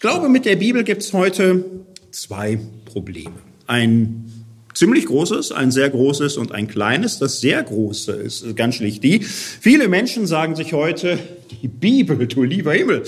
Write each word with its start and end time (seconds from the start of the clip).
Ich 0.00 0.08
glaube, 0.08 0.30
mit 0.30 0.46
der 0.46 0.56
Bibel 0.56 0.82
gibt 0.82 1.02
es 1.02 1.12
heute 1.12 1.62
zwei 2.10 2.58
Probleme. 2.86 3.34
Ein 3.66 4.32
ziemlich 4.72 5.04
großes, 5.04 5.52
ein 5.52 5.70
sehr 5.70 5.90
großes 5.90 6.38
und 6.38 6.52
ein 6.52 6.68
kleines. 6.68 7.18
Das 7.18 7.42
sehr 7.42 7.62
große 7.62 8.12
ist 8.12 8.56
ganz 8.56 8.76
schlicht 8.76 9.04
die. 9.04 9.20
Viele 9.20 9.88
Menschen 9.88 10.26
sagen 10.26 10.56
sich 10.56 10.72
heute, 10.72 11.18
die 11.60 11.68
Bibel, 11.68 12.26
du 12.26 12.44
lieber 12.44 12.72
Himmel, 12.72 13.02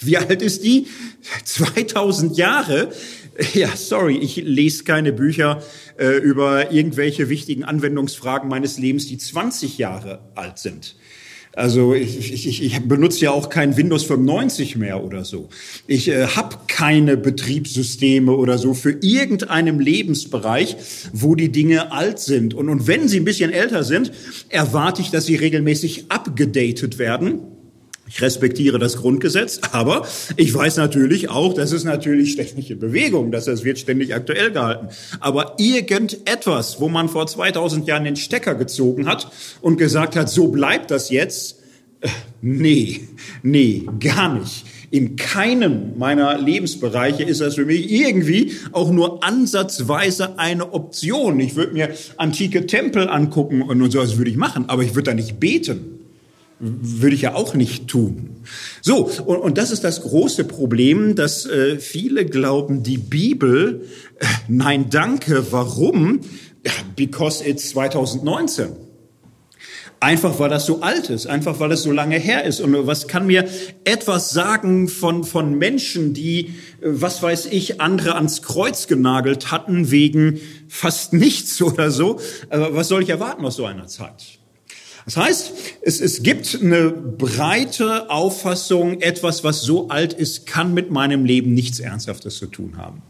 wie 0.00 0.16
alt 0.16 0.40
ist 0.40 0.64
die? 0.64 0.86
2000 1.44 2.38
Jahre. 2.38 2.88
Ja, 3.52 3.76
sorry, 3.76 4.16
ich 4.16 4.36
lese 4.36 4.84
keine 4.84 5.12
Bücher 5.12 5.62
äh, 5.98 6.16
über 6.16 6.72
irgendwelche 6.72 7.28
wichtigen 7.28 7.62
Anwendungsfragen 7.62 8.48
meines 8.48 8.78
Lebens, 8.78 9.06
die 9.06 9.18
20 9.18 9.76
Jahre 9.76 10.20
alt 10.34 10.58
sind. 10.58 10.96
Also 11.56 11.94
ich, 11.94 12.46
ich, 12.46 12.62
ich 12.62 12.80
benutze 12.82 13.24
ja 13.24 13.30
auch 13.30 13.48
kein 13.48 13.78
Windows 13.78 14.04
95 14.04 14.76
mehr 14.76 15.02
oder 15.02 15.24
so. 15.24 15.48
Ich 15.86 16.08
äh, 16.08 16.26
habe 16.26 16.58
keine 16.68 17.16
Betriebssysteme 17.16 18.30
oder 18.30 18.58
so 18.58 18.74
für 18.74 18.98
irgendeinem 19.00 19.80
Lebensbereich, 19.80 20.76
wo 21.14 21.34
die 21.34 21.50
Dinge 21.50 21.92
alt 21.92 22.18
sind. 22.18 22.52
Und, 22.52 22.68
und 22.68 22.86
wenn 22.86 23.08
sie 23.08 23.18
ein 23.18 23.24
bisschen 23.24 23.50
älter 23.50 23.84
sind, 23.84 24.12
erwarte 24.50 25.00
ich, 25.00 25.10
dass 25.10 25.24
sie 25.24 25.36
regelmäßig 25.36 26.10
abgedatet 26.10 26.98
werden 26.98 27.40
ich 28.08 28.22
respektiere 28.22 28.78
das 28.78 28.98
Grundgesetz, 28.98 29.60
aber 29.72 30.06
ich 30.36 30.54
weiß 30.54 30.76
natürlich 30.76 31.28
auch, 31.28 31.54
dass 31.54 31.72
es 31.72 31.84
natürlich 31.84 32.32
ständig 32.32 32.70
in 32.70 32.78
Bewegung, 32.78 33.32
dass 33.32 33.48
es 33.48 33.64
wird 33.64 33.78
ständig 33.78 34.14
aktuell 34.14 34.52
gehalten. 34.52 34.88
Aber 35.20 35.54
irgendetwas, 35.58 36.80
wo 36.80 36.88
man 36.88 37.08
vor 37.08 37.26
2000 37.26 37.86
Jahren 37.86 38.04
den 38.04 38.16
Stecker 38.16 38.54
gezogen 38.54 39.06
hat 39.06 39.30
und 39.60 39.76
gesagt 39.76 40.14
hat, 40.14 40.30
so 40.30 40.48
bleibt 40.48 40.90
das 40.90 41.10
jetzt, 41.10 41.58
äh, 42.00 42.08
nee, 42.42 43.00
nee, 43.42 43.86
gar 43.98 44.34
nicht. 44.34 44.64
In 44.92 45.16
keinem 45.16 45.98
meiner 45.98 46.38
Lebensbereiche 46.38 47.24
ist 47.24 47.40
das 47.40 47.56
für 47.56 47.66
mich 47.66 47.90
irgendwie 47.90 48.52
auch 48.70 48.92
nur 48.92 49.24
ansatzweise 49.24 50.38
eine 50.38 50.72
Option. 50.72 51.40
Ich 51.40 51.56
würde 51.56 51.72
mir 51.72 51.90
antike 52.18 52.66
Tempel 52.66 53.08
angucken 53.08 53.62
und 53.62 53.90
so, 53.90 53.98
das 53.98 54.16
würde 54.16 54.30
ich 54.30 54.36
machen, 54.36 54.68
aber 54.68 54.84
ich 54.84 54.94
würde 54.94 55.10
da 55.10 55.14
nicht 55.14 55.40
beten. 55.40 55.95
Würde 56.58 57.14
ich 57.14 57.22
ja 57.22 57.34
auch 57.34 57.54
nicht 57.54 57.86
tun. 57.86 58.36
So, 58.80 59.10
und, 59.26 59.36
und 59.36 59.58
das 59.58 59.70
ist 59.70 59.84
das 59.84 60.00
große 60.00 60.44
Problem, 60.44 61.14
dass 61.14 61.44
äh, 61.44 61.78
viele 61.78 62.24
glauben, 62.24 62.82
die 62.82 62.96
Bibel, 62.96 63.86
äh, 64.18 64.24
nein, 64.48 64.86
danke, 64.88 65.52
warum? 65.52 66.20
Because 66.96 67.46
it's 67.46 67.70
2019. 67.70 68.68
Einfach 70.00 70.38
weil 70.38 70.50
das 70.50 70.66
so 70.66 70.80
alt 70.82 71.08
ist, 71.08 71.26
einfach 71.26 71.58
weil 71.58 71.72
es 71.72 71.82
so 71.82 71.90
lange 71.90 72.18
her 72.18 72.44
ist. 72.44 72.60
Und 72.60 72.86
was 72.86 73.08
kann 73.08 73.26
mir 73.26 73.48
etwas 73.84 74.30
sagen 74.30 74.88
von, 74.88 75.24
von 75.24 75.58
Menschen, 75.58 76.14
die, 76.14 76.46
äh, 76.46 76.50
was 76.80 77.22
weiß 77.22 77.46
ich, 77.46 77.80
andere 77.82 78.14
ans 78.14 78.40
Kreuz 78.40 78.86
genagelt 78.86 79.50
hatten 79.50 79.90
wegen 79.90 80.40
fast 80.68 81.12
nichts 81.12 81.60
oder 81.62 81.90
so? 81.90 82.18
Aber 82.48 82.74
was 82.74 82.88
soll 82.88 83.02
ich 83.02 83.10
erwarten 83.10 83.44
aus 83.44 83.56
so 83.56 83.66
einer 83.66 83.86
Zeit? 83.88 84.38
Das 85.06 85.16
heißt, 85.16 85.52
es, 85.82 86.00
es 86.00 86.22
gibt 86.24 86.58
eine 86.60 86.90
breite 86.90 88.10
Auffassung, 88.10 89.00
etwas, 89.00 89.44
was 89.44 89.62
so 89.62 89.88
alt 89.88 90.12
ist, 90.12 90.46
kann 90.46 90.74
mit 90.74 90.90
meinem 90.90 91.24
Leben 91.24 91.54
nichts 91.54 91.78
Ernsthaftes 91.78 92.36
zu 92.38 92.46
tun 92.46 92.76
haben. 92.76 93.02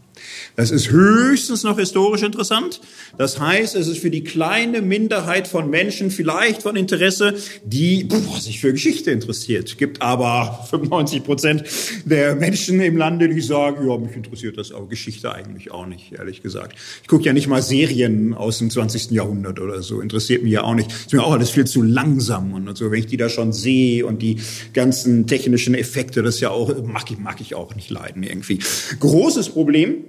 Das 0.55 0.71
ist 0.71 0.89
höchstens 0.91 1.63
noch 1.63 1.77
historisch 1.77 2.23
interessant. 2.23 2.81
Das 3.17 3.39
heißt, 3.39 3.75
es 3.75 3.87
ist 3.87 3.99
für 3.99 4.09
die 4.09 4.23
kleine 4.23 4.81
Minderheit 4.81 5.47
von 5.47 5.69
Menschen 5.69 6.11
vielleicht 6.11 6.63
von 6.63 6.75
Interesse, 6.75 7.35
die 7.63 8.03
boah, 8.03 8.39
sich 8.39 8.59
für 8.59 8.71
Geschichte 8.73 9.11
interessiert. 9.11 9.69
Es 9.69 9.77
gibt 9.77 10.01
aber 10.01 10.65
95 10.69 11.23
Prozent 11.23 11.63
der 12.05 12.35
Menschen 12.35 12.79
im 12.79 12.97
Lande, 12.97 13.29
die 13.29 13.41
sagen, 13.41 13.87
ja, 13.87 13.97
mich 13.97 14.15
interessiert 14.15 14.57
das 14.57 14.71
aber 14.71 14.87
Geschichte 14.87 15.31
eigentlich 15.33 15.71
auch 15.71 15.85
nicht, 15.85 16.13
ehrlich 16.13 16.41
gesagt. 16.41 16.77
Ich 17.01 17.07
gucke 17.07 17.25
ja 17.25 17.33
nicht 17.33 17.47
mal 17.47 17.61
Serien 17.61 18.33
aus 18.33 18.59
dem 18.59 18.69
20. 18.69 19.11
Jahrhundert 19.11 19.59
oder 19.59 19.81
so. 19.81 20.01
Interessiert 20.01 20.43
mich 20.43 20.53
ja 20.53 20.63
auch 20.63 20.75
nicht. 20.75 20.91
Ist 20.91 21.13
mir 21.13 21.23
auch 21.23 21.33
alles 21.33 21.49
viel 21.49 21.65
zu 21.65 21.81
langsam 21.81 22.53
und 22.53 22.77
so. 22.77 22.91
Wenn 22.91 22.99
ich 22.99 23.07
die 23.07 23.17
da 23.17 23.29
schon 23.29 23.53
sehe 23.53 24.05
und 24.05 24.21
die 24.21 24.37
ganzen 24.73 25.27
technischen 25.27 25.75
Effekte, 25.75 26.23
das 26.23 26.39
ja 26.39 26.49
auch, 26.49 26.83
mag 26.83 27.09
ich, 27.11 27.17
mag 27.17 27.41
ich 27.41 27.55
auch 27.55 27.75
nicht 27.75 27.89
leiden 27.89 28.23
irgendwie. 28.23 28.59
Großes 28.99 29.49
Problem 29.49 30.03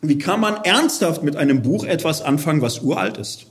wie 0.00 0.18
kann 0.18 0.40
man 0.40 0.56
ernsthaft 0.64 1.22
mit 1.22 1.36
einem 1.36 1.62
Buch 1.62 1.84
etwas 1.84 2.22
anfangen, 2.22 2.62
was 2.62 2.80
uralt 2.80 3.18
ist? 3.18 3.46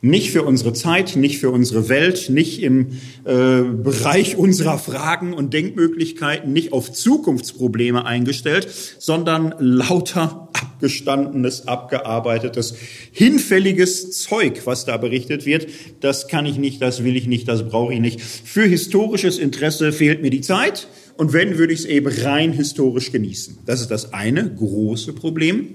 Nicht 0.00 0.32
für 0.32 0.42
unsere 0.42 0.74
Zeit, 0.74 1.16
nicht 1.16 1.38
für 1.38 1.50
unsere 1.50 1.88
Welt, 1.88 2.28
nicht 2.28 2.62
im 2.62 2.98
äh, 3.24 3.62
Bereich 3.62 4.36
unserer 4.36 4.78
Fragen 4.78 5.32
und 5.32 5.54
Denkmöglichkeiten, 5.54 6.52
nicht 6.52 6.74
auf 6.74 6.92
Zukunftsprobleme 6.92 8.04
eingestellt, 8.04 8.68
sondern 8.98 9.54
lauter 9.58 10.50
abgestandenes, 10.52 11.68
abgearbeitetes, 11.68 12.74
hinfälliges 13.12 14.20
Zeug, 14.20 14.62
was 14.66 14.84
da 14.84 14.98
berichtet 14.98 15.46
wird. 15.46 15.68
Das 16.00 16.28
kann 16.28 16.44
ich 16.44 16.58
nicht, 16.58 16.82
das 16.82 17.02
will 17.02 17.16
ich 17.16 17.26
nicht, 17.26 17.48
das 17.48 17.66
brauche 17.66 17.94
ich 17.94 18.00
nicht. 18.00 18.20
Für 18.20 18.64
historisches 18.64 19.38
Interesse 19.38 19.90
fehlt 19.92 20.20
mir 20.20 20.30
die 20.30 20.42
Zeit. 20.42 20.86
Und 21.16 21.32
wenn, 21.32 21.58
würde 21.58 21.72
ich 21.72 21.80
es 21.80 21.84
eben 21.86 22.08
rein 22.08 22.52
historisch 22.52 23.12
genießen. 23.12 23.58
Das 23.66 23.80
ist 23.80 23.90
das 23.90 24.12
eine 24.12 24.52
große 24.54 25.12
Problem. 25.12 25.74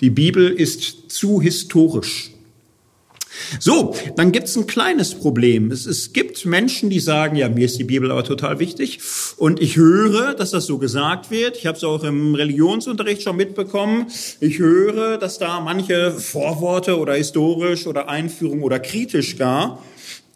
Die 0.00 0.10
Bibel 0.10 0.48
ist 0.48 1.10
zu 1.10 1.40
historisch. 1.40 2.32
So, 3.58 3.94
dann 4.16 4.32
gibt's 4.32 4.56
ein 4.56 4.66
kleines 4.66 5.14
Problem. 5.14 5.70
Es, 5.70 5.86
es 5.86 6.12
gibt 6.12 6.44
Menschen, 6.44 6.90
die 6.90 7.00
sagen, 7.00 7.36
ja, 7.36 7.48
mir 7.48 7.66
ist 7.66 7.78
die 7.78 7.84
Bibel 7.84 8.10
aber 8.10 8.24
total 8.24 8.58
wichtig. 8.58 9.00
Und 9.36 9.60
ich 9.60 9.76
höre, 9.76 10.34
dass 10.34 10.50
das 10.50 10.66
so 10.66 10.78
gesagt 10.78 11.30
wird. 11.30 11.56
Ich 11.56 11.66
habe 11.66 11.76
es 11.76 11.84
auch 11.84 12.04
im 12.04 12.34
Religionsunterricht 12.34 13.22
schon 13.22 13.36
mitbekommen. 13.36 14.06
Ich 14.40 14.58
höre, 14.58 15.18
dass 15.18 15.38
da 15.38 15.60
manche 15.60 16.12
Vorworte 16.12 16.98
oder 16.98 17.14
historisch 17.14 17.86
oder 17.86 18.08
Einführung 18.08 18.62
oder 18.62 18.80
kritisch 18.80 19.36
gar. 19.36 19.82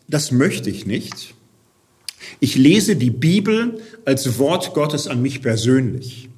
Das 0.08 0.30
möchte 0.30 0.70
ich 0.70 0.86
nicht. 0.86 1.35
Ich 2.40 2.56
lese 2.56 2.96
die 2.96 3.10
Bibel 3.10 3.80
als 4.04 4.38
Wort 4.38 4.74
Gottes 4.74 5.08
an 5.08 5.22
mich 5.22 5.42
persönlich. 5.42 6.28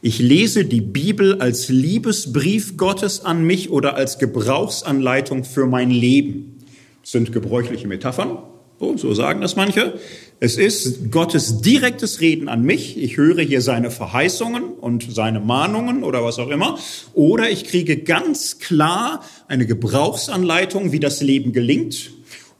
Ich 0.00 0.20
lese 0.20 0.64
die 0.64 0.80
Bibel 0.80 1.40
als 1.40 1.68
Liebesbrief 1.68 2.76
Gottes 2.76 3.24
an 3.24 3.44
mich 3.44 3.70
oder 3.70 3.96
als 3.96 4.18
Gebrauchsanleitung 4.18 5.44
für 5.44 5.66
mein 5.66 5.90
Leben. 5.90 6.58
Das 7.02 7.12
sind 7.12 7.32
gebräuchliche 7.32 7.88
Metaphern, 7.88 8.38
so, 8.78 8.96
so 8.96 9.12
sagen 9.12 9.40
das 9.40 9.56
manche. 9.56 9.98
Es 10.38 10.56
ist 10.56 11.10
Gottes 11.10 11.62
direktes 11.62 12.20
Reden 12.20 12.48
an 12.48 12.62
mich. 12.62 12.96
Ich 12.96 13.16
höre 13.16 13.42
hier 13.42 13.60
seine 13.60 13.90
Verheißungen 13.90 14.62
und 14.62 15.12
seine 15.12 15.40
Mahnungen 15.40 16.04
oder 16.04 16.22
was 16.22 16.38
auch 16.38 16.50
immer. 16.50 16.78
Oder 17.14 17.50
ich 17.50 17.64
kriege 17.64 17.96
ganz 17.96 18.60
klar 18.60 19.24
eine 19.48 19.66
Gebrauchsanleitung, 19.66 20.92
wie 20.92 21.00
das 21.00 21.20
Leben 21.22 21.52
gelingt 21.52 22.12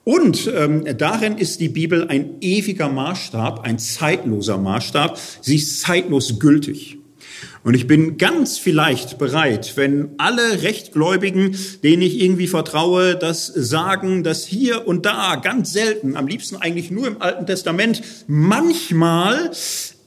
und 0.09 0.51
ähm, 0.57 0.87
darin 0.97 1.37
ist 1.37 1.61
die 1.61 1.69
Bibel 1.69 2.09
ein 2.09 2.37
ewiger 2.41 2.89
Maßstab, 2.89 3.67
ein 3.67 3.79
zeitloser 3.79 4.57
Maßstab. 4.57 5.21
Sie 5.43 5.57
ist 5.57 5.83
zeitlos 5.83 6.39
gültig. 6.39 6.97
Und 7.63 7.75
ich 7.75 7.87
bin 7.87 8.17
ganz 8.17 8.57
vielleicht 8.57 9.19
bereit, 9.19 9.75
wenn 9.77 10.13
alle 10.17 10.63
Rechtgläubigen, 10.63 11.59
denen 11.83 12.01
ich 12.01 12.23
irgendwie 12.23 12.47
vertraue, 12.47 13.17
das 13.17 13.49
sagen, 13.49 14.25
dass 14.25 14.47
hier 14.47 14.89
und 14.89 15.05
da 15.05 15.37
ganz 15.37 15.75
selten, 15.75 16.17
am 16.17 16.27
liebsten 16.27 16.57
eigentlich 16.57 16.91
nur 16.91 17.07
im 17.07 17.21
Alten 17.21 17.45
Testament, 17.45 18.01
manchmal 18.27 19.51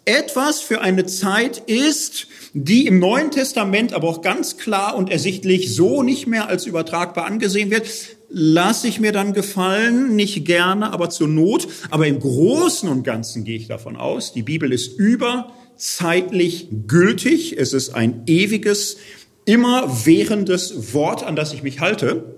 etwas 0.05 0.61
für 0.61 0.81
eine 0.81 1.05
Zeit 1.05 1.59
ist, 1.67 2.25
die 2.53 2.87
im 2.87 2.97
Neuen 2.97 3.29
Testament 3.29 3.93
aber 3.93 4.07
auch 4.07 4.23
ganz 4.23 4.57
klar 4.57 4.95
und 4.95 5.11
ersichtlich 5.11 5.75
so 5.75 6.01
nicht 6.01 6.25
mehr 6.25 6.47
als 6.47 6.65
übertragbar 6.65 7.27
angesehen 7.27 7.69
wird, 7.69 7.85
lasse 8.31 8.87
ich 8.87 8.99
mir 8.99 9.11
dann 9.11 9.33
gefallen, 9.33 10.15
nicht 10.15 10.45
gerne, 10.45 10.93
aber 10.93 11.09
zur 11.09 11.27
Not. 11.27 11.67
Aber 11.89 12.07
im 12.07 12.19
Großen 12.19 12.87
und 12.89 13.03
Ganzen 13.03 13.43
gehe 13.43 13.57
ich 13.57 13.67
davon 13.67 13.97
aus, 13.97 14.33
die 14.33 14.43
Bibel 14.43 14.71
ist 14.71 14.97
überzeitlich 14.97 16.69
gültig. 16.87 17.57
Es 17.57 17.73
ist 17.73 17.93
ein 17.93 18.23
ewiges, 18.27 18.97
immer 19.45 20.05
währendes 20.05 20.93
Wort, 20.93 21.23
an 21.23 21.35
das 21.35 21.53
ich 21.53 21.63
mich 21.63 21.79
halte. 21.79 22.35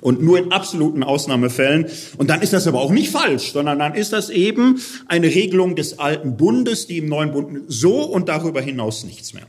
Und 0.00 0.22
nur 0.22 0.38
in 0.38 0.52
absoluten 0.52 1.02
Ausnahmefällen. 1.02 1.86
Und 2.18 2.28
dann 2.28 2.42
ist 2.42 2.52
das 2.52 2.66
aber 2.66 2.80
auch 2.80 2.90
nicht 2.90 3.10
falsch, 3.10 3.52
sondern 3.52 3.78
dann 3.78 3.94
ist 3.94 4.12
das 4.12 4.28
eben 4.28 4.80
eine 5.06 5.28
Regelung 5.28 5.76
des 5.76 5.98
alten 5.98 6.36
Bundes, 6.36 6.86
die 6.86 6.98
im 6.98 7.08
neuen 7.08 7.32
Bund 7.32 7.62
so 7.68 8.02
und 8.02 8.28
darüber 8.28 8.60
hinaus 8.60 9.04
nichts 9.04 9.32
mehr. 9.32 9.46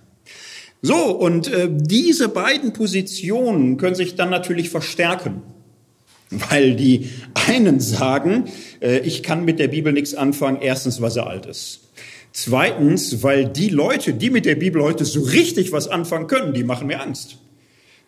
So, 0.81 0.95
und 0.95 1.51
äh, 1.51 1.67
diese 1.69 2.29
beiden 2.29 2.71
Positionen 2.71 3.75
können 3.77 3.95
sich 3.95 4.15
dann 4.15 4.29
natürlich 4.29 4.69
verstärken. 4.69 5.41
Weil 6.29 6.75
die 6.75 7.09
einen 7.47 7.79
sagen, 7.79 8.45
äh, 8.81 8.99
ich 8.99 9.23
kann 9.23 9.45
mit 9.45 9.59
der 9.59 9.67
Bibel 9.67 9.93
nichts 9.93 10.15
anfangen, 10.15 10.59
erstens, 10.61 11.01
weil 11.01 11.11
sie 11.11 11.23
alt 11.23 11.45
ist. 11.45 11.81
Zweitens, 12.31 13.23
weil 13.23 13.45
die 13.45 13.69
Leute, 13.69 14.13
die 14.13 14.29
mit 14.29 14.45
der 14.45 14.55
Bibel 14.55 14.81
heute 14.83 15.05
so 15.05 15.21
richtig 15.21 15.71
was 15.71 15.87
anfangen 15.87 16.27
können, 16.27 16.53
die 16.53 16.63
machen 16.63 16.87
mir 16.87 17.01
Angst. 17.01 17.37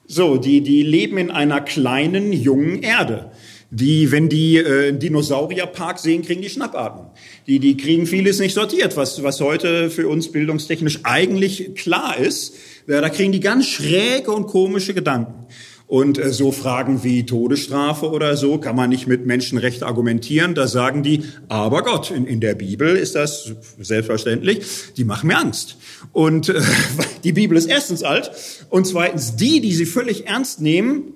So, 0.06 0.38
die, 0.38 0.62
die 0.62 0.84
leben 0.84 1.18
in 1.18 1.32
einer 1.32 1.62
kleinen, 1.62 2.34
jungen 2.34 2.82
Erde. 2.82 3.32
die, 3.70 4.12
wenn 4.12 4.30
die 4.30 4.58
äh, 4.58 4.90
einen 4.90 5.00
Dinosaurierpark 5.00 6.00
sehen, 6.00 6.22
kriegen 6.22 6.42
die 6.42 6.50
Schnappatmung. 6.50 7.08
Die, 7.48 7.60
die 7.60 7.76
kriegen 7.76 8.06
vieles 8.06 8.40
nicht 8.40 8.54
sortiert, 8.54 8.96
was, 8.96 9.24
was 9.24 9.42
heute 9.42 9.90
für 9.90 10.08
uns 10.08 10.32
bildungstechnisch 10.32 11.02
eigentlich 11.04 11.76
klar 11.76 12.18
ist. 12.18 12.56
Ja, 12.88 13.02
da 13.02 13.10
kriegen 13.10 13.34
die 13.34 13.42
ganz 13.42 13.68
schräge 13.68 14.32
und 14.32 14.48
komische 14.48 14.94
Gedanken. 14.94 15.46
Und 15.88 16.18
äh, 16.18 16.34
so 16.34 16.52
Fragen 16.52 17.04
wie 17.06 17.26
Todesstrafe 17.26 18.10
oder 18.10 18.36
so 18.36 18.58
kann 18.58 18.76
man 18.76 18.90
nicht 18.90 19.08
mit 19.08 19.26
Menschenrecht 19.26 19.84
argumentieren. 19.84 20.54
Da 20.54 20.68
sagen 20.68 21.02
die, 21.02 21.24
aber 21.48 21.82
Gott, 21.82 22.12
in, 22.12 22.26
in 22.26 22.42
der 22.42 22.56
Bibel 22.56 22.98
ist 22.98 23.16
das 23.16 23.54
selbstverständlich, 23.80 24.66
die 24.98 25.06
machen 25.06 25.28
mir 25.28 25.38
Angst. 25.38 25.78
Und 26.12 26.50
äh, 26.50 26.62
die 27.24 27.32
Bibel 27.32 27.58
ist 27.58 27.68
erstens 27.68 28.04
alt 28.04 28.32
und 28.70 28.86
zweitens 28.86 29.38
die, 29.38 29.62
die 29.62 29.74
sie 29.74 29.86
völlig 29.86 30.28
ernst 30.28 30.60
nehmen, 30.60 31.14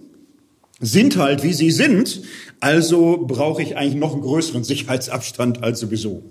sind 0.80 1.18
halt, 1.18 1.44
wie 1.44 1.54
sie 1.54 1.72
sind. 1.72 2.22
Also 2.62 3.26
brauche 3.28 3.62
ich 3.62 3.76
eigentlich 3.76 3.96
noch 3.96 4.14
einen 4.14 4.22
größeren 4.22 4.64
Sicherheitsabstand 4.64 5.64
als 5.64 5.82
sowieso. 5.82 6.24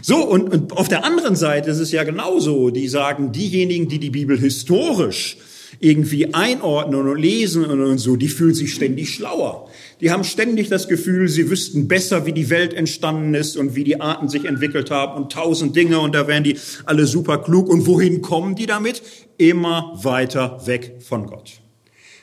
So, 0.00 0.24
und, 0.24 0.50
und 0.52 0.72
auf 0.72 0.88
der 0.88 1.04
anderen 1.04 1.36
Seite 1.36 1.70
ist 1.70 1.80
es 1.80 1.92
ja 1.92 2.04
genauso. 2.04 2.70
Die 2.70 2.88
sagen, 2.88 3.32
diejenigen, 3.32 3.88
die 3.88 3.98
die 3.98 4.10
Bibel 4.10 4.38
historisch 4.38 5.36
irgendwie 5.80 6.34
einordnen 6.34 7.08
und 7.08 7.18
lesen 7.18 7.64
und 7.64 7.98
so, 7.98 8.16
die 8.16 8.28
fühlen 8.28 8.54
sich 8.54 8.74
ständig 8.74 9.14
schlauer. 9.14 9.68
Die 10.00 10.10
haben 10.10 10.24
ständig 10.24 10.68
das 10.68 10.88
Gefühl, 10.88 11.28
sie 11.28 11.50
wüssten 11.50 11.88
besser, 11.88 12.26
wie 12.26 12.32
die 12.32 12.50
Welt 12.50 12.72
entstanden 12.74 13.34
ist 13.34 13.56
und 13.56 13.74
wie 13.74 13.84
die 13.84 14.00
Arten 14.00 14.28
sich 14.28 14.44
entwickelt 14.44 14.90
haben 14.90 15.20
und 15.20 15.32
tausend 15.32 15.74
Dinge 15.76 16.00
und 16.00 16.14
da 16.14 16.26
wären 16.28 16.44
die 16.44 16.56
alle 16.84 17.06
super 17.06 17.38
klug. 17.38 17.68
Und 17.68 17.86
wohin 17.86 18.22
kommen 18.22 18.54
die 18.54 18.66
damit? 18.66 19.02
Immer 19.38 19.92
weiter 20.02 20.66
weg 20.66 20.96
von 21.00 21.26
Gott. 21.26 21.60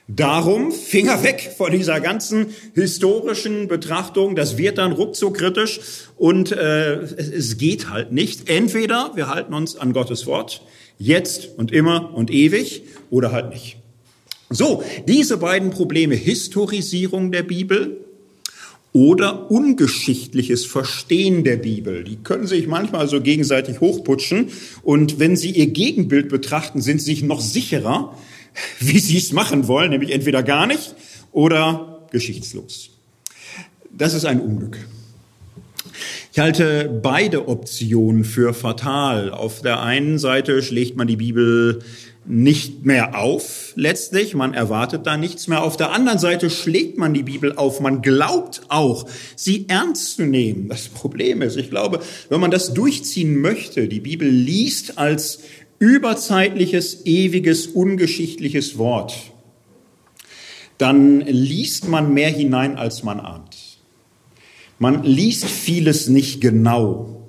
Darum 0.08 0.72
Finger 0.72 1.24
weg 1.24 1.56
von 1.58 1.72
dieser 1.72 2.00
ganzen 2.00 2.48
historischen 2.76 3.68
Betrachtung. 3.68 4.36
Das 4.36 4.58
wird 4.58 4.78
dann 4.78 4.92
ruckzuck 4.92 5.38
kritisch 5.38 5.80
und 6.16 6.52
äh, 6.52 6.98
es 6.98 7.58
geht 7.58 7.90
halt 7.90 8.12
nicht. 8.12 8.48
Entweder 8.48 9.12
wir 9.16 9.30
halten 9.30 9.54
uns 9.56 9.76
an 9.76 9.94
Gottes 9.94 10.28
Wort, 10.28 10.62
jetzt 11.00 11.50
und 11.58 11.72
immer 11.72 12.14
und 12.14 12.30
ewig, 12.30 12.84
oder 13.16 13.32
halt 13.32 13.50
nicht. 13.50 13.78
So, 14.50 14.84
diese 15.08 15.38
beiden 15.38 15.70
Probleme, 15.72 16.16
Historisierung 16.16 17.32
der 17.32 17.44
Bibel 17.44 17.98
oder 18.92 19.50
ungeschichtliches 19.50 20.66
Verstehen 20.66 21.44
der 21.44 21.56
Bibel. 21.56 22.04
Die 22.04 22.18
können 22.18 22.46
sich 22.46 22.68
manchmal 22.68 23.08
so 23.08 23.22
gegenseitig 23.22 23.80
hochputschen 23.80 24.50
und 24.84 25.18
wenn 25.18 25.38
Sie 25.38 25.52
Ihr 25.52 25.68
Gegenbild 25.68 26.30
betrachten, 26.30 26.82
sind 26.82 27.00
Sie 27.00 27.06
sich 27.06 27.24
noch 27.24 27.42
sicherer, 27.42 28.18
wie 28.80 29.00
Sie 29.00 29.18
es 29.18 29.32
machen 29.32 29.68
wollen, 29.68 29.92
nämlich 29.92 30.12
entweder 30.12 30.44
gar 30.44 30.68
nicht 30.68 30.96
oder 31.32 32.08
geschichtslos. 32.12 32.90
Das 33.92 34.14
ist 34.14 34.26
ein 34.26 34.42
Unglück. 34.42 34.78
Ich 36.36 36.40
halte 36.40 37.00
beide 37.02 37.48
Optionen 37.48 38.26
für 38.26 38.54
fatal. 38.54 39.32
Auf 39.32 39.62
der 39.62 39.82
einen 39.82 40.20
Seite 40.20 40.62
schlägt 40.62 40.98
man 40.98 41.08
die 41.08 41.16
Bibel 41.16 41.80
nicht 42.28 42.86
mehr 42.86 43.20
auf, 43.20 43.74
letztlich. 43.76 44.34
Man 44.34 44.54
erwartet 44.54 45.06
da 45.06 45.18
nichts 45.18 45.48
mehr. 45.48 45.64
Auf 45.64 45.78
der 45.78 45.92
anderen 45.92 46.18
Seite 46.18 46.50
schlägt 46.50 46.98
man 46.98 47.14
die 47.14 47.24
Bibel 47.24 47.56
auf. 47.56 47.80
Man 47.80 48.02
glaubt 48.02 48.62
auch, 48.70 49.08
sie 49.36 49.66
ernst 49.68 50.16
zu 50.16 50.24
nehmen. 50.24 50.68
Das 50.70 50.88
Problem 50.88 51.42
ist, 51.42 51.56
ich 51.56 51.70
glaube, 51.70 52.00
wenn 52.30 52.40
man 52.40 52.52
das 52.52 52.74
durchziehen 52.74 53.40
möchte, 53.40 53.88
die 53.88 54.00
Bibel 54.00 54.28
liest 54.28 54.98
als 54.98 55.40
überzeitliches, 55.78 57.06
ewiges, 57.06 57.68
ungeschichtliches 57.68 58.78
Wort, 58.78 59.16
dann 60.78 61.22
liest 61.22 61.88
man 61.88 62.14
mehr 62.14 62.30
hinein, 62.30 62.78
als 62.78 63.04
man 63.04 63.20
ahnt. 63.20 63.56
Man 64.80 65.04
liest 65.04 65.46
vieles 65.46 66.08
nicht 66.08 66.42
genau. 66.42 67.28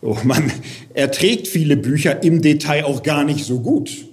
Oh, 0.00 0.16
man 0.24 0.50
erträgt 0.94 1.46
viele 1.46 1.76
Bücher 1.76 2.22
im 2.24 2.42
Detail 2.42 2.84
auch 2.84 3.02
gar 3.02 3.24
nicht 3.24 3.44
so 3.44 3.60
gut. 3.60 4.08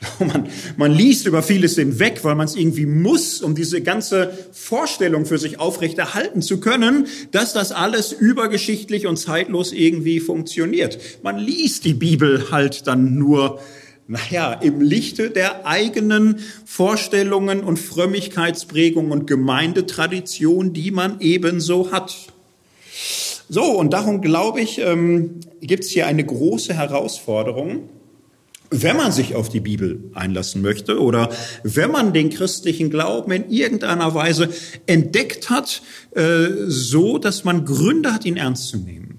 Man, 0.18 0.48
man 0.76 0.92
liest 0.92 1.26
über 1.26 1.42
vieles 1.42 1.76
hinweg, 1.76 2.20
weil 2.22 2.34
man 2.34 2.46
es 2.46 2.54
irgendwie 2.54 2.86
muss, 2.86 3.40
um 3.40 3.54
diese 3.54 3.80
ganze 3.80 4.32
Vorstellung 4.52 5.26
für 5.26 5.38
sich 5.38 5.58
aufrechterhalten 5.58 6.42
zu 6.42 6.60
können, 6.60 7.06
dass 7.32 7.52
das 7.52 7.72
alles 7.72 8.12
übergeschichtlich 8.12 9.06
und 9.06 9.16
zeitlos 9.16 9.72
irgendwie 9.72 10.20
funktioniert. 10.20 10.98
Man 11.22 11.38
liest 11.38 11.84
die 11.84 11.94
Bibel 11.94 12.50
halt 12.50 12.86
dann 12.86 13.16
nur, 13.16 13.58
naja, 14.06 14.52
im 14.52 14.80
Lichte 14.80 15.30
der 15.30 15.66
eigenen 15.66 16.40
Vorstellungen 16.64 17.60
und 17.60 17.78
Frömmigkeitsprägung 17.78 19.10
und 19.10 19.26
Gemeindetradition, 19.26 20.72
die 20.72 20.90
man 20.90 21.20
ebenso 21.20 21.90
hat. 21.90 22.14
So, 23.48 23.64
und 23.64 23.92
darum 23.92 24.22
glaube 24.22 24.60
ich, 24.60 24.78
ähm, 24.78 25.40
gibt 25.60 25.84
es 25.84 25.90
hier 25.90 26.06
eine 26.06 26.24
große 26.24 26.74
Herausforderung 26.74 27.88
wenn 28.70 28.96
man 28.96 29.12
sich 29.12 29.34
auf 29.34 29.48
die 29.48 29.60
Bibel 29.60 30.10
einlassen 30.14 30.62
möchte 30.62 31.00
oder 31.00 31.30
wenn 31.62 31.90
man 31.90 32.12
den 32.12 32.30
christlichen 32.30 32.90
Glauben 32.90 33.30
in 33.32 33.50
irgendeiner 33.50 34.14
Weise 34.14 34.48
entdeckt 34.86 35.50
hat, 35.50 35.82
äh, 36.14 36.48
so 36.66 37.18
dass 37.18 37.44
man 37.44 37.64
Gründe 37.64 38.12
hat, 38.12 38.24
ihn 38.24 38.36
ernst 38.36 38.68
zu 38.68 38.78
nehmen. 38.78 39.18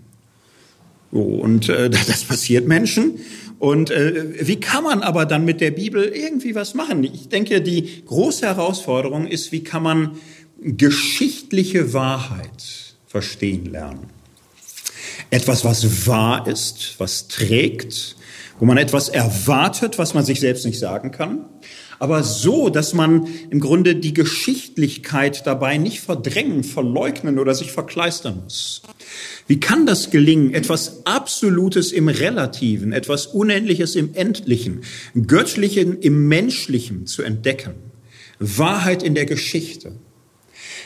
und 1.11 1.69
äh, 1.69 1.89
das 2.07 2.23
passiert 2.23 2.67
Menschen. 2.67 3.19
Und 3.59 3.89
äh, 3.89 4.47
wie 4.47 4.59
kann 4.59 4.83
man 4.83 5.01
aber 5.01 5.25
dann 5.25 5.43
mit 5.43 5.61
der 5.61 5.71
Bibel 5.71 6.03
irgendwie 6.03 6.53
was 6.53 6.73
machen? 6.75 7.03
Ich 7.03 7.29
denke, 7.29 7.61
die 7.61 8.03
große 8.05 8.45
Herausforderung 8.45 9.25
ist, 9.25 9.51
wie 9.51 9.63
kann 9.63 9.81
man 9.81 10.11
geschichtliche 10.61 11.93
Wahrheit 11.93 12.95
verstehen 13.07 13.65
lernen? 13.71 14.11
Etwas, 15.31 15.65
was 15.65 16.05
wahr 16.05 16.47
ist, 16.47 16.95
was 16.99 17.27
trägt, 17.27 18.16
wo 18.59 18.65
man 18.65 18.77
etwas 18.77 19.09
erwartet, 19.09 19.97
was 19.97 20.13
man 20.13 20.25
sich 20.25 20.39
selbst 20.39 20.65
nicht 20.65 20.79
sagen 20.79 21.11
kann, 21.11 21.45
aber 21.99 22.23
so, 22.23 22.69
dass 22.69 22.93
man 22.93 23.27
im 23.49 23.59
Grunde 23.59 23.95
die 23.95 24.13
Geschichtlichkeit 24.13 25.47
dabei 25.47 25.77
nicht 25.77 25.99
verdrängen, 25.99 26.63
verleugnen 26.63 27.39
oder 27.39 27.55
sich 27.55 27.71
verkleistern 27.71 28.41
muss. 28.43 28.83
Wie 29.47 29.59
kann 29.59 29.85
das 29.85 30.11
gelingen, 30.11 30.53
etwas 30.53 31.05
Absolutes 31.05 31.91
im 31.91 32.07
Relativen, 32.07 32.93
etwas 32.93 33.27
Unendliches 33.27 33.95
im 33.95 34.13
Endlichen, 34.13 34.81
Göttlichen 35.25 35.99
im 35.99 36.27
Menschlichen 36.27 37.07
zu 37.07 37.23
entdecken? 37.23 37.73
Wahrheit 38.39 39.01
in 39.01 39.15
der 39.15 39.25
Geschichte. 39.25 39.93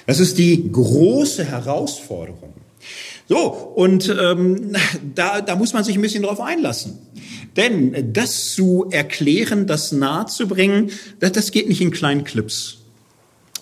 Das 0.08 0.20
ist 0.20 0.38
die 0.38 0.72
große 0.72 1.44
Herausforderung. 1.44 2.54
So, 3.32 3.54
und 3.76 4.10
ähm, 4.10 4.74
da, 5.16 5.40
da 5.40 5.56
muss 5.56 5.72
man 5.72 5.86
sich 5.86 5.96
ein 5.96 6.02
bisschen 6.02 6.24
drauf 6.24 6.42
einlassen. 6.42 7.00
Denn 7.56 8.12
das 8.12 8.54
zu 8.54 8.90
erklären, 8.92 9.68
das 9.68 9.94
nahezubringen, 9.94 10.92
das, 11.22 11.32
das 11.32 11.52
geht 11.52 11.70
nicht 11.70 11.80
in 11.80 11.92
kleinen 11.92 12.26
Clips. 12.26 12.80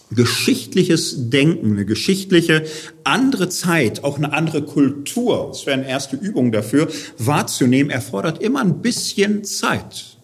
Geschichtliches 0.10 1.30
Denken, 1.30 1.74
eine 1.74 1.86
geschichtliche 1.86 2.64
andere 3.04 3.50
Zeit, 3.50 4.04
auch 4.04 4.18
eine 4.18 4.34
andere 4.34 4.64
Kultur, 4.64 5.50
das 5.52 5.68
wäre 5.68 5.78
eine 5.78 5.88
erste 5.88 6.16
Übung 6.16 6.52
dafür, 6.52 6.88
wahrzunehmen, 7.20 7.92
erfordert 7.92 8.42
immer 8.42 8.62
ein 8.62 8.82
bisschen 8.82 9.44
Zeit. 9.44 10.18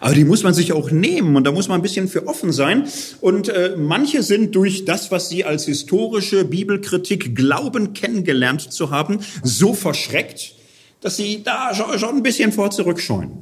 Aber 0.00 0.14
die 0.14 0.24
muss 0.24 0.42
man 0.42 0.54
sich 0.54 0.72
auch 0.72 0.90
nehmen 0.90 1.36
und 1.36 1.44
da 1.44 1.52
muss 1.52 1.68
man 1.68 1.80
ein 1.80 1.82
bisschen 1.82 2.08
für 2.08 2.26
offen 2.26 2.52
sein. 2.52 2.88
Und 3.20 3.48
äh, 3.48 3.76
manche 3.76 4.22
sind 4.22 4.54
durch 4.54 4.84
das, 4.84 5.10
was 5.10 5.28
sie 5.28 5.44
als 5.44 5.64
historische 5.64 6.44
Bibelkritik 6.44 7.34
glauben, 7.34 7.92
kennengelernt 7.92 8.72
zu 8.72 8.90
haben, 8.90 9.20
so 9.42 9.74
verschreckt, 9.74 10.54
dass 11.00 11.16
sie 11.16 11.42
da 11.42 11.74
schon 11.74 12.16
ein 12.16 12.22
bisschen 12.22 12.52
vor 12.52 12.70
zurückscheuen. 12.70 13.32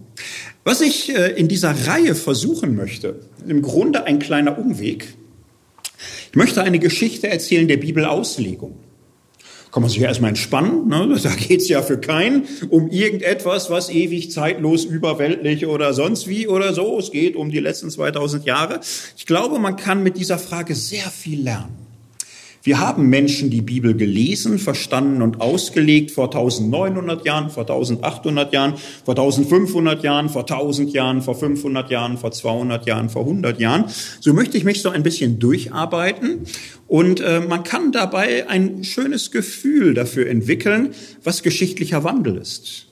Was 0.65 0.81
ich 0.81 1.15
äh, 1.15 1.33
in 1.33 1.49
dieser 1.49 1.75
Reihe 1.87 2.15
versuchen 2.15 2.77
möchte, 2.77 3.21
im 3.47 3.63
Grunde 3.63 4.05
ein 4.05 4.19
kleiner 4.19 4.59
Umweg. 4.59 5.15
Ich 6.31 6.37
möchte 6.37 6.63
eine 6.63 6.79
Geschichte 6.79 7.29
erzählen 7.29 7.69
der 7.69 7.77
Bibelauslegung. 7.77 8.79
Kann 9.73 9.83
man 9.83 9.91
sich 9.91 10.01
ja 10.01 10.09
erstmal 10.09 10.29
entspannen. 10.29 10.87
Ne? 10.87 11.19
Da 11.23 11.31
geht's 11.31 11.69
ja 11.69 11.83
für 11.83 11.99
keinen 11.99 12.47
um 12.69 12.89
irgendetwas, 12.91 13.71
was 13.71 13.89
ewig, 13.89 14.31
zeitlos, 14.31 14.85
überweltlich 14.85 15.67
oder 15.67 15.95
sonst 15.95 16.29
wie 16.29 16.47
oder 16.47 16.75
so. 16.75 16.99
Es 16.99 17.11
geht 17.11 17.37
um 17.37 17.51
die 17.51 17.59
letzten 17.59 17.91
2000 17.91 18.45
Jahre. 18.45 18.81
Ich 19.17 19.27
glaube, 19.27 19.59
man 19.59 19.77
kann 19.77 20.03
mit 20.03 20.19
dieser 20.19 20.39
Frage 20.39 20.75
sehr 20.75 21.09
viel 21.11 21.43
lernen. 21.43 21.82
Wir 22.65 22.79
haben 22.79 23.09
Menschen 23.09 23.51
die 23.51 23.61
Bibel 23.61 23.93
gelesen, 23.93 24.61
verstanden 24.61 25.21
und 25.21 25.41
ausgelegt 25.41 26.13
vor 26.13 26.27
1900 26.27 27.25
Jahren, 27.27 27.51
vor 27.51 27.63
1800 27.63 28.53
Jahren, 28.53 28.75
vor 29.05 29.19
1500 29.19 30.05
Jahren, 30.05 30.29
vor 30.29 30.43
1000 30.43 30.93
Jahren, 30.93 31.23
vor 31.23 31.35
500 31.35 31.91
Jahren, 31.91 32.19
vor 32.19 32.31
200 32.31 32.87
Jahren, 32.87 33.09
vor 33.09 33.23
100 33.23 33.59
Jahren. 33.59 33.87
So 34.21 34.33
möchte 34.33 34.57
ich 34.57 34.63
mich 34.63 34.81
so 34.81 34.91
ein 34.91 35.03
bisschen 35.03 35.41
durcharbeiten. 35.41 36.43
Und 36.87 37.21
äh, 37.21 37.41
man 37.41 37.65
kann 37.65 37.91
dabei 37.91 38.49
ein 38.49 38.85
schönes 38.85 39.33
Gefühl 39.33 39.95
dafür 39.95 40.29
entwickeln, 40.29 40.91
was 41.25 41.43
geschichtlicher 41.43 42.05
Wandel 42.05 42.37
ist. 42.37 42.87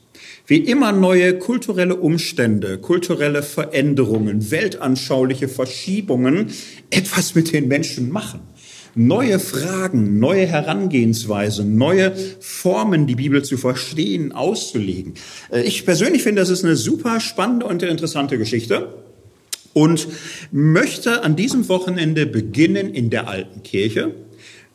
Wie 0.47 0.57
immer 0.57 0.91
neue 0.91 1.39
kulturelle 1.39 1.95
Umstände, 1.95 2.77
kulturelle 2.77 3.41
Veränderungen, 3.41 4.51
weltanschauliche 4.51 5.47
Verschiebungen 5.47 6.47
etwas 6.89 7.35
mit 7.35 7.53
den 7.53 7.69
Menschen 7.69 8.11
machen 8.11 8.50
neue 8.95 9.39
Fragen, 9.39 10.19
neue 10.19 10.45
Herangehensweisen, 10.45 11.75
neue 11.77 12.13
Formen, 12.39 13.07
die 13.07 13.15
Bibel 13.15 13.43
zu 13.43 13.57
verstehen, 13.57 14.31
auszulegen. 14.31 15.13
Äh, 15.51 15.61
ich 15.61 15.85
persönlich 15.85 16.23
finde, 16.23 16.41
das 16.41 16.49
ist 16.49 16.63
eine 16.63 16.75
super 16.75 17.19
spannende 17.19 17.65
und 17.65 17.83
interessante 17.83 18.37
Geschichte 18.37 18.93
und 19.73 20.07
möchte 20.51 21.23
an 21.23 21.35
diesem 21.35 21.69
Wochenende 21.69 22.25
beginnen 22.25 22.93
in 22.93 23.09
der 23.09 23.27
alten 23.27 23.63
Kirche 23.63 24.13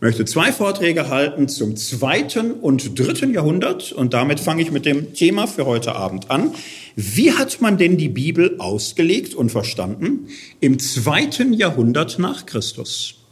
möchte 0.00 0.26
zwei 0.26 0.52
Vorträge 0.52 1.08
halten 1.08 1.49
zum 1.49 1.76
zweiten 1.76 2.52
und 2.52 2.99
dritten 2.99 3.32
Jahrhundert 3.32 3.92
und 3.92 4.12
damit 4.12 4.40
fange 4.40 4.62
ich 4.62 4.70
mit 4.70 4.85
dem 4.85 5.14
Thema 5.14 5.46
für 5.46 5.64
heute 5.64 5.96
Abend 5.96 6.30
an. 6.30 6.52
Wie 6.96 7.32
hat 7.32 7.61
man 7.61 7.78
denn 7.78 7.96
die 7.96 8.08
Bibel 8.08 8.56
ausgelegt 8.58 9.35
und 9.35 9.50
verstanden 9.50 10.28
im 10.61 10.78
zweiten 10.78 11.52
Jahrhundert 11.52 12.18
nach 12.18 12.46
Christus? 12.46 13.25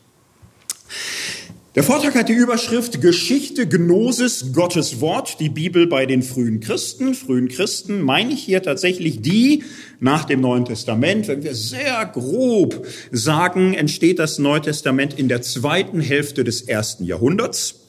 Der 1.75 1.83
Vortrag 1.83 2.15
hat 2.15 2.29
die 2.29 2.35
Überschrift 2.35 3.01
Geschichte, 3.01 3.67
Gnosis, 3.67 4.53
Gottes 4.53 5.01
Wort, 5.01 5.41
die 5.41 5.49
Bibel 5.49 5.89
bei 5.89 6.07
den 6.07 6.23
frühen 6.23 6.61
Christen. 6.61 7.15
Frühen 7.15 7.49
Christen 7.49 8.01
meine 8.01 8.33
ich 8.33 8.45
hier 8.45 8.63
tatsächlich 8.63 9.23
die 9.23 9.65
nach 9.99 10.25
dem 10.25 10.41
Neuen 10.41 10.65
Testament. 10.67 11.27
Wenn 11.27 11.43
wir 11.43 11.57
sehr 11.57 12.07
grob 12.07 12.87
sagen, 13.11 13.75
entsteht 13.75 14.21
das 14.21 14.39
Neue 14.39 14.61
Testament 14.61 15.19
in 15.19 15.29
der 15.29 15.43
zweiten 15.43 16.01
Hälfte 16.01 16.45
des 16.45 16.63
ersten 16.63 17.05
Jahrhunderts. 17.05 17.81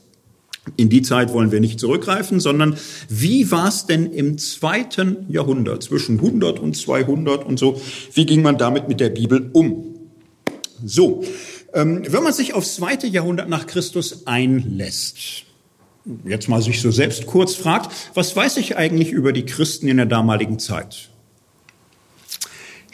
In 0.78 0.90
die 0.90 1.04
Zeit 1.04 1.32
wollen 1.32 1.52
wir 1.52 1.60
nicht 1.60 1.80
zurückgreifen, 1.80 2.40
sondern 2.40 2.76
wie 3.08 3.52
war 3.52 3.68
es 3.68 3.86
denn 3.86 4.12
im 4.12 4.40
zweiten 4.40 5.28
Jahrhundert, 5.30 5.84
zwischen 5.84 6.18
100 6.18 6.60
und 6.60 6.76
200 6.76 7.46
und 7.46 7.60
so? 7.60 7.80
Wie 8.14 8.26
ging 8.26 8.42
man 8.42 8.58
damit 8.58 8.88
mit 8.88 9.00
der 9.00 9.10
Bibel 9.10 9.48
um? 9.54 9.92
So, 10.84 11.24
wenn 11.76 12.24
man 12.24 12.34
sich 12.34 12.54
aufs 12.54 12.76
zweite 12.76 13.06
Jahrhundert 13.06 13.50
nach 13.50 13.68
Christus 13.68 14.26
einlässt, 14.28 15.44
jetzt 16.24 16.48
mal 16.48 16.62
sich 16.62 16.82
so 16.82 16.92
selbst 16.92 17.26
kurz 17.26 17.56
fragt, 17.56 17.92
was 18.14 18.36
weiß 18.36 18.58
ich 18.58 18.78
eigentlich 18.78 19.12
über 19.12 19.34
die 19.34 19.46
Christen 19.46 19.88
in 19.88 19.98
der 19.98 20.06
damaligen 20.06 20.60
Zeit? 20.60 21.10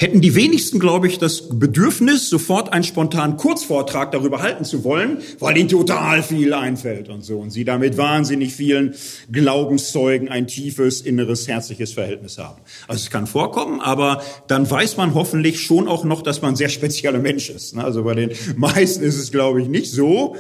Hätten 0.02 0.20
die 0.20 0.34
wenigsten, 0.34 0.80
glaube 0.80 1.08
ich, 1.08 1.20
das 1.20 1.48
Bedürfnis, 1.50 2.28
sofort 2.28 2.74
einen 2.74 2.84
spontanen 2.84 3.38
Kurzvortrag 3.38 4.12
darüber 4.12 4.42
halten 4.42 4.66
zu 4.66 4.84
wollen, 4.84 5.20
weil 5.40 5.56
ihnen 5.58 5.70
total 5.70 6.24
viel 6.24 6.54
einfällt 6.54 7.08
und 7.10 7.24
so. 7.24 7.40
Und 7.40 7.52
sie 7.52 7.66
damit 7.66 7.98
wahnsinnig 7.98 8.54
vielen 8.54 8.96
Glaubenszeugen 9.32 10.28
ein 10.30 10.48
tiefes, 10.48 11.02
inneres, 11.02 11.48
herzliches 11.48 11.94
Verhältnis 11.94 12.40
haben. 12.40 12.62
Also 12.88 13.02
es 13.04 13.12
kann 13.12 13.28
vorkommen, 13.28 13.80
aber 13.80 14.24
dann 14.48 14.70
weiß 14.70 14.98
man 14.98 15.14
hoffentlich 15.14 15.62
schon 15.62 15.88
auch 15.88 16.04
noch, 16.04 16.24
dass 16.24 16.42
man 16.42 16.54
ein 16.54 16.58
sehr 16.58 16.70
spezieller 16.70 17.20
Mensch 17.20 17.52
ist. 17.52 17.76
Ne? 17.76 17.84
Also 17.84 18.04
bei 18.04 18.16
den 18.16 18.32
meisten 18.56 19.04
ist 19.04 19.18
es, 19.18 19.32
glaube 19.32 19.62
ich, 19.62 19.68
nicht 19.68 19.92
so. 19.92 20.36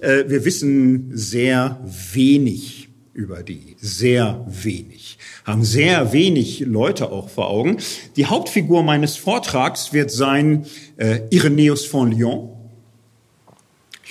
Äh, 0.00 0.24
wir 0.26 0.44
wissen 0.44 1.12
sehr 1.14 1.80
wenig 2.12 2.88
über 3.14 3.42
die. 3.42 3.76
Sehr 3.80 4.44
wenig 4.46 5.18
haben 5.44 5.64
sehr 5.64 6.12
wenig 6.12 6.60
Leute 6.60 7.10
auch 7.10 7.28
vor 7.28 7.48
Augen. 7.48 7.78
Die 8.16 8.26
Hauptfigur 8.26 8.82
meines 8.82 9.16
Vortrags 9.16 9.92
wird 9.92 10.10
sein 10.10 10.66
äh, 10.96 11.20
Irenäus 11.30 11.86
von 11.86 12.12
Lyon. 12.12 12.50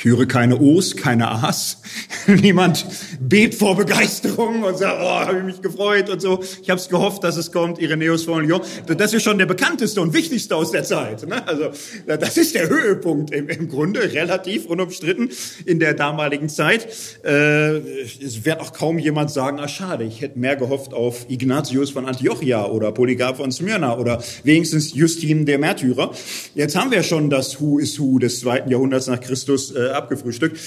Ich 0.05 0.27
keine 0.27 0.59
O's, 0.59 0.97
keine 0.97 1.31
A's. 1.31 1.77
Niemand 2.27 2.85
bebt 3.21 3.55
vor 3.55 3.77
Begeisterung 3.77 4.63
und 4.63 4.77
sagt, 4.77 4.97
oh, 5.01 5.07
habe 5.07 5.37
ich 5.37 5.43
mich 5.45 5.61
gefreut 5.61 6.09
und 6.09 6.21
so. 6.21 6.43
Ich 6.61 6.69
habe 6.69 6.79
es 6.79 6.89
gehofft, 6.89 7.23
dass 7.23 7.37
es 7.37 7.53
kommt, 7.53 7.79
Irenäus 7.79 8.23
von 8.23 8.43
Lyon. 8.43 8.59
Das 8.97 9.13
ist 9.13 9.23
schon 9.23 9.37
der 9.37 9.45
bekannteste 9.45 10.01
und 10.01 10.13
wichtigste 10.13 10.57
aus 10.57 10.71
der 10.71 10.83
Zeit. 10.83 11.25
Ne? 11.25 11.47
Also 11.47 11.69
das 12.05 12.35
ist 12.35 12.53
der 12.53 12.67
Höhepunkt 12.67 13.31
im, 13.31 13.47
im 13.47 13.69
Grunde, 13.69 14.11
relativ 14.11 14.65
unumstritten 14.65 15.29
in 15.65 15.79
der 15.79 15.93
damaligen 15.93 16.49
Zeit. 16.49 16.85
Äh, 17.23 17.77
es 17.77 18.43
wird 18.43 18.59
auch 18.59 18.73
kaum 18.73 18.99
jemand 18.99 19.31
sagen, 19.31 19.59
ah 19.59 19.69
schade, 19.69 20.03
ich 20.03 20.19
hätte 20.19 20.37
mehr 20.37 20.57
gehofft 20.57 20.93
auf 20.93 21.29
Ignatius 21.29 21.91
von 21.91 22.05
Antiochia 22.05 22.65
oder 22.65 22.91
Polycarp 22.91 23.37
von 23.37 23.53
Smyrna 23.53 23.97
oder 23.97 24.21
wenigstens 24.43 24.93
Justin 24.93 25.45
der 25.45 25.59
Märtyrer. 25.59 26.11
Jetzt 26.55 26.75
haben 26.75 26.91
wir 26.91 27.03
schon 27.03 27.29
das 27.29 27.61
Who 27.61 27.79
is 27.79 27.97
Who 27.99 28.19
des 28.19 28.41
zweiten 28.41 28.69
Jahrhunderts 28.69 29.07
nach 29.07 29.21
Christus 29.21 29.71
äh, 29.71 29.92
abgefrühstückt. 29.93 30.57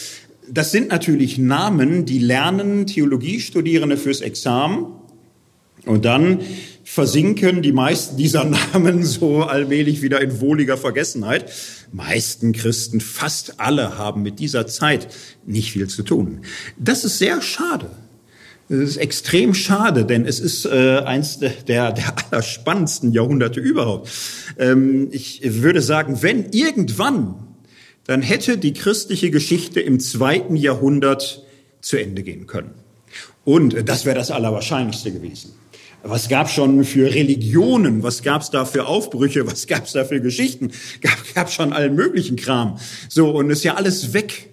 Das 0.49 0.71
sind 0.71 0.89
natürlich 0.89 1.39
Namen, 1.39 2.05
die 2.05 2.21
lernen 2.21 2.87
Theologiestudierende 2.87 3.97
fürs 3.97 4.21
Examen 4.21 4.87
und 5.85 6.05
dann 6.05 6.41
versinken 6.85 7.63
die 7.63 7.73
meisten 7.73 8.17
dieser 8.17 8.45
Namen 8.73 9.05
so 9.05 9.43
allmählich 9.43 10.03
wieder 10.03 10.21
in 10.21 10.41
wohliger 10.41 10.77
Vergessenheit. 10.77 11.51
Meisten 11.93 12.53
Christen, 12.53 13.01
fast 13.01 13.61
alle, 13.61 13.99
haben 13.99 14.23
mit 14.23 14.39
dieser 14.39 14.67
Zeit 14.67 15.09
nicht 15.47 15.73
viel 15.73 15.89
zu 15.89 16.03
tun. 16.03 16.43
Das 16.79 17.05
ist 17.05 17.19
sehr 17.19 17.41
schade. 17.43 17.91
Es 18.69 18.79
ist 18.79 18.97
extrem 18.97 19.55
schade, 19.55 20.05
denn 20.05 20.27
es 20.27 20.41
ist 20.41 20.67
äh, 20.67 20.99
eins 20.99 21.39
der, 21.39 21.51
der, 21.51 21.93
der 21.93 22.15
allerspannendsten 22.33 23.13
Jahrhunderte 23.13 23.61
überhaupt. 23.61 24.11
Ähm, 24.59 25.09
ich 25.13 25.41
würde 25.45 25.81
sagen, 25.81 26.21
wenn 26.23 26.51
irgendwann 26.51 27.46
dann 28.07 28.23
hätte 28.23 28.59
die 28.59 28.73
christliche 28.73 29.31
Geschichte 29.31 29.81
im 29.81 30.01
zweiten 30.01 30.57
Jahrhundert 30.57 31.45
zu 31.81 31.97
Ende 31.97 32.23
gehen 32.23 32.47
können. 32.47 32.75
Und 33.45 33.89
das 33.89 34.05
wäre 34.05 34.17
das 34.17 34.31
Allerwahrscheinlichste 34.31 35.13
gewesen. 35.13 35.53
Was 36.03 36.29
gab 36.29 36.49
schon 36.51 36.85
für 36.85 37.13
Religionen? 37.13 38.03
Was 38.03 38.23
gab 38.23 38.43
es 38.43 38.51
da 38.51 38.65
für 38.65 38.87
Aufbrüche? 38.87 39.47
Was 39.47 39.67
gab 39.67 39.87
es 39.87 39.93
da 39.93 40.05
für 40.05 40.21
Geschichten? 40.21 40.71
Gab, 41.01 41.35
gab 41.35 41.51
schon 41.51 41.73
allen 41.73 41.95
möglichen 41.97 42.37
Kram. 42.37 42.79
So, 43.09 43.31
und 43.31 43.51
ist 43.51 43.65
ja 43.65 43.75
alles 43.75 44.13
weg 44.13 44.49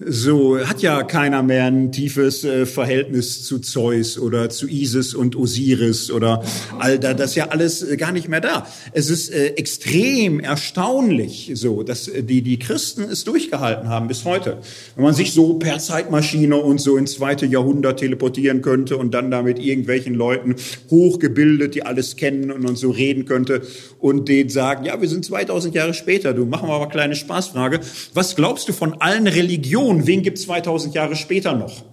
so 0.00 0.58
hat 0.64 0.80
ja 0.80 1.02
keiner 1.02 1.42
mehr 1.42 1.64
ein 1.64 1.90
tiefes 1.90 2.44
äh, 2.44 2.66
Verhältnis 2.66 3.42
zu 3.44 3.58
Zeus 3.58 4.16
oder 4.16 4.48
zu 4.48 4.68
Isis 4.68 5.12
und 5.12 5.34
Osiris 5.34 6.12
oder 6.12 6.44
all 6.78 7.00
da, 7.00 7.14
das 7.14 7.30
ist 7.30 7.36
ja 7.36 7.48
alles 7.48 7.82
äh, 7.82 7.96
gar 7.96 8.12
nicht 8.12 8.28
mehr 8.28 8.40
da. 8.40 8.66
Es 8.92 9.10
ist 9.10 9.30
äh, 9.30 9.54
extrem 9.56 10.38
erstaunlich, 10.38 11.50
so, 11.54 11.82
dass 11.82 12.06
äh, 12.06 12.22
die 12.22 12.42
die 12.42 12.60
Christen 12.60 13.02
es 13.02 13.24
durchgehalten 13.24 13.88
haben 13.88 14.06
bis 14.06 14.24
heute. 14.24 14.58
Wenn 14.94 15.04
man 15.04 15.14
sich 15.14 15.32
so 15.32 15.54
per 15.54 15.80
Zeitmaschine 15.80 16.56
und 16.56 16.80
so 16.80 16.96
ins 16.96 17.14
zweite 17.14 17.46
Jahrhundert 17.46 17.98
teleportieren 17.98 18.62
könnte 18.62 18.96
und 18.96 19.12
dann 19.14 19.32
da 19.32 19.42
mit 19.42 19.58
irgendwelchen 19.58 20.14
Leuten 20.14 20.54
hochgebildet, 20.90 21.74
die 21.74 21.82
alles 21.82 22.14
kennen 22.14 22.52
und 22.52 22.64
uns 22.68 22.80
so 22.80 22.90
reden 22.90 23.24
könnte 23.24 23.62
und 23.98 24.28
denen 24.28 24.48
sagen, 24.48 24.84
ja, 24.84 25.00
wir 25.00 25.08
sind 25.08 25.24
2000 25.24 25.74
Jahre 25.74 25.92
später, 25.92 26.34
du 26.34 26.44
machen 26.44 26.68
wir 26.68 26.74
aber 26.74 26.84
eine 26.84 26.92
kleine 26.92 27.16
Spaßfrage. 27.16 27.80
Was 28.14 28.36
glaubst 28.36 28.68
du 28.68 28.72
von 28.72 28.94
allen 29.00 29.26
Religionen 29.26 29.87
Religion, 29.88 30.06
wen 30.06 30.22
gibt 30.22 30.38
2000 30.38 30.94
Jahre 30.94 31.16
später 31.16 31.54
noch? 31.54 31.84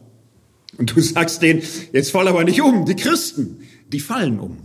Und 0.78 0.96
du 0.96 1.02
sagst 1.02 1.42
denen, 1.42 1.62
jetzt 1.94 2.12
fall 2.12 2.28
aber 2.28 2.44
nicht 2.44 2.62
um, 2.62 2.86
die 2.86 2.96
Christen, 2.96 3.60
die 3.92 4.00
fallen 4.00 4.40
um. 4.40 4.58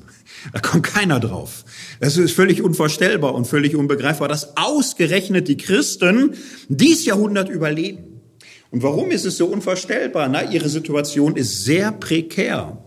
Da 0.52 0.60
kommt 0.60 0.84
keiner 0.84 1.20
drauf. 1.20 1.64
Das 2.00 2.16
ist 2.16 2.32
völlig 2.32 2.62
unvorstellbar 2.62 3.34
und 3.34 3.46
völlig 3.46 3.76
unbegreifbar, 3.76 4.26
dass 4.26 4.56
ausgerechnet 4.56 5.48
die 5.48 5.56
Christen 5.56 6.34
dies 6.68 7.04
Jahrhundert 7.04 7.48
überleben. 7.48 8.20
Und 8.70 8.82
warum 8.82 9.10
ist 9.10 9.26
es 9.26 9.36
so 9.36 9.46
unvorstellbar? 9.46 10.28
Na, 10.28 10.50
ihre 10.50 10.68
Situation 10.68 11.36
ist 11.36 11.64
sehr 11.64 11.92
prekär. 11.92 12.78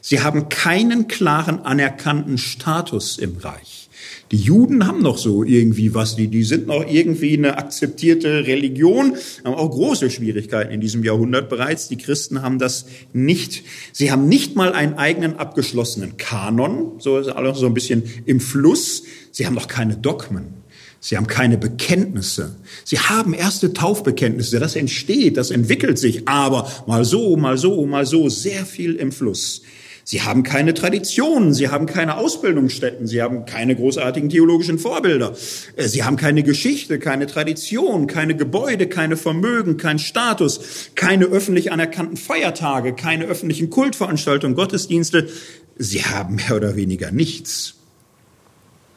Sie 0.00 0.20
haben 0.20 0.48
keinen 0.48 1.06
klaren 1.06 1.60
anerkannten 1.60 2.36
Status 2.36 3.18
im 3.18 3.36
Reich. 3.38 3.87
Die 4.30 4.36
Juden 4.36 4.86
haben 4.86 5.00
noch 5.00 5.16
so 5.16 5.42
irgendwie 5.42 5.94
was, 5.94 6.16
die, 6.16 6.28
die 6.28 6.44
sind 6.44 6.66
noch 6.66 6.84
irgendwie 6.86 7.36
eine 7.36 7.56
akzeptierte 7.56 8.46
Religion, 8.46 9.14
haben 9.42 9.54
auch 9.54 9.70
große 9.70 10.10
Schwierigkeiten 10.10 10.70
in 10.70 10.80
diesem 10.80 11.02
Jahrhundert 11.02 11.48
bereits. 11.48 11.88
Die 11.88 11.96
Christen 11.96 12.42
haben 12.42 12.58
das 12.58 12.86
nicht. 13.12 13.64
Sie 13.92 14.12
haben 14.12 14.28
nicht 14.28 14.54
mal 14.54 14.72
einen 14.72 14.94
eigenen 14.94 15.36
abgeschlossenen 15.36 16.18
Kanon, 16.18 16.92
so 16.98 17.18
ist 17.18 17.28
alles 17.28 17.58
so 17.58 17.66
ein 17.66 17.74
bisschen 17.74 18.02
im 18.26 18.40
Fluss. 18.40 19.04
Sie 19.30 19.46
haben 19.46 19.54
noch 19.54 19.68
keine 19.68 19.96
Dogmen. 19.96 20.58
Sie 21.00 21.16
haben 21.16 21.28
keine 21.28 21.56
Bekenntnisse. 21.58 22.56
Sie 22.84 22.98
haben 22.98 23.32
erste 23.32 23.72
Taufbekenntnisse. 23.72 24.58
Das 24.58 24.74
entsteht, 24.74 25.36
das 25.36 25.50
entwickelt 25.50 25.98
sich, 25.98 26.28
aber 26.28 26.70
mal 26.86 27.04
so, 27.04 27.36
mal 27.36 27.56
so, 27.56 27.86
mal 27.86 28.04
so, 28.04 28.28
sehr 28.28 28.66
viel 28.66 28.96
im 28.96 29.12
Fluss. 29.12 29.62
Sie 30.10 30.22
haben 30.22 30.42
keine 30.42 30.72
Traditionen, 30.72 31.52
sie 31.52 31.68
haben 31.68 31.84
keine 31.84 32.16
Ausbildungsstätten, 32.16 33.06
sie 33.06 33.20
haben 33.20 33.44
keine 33.44 33.76
großartigen 33.76 34.30
theologischen 34.30 34.78
Vorbilder, 34.78 35.36
äh, 35.76 35.86
sie 35.86 36.02
haben 36.02 36.16
keine 36.16 36.42
Geschichte, 36.42 36.98
keine 36.98 37.26
Tradition, 37.26 38.06
keine 38.06 38.34
Gebäude, 38.34 38.86
keine 38.88 39.18
Vermögen, 39.18 39.76
kein 39.76 39.98
Status, 39.98 40.88
keine 40.94 41.26
öffentlich 41.26 41.72
anerkannten 41.72 42.16
Feiertage, 42.16 42.94
keine 42.94 43.26
öffentlichen 43.26 43.68
Kultveranstaltungen, 43.68 44.56
Gottesdienste. 44.56 45.28
Sie 45.76 46.02
haben 46.02 46.36
mehr 46.36 46.56
oder 46.56 46.74
weniger 46.74 47.10
nichts. 47.10 47.77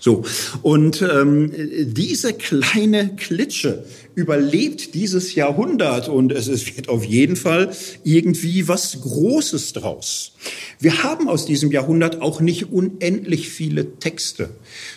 So, 0.04 0.24
und 0.64 1.04
ähm, 1.04 1.52
diese 1.94 2.34
kleine 2.34 3.16
Klitsche 3.18 3.86
überlebt 4.16 4.96
dieses 4.96 5.36
Jahrhundert 5.36 6.10
und 6.10 6.32
es, 6.32 6.48
wird 6.76 6.90
auf 6.90 7.06
jeden 7.06 7.36
Fall 7.36 7.72
irgendwie 8.04 8.68
was 8.68 9.00
Großes 9.00 9.74
draus. 9.74 10.32
Wir 10.80 11.04
haben 11.04 11.30
aus 11.30 11.46
diesem 11.46 11.72
Jahrhundert 11.72 12.20
auch 12.20 12.42
nicht 12.42 12.72
unendlich 12.72 13.50
viele 13.50 14.00
Texte. 14.00 14.50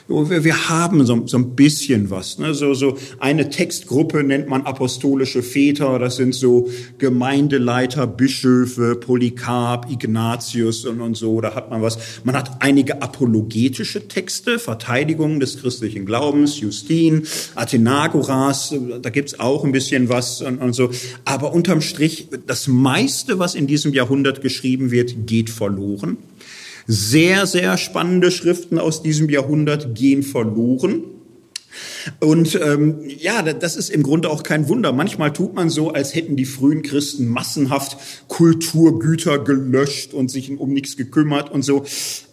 Wir, 0.07 0.69
haben 0.69 1.05
so, 1.07 1.27
so 1.27 1.39
ein 1.39 1.57
bisschen 1.57 2.11
was. 2.11 2.39
Ne? 2.39 2.53
So, 2.53 2.75
so 2.75 2.99
eine 3.21 3.49
Textgruppe 3.49 4.23
nennt 4.23 4.49
man 4.49 4.63
apostolische 4.63 5.43
Väter. 5.43 5.99
Das 5.99 6.17
sind 6.17 6.35
so 6.35 6.69
Gemeindeleiter, 6.99 8.07
Bischöfe, 8.07 8.97
Polycarp, 8.97 9.91
Ignatius 9.91 10.85
und, 10.85 11.01
und 11.01 11.17
so. 11.17 11.41
Da 11.41 11.55
hat 11.55 11.71
man 11.71 11.81
was. 11.81 11.99
Man 12.25 12.37
hat 12.37 12.57
einige 12.61 13.01
apologetische 13.01 14.07
Texte, 14.07 14.59
Verteidigung 14.59 15.41
des 15.41 15.61
christlichen 15.61 16.05
Glaubens, 16.05 16.61
Justin, 16.61 17.27
Athenagoras. 17.55 18.75
Da 19.01 19.11
gibt's 19.11 19.41
auch 19.41 19.65
ein 19.65 19.73
bisschen 19.73 20.09
was 20.09 20.43
und, 20.43 20.59
und 20.59 20.75
so. 20.75 20.91
Aber 21.25 21.53
unterm 21.55 21.81
Strich, 21.81 22.29
das 22.47 22.69
meiste, 22.69 23.39
was 23.39 23.55
in 23.55 23.67
diesem 23.67 23.95
Jahrhundert 23.95 24.43
geschrieben 24.43 24.91
wird, 24.91 25.27
geht 25.27 25.51
verloren. 25.51 26.19
Sehr, 26.87 27.47
sehr 27.47 27.79
spannende 27.79 28.31
Schriften 28.31 28.79
aus 28.79 29.03
diesem 29.03 29.29
Jahrhundert 29.31 29.95
gehen 29.95 30.23
verloren. 30.23 31.05
Und 32.21 32.59
ähm, 32.63 33.01
ja, 33.19 33.43
das 33.43 33.77
ist 33.77 33.91
im 33.91 34.03
Grunde 34.03 34.31
auch 34.31 34.43
kein 34.43 34.69
Wunder. 34.69 34.93
Manchmal 34.93 35.33
tut 35.33 35.55
man 35.55 35.71
so, 35.71 35.91
als 35.91 36.15
hätten 36.15 36.37
die 36.37 36.45
frühen 36.45 36.83
Christen 36.83 37.27
massenhaft 37.27 37.97
Kulturgüter 38.29 39.39
gelöscht 39.39 40.15
und 40.15 40.31
sich 40.31 40.51
um 40.57 40.73
nichts 40.73 40.97
gekümmert 40.97 41.51
und 41.51 41.63
so. 41.63 41.85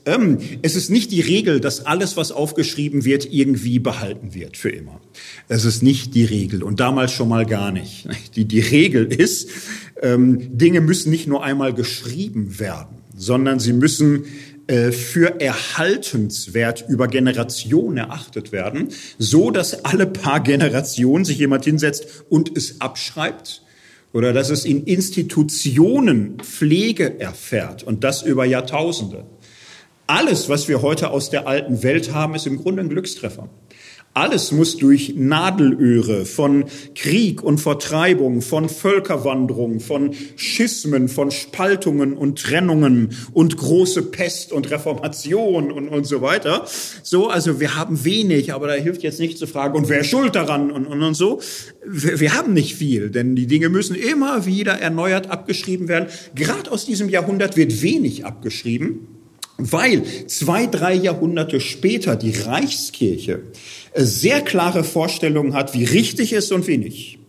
Ähm, 0.05 0.39
es 0.61 0.75
ist 0.75 0.89
nicht 0.89 1.11
die 1.11 1.21
Regel, 1.21 1.59
dass 1.59 1.85
alles, 1.85 2.17
was 2.17 2.31
aufgeschrieben 2.31 3.05
wird, 3.05 3.31
irgendwie 3.31 3.79
behalten 3.79 4.33
wird 4.33 4.57
für 4.57 4.69
immer. 4.69 4.99
Es 5.47 5.65
ist 5.65 5.83
nicht 5.83 6.15
die 6.15 6.25
Regel 6.25 6.63
und 6.63 6.79
damals 6.79 7.11
schon 7.11 7.29
mal 7.29 7.45
gar 7.45 7.71
nicht. 7.71 8.07
Die, 8.35 8.45
die 8.45 8.59
Regel 8.59 9.05
ist, 9.05 9.49
ähm, 10.01 10.57
Dinge 10.57 10.81
müssen 10.81 11.11
nicht 11.11 11.27
nur 11.27 11.43
einmal 11.43 11.73
geschrieben 11.73 12.59
werden 12.59 13.00
sondern 13.15 13.59
sie 13.59 13.73
müssen 13.73 14.25
äh, 14.67 14.91
für 14.91 15.41
erhaltenswert 15.41 16.85
über 16.87 17.07
Generationen 17.07 17.97
erachtet 17.97 18.51
werden, 18.51 18.89
so 19.17 19.51
dass 19.51 19.85
alle 19.85 20.07
paar 20.07 20.39
Generationen 20.39 21.25
sich 21.25 21.39
jemand 21.39 21.65
hinsetzt 21.65 22.23
und 22.29 22.55
es 22.57 22.79
abschreibt 22.79 23.63
oder 24.13 24.33
dass 24.33 24.49
es 24.49 24.65
in 24.65 24.83
Institutionen 24.85 26.37
Pflege 26.39 27.19
erfährt 27.19 27.83
und 27.83 28.03
das 28.03 28.21
über 28.21 28.45
Jahrtausende. 28.45 29.25
Alles, 30.07 30.49
was 30.49 30.67
wir 30.67 30.81
heute 30.81 31.09
aus 31.09 31.29
der 31.29 31.47
alten 31.47 31.83
Welt 31.83 32.13
haben, 32.13 32.35
ist 32.35 32.45
im 32.45 32.57
Grunde 32.57 32.81
ein 32.81 32.89
Glückstreffer. 32.89 33.49
Alles 34.13 34.51
muss 34.51 34.75
durch 34.75 35.13
Nadelöhre 35.15 36.25
von 36.25 36.65
Krieg 36.95 37.41
und 37.41 37.59
Vertreibung, 37.59 38.41
von 38.41 38.67
Völkerwanderung, 38.67 39.79
von 39.79 40.13
Schismen, 40.35 41.07
von 41.07 41.31
Spaltungen 41.31 42.13
und 42.13 42.37
Trennungen 42.37 43.15
und 43.31 43.55
große 43.55 44.01
Pest 44.03 44.51
und 44.51 44.69
Reformation 44.69 45.71
und, 45.71 45.87
und 45.87 46.03
so 46.03 46.21
weiter. 46.21 46.65
So, 47.03 47.29
also 47.29 47.61
wir 47.61 47.77
haben 47.77 48.03
wenig, 48.03 48.53
aber 48.53 48.67
da 48.67 48.73
hilft 48.73 49.01
jetzt 49.01 49.21
nicht 49.21 49.37
zu 49.37 49.47
fragen, 49.47 49.77
und 49.77 49.87
wer 49.87 50.01
ist 50.01 50.07
schuld 50.07 50.35
daran 50.35 50.71
und, 50.71 50.87
und, 50.87 51.01
und 51.01 51.13
so. 51.13 51.39
Wir, 51.87 52.19
wir 52.19 52.33
haben 52.33 52.53
nicht 52.53 52.75
viel, 52.75 53.11
denn 53.11 53.37
die 53.37 53.47
Dinge 53.47 53.69
müssen 53.69 53.95
immer 53.95 54.45
wieder 54.45 54.73
erneuert 54.73 55.29
abgeschrieben 55.29 55.87
werden. 55.87 56.09
Gerade 56.35 56.69
aus 56.69 56.85
diesem 56.85 57.07
Jahrhundert 57.07 57.55
wird 57.55 57.81
wenig 57.81 58.25
abgeschrieben, 58.25 59.20
weil 59.57 60.03
zwei, 60.27 60.65
drei 60.65 60.93
Jahrhunderte 60.93 61.59
später 61.59 62.15
die 62.15 62.31
Reichskirche 62.31 63.43
sehr 63.95 64.41
klare 64.41 64.83
Vorstellungen 64.83 65.53
hat, 65.53 65.73
wie 65.73 65.83
richtig 65.83 66.33
ist 66.33 66.51
und 66.51 66.67
wie 66.67 66.77
nicht. 66.77 67.19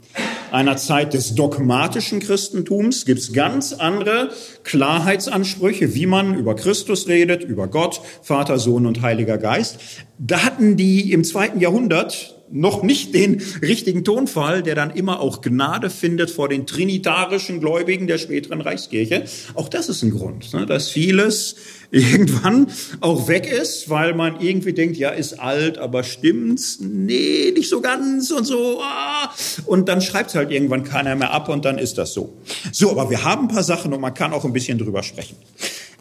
Einer 0.51 0.77
Zeit 0.77 1.15
des 1.15 1.35
dogmatischen 1.35 2.21
Christentums 2.21 3.07
gibt 3.07 3.21
es 3.21 3.33
ganz 3.33 3.73
andere 3.73 4.31
Klarheitsansprüche, 4.65 5.95
wie 5.95 6.05
man 6.05 6.35
über 6.35 6.55
Christus 6.55 7.09
redet, 7.09 7.43
über 7.43 7.69
Gott, 7.69 8.03
Vater, 8.21 8.59
Sohn 8.59 8.85
und 8.85 9.01
Heiliger 9.01 9.39
Geist. 9.39 9.79
Da 10.19 10.45
hatten 10.45 10.77
die 10.77 11.13
im 11.13 11.25
zweiten 11.25 11.59
Jahrhundert 11.59 12.42
noch 12.53 12.83
nicht 12.83 13.15
den 13.15 13.43
richtigen 13.63 14.05
Tonfall, 14.05 14.63
der 14.63 14.75
dann 14.75 14.91
immer 14.91 15.21
auch 15.21 15.41
Gnade 15.41 15.91
findet 15.91 16.31
vor 16.31 16.49
den 16.49 16.67
trinitarischen 16.67 17.61
Gläubigen 17.61 18.07
der 18.07 18.19
späteren 18.19 18.61
Reichskirche. 18.61 19.25
Auch 19.55 19.69
das 19.69 19.89
ist 19.89 20.03
ein 20.03 20.11
Grund, 20.11 20.53
ne, 20.53 20.67
dass 20.67 20.91
vieles 20.91 21.57
irgendwann 21.91 22.69
auch 23.01 23.29
weg 23.29 23.51
ist, 23.51 23.91
weil 23.91 24.15
man 24.15 24.41
irgendwie 24.41 24.73
denkt, 24.73 24.97
ja, 24.97 25.11
ist 25.11 25.39
alt, 25.39 25.77
aber 25.77 26.05
stimmt's? 26.05 26.79
Nee, 26.81 27.53
nicht 27.55 27.69
so 27.69 27.81
ganz 27.81 28.31
und 28.31 28.45
so. 28.45 28.81
Ah. 28.83 29.31
Und 29.67 29.89
dann 29.89 30.01
schreibt 30.01 30.35
halt 30.35 30.51
irgendwann 30.51 30.85
keiner 30.85 31.15
mehr 31.17 31.33
ab 31.33 31.49
und 31.49 31.65
dann 31.65 31.79
ist 31.79 31.99
das 31.99 32.15
so. 32.15 32.33
So, 32.73 32.91
aber 32.91 33.11
wir 33.11 33.25
haben 33.25 33.43
ein 33.43 33.49
paar 33.49 33.63
Sachen 33.63 33.93
und 33.93 34.01
man 34.01 34.15
kann 34.15 34.33
auch 34.33 34.45
ein 34.45 34.55
bisschen 34.55 34.79
drüber 34.79 35.03
sprechen. 35.03 35.37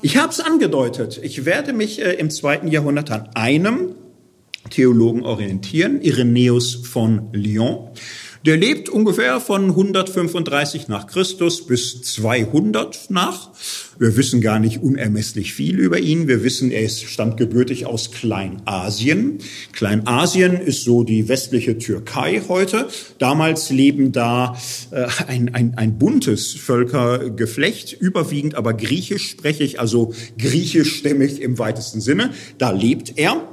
Ich 0.02 0.18
habe 0.18 0.32
es 0.32 0.40
angedeutet. 0.40 1.20
Ich 1.22 1.46
werde 1.46 1.74
mich 1.74 2.02
äh, 2.02 2.14
im 2.14 2.30
zweiten 2.30 2.68
Jahrhundert 2.68 3.12
an 3.12 3.30
einem 3.36 3.96
Theologen 4.70 5.24
orientieren, 5.24 6.02
Irenäus 6.02 6.76
von 6.76 7.30
Lyon. 7.34 7.90
Der 8.44 8.58
lebt 8.58 8.90
ungefähr 8.90 9.40
von 9.40 9.70
135 9.70 10.88
nach 10.88 11.06
Christus 11.06 11.68
bis 11.68 12.02
200 12.02 13.12
nach. 13.12 13.52
Wir 14.00 14.18
wissen 14.18 14.42
gar 14.42 14.58
nicht 14.58 14.82
unermesslich 14.82 15.54
viel 15.54 15.78
über 15.78 16.00
ihn. 16.00 16.28
Wir 16.28 16.44
wissen, 16.44 16.72
er 16.72 16.82
ist, 16.82 17.04
stammt 17.04 17.38
gebürtig 17.38 17.86
aus 17.86 18.10
Kleinasien. 18.10 19.38
Kleinasien 19.74 20.60
ist 20.60 20.84
so 20.84 21.04
die 21.04 21.28
westliche 21.28 21.78
Türkei 21.78 22.42
heute. 22.48 22.88
Damals 23.20 23.70
leben 23.70 24.12
da 24.12 24.58
äh, 24.90 25.06
ein, 25.28 25.54
ein, 25.54 25.78
ein 25.78 26.00
buntes 26.00 26.54
Völkergeflecht, 26.54 27.94
überwiegend 27.94 28.56
aber 28.56 28.74
griechisch 28.74 29.30
sprechig, 29.30 29.80
also 29.80 30.14
griechischstämmig 30.40 31.40
im 31.44 31.60
weitesten 31.60 32.02
Sinne. 32.02 32.32
Da 32.58 32.72
lebt 32.72 33.20
er. 33.20 33.48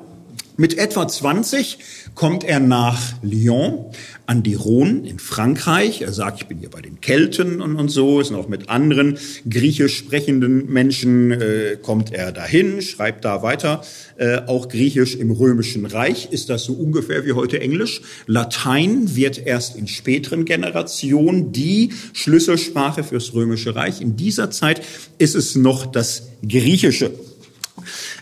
Mit 0.60 0.76
etwa 0.76 1.06
20 1.06 1.78
kommt 2.16 2.42
er 2.42 2.58
nach 2.58 3.00
Lyon 3.22 3.92
an 4.26 4.42
die 4.42 4.54
Rhone 4.54 5.08
in 5.08 5.20
Frankreich. 5.20 6.02
Er 6.02 6.12
sagt, 6.12 6.40
ich 6.42 6.48
bin 6.48 6.58
hier 6.58 6.68
bei 6.68 6.80
den 6.80 7.00
Kelten 7.00 7.60
und, 7.60 7.76
und 7.76 7.90
so, 7.90 8.20
ist 8.20 8.32
auch 8.32 8.48
mit 8.48 8.68
anderen 8.68 9.18
griechisch 9.48 9.96
sprechenden 9.96 10.68
Menschen, 10.68 11.30
äh, 11.30 11.76
kommt 11.80 12.12
er 12.12 12.32
dahin, 12.32 12.82
schreibt 12.82 13.24
da 13.24 13.44
weiter. 13.44 13.82
Äh, 14.16 14.38
auch 14.48 14.68
Griechisch 14.68 15.14
im 15.14 15.30
Römischen 15.30 15.86
Reich 15.86 16.32
ist 16.32 16.50
das 16.50 16.64
so 16.64 16.72
ungefähr 16.72 17.24
wie 17.24 17.34
heute 17.34 17.60
Englisch. 17.60 18.02
Latein 18.26 19.14
wird 19.14 19.38
erst 19.38 19.76
in 19.76 19.86
späteren 19.86 20.44
Generationen 20.44 21.52
die 21.52 21.90
Schlüsselsprache 22.14 23.04
fürs 23.04 23.32
Römische 23.32 23.76
Reich. 23.76 24.00
In 24.00 24.16
dieser 24.16 24.50
Zeit 24.50 24.82
ist 25.18 25.36
es 25.36 25.54
noch 25.54 25.86
das 25.86 26.30
Griechische. 26.42 27.12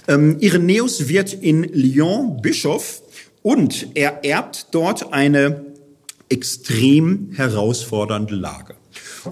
Ähm, 0.09 0.37
Irenäus 0.40 1.09
wird 1.09 1.33
in 1.33 1.64
Lyon 1.64 2.40
Bischof 2.40 3.03
und 3.42 3.88
er 3.95 4.25
erbt 4.25 4.69
dort 4.71 5.12
eine 5.12 5.66
extrem 6.29 7.33
herausfordernde 7.35 8.35
Lage. 8.35 8.75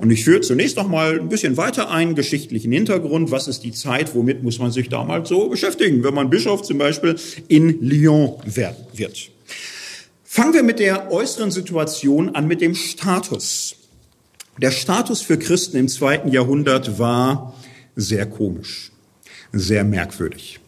Und 0.00 0.10
ich 0.10 0.24
führe 0.24 0.40
zunächst 0.40 0.76
noch 0.76 0.88
mal 0.88 1.20
ein 1.20 1.28
bisschen 1.28 1.56
weiter 1.56 1.90
einen 1.90 2.14
geschichtlichen 2.16 2.72
Hintergrund. 2.72 3.30
Was 3.30 3.46
ist 3.46 3.62
die 3.62 3.72
Zeit? 3.72 4.14
Womit 4.14 4.42
muss 4.42 4.58
man 4.58 4.72
sich 4.72 4.88
damals 4.88 5.28
so 5.28 5.48
beschäftigen, 5.48 6.02
wenn 6.02 6.14
man 6.14 6.30
Bischof 6.30 6.62
zum 6.62 6.78
Beispiel 6.78 7.16
in 7.46 7.80
Lyon 7.80 8.34
wird? 8.44 9.30
Fangen 10.24 10.54
wir 10.54 10.64
mit 10.64 10.80
der 10.80 11.12
äußeren 11.12 11.52
Situation 11.52 12.34
an, 12.34 12.48
mit 12.48 12.60
dem 12.60 12.74
Status. 12.74 13.76
Der 14.60 14.72
Status 14.72 15.20
für 15.20 15.38
Christen 15.38 15.76
im 15.76 15.88
zweiten 15.88 16.30
Jahrhundert 16.30 16.98
war 16.98 17.54
sehr 17.94 18.26
komisch, 18.26 18.90
sehr 19.52 19.84
merkwürdig. 19.84 20.60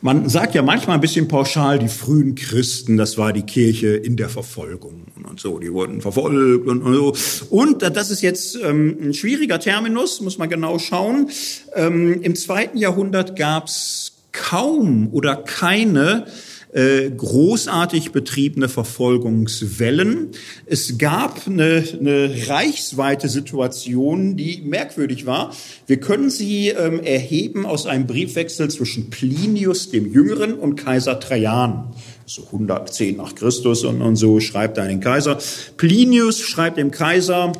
Man 0.00 0.28
sagt 0.28 0.54
ja 0.54 0.62
manchmal 0.62 0.96
ein 0.96 1.00
bisschen 1.00 1.28
pauschal, 1.28 1.78
die 1.78 1.88
frühen 1.88 2.34
Christen, 2.34 2.96
das 2.96 3.18
war 3.18 3.32
die 3.32 3.42
Kirche 3.42 3.88
in 3.94 4.16
der 4.16 4.28
Verfolgung 4.28 5.06
und 5.28 5.38
so, 5.38 5.58
die 5.58 5.72
wurden 5.72 6.00
verfolgt 6.00 6.66
und, 6.66 6.82
und 6.82 6.94
so. 6.94 7.14
Und 7.50 7.82
das 7.82 8.10
ist 8.10 8.20
jetzt 8.20 8.58
ähm, 8.62 8.96
ein 9.00 9.14
schwieriger 9.14 9.60
Terminus, 9.60 10.20
muss 10.20 10.38
man 10.38 10.48
genau 10.48 10.78
schauen. 10.78 11.30
Ähm, 11.74 12.20
Im 12.22 12.34
zweiten 12.34 12.78
Jahrhundert 12.78 13.36
gab 13.36 13.66
es 13.66 14.12
kaum 14.32 15.08
oder 15.12 15.36
keine 15.36 16.26
äh, 16.72 17.10
großartig 17.10 18.12
betriebene 18.12 18.68
Verfolgungswellen. 18.68 20.30
Es 20.66 20.98
gab 20.98 21.46
eine, 21.46 21.84
eine 21.98 22.34
reichsweite 22.48 23.28
Situation, 23.28 24.36
die 24.36 24.62
merkwürdig 24.64 25.26
war. 25.26 25.54
Wir 25.86 25.98
können 25.98 26.30
sie 26.30 26.68
ähm, 26.68 27.00
erheben 27.00 27.66
aus 27.66 27.86
einem 27.86 28.06
Briefwechsel 28.06 28.70
zwischen 28.70 29.10
Plinius 29.10 29.90
dem 29.90 30.12
Jüngeren 30.12 30.54
und 30.54 30.76
Kaiser 30.76 31.20
Trajan 31.20 31.92
so 32.24 32.44
110 32.46 33.16
nach 33.16 33.34
Christus 33.34 33.84
und, 33.84 34.00
und 34.00 34.16
so 34.16 34.40
schreibt 34.40 34.78
er 34.78 34.84
an 34.84 34.88
den 34.88 35.00
Kaiser. 35.00 35.38
Plinius 35.76 36.40
schreibt 36.40 36.78
dem 36.78 36.90
Kaiser, 36.90 37.52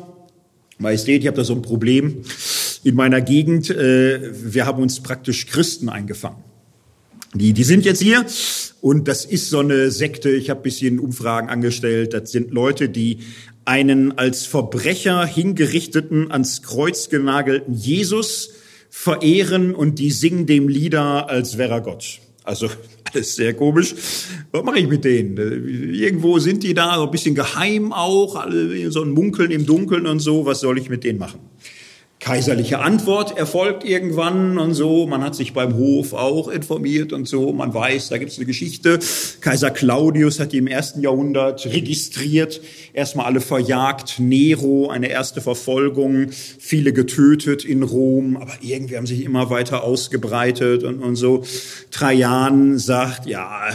Majestät, 0.79 1.21
ich 1.21 1.27
habe 1.27 1.37
da 1.37 1.43
so 1.43 1.53
ein 1.53 1.61
Problem 1.61 2.23
in 2.83 2.95
meiner 2.95 3.21
Gegend. 3.21 3.69
Äh, 3.69 4.31
wir 4.53 4.65
haben 4.65 4.81
uns 4.81 5.01
praktisch 5.01 5.45
Christen 5.47 5.89
eingefangen. 5.89 6.52
Die, 7.35 7.53
die 7.53 7.63
sind 7.63 7.83
jetzt 7.83 8.01
hier 8.01 8.25
und 8.81 9.07
das 9.07 9.25
ist 9.25 9.49
so 9.49 9.59
eine 9.59 9.89
Sekte. 9.89 10.29
Ich 10.29 10.49
habe 10.49 10.61
bisschen 10.61 10.99
Umfragen 10.99 11.49
angestellt. 11.49 12.13
Das 12.13 12.31
sind 12.31 12.51
Leute, 12.51 12.89
die 12.89 13.19
einen 13.65 14.17
als 14.17 14.45
Verbrecher 14.45 15.25
hingerichteten, 15.25 16.31
ans 16.31 16.61
Kreuz 16.61 17.09
genagelten 17.09 17.73
Jesus 17.73 18.51
verehren 18.89 19.73
und 19.73 19.97
die 19.97 20.11
singen 20.11 20.45
dem 20.45 20.67
Lieder, 20.67 21.27
als 21.29 21.57
wäre 21.57 21.81
Gott. 21.81 22.19
Also 22.43 22.69
alles 23.13 23.35
sehr 23.35 23.55
komisch. 23.55 23.95
Was 24.51 24.63
mache 24.63 24.79
ich 24.79 24.87
mit 24.87 25.03
denen? 25.03 25.35
Irgendwo 25.93 26.37
sind 26.37 26.61
die 26.61 26.75
da, 26.75 26.95
so 26.97 27.05
ein 27.05 27.11
bisschen 27.11 27.33
geheim 27.33 27.93
auch, 27.93 28.35
alle 28.35 28.91
so 28.91 29.01
ein 29.01 29.09
Munkeln 29.09 29.49
im 29.49 29.65
Dunkeln 29.65 30.05
und 30.05 30.19
so. 30.19 30.45
Was 30.45 30.59
soll 30.59 30.77
ich 30.77 30.89
mit 30.89 31.03
denen 31.03 31.17
machen? 31.17 31.39
Kaiserliche 32.23 32.79
Antwort 32.79 33.37
erfolgt 33.37 33.83
irgendwann 33.83 34.57
und 34.57 34.73
so. 34.75 35.05
Man 35.07 35.21
hat 35.21 35.35
sich 35.35 35.51
beim 35.51 35.75
Hof 35.75 36.13
auch 36.13 36.47
informiert 36.47 37.11
und 37.11 37.27
so. 37.27 37.51
Man 37.51 37.73
weiß, 37.73 38.07
da 38.07 38.17
gibt 38.17 38.31
es 38.31 38.37
eine 38.37 38.45
Geschichte. 38.45 38.99
Kaiser 39.41 39.71
Claudius 39.71 40.39
hat 40.39 40.53
die 40.53 40.57
im 40.59 40.67
ersten 40.67 41.01
Jahrhundert 41.01 41.65
registriert, 41.65 42.61
erstmal 42.93 43.25
alle 43.25 43.41
verjagt. 43.41 44.19
Nero, 44.19 44.89
eine 44.89 45.09
erste 45.09 45.41
Verfolgung, 45.41 46.29
viele 46.31 46.93
getötet 46.93 47.65
in 47.65 47.83
Rom, 47.83 48.37
aber 48.37 48.53
irgendwie 48.61 48.95
haben 48.95 49.05
sich 49.05 49.21
immer 49.25 49.49
weiter 49.49 49.83
ausgebreitet 49.83 50.85
und, 50.85 51.01
und 51.01 51.17
so. 51.17 51.43
Trajan 51.91 52.77
sagt, 52.77 53.25
ja, 53.25 53.67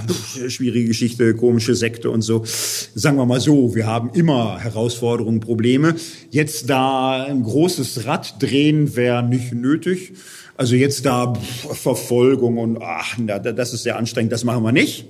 schwierige 0.49 0.89
Geschichte, 0.89 1.35
komische 1.35 1.75
Sekte 1.75 2.09
und 2.09 2.23
so. 2.23 2.45
Sagen 2.47 3.19
wir 3.19 3.27
mal 3.27 3.43
so, 3.43 3.75
wir 3.75 3.87
haben 3.87 4.09
immer 4.15 4.59
Herausforderungen, 4.59 5.41
Probleme. 5.41 5.97
Jetzt 6.31 6.71
da 6.71 7.25
ein 7.25 7.43
großes 7.43 8.07
Rad 8.07 8.38
drehen 8.39 8.97
wäre 8.97 9.23
nicht 9.23 9.53
nötig. 9.53 10.15
Also 10.57 10.75
jetzt 10.75 11.07
da 11.07 11.35
Verfolgung 11.35 12.59
und 12.59 12.83
ach, 12.83 13.17
das 13.19 13.73
ist 13.73 13.85
sehr 13.85 13.97
anstrengend, 13.97 14.33
das 14.33 14.45
machen 14.45 14.65
wir 14.65 14.73
nicht. 14.73 15.07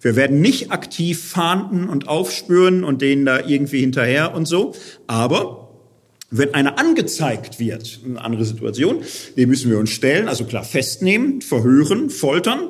Wir 0.00 0.16
werden 0.16 0.40
nicht 0.40 0.70
aktiv 0.70 1.22
fahnden 1.22 1.88
und 1.88 2.08
aufspüren 2.08 2.84
und 2.84 3.02
denen 3.02 3.24
da 3.24 3.46
irgendwie 3.46 3.80
hinterher 3.80 4.34
und 4.34 4.46
so. 4.46 4.74
Aber 5.06 5.68
wenn 6.30 6.52
einer 6.52 6.78
angezeigt 6.78 7.58
wird, 7.58 8.00
eine 8.04 8.20
andere 8.20 8.44
Situation, 8.44 9.02
dem 9.36 9.48
müssen 9.48 9.70
wir 9.70 9.78
uns 9.78 9.90
stellen, 9.90 10.28
also 10.28 10.44
klar 10.44 10.64
festnehmen, 10.64 11.40
verhören, 11.40 12.10
foltern, 12.10 12.68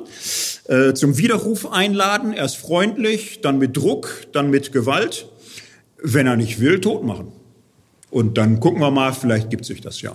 äh, 0.69 0.95
zum 0.95 1.19
Widerruf 1.19 1.71
einladen, 1.71 2.33
erst 2.33 2.59
freundlich, 2.59 3.41
dann 3.41 3.59
mit 3.59 3.77
Druck, 3.77 4.27
dann 4.33 4.51
mit 4.51 4.73
Gewalt. 4.73 5.29
Wenn 6.01 6.29
er 6.29 6.37
nicht 6.37 6.61
will, 6.61 6.81
tot 6.81 7.05
machen. 7.05 7.33
Und 8.11 8.39
dann 8.39 8.59
gucken 8.61 8.81
wir 8.81 8.91
mal, 8.91 9.13
vielleicht 9.13 9.51
gibt 9.51 9.65
sich 9.65 9.81
das 9.81 10.01
ja. 10.01 10.13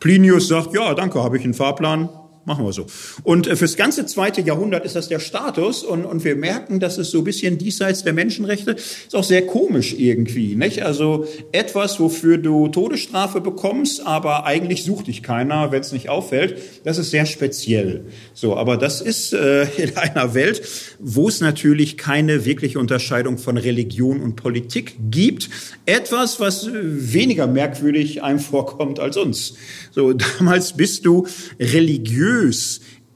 Plinius 0.00 0.48
sagt, 0.48 0.74
ja, 0.74 0.94
danke, 0.94 1.22
habe 1.22 1.38
ich 1.38 1.44
einen 1.44 1.54
Fahrplan, 1.54 2.08
machen 2.46 2.64
wir 2.64 2.72
so. 2.72 2.86
Und 3.24 3.48
äh, 3.48 3.56
fürs 3.56 3.76
ganze 3.76 4.06
zweite 4.06 4.40
Jahrhundert 4.40 4.84
ist 4.84 4.94
das 4.94 5.08
der 5.08 5.18
Status 5.18 5.82
und, 5.82 6.04
und 6.04 6.24
wir 6.24 6.36
merken, 6.36 6.78
dass 6.78 6.96
es 6.96 7.10
so 7.10 7.18
ein 7.18 7.24
bisschen 7.24 7.58
diesseits 7.58 8.04
der 8.04 8.12
Menschenrechte 8.12 8.70
ist 8.70 9.14
auch 9.14 9.24
sehr 9.24 9.46
komisch 9.46 9.94
irgendwie, 9.98 10.54
nicht? 10.54 10.82
Also 10.82 11.26
etwas, 11.50 11.98
wofür 11.98 12.38
du 12.38 12.68
Todesstrafe 12.68 13.40
bekommst, 13.40 14.06
aber 14.06 14.46
eigentlich 14.46 14.84
sucht 14.84 15.08
dich 15.08 15.24
keiner, 15.24 15.72
wenn 15.72 15.80
es 15.80 15.90
nicht 15.90 16.08
auffällt, 16.08 16.58
das 16.84 16.98
ist 16.98 17.10
sehr 17.10 17.26
speziell. 17.26 18.04
So, 18.32 18.56
aber 18.56 18.76
das 18.76 19.00
ist 19.00 19.32
äh, 19.32 19.64
in 19.76 19.96
einer 19.96 20.34
Welt, 20.34 20.62
wo 21.00 21.28
es 21.28 21.40
natürlich 21.40 21.98
keine 21.98 22.44
wirkliche 22.44 22.78
Unterscheidung 22.78 23.38
von 23.38 23.56
Religion 23.56 24.22
und 24.22 24.36
Politik 24.36 24.94
gibt, 25.10 25.50
etwas, 25.84 26.38
was 26.38 26.68
weniger 26.72 27.48
merkwürdig 27.48 28.22
einem 28.22 28.38
vorkommt 28.38 29.00
als 29.00 29.16
uns. 29.16 29.54
So, 29.90 30.12
damals 30.38 30.76
bist 30.76 31.04
du 31.06 31.26
religiös 31.58 32.35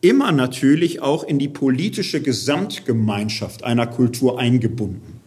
immer 0.00 0.32
natürlich 0.32 1.02
auch 1.02 1.24
in 1.24 1.38
die 1.38 1.48
politische 1.48 2.20
Gesamtgemeinschaft 2.20 3.64
einer 3.64 3.86
Kultur 3.86 4.38
eingebunden. 4.38 5.20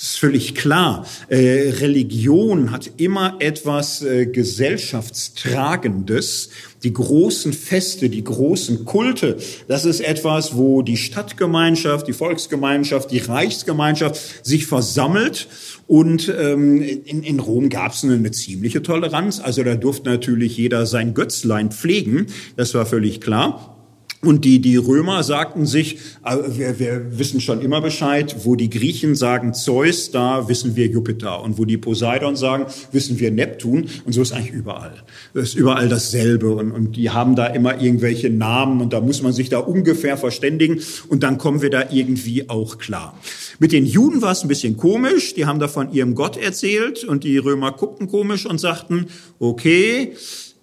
Das 0.00 0.12
ist 0.12 0.18
völlig 0.18 0.54
klar. 0.54 1.04
Äh, 1.28 1.74
Religion 1.80 2.70
hat 2.70 2.90
immer 2.96 3.36
etwas 3.40 4.00
äh, 4.00 4.24
Gesellschaftstragendes. 4.24 6.48
Die 6.82 6.94
großen 6.94 7.52
Feste, 7.52 8.08
die 8.08 8.24
großen 8.24 8.86
Kulte, 8.86 9.36
das 9.68 9.84
ist 9.84 10.00
etwas, 10.00 10.56
wo 10.56 10.80
die 10.80 10.96
Stadtgemeinschaft, 10.96 12.08
die 12.08 12.14
Volksgemeinschaft, 12.14 13.10
die 13.10 13.18
Reichsgemeinschaft 13.18 14.46
sich 14.46 14.66
versammelt 14.66 15.48
und 15.90 16.32
ähm, 16.38 16.80
in, 16.80 17.24
in 17.24 17.40
Rom 17.40 17.68
gab 17.68 17.94
es 17.94 18.04
eine, 18.04 18.14
eine 18.14 18.30
ziemliche 18.30 18.80
Toleranz. 18.80 19.40
Also 19.40 19.64
da 19.64 19.74
durfte 19.74 20.08
natürlich 20.08 20.56
jeder 20.56 20.86
sein 20.86 21.14
Götzlein 21.14 21.72
pflegen. 21.72 22.28
Das 22.54 22.74
war 22.74 22.86
völlig 22.86 23.20
klar. 23.20 23.79
Und 24.22 24.44
die, 24.44 24.60
die 24.60 24.76
Römer 24.76 25.22
sagten 25.22 25.64
sich, 25.64 25.96
äh, 26.26 26.36
wir, 26.48 26.78
wir 26.78 27.18
wissen 27.18 27.40
schon 27.40 27.62
immer 27.62 27.80
Bescheid, 27.80 28.36
wo 28.44 28.54
die 28.54 28.68
Griechen 28.68 29.14
sagen 29.14 29.54
Zeus, 29.54 30.10
da 30.10 30.46
wissen 30.46 30.76
wir 30.76 30.88
Jupiter. 30.88 31.42
Und 31.42 31.56
wo 31.56 31.64
die 31.64 31.78
Poseidon 31.78 32.36
sagen, 32.36 32.66
wissen 32.92 33.18
wir 33.18 33.30
Neptun. 33.30 33.88
Und 34.04 34.12
so 34.12 34.20
ist 34.20 34.32
eigentlich 34.32 34.52
überall. 34.52 34.92
Es 35.32 35.50
ist 35.50 35.54
überall 35.54 35.88
dasselbe. 35.88 36.54
Und, 36.54 36.70
und 36.72 36.96
die 36.96 37.08
haben 37.08 37.34
da 37.34 37.46
immer 37.46 37.80
irgendwelche 37.80 38.28
Namen 38.28 38.82
und 38.82 38.92
da 38.92 39.00
muss 39.00 39.22
man 39.22 39.32
sich 39.32 39.48
da 39.48 39.58
ungefähr 39.58 40.18
verständigen. 40.18 40.80
Und 41.08 41.22
dann 41.22 41.38
kommen 41.38 41.62
wir 41.62 41.70
da 41.70 41.84
irgendwie 41.90 42.50
auch 42.50 42.76
klar. 42.76 43.18
Mit 43.58 43.72
den 43.72 43.86
Juden 43.86 44.20
war 44.20 44.32
es 44.32 44.42
ein 44.42 44.48
bisschen 44.48 44.76
komisch. 44.76 45.32
Die 45.32 45.46
haben 45.46 45.60
da 45.60 45.68
von 45.68 45.94
ihrem 45.94 46.14
Gott 46.14 46.36
erzählt 46.36 47.04
und 47.04 47.24
die 47.24 47.38
Römer 47.38 47.72
guckten 47.72 48.06
komisch 48.06 48.44
und 48.44 48.60
sagten, 48.60 49.06
okay, 49.38 50.14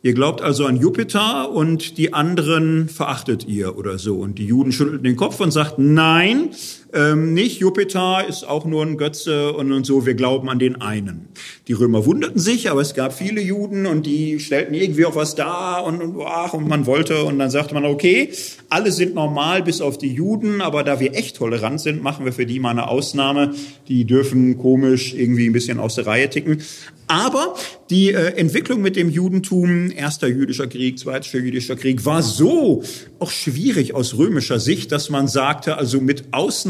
Ihr 0.03 0.13
glaubt 0.13 0.41
also 0.41 0.65
an 0.65 0.77
Jupiter 0.77 1.49
und 1.51 1.97
die 1.97 2.13
anderen 2.13 2.87
verachtet 2.87 3.47
ihr 3.47 3.77
oder 3.77 3.97
so. 3.97 4.17
Und 4.19 4.37
die 4.37 4.45
Juden 4.45 4.71
schüttelten 4.71 5.03
den 5.03 5.15
Kopf 5.15 5.39
und 5.39 5.51
sagten, 5.51 5.93
nein, 5.95 6.51
ähm, 6.93 7.33
nicht. 7.33 7.59
Jupiter 7.59 8.25
ist 8.27 8.47
auch 8.47 8.65
nur 8.65 8.83
ein 8.83 8.97
Götze 8.97 9.53
und, 9.53 9.71
und 9.71 9.85
so. 9.85 10.05
Wir 10.05 10.13
glauben 10.13 10.49
an 10.49 10.59
den 10.59 10.81
einen. 10.81 11.29
Die 11.67 11.73
Römer 11.73 12.05
wunderten 12.05 12.39
sich, 12.39 12.69
aber 12.69 12.81
es 12.81 12.93
gab 12.93 13.13
viele 13.13 13.41
Juden 13.41 13.85
und 13.85 14.05
die 14.05 14.39
stellten 14.39 14.73
irgendwie 14.73 15.05
auch 15.05 15.15
was 15.15 15.35
dar 15.35 15.83
und, 15.83 16.01
und, 16.01 16.21
ach, 16.25 16.53
und 16.53 16.67
man 16.67 16.85
wollte 16.85 17.23
und 17.23 17.39
dann 17.39 17.49
sagte 17.49 17.73
man, 17.73 17.85
okay, 17.85 18.29
alle 18.69 18.91
sind 18.91 19.15
normal 19.15 19.63
bis 19.63 19.81
auf 19.81 19.97
die 19.97 20.13
Juden, 20.13 20.61
aber 20.61 20.83
da 20.83 20.99
wir 20.99 21.13
echt 21.13 21.37
tolerant 21.37 21.81
sind, 21.81 22.01
machen 22.01 22.25
wir 22.25 22.33
für 22.33 22.45
die 22.45 22.59
mal 22.59 22.71
eine 22.71 22.87
Ausnahme. 22.87 23.53
Die 23.87 24.05
dürfen 24.05 24.57
komisch 24.57 25.13
irgendwie 25.13 25.47
ein 25.47 25.53
bisschen 25.53 25.79
aus 25.79 25.95
der 25.95 26.07
Reihe 26.07 26.29
ticken. 26.29 26.61
Aber 27.07 27.55
die 27.89 28.11
äh, 28.11 28.33
Entwicklung 28.35 28.81
mit 28.81 28.97
dem 28.97 29.09
Judentum, 29.09 29.91
erster 29.91 30.27
jüdischer 30.27 30.67
Krieg, 30.67 30.99
zweiter 30.99 31.39
jüdischer 31.39 31.77
Krieg, 31.77 32.03
war 32.05 32.21
so 32.21 32.83
auch 33.19 33.31
schwierig 33.31 33.95
aus 33.95 34.17
römischer 34.17 34.59
Sicht, 34.59 34.91
dass 34.91 35.09
man 35.09 35.29
sagte, 35.29 35.77
also 35.77 36.01
mit 36.01 36.25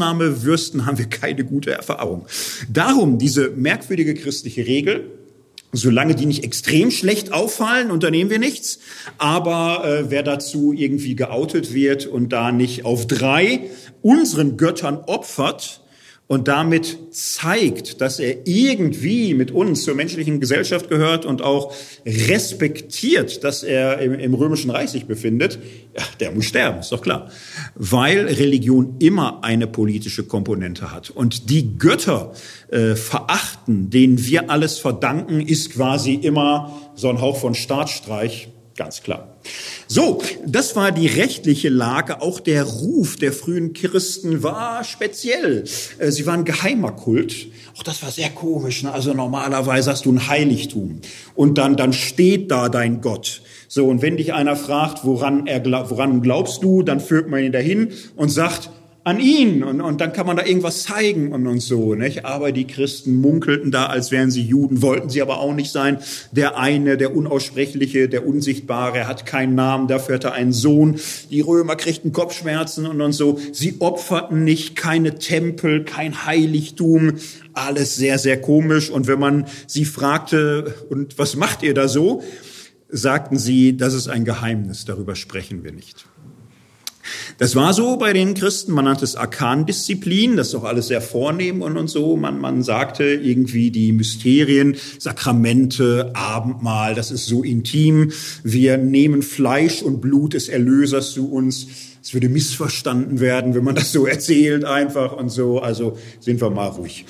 Ausnahmewürsten 0.08 0.86
haben 0.86 0.98
wir 0.98 1.06
keine 1.06 1.44
gute 1.44 1.72
Erfahrung. 1.72 2.26
Darum 2.72 3.18
diese 3.18 3.50
merkwürdige 3.50 4.14
christliche 4.14 4.66
Regel, 4.66 5.12
Solange 5.70 6.14
die 6.14 6.24
nicht 6.24 6.44
extrem 6.44 6.90
schlecht 6.90 7.34
auffallen, 7.34 7.90
unternehmen 7.90 8.30
wir 8.30 8.38
nichts. 8.38 8.78
Aber 9.18 9.84
äh, 9.84 10.10
wer 10.10 10.22
dazu 10.22 10.72
irgendwie 10.72 11.14
geoutet 11.14 11.74
wird 11.74 12.06
und 12.06 12.32
da 12.32 12.52
nicht 12.52 12.86
auf 12.86 13.06
drei 13.06 13.68
unseren 14.00 14.56
Göttern 14.56 14.96
opfert, 14.96 15.82
und 16.28 16.46
damit 16.46 16.98
zeigt, 17.10 18.02
dass 18.02 18.20
er 18.20 18.46
irgendwie 18.46 19.32
mit 19.32 19.50
uns 19.50 19.84
zur 19.84 19.94
menschlichen 19.94 20.40
Gesellschaft 20.40 20.90
gehört 20.90 21.24
und 21.24 21.40
auch 21.40 21.74
respektiert, 22.04 23.42
dass 23.44 23.62
er 23.62 23.98
im, 24.00 24.12
im, 24.12 24.34
Römischen 24.34 24.70
Reich 24.70 24.90
sich 24.90 25.06
befindet, 25.06 25.58
ja, 25.96 26.04
der 26.20 26.32
muss 26.32 26.44
sterben, 26.44 26.80
ist 26.80 26.92
doch 26.92 27.00
klar. 27.00 27.30
Weil 27.74 28.26
Religion 28.26 28.96
immer 28.98 29.42
eine 29.42 29.66
politische 29.66 30.24
Komponente 30.24 30.92
hat. 30.92 31.08
Und 31.08 31.48
die 31.48 31.78
Götter 31.78 32.34
äh, 32.68 32.94
verachten, 32.94 33.88
denen 33.88 34.22
wir 34.26 34.50
alles 34.50 34.78
verdanken, 34.78 35.40
ist 35.40 35.72
quasi 35.72 36.12
immer 36.12 36.78
so 36.94 37.08
ein 37.08 37.22
Hauch 37.22 37.38
von 37.38 37.54
Staatsstreich, 37.54 38.48
ganz 38.78 39.02
klar. 39.02 39.36
So, 39.86 40.22
das 40.46 40.74
war 40.76 40.92
die 40.92 41.06
rechtliche 41.06 41.68
Lage. 41.68 42.22
Auch 42.22 42.40
der 42.40 42.62
Ruf 42.64 43.16
der 43.16 43.32
frühen 43.32 43.74
Christen 43.74 44.42
war 44.42 44.84
speziell. 44.84 45.64
Äh, 45.98 46.10
sie 46.10 46.24
waren 46.24 46.46
geheimer 46.46 46.92
Kult. 46.92 47.48
Auch 47.76 47.82
das 47.82 48.02
war 48.02 48.10
sehr 48.10 48.30
komisch. 48.30 48.82
Ne? 48.84 48.92
Also 48.92 49.12
normalerweise 49.12 49.90
hast 49.90 50.06
du 50.06 50.12
ein 50.12 50.28
Heiligtum 50.28 51.00
und 51.34 51.58
dann, 51.58 51.76
dann 51.76 51.92
steht 51.92 52.50
da 52.50 52.70
dein 52.70 53.02
Gott. 53.02 53.42
So, 53.70 53.86
und 53.86 54.00
wenn 54.00 54.16
dich 54.16 54.32
einer 54.32 54.56
fragt, 54.56 55.04
woran, 55.04 55.46
er, 55.46 55.62
woran 55.90 56.22
glaubst 56.22 56.62
du, 56.62 56.82
dann 56.82 57.00
führt 57.00 57.28
man 57.28 57.42
ihn 57.42 57.52
dahin 57.52 57.92
und 58.16 58.30
sagt, 58.30 58.70
an 59.08 59.20
ihn 59.20 59.62
und, 59.62 59.80
und 59.80 60.00
dann 60.00 60.12
kann 60.12 60.26
man 60.26 60.36
da 60.36 60.44
irgendwas 60.44 60.82
zeigen 60.82 61.32
und, 61.32 61.46
und 61.46 61.60
so. 61.60 61.94
Nicht? 61.94 62.26
Aber 62.26 62.52
die 62.52 62.66
Christen 62.66 63.16
munkelten 63.16 63.70
da, 63.70 63.86
als 63.86 64.10
wären 64.10 64.30
sie 64.30 64.42
Juden, 64.42 64.82
wollten 64.82 65.08
sie 65.08 65.22
aber 65.22 65.40
auch 65.40 65.54
nicht 65.54 65.72
sein. 65.72 65.98
Der 66.30 66.58
eine, 66.58 66.98
der 66.98 67.16
Unaussprechliche, 67.16 68.08
der 68.08 68.26
Unsichtbare, 68.26 69.08
hat 69.08 69.24
keinen 69.24 69.54
Namen, 69.54 69.88
dafür 69.88 70.16
hat 70.16 70.24
er 70.24 70.32
einen 70.32 70.52
Sohn. 70.52 71.00
Die 71.30 71.40
Römer 71.40 71.76
kriegten 71.76 72.12
Kopfschmerzen 72.12 72.86
und, 72.86 73.00
und 73.00 73.12
so. 73.12 73.40
Sie 73.52 73.76
opferten 73.80 74.44
nicht, 74.44 74.76
keine 74.76 75.18
Tempel, 75.18 75.84
kein 75.84 76.26
Heiligtum. 76.26 77.14
Alles 77.54 77.96
sehr, 77.96 78.18
sehr 78.18 78.38
komisch. 78.40 78.90
Und 78.90 79.06
wenn 79.06 79.18
man 79.18 79.46
sie 79.66 79.86
fragte, 79.86 80.74
und 80.90 81.18
was 81.18 81.34
macht 81.34 81.62
ihr 81.62 81.74
da 81.74 81.88
so? 81.88 82.22
sagten 82.90 83.38
sie, 83.38 83.76
das 83.76 83.92
ist 83.92 84.08
ein 84.08 84.24
Geheimnis, 84.24 84.86
darüber 84.86 85.14
sprechen 85.14 85.62
wir 85.62 85.72
nicht. 85.72 86.06
Das 87.38 87.54
war 87.56 87.72
so 87.72 87.96
bei 87.96 88.12
den 88.12 88.34
Christen, 88.34 88.72
man 88.72 88.84
nannte 88.84 89.04
es 89.04 89.16
Arkandisziplin, 89.16 90.36
das 90.36 90.48
ist 90.48 90.54
doch 90.54 90.64
alles 90.64 90.88
sehr 90.88 91.00
vornehm 91.00 91.62
und, 91.62 91.76
und 91.76 91.88
so. 91.88 92.16
Man, 92.16 92.40
man 92.40 92.62
sagte 92.62 93.04
irgendwie 93.04 93.70
die 93.70 93.92
Mysterien, 93.92 94.76
Sakramente, 94.98 96.10
Abendmahl, 96.14 96.94
das 96.94 97.10
ist 97.10 97.26
so 97.26 97.42
intim. 97.42 98.12
Wir 98.42 98.76
nehmen 98.76 99.22
Fleisch 99.22 99.82
und 99.82 100.00
Blut 100.00 100.34
des 100.34 100.48
Erlösers 100.48 101.12
zu 101.12 101.30
uns 101.30 101.66
es 102.02 102.12
würde 102.14 102.28
missverstanden 102.28 103.20
werden, 103.20 103.54
wenn 103.54 103.62
man 103.64 103.74
das 103.74 103.92
so 103.92 104.06
erzählt 104.06 104.64
einfach 104.64 105.16
und 105.16 105.30
so. 105.30 105.60
Also 105.60 105.98
sind 106.20 106.40
wir 106.40 106.50
mal 106.50 106.68
ruhig. 106.68 107.04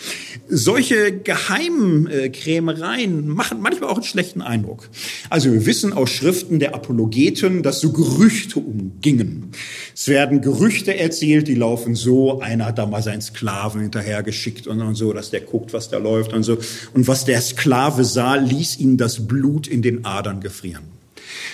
Solche 0.48 1.12
Geheimkrämereien 1.12 3.28
machen 3.28 3.60
manchmal 3.60 3.90
auch 3.90 3.96
einen 3.96 4.04
schlechten 4.04 4.40
Eindruck. 4.42 4.88
Also 5.30 5.52
wir 5.52 5.66
wissen 5.66 5.92
aus 5.92 6.10
Schriften 6.10 6.58
der 6.58 6.74
Apologeten, 6.74 7.62
dass 7.62 7.80
so 7.80 7.92
Gerüchte 7.92 8.58
umgingen. 8.58 9.52
Es 9.94 10.08
werden 10.08 10.40
Gerüchte 10.40 10.96
erzählt, 10.96 11.48
die 11.48 11.54
laufen 11.54 11.94
so. 11.94 12.40
Einer 12.40 12.64
hat 12.66 12.78
da 12.78 12.86
mal 12.86 13.02
seinen 13.02 13.20
Sklaven 13.20 13.82
hinterhergeschickt 13.82 14.66
und, 14.66 14.80
und 14.80 14.94
so, 14.94 15.12
dass 15.12 15.30
der 15.30 15.42
guckt, 15.42 15.72
was 15.72 15.90
da 15.90 15.98
läuft 15.98 16.32
und 16.32 16.42
so. 16.42 16.58
Und 16.94 17.08
was 17.08 17.24
der 17.24 17.40
Sklave 17.40 18.04
sah, 18.04 18.36
ließ 18.36 18.78
ihn 18.78 18.96
das 18.96 19.26
Blut 19.26 19.66
in 19.66 19.82
den 19.82 20.04
Adern 20.04 20.40
gefrieren. 20.40 20.97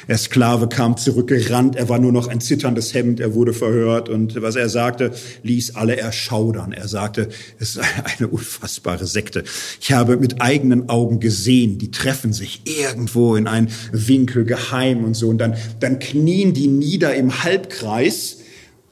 Der 0.09 0.19
Sklave 0.19 0.69
kam 0.69 0.97
zurückgerannt, 0.97 1.77
er 1.77 1.89
war 1.89 1.99
nur 1.99 2.13
noch 2.13 2.29
ein 2.29 2.41
zitterndes 2.41 2.95
Hemd, 2.95 3.21
er 3.21 3.35
wurde 3.35 3.53
verhört 3.53 4.09
und 4.09 4.41
was 4.43 4.57
er 4.57 4.69
sagte, 4.69 5.13
ließ 5.43 5.77
alle 5.77 5.97
erschaudern. 5.97 6.73
Er 6.73 6.89
sagte, 6.89 7.29
es 7.59 7.77
ist 7.77 7.81
eine 8.19 8.29
unfassbare 8.29 9.07
Sekte. 9.07 9.45
Ich 9.81 9.93
habe 9.93 10.17
mit 10.17 10.41
eigenen 10.41 10.89
Augen 10.89 11.21
gesehen, 11.21 11.79
die 11.79 11.91
treffen 11.91 12.33
sich 12.33 12.63
irgendwo 12.65 13.37
in 13.37 13.47
einen 13.47 13.69
Winkel 13.93 14.45
geheim 14.45 15.05
und 15.05 15.15
so 15.15 15.29
und 15.29 15.39
dann, 15.39 15.57
dann 15.81 15.99
knien 15.99 16.55
die 16.55 16.69
nieder 16.69 17.15
im 17.15 17.43
Halbkreis 17.43 18.39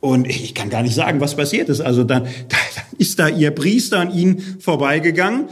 und 0.00 0.28
ich 0.28 0.54
kann 0.54 0.68
gar 0.68 0.82
nicht 0.82 0.94
sagen, 0.94 1.20
was 1.20 1.36
passiert 1.36 1.68
ist. 1.68 1.80
Also 1.80 2.02
dann, 2.04 2.24
dann 2.48 2.98
ist 2.98 3.18
da 3.18 3.28
ihr 3.28 3.50
Priester 3.52 4.00
an 4.00 4.12
ihn 4.12 4.40
vorbeigegangen 4.58 5.48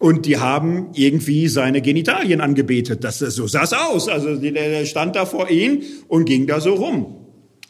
und 0.00 0.24
die 0.24 0.38
haben 0.38 0.88
irgendwie 0.94 1.46
seine 1.48 1.82
Genitalien 1.82 2.40
angebetet. 2.40 3.04
Das, 3.04 3.18
so 3.18 3.46
sah 3.46 3.64
es 3.64 3.74
aus. 3.74 4.08
Also 4.08 4.34
der 4.34 4.86
stand 4.86 5.14
da 5.14 5.26
vor 5.26 5.50
ihnen 5.50 5.82
und 6.08 6.24
ging 6.24 6.46
da 6.46 6.60
so 6.60 6.72
rum. 6.74 7.14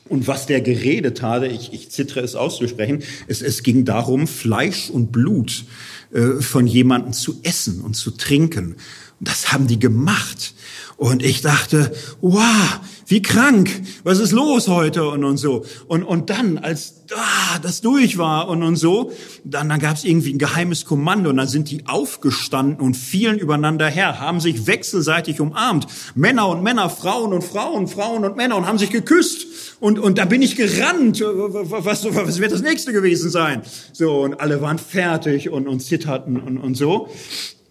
Und 0.09 0.29
was 0.29 0.47
der 0.47 0.61
geredet 0.61 1.23
hatte, 1.23 1.49
ich, 1.49 1.73
ich 1.73 1.91
zittere 1.91 2.21
es 2.21 2.37
auszusprechen, 2.37 3.03
es, 3.27 3.43
es 3.43 3.65
ging 3.65 3.85
darum, 3.85 4.29
Fleisch 4.29 4.91
und 4.91 5.11
Blut 5.11 5.65
äh, 6.13 6.41
von 6.41 6.69
jemandem 6.69 7.13
zu 7.13 7.41
essen 7.43 7.81
und 7.81 7.95
zu 7.95 8.13
trinken. 8.13 8.77
Das 9.21 9.53
haben 9.53 9.67
die 9.67 9.79
gemacht. 9.79 10.55
Und 10.97 11.23
ich 11.23 11.41
dachte, 11.41 11.93
wow, 12.21 12.81
wie 13.07 13.23
krank, 13.23 13.71
was 14.05 14.19
ist 14.19 14.33
los 14.33 14.69
heute 14.69 15.09
und, 15.09 15.25
und 15.25 15.37
so. 15.37 15.65
Und, 15.89 16.05
und 16.05 16.31
dann, 16.31 16.59
als 16.59 17.03
ah, 17.15 17.59
das 17.61 17.81
durch 17.81 18.19
war 18.19 18.49
und, 18.49 18.63
und 18.63 18.77
so, 18.77 19.11
dann, 19.43 19.69
dann 19.69 19.81
gab 19.81 19.97
es 19.97 20.05
irgendwie 20.05 20.33
ein 20.33 20.39
geheimes 20.39 20.85
Kommando 20.85 21.31
und 21.31 21.39
dann 21.39 21.49
sind 21.49 21.71
die 21.71 21.87
aufgestanden 21.87 22.85
und 22.85 22.97
fielen 22.97 23.39
übereinander 23.39 23.89
her, 23.89 24.21
haben 24.21 24.41
sich 24.41 24.67
wechselseitig 24.67 25.41
umarmt. 25.41 25.87
Männer 26.15 26.49
und 26.49 26.63
Männer, 26.63 26.89
Frauen 26.89 27.33
und 27.33 27.45
Frauen, 27.45 27.89
Frauen 27.89 28.25
und 28.25 28.37
Männer 28.37 28.57
und 28.57 28.67
haben 28.67 28.79
sich 28.79 28.91
geküsst. 28.91 29.47
Und, 29.81 29.99
und 29.99 30.19
da 30.19 30.27
bin 30.27 30.43
ich 30.43 30.55
gerannt. 30.55 31.21
Was, 31.23 32.05
was 32.15 32.39
wird 32.41 32.53
das 32.53 32.63
nächste 32.63 32.93
gewesen 32.93 33.31
sein? 33.31 33.63
So, 33.93 34.21
und 34.21 34.41
alle 34.41 34.61
waren 34.61 34.79
fertig 34.79 35.51
und, 35.51 35.67
und 35.67 35.81
zitterten 35.81 36.39
und, 36.39 36.59
und 36.59 36.75
so. 36.75 37.09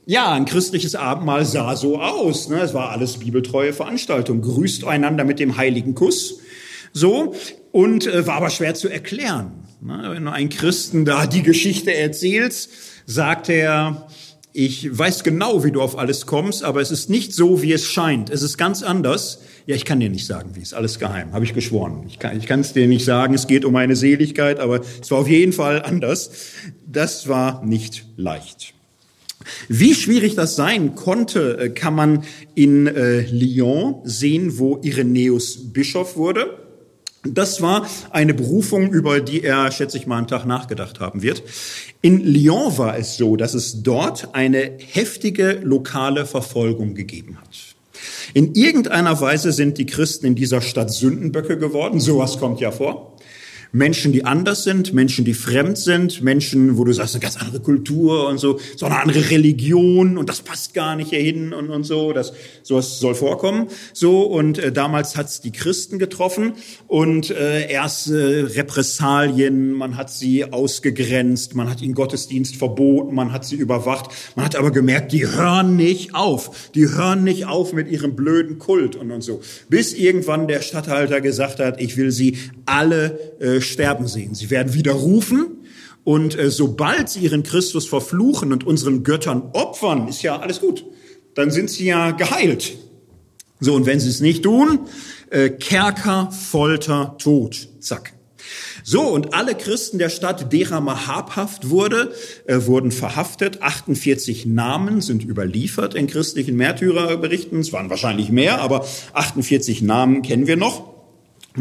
Ja, 0.09 0.31
ein 0.31 0.45
christliches 0.45 0.95
Abendmahl 0.95 1.45
sah 1.45 1.75
so 1.75 2.01
aus. 2.01 2.49
Ne? 2.49 2.59
Es 2.61 2.73
war 2.73 2.89
alles 2.89 3.17
bibeltreue 3.17 3.73
Veranstaltung. 3.73 4.41
Grüßt 4.41 4.83
einander 4.85 5.23
mit 5.23 5.39
dem 5.39 5.55
heiligen 5.55 5.93
Kuss. 5.93 6.39
So. 6.93 7.35
Und 7.71 8.07
äh, 8.07 8.25
war 8.25 8.37
aber 8.37 8.49
schwer 8.49 8.73
zu 8.73 8.89
erklären. 8.89 9.51
Ne? 9.81 10.09
Wenn 10.11 10.27
einen 10.27 10.49
Christen 10.49 11.05
da 11.05 11.27
die 11.27 11.43
Geschichte 11.43 11.93
erzählst, 11.93 12.71
sagt 13.05 13.49
er, 13.49 14.07
ich 14.51 14.97
weiß 14.97 15.23
genau, 15.23 15.63
wie 15.63 15.71
du 15.71 15.79
auf 15.79 15.95
alles 15.95 16.25
kommst, 16.25 16.63
aber 16.63 16.81
es 16.81 16.89
ist 16.89 17.11
nicht 17.11 17.31
so, 17.35 17.61
wie 17.61 17.71
es 17.71 17.85
scheint. 17.85 18.31
Es 18.31 18.41
ist 18.41 18.57
ganz 18.57 18.81
anders. 18.81 19.41
Ja, 19.67 19.75
ich 19.75 19.85
kann 19.85 19.99
dir 19.99 20.09
nicht 20.09 20.25
sagen, 20.25 20.55
wie. 20.55 20.61
es 20.61 20.73
alles 20.73 20.97
geheim. 20.97 21.33
Habe 21.33 21.45
ich 21.45 21.53
geschworen. 21.53 22.05
Ich 22.07 22.17
kann, 22.17 22.35
ich 22.35 22.47
kann 22.47 22.61
es 22.61 22.73
dir 22.73 22.87
nicht 22.87 23.05
sagen. 23.05 23.35
Es 23.35 23.45
geht 23.45 23.63
um 23.63 23.75
eine 23.75 23.95
Seligkeit, 23.95 24.59
aber 24.59 24.81
es 24.99 25.11
war 25.11 25.19
auf 25.19 25.27
jeden 25.27 25.53
Fall 25.53 25.83
anders. 25.83 26.31
Das 26.87 27.27
war 27.27 27.63
nicht 27.63 28.07
leicht. 28.17 28.73
Wie 29.67 29.95
schwierig 29.95 30.35
das 30.35 30.55
sein 30.55 30.95
konnte, 30.95 31.57
äh, 31.59 31.69
kann 31.69 31.95
man 31.95 32.23
in 32.55 32.87
äh, 32.87 33.21
Lyon 33.21 33.95
sehen, 34.03 34.57
wo 34.57 34.79
Irenäus 34.81 35.73
Bischof 35.73 36.15
wurde. 36.15 36.57
Das 37.23 37.61
war 37.61 37.85
eine 38.11 38.33
Berufung, 38.33 38.93
über 38.93 39.19
die 39.19 39.43
er, 39.43 39.71
schätze 39.71 39.97
ich 39.97 40.07
mal, 40.07 40.17
einen 40.17 40.27
Tag 40.27 40.45
nachgedacht 40.45 41.01
haben 41.01 41.21
wird. 41.21 41.43
In 42.01 42.23
Lyon 42.23 42.77
war 42.77 42.97
es 42.97 43.17
so, 43.17 43.35
dass 43.35 43.53
es 43.53 43.83
dort 43.83 44.33
eine 44.33 44.71
heftige 44.77 45.59
lokale 45.61 46.25
Verfolgung 46.25 46.95
gegeben 46.95 47.37
hat. 47.41 47.49
In 48.33 48.53
irgendeiner 48.53 49.19
Weise 49.19 49.51
sind 49.51 49.77
die 49.77 49.85
Christen 49.85 50.27
in 50.27 50.35
dieser 50.35 50.61
Stadt 50.61 50.91
Sündenböcke 50.91 51.57
geworden. 51.57 51.99
Sowas 51.99 52.39
kommt 52.39 52.61
ja 52.61 52.71
vor. 52.71 53.17
Menschen, 53.71 54.11
die 54.11 54.25
anders 54.25 54.63
sind, 54.63 54.93
Menschen, 54.93 55.25
die 55.25 55.33
fremd 55.33 55.77
sind, 55.77 56.21
Menschen, 56.21 56.77
wo 56.77 56.83
du 56.83 56.91
sagst, 56.91 57.15
eine 57.15 57.21
ganz 57.21 57.37
andere 57.37 57.61
Kultur 57.61 58.27
und 58.27 58.39
so, 58.39 58.59
so 58.75 58.85
eine 58.87 58.99
andere 58.99 59.29
Religion 59.29 60.17
und 60.17 60.27
das 60.27 60.41
passt 60.41 60.73
gar 60.73 60.95
nicht 60.95 61.09
hierhin 61.09 61.53
und, 61.53 61.69
und 61.69 61.83
so, 61.83 62.11
das, 62.11 62.33
sowas 62.63 62.99
soll 62.99 63.13
vorkommen. 63.13 63.67
So, 63.93 64.23
und 64.23 64.57
äh, 64.57 64.71
damals 64.71 65.15
hat's 65.15 65.41
die 65.41 65.51
Christen 65.51 65.99
getroffen 65.99 66.53
und 66.87 67.29
äh, 67.29 67.69
erst 67.69 68.09
äh, 68.09 68.15
Repressalien, 68.15 69.71
man 69.71 69.97
hat 69.97 70.09
sie 70.09 70.51
ausgegrenzt, 70.51 71.53
man 71.55 71.69
hat 71.69 71.81
ihnen 71.81 71.93
Gottesdienst 71.93 72.55
verboten, 72.55 73.13
man 73.13 73.31
hat 73.31 73.45
sie 73.45 73.55
überwacht, 73.55 74.09
man 74.35 74.45
hat 74.45 74.55
aber 74.55 74.71
gemerkt, 74.71 75.11
die 75.11 75.27
hören 75.27 75.75
nicht 75.75 76.15
auf, 76.15 76.71
die 76.73 76.89
hören 76.89 77.23
nicht 77.23 77.45
auf 77.45 77.73
mit 77.73 77.89
ihrem 77.89 78.15
blöden 78.15 78.57
Kult 78.57 78.95
und, 78.95 79.11
und 79.11 79.21
so. 79.21 79.41
Bis 79.69 79.93
irgendwann 79.93 80.47
der 80.47 80.61
Statthalter 80.61 81.21
gesagt 81.21 81.59
hat, 81.59 81.79
ich 81.79 81.97
will 81.97 82.11
sie 82.11 82.37
alle 82.69 83.39
äh, 83.39 83.61
sterben 83.61 84.07
sehen. 84.07 84.35
Sie 84.35 84.49
werden 84.49 84.73
widerrufen 84.73 85.57
und 86.03 86.37
äh, 86.37 86.49
sobald 86.49 87.09
sie 87.09 87.19
ihren 87.19 87.43
Christus 87.43 87.87
verfluchen 87.87 88.53
und 88.53 88.65
unseren 88.65 89.03
Göttern 89.03 89.49
opfern, 89.53 90.07
ist 90.07 90.21
ja 90.21 90.39
alles 90.39 90.59
gut. 90.59 90.85
Dann 91.35 91.51
sind 91.51 91.69
sie 91.69 91.85
ja 91.85 92.11
geheilt. 92.11 92.73
So, 93.59 93.75
und 93.75 93.85
wenn 93.85 93.99
sie 93.99 94.09
es 94.09 94.21
nicht 94.21 94.43
tun, 94.43 94.79
äh, 95.29 95.49
Kerker, 95.49 96.31
Folter, 96.31 97.15
Tod. 97.19 97.67
Zack. 97.79 98.13
So, 98.83 99.01
und 99.01 99.33
alle 99.33 99.53
Christen 99.53 99.99
der 99.99 100.09
Stadt, 100.09 100.51
derer 100.51 100.81
man 100.81 101.05
habhaft 101.05 101.69
wurde, 101.69 102.13
äh, 102.47 102.57
wurden 102.65 102.91
verhaftet. 102.91 103.61
48 103.61 104.45
Namen 104.45 105.01
sind 105.01 105.23
überliefert 105.23 105.93
in 105.93 106.07
christlichen 106.07 106.55
Märtyrerberichten. 106.55 107.59
Es 107.59 107.73
waren 107.73 107.89
wahrscheinlich 107.89 108.31
mehr, 108.31 108.61
aber 108.61 108.85
48 109.13 109.81
Namen 109.81 110.21
kennen 110.21 110.47
wir 110.47 110.57
noch 110.57 110.98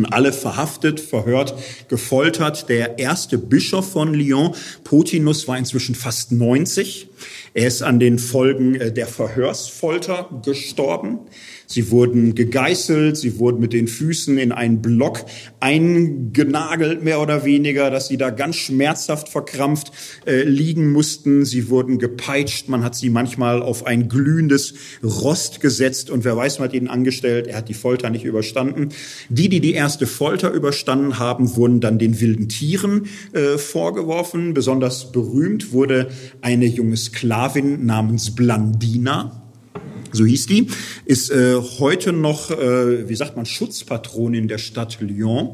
alle 0.07 0.33
verhaftet, 0.33 1.01
verhört, 1.01 1.55
gefoltert. 1.89 2.69
Der 2.69 2.99
erste 2.99 3.39
Bischof 3.39 3.93
von 3.93 4.15
Lyon, 4.15 4.55
Potinus, 4.85 5.49
war 5.49 5.59
inzwischen 5.59 5.95
fast 5.95 6.33
90. 6.33 7.09
Er 7.55 7.67
ist 7.67 7.83
an 7.83 7.99
den 7.99 8.19
Folgen 8.19 8.75
äh, 8.75 8.93
der 8.93 9.07
Verhörsfolter 9.07 10.29
gestorben. 10.45 11.21
Sie 11.71 11.91
wurden 11.91 12.35
gegeißelt, 12.35 13.19
sie 13.19 13.39
wurden 13.39 13.61
mit 13.61 13.75
den 13.75 13.89
Füßen 13.89 14.39
in 14.39 14.53
einen 14.53 14.81
Block 14.81 15.27
eingenagelt, 15.61 17.05
mehr 17.05 17.21
oder 17.21 17.45
weniger, 17.45 17.91
dass 17.91 18.09
sie 18.09 18.17
da 18.17 18.31
ganz 18.31 18.57
schmerzhaft 18.57 19.29
verkrampft 19.29 19.93
äh, 20.27 20.45
liegen 20.45 20.91
mussten. 20.91 21.45
Sie 21.45 21.69
wurden 21.69 21.99
gepeitscht, 21.99 22.71
man 22.71 22.83
hat 22.83 22.95
sie 22.95 23.11
manchmal 23.11 23.61
auf 23.61 23.87
ein 23.87 24.09
glühendes 24.09 24.73
Rost 25.05 25.61
gesetzt 25.61 26.09
und 26.09 26.25
wer 26.25 26.39
weiß, 26.39 26.59
man 26.59 26.69
hat 26.69 26.75
ihnen 26.75 26.89
angestellt, 26.89 27.47
er 27.47 27.59
hat 27.59 27.69
die 27.69 27.75
Folter 27.75 28.09
nicht 28.09 28.25
überstanden. 28.25 28.89
Die, 29.29 29.51
die 29.51 29.61
die 29.61 29.75
erste 29.75 30.07
Folter 30.07 30.51
überstanden 30.51 31.19
haben, 31.19 31.55
wurden 31.55 31.81
dann 31.81 31.99
den 31.99 32.19
wilden 32.19 32.49
Tieren 32.49 33.09
äh, 33.35 33.59
vorgeworfen. 33.59 34.55
Besonders 34.55 35.13
berühmt 35.13 35.73
wurde 35.73 36.09
eine 36.41 36.65
junge 36.65 36.97
Sklavin 36.97 37.85
namens 37.85 38.35
Blandina 38.35 39.48
so 40.13 40.25
hieß 40.25 40.47
die, 40.47 40.69
ist 41.05 41.31
äh, 41.31 41.57
heute 41.79 42.13
noch, 42.13 42.51
äh, 42.51 43.09
wie 43.09 43.17
sagt 43.17 43.37
man, 43.37 43.47
Schutzpatronin 43.47 44.49
der 44.49 44.59
Stadt 44.59 44.99
Lyon. 45.01 45.51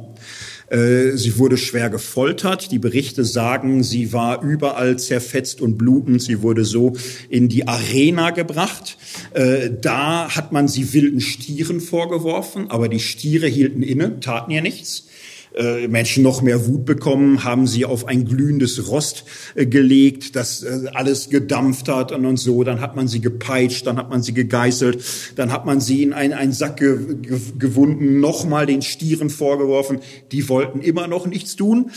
Äh, 0.69 1.17
sie 1.17 1.39
wurde 1.39 1.57
schwer 1.57 1.91
gefoltert. 1.91 2.73
Die 2.73 2.79
Berichte 2.79 3.25
sagen, 3.25 3.83
sie 3.83 4.13
war 4.13 4.43
überall 4.43 4.99
zerfetzt 4.99 5.61
und 5.61 5.77
blutend. 5.77 6.23
Sie 6.23 6.43
wurde 6.43 6.65
so 6.65 6.95
in 7.29 7.49
die 7.49 7.69
Arena 7.69 8.31
gebracht. 8.31 8.97
Äh, 9.35 9.71
da 9.81 10.35
hat 10.35 10.53
man 10.53 10.69
sie 10.69 10.93
wilden 10.93 11.21
Stieren 11.21 11.81
vorgeworfen, 11.81 12.71
aber 12.71 12.89
die 12.89 13.01
Stiere 13.01 13.47
hielten 13.47 13.83
inne, 13.83 14.21
taten 14.21 14.51
ihr 14.51 14.63
nichts. 14.63 15.07
Äh, 15.55 15.87
Menschen 15.89 16.23
noch 16.23 16.43
mehr 16.43 16.67
Wut 16.67 16.85
bekommen, 16.85 17.45
haben 17.45 17.67
sie 17.67 17.85
auf 17.85 18.07
ein 18.07 18.25
glühendes 18.25 18.89
Rost 18.89 19.25
äh, 19.55 19.67
gelegt, 19.67 20.35
das 20.37 20.63
äh, 20.63 20.89
alles 20.93 21.31
gedampft 21.31 21.89
hat 21.89 22.13
und, 22.13 22.27
und 22.27 22.39
so. 22.39 22.65
Dann 22.65 22.81
hat 22.81 22.97
man 22.97 23.07
sie 23.09 23.21
gepeitscht, 23.21 23.87
dann 23.87 23.97
hat 23.97 24.11
man 24.11 24.23
sie 24.23 24.35
gegeißelt, 24.35 25.05
dann 25.37 25.53
hat 25.53 25.65
man 25.65 25.81
sie 25.81 26.03
in 26.03 26.13
einen, 26.13 26.33
einen 26.33 26.53
Sack 26.53 26.79
ge, 26.79 27.17
ge, 27.23 27.39
gewunden, 27.59 28.21
nochmal 28.21 28.67
den 28.67 28.83
Stieren 28.83 29.31
vorgeworfen. 29.31 30.01
Die 30.33 30.49
wollten 30.49 30.81
immer 30.81 31.07
noch 31.07 31.27
nichts 31.27 31.57
tun. 31.57 31.91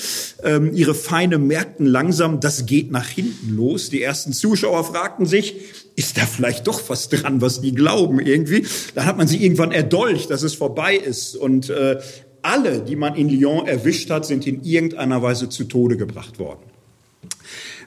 Ähm, 0.44 0.72
ihre 0.74 0.94
Feinde 0.94 1.38
merkten 1.38 1.86
langsam, 1.86 2.40
das 2.40 2.66
geht 2.66 2.92
nach 2.92 3.08
hinten 3.08 3.56
los. 3.56 3.90
Die 3.90 4.02
ersten 4.02 4.34
Zuschauer 4.34 4.84
fragten 4.84 5.26
sich, 5.26 5.56
ist 5.96 6.16
da 6.18 6.28
vielleicht 6.28 6.68
doch 6.68 6.90
was 6.90 7.10
dran, 7.10 7.42
was 7.42 7.60
die 7.60 7.74
glauben 7.74 8.20
irgendwie. 8.20 8.68
Dann 8.94 9.06
hat 9.06 9.18
man 9.18 9.28
sie 9.28 9.44
irgendwann 9.44 9.72
erdolcht, 9.72 10.30
dass 10.30 10.44
es 10.44 10.54
vorbei 10.54 10.96
ist. 10.96 11.36
Und 11.36 11.72
äh, 11.72 11.98
alle, 12.48 12.82
die 12.82 12.96
man 12.96 13.16
in 13.16 13.30
Lyon 13.30 13.68
erwischt 13.68 14.10
hat, 14.10 14.26
sind 14.26 14.48
in 14.48 14.64
irgendeiner 14.64 15.22
Weise 15.22 15.50
zu 15.50 15.66
Tode 15.66 15.98
gebracht 15.98 16.40
worden. 16.40 16.64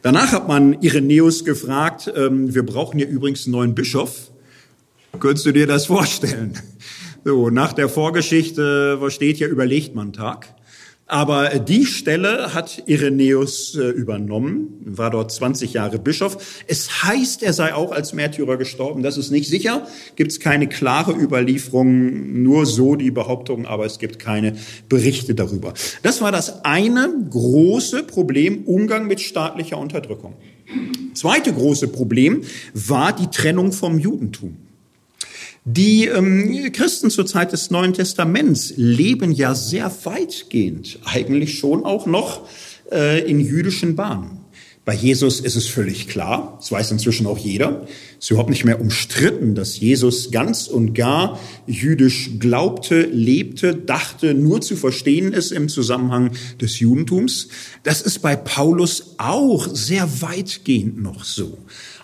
Danach 0.03 0.33
hat 0.33 0.49
man 0.49 0.81
Irenäus 0.81 1.45
gefragt, 1.45 2.13
ähm, 2.15 2.55
wir 2.55 2.65
brauchen 2.65 2.99
hier 2.99 3.09
übrigens 3.09 3.47
einen 3.47 3.53
neuen 3.53 3.75
Bischof. 3.75 4.31
Könntest 5.19 5.47
du 5.47 5.53
dir 5.53 5.67
das 5.67 5.87
vorstellen? 5.87 6.59
So, 7.23 7.51
nach 7.51 7.75
der 7.75 7.91
Vorgeschichte, 7.91 8.97
was 8.99 9.13
steht 9.13 9.37
hier, 9.37 9.49
überlegt 9.49 9.95
man 9.95 10.15
Tag. 10.15 10.55
Aber 11.11 11.59
die 11.59 11.87
Stelle 11.87 12.55
hat 12.55 12.85
Irenäus 12.87 13.75
äh, 13.75 13.89
übernommen, 13.89 14.81
war 14.85 15.11
dort 15.11 15.33
20 15.33 15.73
Jahre 15.73 15.99
Bischof. 15.99 16.63
Es 16.69 17.03
heißt, 17.03 17.43
er 17.43 17.53
sei 17.53 17.75
auch 17.75 17.91
als 17.91 18.13
Märtyrer 18.13 18.57
gestorben. 18.57 19.03
Das 19.03 19.17
ist 19.19 19.33
nicht 19.33 19.49
sicher. 19.49 19.89
Gibt 20.15 20.31
es 20.31 20.39
keine 20.39 20.69
klare 20.69 21.11
Überlieferung, 21.13 22.45
nur 22.45 22.65
so 22.65 22.95
die 22.95 23.11
Behauptung, 23.11 23.67
aber 23.67 23.87
es 23.87 23.99
gibt 23.99 24.21
keine 24.21 24.55
Berichte 24.89 25.35
darüber. 25.35 25.75
Das 26.05 26.21
war 26.21 26.31
das 26.31 26.65
eine 26.65 27.13
große 27.29 28.05
Problem, 28.05 28.63
Umgang 28.67 29.09
mit 29.09 29.21
staatlicher 29.21 29.79
Unterdrückung. 29.79 30.35
Zweite 31.15 31.53
große 31.53 31.89
Problem 31.89 32.43
war 32.73 33.13
die 33.13 33.27
Trennung 33.27 33.73
vom 33.73 33.99
Judentum. 33.99 34.70
Die 35.73 36.07
ähm, 36.07 36.73
Christen 36.73 37.11
zur 37.11 37.27
Zeit 37.27 37.53
des 37.53 37.71
Neuen 37.71 37.93
Testaments 37.93 38.73
leben 38.77 39.31
ja 39.31 39.55
sehr 39.55 39.93
weitgehend, 40.03 40.99
eigentlich 41.05 41.61
schon 41.61 41.85
auch 41.85 42.07
noch 42.07 42.49
äh, 42.91 43.21
in 43.21 43.39
jüdischen 43.39 43.95
Bahnen. 43.95 44.41
Bei 44.85 44.95
Jesus 44.95 45.39
ist 45.39 45.55
es 45.55 45.69
völlig 45.69 46.09
klar, 46.09 46.57
das 46.59 46.73
weiß 46.73 46.91
inzwischen 46.91 47.27
auch 47.29 47.39
jeder, 47.39 47.87
es 48.19 48.25
ist 48.25 48.31
überhaupt 48.33 48.51
nicht 48.51 48.65
mehr 48.65 48.81
umstritten, 48.81 49.55
dass 49.55 49.79
Jesus 49.79 50.33
ganz 50.33 50.67
und 50.67 50.95
gar 50.95 51.39
jüdisch 51.69 52.31
glaubte, 52.41 53.03
lebte, 53.03 53.77
dachte, 53.77 54.35
nur 54.35 54.63
zu 54.63 54.75
verstehen 54.75 55.33
ist 55.33 55.53
im 55.53 55.69
Zusammenhang 55.69 56.33
des 56.61 56.81
Judentums. 56.81 57.49
Das 57.85 58.03
ist 58.03 58.21
bei 58.21 58.35
Paulus 58.35 59.15
auch 59.19 59.69
sehr 59.73 60.23
weitgehend 60.23 61.01
noch 61.01 61.23
so. 61.23 61.59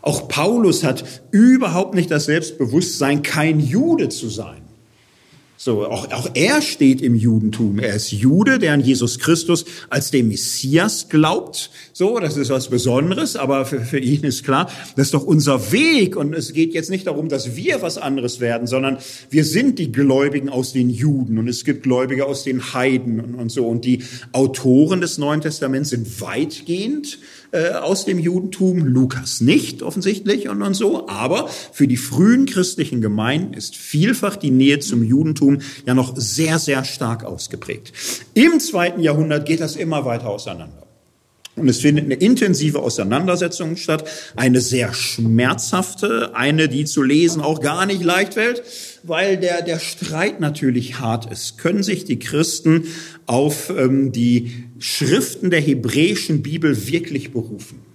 Auch 0.06 0.28
Paulus 0.28 0.84
hat 0.84 1.02
überhaupt 1.32 1.96
nicht 1.96 2.12
das 2.12 2.26
Selbstbewusstsein, 2.26 3.22
kein 3.22 3.58
Jude 3.58 4.08
zu 4.08 4.28
sein. 4.28 4.62
So, 5.56 5.84
auch, 5.84 6.12
auch 6.12 6.30
er 6.34 6.62
steht 6.62 7.00
im 7.00 7.16
Judentum. 7.16 7.80
Er 7.80 7.96
ist 7.96 8.12
Jude, 8.12 8.60
der 8.60 8.72
an 8.72 8.82
Jesus 8.82 9.18
Christus 9.18 9.64
als 9.90 10.12
den 10.12 10.28
Messias 10.28 11.08
glaubt. 11.08 11.72
So, 11.92 12.20
das 12.20 12.36
ist 12.36 12.50
was 12.50 12.68
Besonderes, 12.68 13.34
aber 13.34 13.64
für, 13.66 13.80
für 13.80 13.98
ihn 13.98 14.22
ist 14.22 14.44
klar, 14.44 14.70
das 14.94 15.06
ist 15.06 15.14
doch 15.14 15.24
unser 15.24 15.72
Weg. 15.72 16.14
Und 16.14 16.34
es 16.34 16.52
geht 16.52 16.72
jetzt 16.72 16.88
nicht 16.88 17.08
darum, 17.08 17.28
dass 17.28 17.56
wir 17.56 17.82
was 17.82 17.98
anderes 17.98 18.38
werden, 18.38 18.68
sondern 18.68 18.98
wir 19.30 19.44
sind 19.44 19.80
die 19.80 19.90
Gläubigen 19.90 20.50
aus 20.50 20.72
den 20.72 20.88
Juden 20.88 21.36
und 21.36 21.48
es 21.48 21.64
gibt 21.64 21.82
Gläubige 21.82 22.26
aus 22.26 22.44
den 22.44 22.72
Heiden 22.72 23.18
und, 23.18 23.34
und 23.34 23.48
so. 23.48 23.66
Und 23.66 23.84
die 23.84 24.04
Autoren 24.30 25.00
des 25.00 25.18
Neuen 25.18 25.40
Testaments 25.40 25.90
sind 25.90 26.20
weitgehend 26.20 27.18
äh, 27.52 27.70
aus 27.70 28.04
dem 28.04 28.18
Judentum, 28.18 28.84
Lukas 28.84 29.40
nicht 29.40 29.82
offensichtlich 29.82 30.48
und, 30.48 30.62
und 30.62 30.74
so, 30.74 31.08
aber 31.08 31.48
für 31.72 31.88
die 31.88 31.96
frühen 31.96 32.46
christlichen 32.46 33.00
Gemeinden 33.00 33.54
ist 33.54 33.76
vielfach 33.76 34.36
die 34.36 34.50
Nähe 34.50 34.78
zum 34.80 35.02
Judentum 35.02 35.58
ja 35.86 35.94
noch 35.94 36.14
sehr, 36.16 36.58
sehr 36.58 36.84
stark 36.84 37.24
ausgeprägt. 37.24 37.92
Im 38.34 38.60
zweiten 38.60 39.00
Jahrhundert 39.00 39.46
geht 39.46 39.60
das 39.60 39.76
immer 39.76 40.04
weiter 40.04 40.28
auseinander. 40.28 40.85
Und 41.56 41.68
es 41.68 41.80
findet 41.80 42.04
eine 42.04 42.14
intensive 42.14 42.80
Auseinandersetzung 42.80 43.76
statt, 43.76 44.06
eine 44.36 44.60
sehr 44.60 44.92
schmerzhafte, 44.92 46.34
eine, 46.34 46.68
die 46.68 46.84
zu 46.84 47.02
lesen 47.02 47.40
auch 47.40 47.60
gar 47.60 47.86
nicht 47.86 48.04
leicht 48.04 48.34
fällt, 48.34 48.62
weil 49.04 49.38
der, 49.38 49.62
der 49.62 49.78
Streit 49.78 50.38
natürlich 50.38 51.00
hart 51.00 51.32
ist. 51.32 51.56
Können 51.56 51.82
sich 51.82 52.04
die 52.04 52.18
Christen 52.18 52.84
auf 53.24 53.70
ähm, 53.70 54.12
die 54.12 54.64
Schriften 54.78 55.50
der 55.50 55.62
hebräischen 55.62 56.42
Bibel 56.42 56.88
wirklich 56.88 57.32
berufen? 57.32 57.85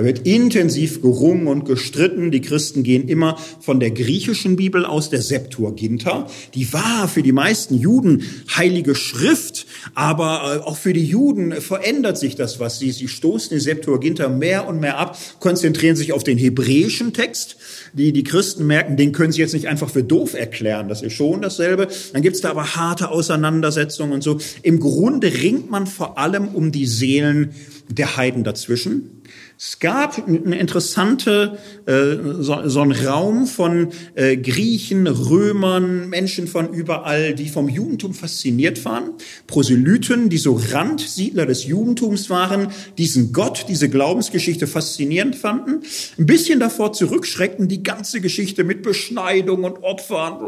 Da 0.00 0.06
wird 0.06 0.26
intensiv 0.26 1.02
gerungen 1.02 1.46
und 1.46 1.66
gestritten. 1.66 2.30
Die 2.30 2.40
Christen 2.40 2.84
gehen 2.84 3.06
immer 3.06 3.36
von 3.60 3.80
der 3.80 3.90
griechischen 3.90 4.56
Bibel 4.56 4.86
aus, 4.86 5.10
der 5.10 5.20
Septuaginta. 5.20 6.26
Die 6.54 6.72
war 6.72 7.06
für 7.06 7.22
die 7.22 7.32
meisten 7.32 7.74
Juden 7.74 8.22
heilige 8.56 8.94
Schrift, 8.94 9.66
aber 9.94 10.62
äh, 10.64 10.66
auch 10.66 10.78
für 10.78 10.94
die 10.94 11.04
Juden 11.04 11.52
verändert 11.52 12.16
sich 12.16 12.34
das 12.34 12.58
was. 12.58 12.78
Sie, 12.78 12.92
sie 12.92 13.08
stoßen 13.08 13.54
die 13.54 13.60
Septuaginta 13.60 14.30
mehr 14.30 14.66
und 14.66 14.80
mehr 14.80 14.96
ab, 14.96 15.18
konzentrieren 15.38 15.96
sich 15.96 16.14
auf 16.14 16.24
den 16.24 16.38
hebräischen 16.38 17.12
Text. 17.12 17.58
Die, 17.92 18.14
die 18.14 18.24
Christen 18.24 18.66
merken, 18.66 18.96
den 18.96 19.12
können 19.12 19.32
sie 19.32 19.42
jetzt 19.42 19.52
nicht 19.52 19.68
einfach 19.68 19.90
für 19.90 20.02
doof 20.02 20.32
erklären. 20.32 20.88
Das 20.88 21.02
ist 21.02 21.12
schon 21.12 21.42
dasselbe. 21.42 21.88
Dann 22.14 22.22
gibt's 22.22 22.40
da 22.40 22.52
aber 22.52 22.74
harte 22.74 23.10
Auseinandersetzungen 23.10 24.14
und 24.14 24.22
so. 24.22 24.38
Im 24.62 24.80
Grunde 24.80 25.26
ringt 25.26 25.70
man 25.70 25.86
vor 25.86 26.16
allem 26.16 26.48
um 26.48 26.72
die 26.72 26.86
Seelen 26.86 27.50
der 27.90 28.16
Heiden 28.16 28.44
dazwischen. 28.44 29.20
Es 29.62 29.78
gab 29.78 30.16
eine 30.26 30.58
interessante, 30.58 31.58
äh, 31.84 32.16
so, 32.38 32.66
so 32.66 32.80
ein 32.80 32.92
Raum 32.92 33.46
von 33.46 33.90
äh, 34.14 34.38
Griechen, 34.38 35.06
Römern, 35.06 36.08
Menschen 36.08 36.48
von 36.48 36.72
überall, 36.72 37.34
die 37.34 37.50
vom 37.50 37.68
Judentum 37.68 38.14
fasziniert 38.14 38.82
waren. 38.86 39.10
Proselyten, 39.46 40.30
die 40.30 40.38
so 40.38 40.58
Randsiedler 40.72 41.44
des 41.44 41.66
Judentums 41.66 42.30
waren, 42.30 42.68
diesen 42.96 43.34
Gott, 43.34 43.66
diese 43.68 43.90
Glaubensgeschichte 43.90 44.66
faszinierend 44.66 45.36
fanden. 45.36 45.82
Ein 46.18 46.24
bisschen 46.24 46.58
davor 46.58 46.94
zurückschreckten, 46.94 47.68
die 47.68 47.82
ganze 47.82 48.22
Geschichte 48.22 48.64
mit 48.64 48.82
Beschneidung 48.82 49.64
und 49.64 49.82
Opfern 49.82 50.38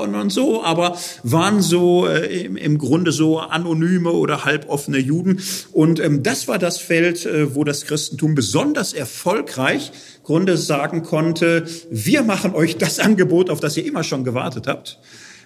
und, 0.00 0.14
und 0.14 0.30
so, 0.30 0.62
aber 0.62 0.96
waren 1.24 1.60
so 1.60 2.06
äh, 2.06 2.44
im, 2.44 2.56
im 2.56 2.78
Grunde 2.78 3.10
so 3.10 3.40
anonyme 3.40 4.12
oder 4.12 4.44
halboffene 4.44 4.98
Juden. 4.98 5.40
Und 5.72 5.98
ähm, 5.98 6.22
das 6.22 6.46
war 6.46 6.60
das 6.60 6.78
Feld, 6.78 7.26
äh, 7.26 7.56
wo 7.56 7.64
das 7.64 7.84
Christentum 7.84 8.27
Christentum 8.28 8.34
besonders 8.34 8.92
erfolgreich 8.92 9.92
Grunde 10.24 10.56
sagen 10.56 11.02
konnte, 11.02 11.66
wir 11.90 12.22
machen 12.22 12.54
euch 12.54 12.76
das 12.76 12.98
Angebot, 12.98 13.50
auf 13.50 13.60
das 13.60 13.76
ihr 13.76 13.86
immer 13.86 14.04
schon 14.04 14.24
gewartet 14.24 14.66
habt. 14.66 14.98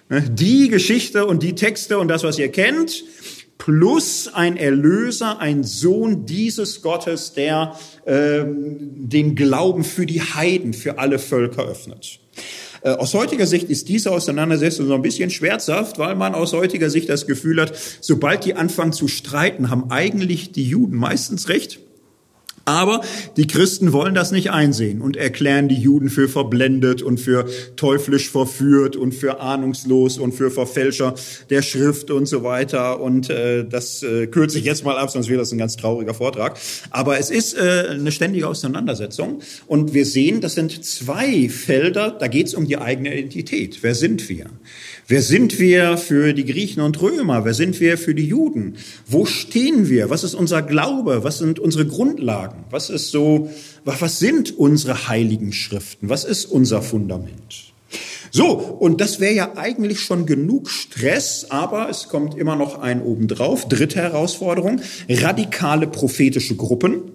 Ne, 0.09 0.21
die 0.21 0.67
Geschichte 0.67 1.25
und 1.25 1.43
die 1.43 1.55
Texte 1.55 1.97
und 1.97 2.09
das, 2.09 2.23
was 2.23 2.37
ihr 2.37 2.51
kennt, 2.51 3.03
plus 3.57 4.29
ein 4.33 4.57
Erlöser, 4.57 5.39
ein 5.39 5.63
Sohn 5.63 6.25
dieses 6.25 6.81
Gottes, 6.81 7.33
der 7.33 7.77
ähm, 8.05 8.77
den 8.95 9.35
Glauben 9.35 9.85
für 9.85 10.05
die 10.05 10.21
Heiden, 10.21 10.73
für 10.73 10.97
alle 10.97 11.19
Völker 11.19 11.65
öffnet. 11.65 12.19
Äh, 12.81 12.89
aus 12.89 13.13
heutiger 13.13 13.47
Sicht 13.47 13.69
ist 13.69 13.87
diese 13.87 14.11
Auseinandersetzung 14.11 14.87
so 14.87 14.95
ein 14.95 15.01
bisschen 15.01 15.29
schmerzhaft, 15.29 15.97
weil 15.99 16.15
man 16.15 16.35
aus 16.35 16.51
heutiger 16.51 16.89
Sicht 16.89 17.07
das 17.07 17.25
Gefühl 17.25 17.61
hat, 17.61 17.73
sobald 18.01 18.43
die 18.43 18.55
anfangen 18.55 18.91
zu 18.91 19.07
streiten, 19.07 19.69
haben 19.69 19.89
eigentlich 19.91 20.51
die 20.51 20.67
Juden 20.67 20.97
meistens 20.97 21.47
recht 21.47 21.79
aber 22.65 23.01
die 23.35 23.47
Christen 23.47 23.91
wollen 23.91 24.15
das 24.15 24.31
nicht 24.31 24.51
einsehen 24.51 25.01
und 25.01 25.17
erklären 25.17 25.67
die 25.67 25.75
Juden 25.75 26.09
für 26.09 26.29
verblendet 26.29 27.01
und 27.01 27.19
für 27.19 27.45
teuflisch 27.75 28.29
verführt 28.29 28.95
und 28.95 29.13
für 29.13 29.41
ahnungslos 29.41 30.17
und 30.17 30.33
für 30.33 30.49
Verfälscher 30.49 31.15
der 31.49 31.61
Schrift 31.61 32.09
und 32.09 32.25
so 32.25 32.43
weiter. 32.43 33.01
Und 33.01 33.29
äh, 33.29 33.65
das 33.67 34.01
äh, 34.03 34.27
kürze 34.27 34.59
ich 34.59 34.65
jetzt 34.65 34.85
mal 34.85 34.97
ab, 34.97 35.09
sonst 35.09 35.27
wäre 35.27 35.39
das 35.39 35.51
ein 35.51 35.57
ganz 35.57 35.75
trauriger 35.75 36.13
Vortrag. 36.13 36.57
Aber 36.89 37.19
es 37.19 37.29
ist 37.29 37.53
äh, 37.57 37.87
eine 37.89 38.11
ständige 38.11 38.47
Auseinandersetzung. 38.47 39.41
Und 39.67 39.93
wir 39.93 40.05
sehen, 40.05 40.39
das 40.39 40.55
sind 40.55 40.85
zwei 40.85 41.49
Felder, 41.49 42.11
da 42.11 42.27
geht 42.27 42.47
es 42.47 42.53
um 42.53 42.65
die 42.65 42.77
eigene 42.77 43.13
Identität. 43.13 43.79
Wer 43.81 43.95
sind 43.95 44.29
wir? 44.29 44.45
Wer 45.05 45.21
sind 45.21 45.59
wir 45.59 45.97
für 45.97 46.33
die 46.33 46.45
Griechen 46.45 46.81
und 46.81 47.01
Römer? 47.01 47.43
Wer 47.43 47.53
sind 47.53 47.81
wir 47.81 47.97
für 47.97 48.15
die 48.15 48.25
Juden? 48.25 48.77
Wo 49.05 49.25
stehen 49.25 49.89
wir? 49.89 50.09
Was 50.09 50.23
ist 50.23 50.33
unser 50.33 50.61
Glaube? 50.61 51.25
Was 51.25 51.39
sind 51.39 51.59
unsere 51.59 51.85
Grundlagen? 51.85 52.63
Was 52.69 52.89
ist 52.89 53.11
so, 53.11 53.49
was 53.83 54.19
sind 54.19 54.57
unsere 54.57 55.09
heiligen 55.09 55.51
Schriften? 55.51 56.07
Was 56.07 56.23
ist 56.23 56.45
unser 56.45 56.81
Fundament? 56.81 57.73
So, 58.31 58.57
und 58.57 59.01
das 59.01 59.19
wäre 59.19 59.33
ja 59.33 59.51
eigentlich 59.57 59.99
schon 59.99 60.25
genug 60.25 60.69
Stress, 60.69 61.47
aber 61.49 61.89
es 61.89 62.07
kommt 62.07 62.35
immer 62.37 62.55
noch 62.55 62.79
ein 62.79 63.01
obendrauf. 63.01 63.67
Dritte 63.67 63.99
Herausforderung, 63.99 64.81
radikale 65.09 65.85
prophetische 65.85 66.55
Gruppen. 66.55 67.12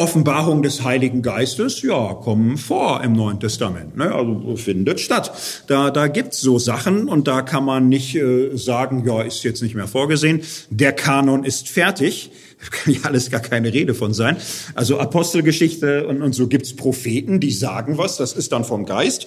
Offenbarung 0.00 0.62
des 0.62 0.84
Heiligen 0.84 1.22
Geistes, 1.22 1.82
ja, 1.82 2.14
kommen 2.14 2.56
vor 2.56 3.02
im 3.02 3.14
Neuen 3.14 3.40
Testament. 3.40 3.96
Ne? 3.96 4.14
Also 4.14 4.54
findet 4.54 5.00
statt. 5.00 5.32
Da, 5.66 5.90
da 5.90 6.06
gibt's 6.06 6.40
so 6.40 6.60
Sachen 6.60 7.08
und 7.08 7.26
da 7.26 7.42
kann 7.42 7.64
man 7.64 7.88
nicht 7.88 8.14
äh, 8.14 8.56
sagen, 8.56 9.02
ja, 9.04 9.22
ist 9.22 9.42
jetzt 9.42 9.60
nicht 9.60 9.74
mehr 9.74 9.88
vorgesehen. 9.88 10.42
Der 10.70 10.92
Kanon 10.92 11.42
ist 11.42 11.68
fertig. 11.68 12.30
Da 12.60 12.76
kann 12.76 12.94
ja 12.94 13.00
alles 13.04 13.30
gar 13.30 13.40
keine 13.40 13.72
Rede 13.72 13.94
von 13.94 14.14
sein. 14.14 14.36
Also 14.74 14.98
Apostelgeschichte 14.98 16.06
und, 16.06 16.22
und 16.22 16.32
so 16.32 16.46
gibt's 16.46 16.74
Propheten, 16.74 17.40
die 17.40 17.52
sagen 17.52 17.98
was, 17.98 18.16
das 18.16 18.32
ist 18.32 18.52
dann 18.52 18.64
vom 18.64 18.84
Geist. 18.84 19.26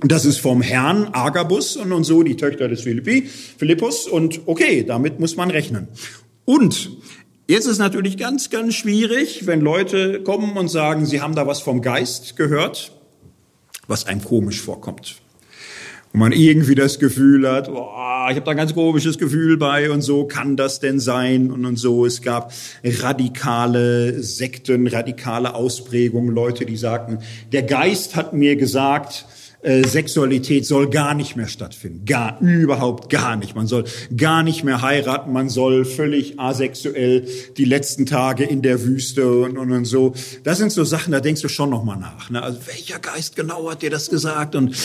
Das 0.00 0.24
ist 0.24 0.38
vom 0.38 0.60
Herrn 0.60 1.08
Agabus 1.12 1.76
und, 1.76 1.92
und 1.92 2.04
so, 2.04 2.22
die 2.22 2.36
Töchter 2.36 2.68
des 2.68 2.82
Philippi, 2.82 3.22
Philippus. 3.22 4.06
Und 4.06 4.42
okay, 4.46 4.84
damit 4.84 5.18
muss 5.18 5.36
man 5.36 5.50
rechnen. 5.50 5.88
Und 6.44 6.90
Jetzt 7.46 7.66
ist 7.66 7.76
natürlich 7.76 8.16
ganz, 8.16 8.48
ganz 8.48 8.74
schwierig, 8.74 9.46
wenn 9.46 9.60
Leute 9.60 10.22
kommen 10.22 10.56
und 10.56 10.68
sagen, 10.68 11.04
sie 11.04 11.20
haben 11.20 11.34
da 11.34 11.46
was 11.46 11.60
vom 11.60 11.82
Geist 11.82 12.36
gehört, 12.36 12.92
was 13.86 14.06
einem 14.06 14.24
komisch 14.24 14.62
vorkommt. 14.62 15.16
Und 16.14 16.20
man 16.20 16.32
irgendwie 16.32 16.74
das 16.74 16.98
Gefühl 16.98 17.46
hat, 17.46 17.68
oh, 17.68 17.74
ich 18.30 18.36
habe 18.36 18.40
da 18.40 18.52
ein 18.52 18.56
ganz 18.56 18.72
komisches 18.72 19.18
Gefühl 19.18 19.58
bei 19.58 19.90
und 19.90 20.00
so, 20.00 20.24
kann 20.24 20.56
das 20.56 20.80
denn 20.80 20.98
sein 21.00 21.50
und, 21.50 21.66
und 21.66 21.76
so. 21.76 22.06
Es 22.06 22.22
gab 22.22 22.50
radikale 22.82 24.22
Sekten, 24.22 24.86
radikale 24.86 25.54
Ausprägungen, 25.54 26.34
Leute, 26.34 26.64
die 26.64 26.78
sagten, 26.78 27.18
der 27.52 27.64
Geist 27.64 28.16
hat 28.16 28.32
mir 28.32 28.56
gesagt, 28.56 29.26
äh, 29.64 29.86
Sexualität 29.86 30.66
soll 30.66 30.90
gar 30.90 31.14
nicht 31.14 31.36
mehr 31.36 31.48
stattfinden. 31.48 32.04
Gar, 32.04 32.38
überhaupt 32.40 33.10
gar 33.10 33.36
nicht. 33.36 33.54
Man 33.56 33.66
soll 33.66 33.84
gar 34.16 34.42
nicht 34.42 34.62
mehr 34.62 34.82
heiraten. 34.82 35.32
Man 35.32 35.48
soll 35.48 35.84
völlig 35.84 36.38
asexuell 36.38 37.26
die 37.56 37.64
letzten 37.64 38.04
Tage 38.04 38.44
in 38.44 38.60
der 38.62 38.82
Wüste 38.82 39.26
und, 39.40 39.56
und, 39.56 39.72
und 39.72 39.84
so. 39.86 40.14
Das 40.42 40.58
sind 40.58 40.70
so 40.70 40.84
Sachen, 40.84 41.12
da 41.12 41.20
denkst 41.20 41.40
du 41.40 41.48
schon 41.48 41.70
nochmal 41.70 41.96
nach. 41.96 42.28
Ne? 42.28 42.42
Also 42.42 42.58
welcher 42.66 42.98
Geist 42.98 43.36
genau 43.36 43.70
hat 43.70 43.82
dir 43.82 43.90
das 43.90 44.10
gesagt? 44.10 44.54
Und, 44.54 44.76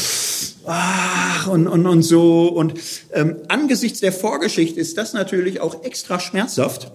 ach, 0.66 1.48
und, 1.48 1.68
und, 1.68 1.86
und 1.86 2.04
so. 2.04 2.48
Und 2.48 2.74
ähm, 3.14 3.36
angesichts 3.50 4.00
der 4.00 4.14
Vorgeschichte 4.14 4.80
ist 4.80 4.98
das 4.98 5.14
natürlich 5.14 5.60
auch 5.60 5.84
extra 5.84 6.20
schmerzhaft. 6.20 6.92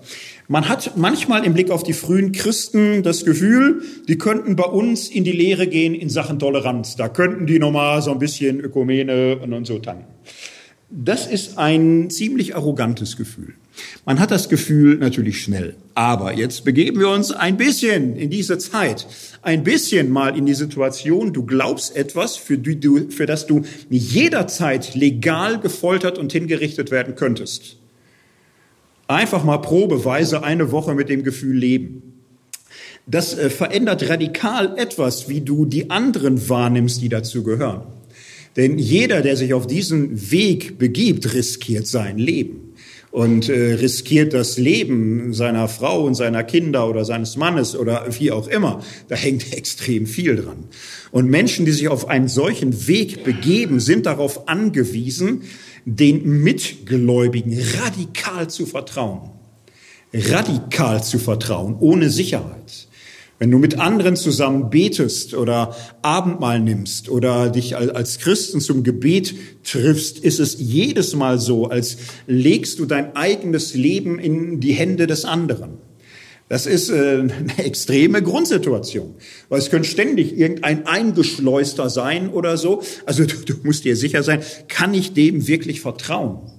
Man 0.46 0.68
hat 0.68 0.96
manchmal 0.96 1.44
im 1.44 1.54
Blick 1.54 1.70
auf 1.70 1.84
die 1.84 1.94
frühen 1.94 2.32
Christen 2.32 3.02
das 3.02 3.24
Gefühl, 3.24 3.82
die 4.08 4.18
könnten 4.18 4.56
bei 4.56 4.64
uns 4.64 5.08
in 5.08 5.24
die 5.24 5.32
Lehre 5.32 5.66
gehen 5.66 5.94
in 5.94 6.10
Sachen 6.10 6.38
Toleranz. 6.38 6.96
Da 6.96 7.08
könnten 7.08 7.46
die 7.46 7.58
nochmal 7.58 8.02
so 8.02 8.10
ein 8.10 8.18
bisschen 8.18 8.60
Ökumene 8.60 9.38
und, 9.38 9.66
so 9.66 9.78
tanken. 9.78 10.04
Das 10.90 11.26
ist 11.26 11.56
ein 11.56 12.10
ziemlich 12.10 12.54
arrogantes 12.54 13.16
Gefühl. 13.16 13.54
Man 14.04 14.20
hat 14.20 14.30
das 14.30 14.50
Gefühl 14.50 14.98
natürlich 14.98 15.40
schnell. 15.40 15.76
Aber 15.94 16.34
jetzt 16.34 16.64
begeben 16.66 17.00
wir 17.00 17.08
uns 17.08 17.32
ein 17.32 17.56
bisschen 17.56 18.14
in 18.14 18.28
diese 18.28 18.58
Zeit, 18.58 19.06
ein 19.40 19.64
bisschen 19.64 20.10
mal 20.10 20.36
in 20.36 20.44
die 20.44 20.54
Situation, 20.54 21.32
du 21.32 21.44
glaubst 21.44 21.96
etwas, 21.96 22.36
für, 22.36 22.58
die 22.58 22.78
du, 22.78 23.10
für 23.10 23.24
das 23.24 23.46
du 23.46 23.62
jederzeit 23.88 24.94
legal 24.94 25.58
gefoltert 25.58 26.18
und 26.18 26.32
hingerichtet 26.32 26.90
werden 26.90 27.14
könntest. 27.14 27.78
Einfach 29.06 29.44
mal 29.44 29.58
probeweise 29.58 30.42
eine 30.42 30.72
Woche 30.72 30.94
mit 30.94 31.08
dem 31.08 31.24
Gefühl 31.24 31.56
leben. 31.56 32.14
Das 33.06 33.36
äh, 33.36 33.50
verändert 33.50 34.08
radikal 34.08 34.78
etwas, 34.78 35.28
wie 35.28 35.42
du 35.42 35.66
die 35.66 35.90
anderen 35.90 36.48
wahrnimmst, 36.48 37.02
die 37.02 37.10
dazu 37.10 37.42
gehören. 37.42 37.82
Denn 38.56 38.78
jeder, 38.78 39.20
der 39.20 39.36
sich 39.36 39.52
auf 39.52 39.66
diesen 39.66 40.30
Weg 40.30 40.78
begibt, 40.78 41.34
riskiert 41.34 41.86
sein 41.86 42.18
Leben 42.18 42.74
und 43.10 43.48
äh, 43.48 43.74
riskiert 43.74 44.32
das 44.32 44.58
Leben 44.58 45.34
seiner 45.34 45.68
Frau 45.68 46.04
und 46.04 46.14
seiner 46.14 46.42
Kinder 46.42 46.88
oder 46.88 47.04
seines 47.04 47.36
Mannes 47.36 47.76
oder 47.76 48.06
wie 48.18 48.30
auch 48.30 48.48
immer. 48.48 48.82
Da 49.08 49.16
hängt 49.16 49.52
extrem 49.56 50.06
viel 50.06 50.36
dran. 50.36 50.64
Und 51.10 51.28
Menschen, 51.28 51.66
die 51.66 51.72
sich 51.72 51.88
auf 51.88 52.08
einen 52.08 52.28
solchen 52.28 52.88
Weg 52.88 53.22
begeben, 53.22 53.80
sind 53.80 54.06
darauf 54.06 54.48
angewiesen, 54.48 55.42
den 55.84 56.42
Mitgläubigen 56.42 57.58
radikal 57.80 58.48
zu 58.48 58.66
vertrauen. 58.66 59.30
Radikal 60.12 61.02
zu 61.02 61.18
vertrauen, 61.18 61.76
ohne 61.80 62.08
Sicherheit. 62.08 62.88
Wenn 63.40 63.50
du 63.50 63.58
mit 63.58 63.78
anderen 63.80 64.14
zusammen 64.14 64.70
betest 64.70 65.34
oder 65.34 65.74
Abendmahl 66.02 66.60
nimmst 66.60 67.08
oder 67.08 67.50
dich 67.50 67.76
als 67.76 68.18
Christen 68.18 68.60
zum 68.60 68.84
Gebet 68.84 69.34
triffst, 69.64 70.20
ist 70.20 70.38
es 70.38 70.56
jedes 70.60 71.16
Mal 71.16 71.40
so, 71.40 71.66
als 71.66 71.96
legst 72.28 72.78
du 72.78 72.86
dein 72.86 73.16
eigenes 73.16 73.74
Leben 73.74 74.20
in 74.20 74.60
die 74.60 74.72
Hände 74.72 75.08
des 75.08 75.24
anderen. 75.24 75.78
Das 76.48 76.66
ist 76.66 76.90
äh, 76.90 76.94
eine 77.28 77.64
extreme 77.64 78.22
Grundsituation, 78.22 79.14
weil 79.48 79.58
es 79.58 79.70
könnte 79.70 79.88
ständig 79.88 80.36
irgendein 80.38 80.86
Eingeschleuster 80.86 81.90
sein 81.90 82.30
oder 82.30 82.56
so. 82.56 82.82
Also 83.06 83.24
du, 83.24 83.36
du 83.36 83.54
musst 83.62 83.84
dir 83.84 83.96
sicher 83.96 84.22
sein, 84.22 84.42
kann 84.68 84.94
ich 84.94 85.14
dem 85.14 85.46
wirklich 85.46 85.80
vertrauen? 85.80 86.50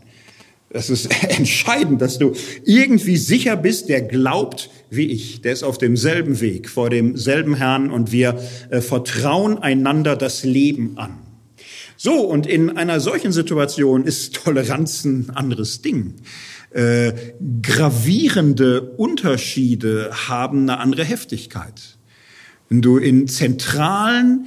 Das 0.69 0.89
ist 0.89 1.09
entscheidend, 1.37 2.01
dass 2.01 2.17
du 2.17 2.33
irgendwie 2.65 3.17
sicher 3.17 3.55
bist, 3.55 3.89
der 3.89 4.01
glaubt 4.01 4.69
wie 4.89 5.07
ich, 5.07 5.41
der 5.41 5.53
ist 5.53 5.63
auf 5.63 5.77
demselben 5.77 6.41
Weg 6.41 6.69
vor 6.69 6.89
demselben 6.89 7.55
Herrn 7.55 7.91
und 7.91 8.11
wir 8.11 8.39
äh, 8.69 8.81
vertrauen 8.81 9.57
einander 9.57 10.15
das 10.15 10.43
Leben 10.43 10.97
an. 10.97 11.19
So, 11.97 12.21
und 12.21 12.45
in 12.45 12.77
einer 12.77 12.99
solchen 12.99 13.31
Situation 13.31 14.03
ist 14.03 14.35
Toleranz 14.35 15.05
ein 15.05 15.31
anderes 15.33 15.81
Ding. 15.81 16.15
Äh, 16.75 17.13
gravierende 17.61 18.81
Unterschiede 18.81 20.11
haben 20.27 20.63
eine 20.63 20.79
andere 20.79 21.05
Heftigkeit. 21.05 21.97
Wenn 22.67 22.81
du 22.81 22.97
in 22.97 23.29
zentralen 23.29 24.45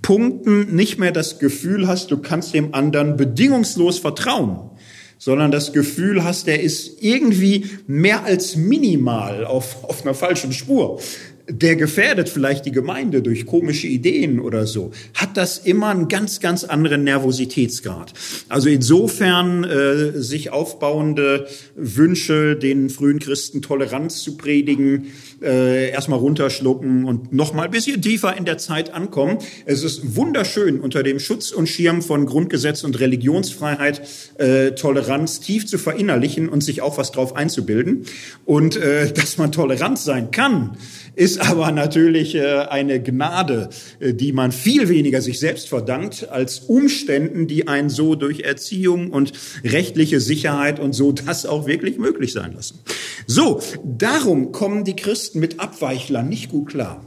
Punkten 0.00 0.76
nicht 0.76 1.00
mehr 1.00 1.10
das 1.10 1.40
Gefühl 1.40 1.88
hast, 1.88 2.12
du 2.12 2.18
kannst 2.18 2.54
dem 2.54 2.74
anderen 2.74 3.16
bedingungslos 3.16 3.98
vertrauen, 3.98 4.70
sondern 5.18 5.50
das 5.50 5.72
Gefühl 5.72 6.22
hast, 6.22 6.46
der 6.46 6.62
ist 6.62 7.02
irgendwie 7.02 7.66
mehr 7.88 8.22
als 8.22 8.54
minimal 8.54 9.44
auf, 9.44 9.82
auf 9.82 10.02
einer 10.02 10.14
falschen 10.14 10.52
Spur 10.52 11.00
der 11.48 11.76
gefährdet 11.76 12.28
vielleicht 12.28 12.64
die 12.64 12.72
Gemeinde 12.72 13.20
durch 13.20 13.44
komische 13.44 13.86
Ideen 13.86 14.40
oder 14.40 14.66
so, 14.66 14.92
hat 15.14 15.36
das 15.36 15.58
immer 15.58 15.88
einen 15.88 16.08
ganz, 16.08 16.40
ganz 16.40 16.64
anderen 16.64 17.04
Nervositätsgrad. 17.04 18.14
Also 18.48 18.68
insofern 18.68 19.64
äh, 19.64 20.12
sich 20.12 20.50
aufbauende 20.50 21.46
Wünsche, 21.76 22.56
den 22.56 22.88
frühen 22.88 23.18
Christen 23.18 23.60
Toleranz 23.60 24.22
zu 24.22 24.36
predigen, 24.36 25.12
äh, 25.42 25.90
erstmal 25.90 26.18
runterschlucken 26.18 27.04
und 27.04 27.32
nochmal 27.32 27.66
ein 27.66 27.70
bisschen 27.70 28.02
tiefer 28.02 28.36
in 28.36 28.44
der 28.44 28.58
Zeit 28.58 28.92
ankommen. 28.92 29.38
Es 29.66 29.82
ist 29.82 30.16
wunderschön, 30.16 30.80
unter 30.80 31.02
dem 31.02 31.18
Schutz 31.18 31.50
und 31.50 31.68
Schirm 31.68 32.02
von 32.02 32.26
Grundgesetz 32.26 32.84
und 32.84 32.98
Religionsfreiheit 33.00 34.02
äh, 34.38 34.72
Toleranz 34.72 35.40
tief 35.40 35.66
zu 35.66 35.78
verinnerlichen 35.78 36.48
und 36.48 36.62
sich 36.62 36.82
auch 36.82 36.98
was 36.98 37.12
drauf 37.12 37.36
einzubilden. 37.36 38.06
Und 38.44 38.76
äh, 38.76 39.12
dass 39.14 39.38
man 39.38 39.52
tolerant 39.52 39.98
sein 39.98 40.30
kann, 40.30 40.76
ist 41.16 41.40
aber 41.40 41.70
natürlich 41.72 42.34
äh, 42.34 42.66
eine 42.68 43.02
Gnade, 43.02 43.70
äh, 44.00 44.14
die 44.14 44.32
man 44.32 44.52
viel 44.52 44.88
weniger 44.88 45.20
sich 45.20 45.38
selbst 45.38 45.68
verdankt 45.68 46.28
als 46.30 46.60
Umständen, 46.60 47.46
die 47.46 47.68
einen 47.68 47.88
so 47.88 48.14
durch 48.14 48.40
Erziehung 48.40 49.10
und 49.10 49.32
rechtliche 49.64 50.20
Sicherheit 50.20 50.80
und 50.80 50.92
so 50.92 51.12
das 51.12 51.46
auch 51.46 51.66
wirklich 51.66 51.98
möglich 51.98 52.32
sein 52.32 52.52
lassen. 52.54 52.80
So, 53.26 53.60
darum 53.84 54.52
kommen 54.52 54.84
die 54.84 54.96
Christen 54.96 55.33
mit 55.34 55.60
Abweichlern 55.60 56.28
nicht 56.28 56.50
gut 56.50 56.68
klar 56.68 57.00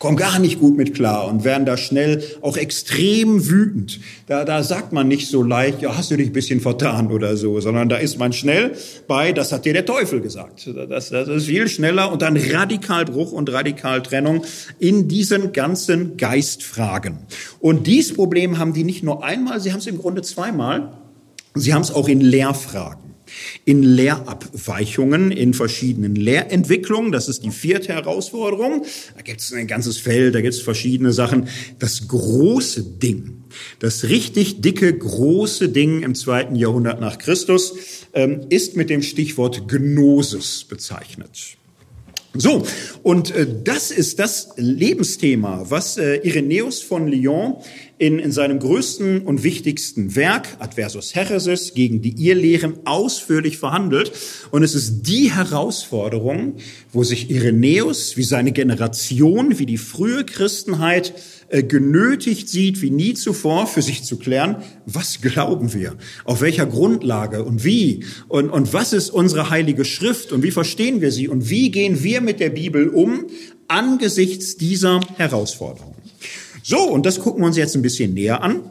kommen 0.00 0.16
gar 0.16 0.38
nicht 0.40 0.58
gut 0.58 0.76
mit 0.76 0.94
klar 0.94 1.28
und 1.28 1.44
werden 1.44 1.66
da 1.66 1.76
schnell 1.76 2.24
auch 2.40 2.56
extrem 2.56 3.48
wütend. 3.48 4.00
Da, 4.26 4.44
da 4.44 4.64
sagt 4.64 4.92
man 4.92 5.06
nicht 5.06 5.28
so 5.28 5.42
leicht, 5.42 5.82
ja, 5.82 5.96
hast 5.96 6.10
du 6.10 6.16
dich 6.16 6.30
ein 6.30 6.32
bisschen 6.32 6.60
vertan 6.60 7.12
oder 7.12 7.36
so, 7.36 7.60
sondern 7.60 7.88
da 7.88 7.96
ist 7.96 8.18
man 8.18 8.32
schnell 8.32 8.72
bei, 9.06 9.32
das 9.32 9.52
hat 9.52 9.66
dir 9.66 9.74
der 9.74 9.84
Teufel 9.84 10.20
gesagt. 10.20 10.68
Das, 10.88 11.10
das 11.10 11.28
ist 11.28 11.46
viel 11.46 11.68
schneller 11.68 12.10
und 12.10 12.22
dann 12.22 12.36
radikal 12.36 13.04
Bruch 13.04 13.30
und 13.30 13.52
radikal 13.52 14.02
Trennung 14.02 14.44
in 14.78 15.06
diesen 15.06 15.52
ganzen 15.52 16.16
Geistfragen. 16.16 17.18
Und 17.60 17.86
dieses 17.86 18.14
Problem 18.14 18.58
haben 18.58 18.72
die 18.72 18.84
nicht 18.84 19.04
nur 19.04 19.22
einmal, 19.22 19.60
sie 19.60 19.70
haben 19.70 19.80
es 19.80 19.86
im 19.86 19.98
Grunde 19.98 20.22
zweimal. 20.22 20.94
Sie 21.54 21.74
haben 21.74 21.82
es 21.82 21.90
auch 21.90 22.08
in 22.08 22.20
Lehrfragen 22.20 23.09
in 23.64 23.82
Lehrabweichungen, 23.82 25.30
in 25.30 25.54
verschiedenen 25.54 26.16
Lehrentwicklungen. 26.16 27.12
Das 27.12 27.28
ist 27.28 27.44
die 27.44 27.50
vierte 27.50 27.92
Herausforderung. 27.92 28.84
Da 29.16 29.22
gibt 29.22 29.40
es 29.40 29.52
ein 29.52 29.66
ganzes 29.66 29.98
Feld, 29.98 30.34
da 30.34 30.40
gibt 30.40 30.54
es 30.54 30.60
verschiedene 30.60 31.12
Sachen. 31.12 31.48
Das 31.78 32.08
große 32.08 32.82
Ding, 32.82 33.44
das 33.78 34.04
richtig 34.04 34.60
dicke, 34.60 34.92
große 34.96 35.68
Ding 35.68 36.02
im 36.02 36.14
zweiten 36.14 36.56
Jahrhundert 36.56 37.00
nach 37.00 37.18
Christus 37.18 37.74
ähm, 38.14 38.46
ist 38.48 38.76
mit 38.76 38.90
dem 38.90 39.02
Stichwort 39.02 39.68
Gnosis 39.68 40.64
bezeichnet. 40.64 41.59
So, 42.34 42.64
und 43.02 43.34
äh, 43.34 43.44
das 43.64 43.90
ist 43.90 44.20
das 44.20 44.50
Lebensthema, 44.56 45.66
was 45.68 45.96
äh, 45.96 46.16
Irenäus 46.18 46.80
von 46.80 47.08
Lyon 47.08 47.56
in, 47.98 48.20
in 48.20 48.30
seinem 48.30 48.60
größten 48.60 49.22
und 49.22 49.42
wichtigsten 49.42 50.14
Werk, 50.14 50.46
Adversus 50.60 51.16
Heresis, 51.16 51.74
gegen 51.74 52.02
die 52.02 52.24
Irrlehren 52.24 52.78
ausführlich 52.84 53.58
verhandelt. 53.58 54.12
Und 54.52 54.62
es 54.62 54.76
ist 54.76 55.02
die 55.02 55.32
Herausforderung, 55.32 56.54
wo 56.92 57.02
sich 57.02 57.30
Irenäus 57.30 58.16
wie 58.16 58.22
seine 58.22 58.52
Generation, 58.52 59.58
wie 59.58 59.66
die 59.66 59.76
frühe 59.76 60.24
Christenheit 60.24 61.12
genötigt 61.50 62.48
sieht, 62.48 62.80
wie 62.80 62.90
nie 62.90 63.14
zuvor, 63.14 63.66
für 63.66 63.82
sich 63.82 64.04
zu 64.04 64.18
klären, 64.18 64.56
was 64.86 65.20
glauben 65.20 65.74
wir, 65.74 65.96
auf 66.24 66.40
welcher 66.40 66.66
Grundlage? 66.66 67.44
Und 67.44 67.64
wie? 67.64 68.04
Und, 68.28 68.50
und 68.50 68.72
was 68.72 68.92
ist 68.92 69.10
unsere 69.10 69.50
heilige 69.50 69.84
Schrift? 69.84 70.32
Und 70.32 70.42
wie 70.42 70.52
verstehen 70.52 71.00
wir 71.00 71.10
sie? 71.10 71.28
Und 71.28 71.50
wie 71.50 71.70
gehen 71.70 72.02
wir 72.02 72.20
mit 72.20 72.40
der 72.40 72.50
Bibel 72.50 72.88
um 72.88 73.26
angesichts 73.70 74.56
dieser 74.56 75.00
Herausforderung. 75.16 75.94
So, 76.62 76.82
und 76.82 77.06
das 77.06 77.20
gucken 77.20 77.42
wir 77.42 77.46
uns 77.46 77.56
jetzt 77.56 77.74
ein 77.76 77.82
bisschen 77.82 78.14
näher 78.14 78.42
an. 78.42 78.62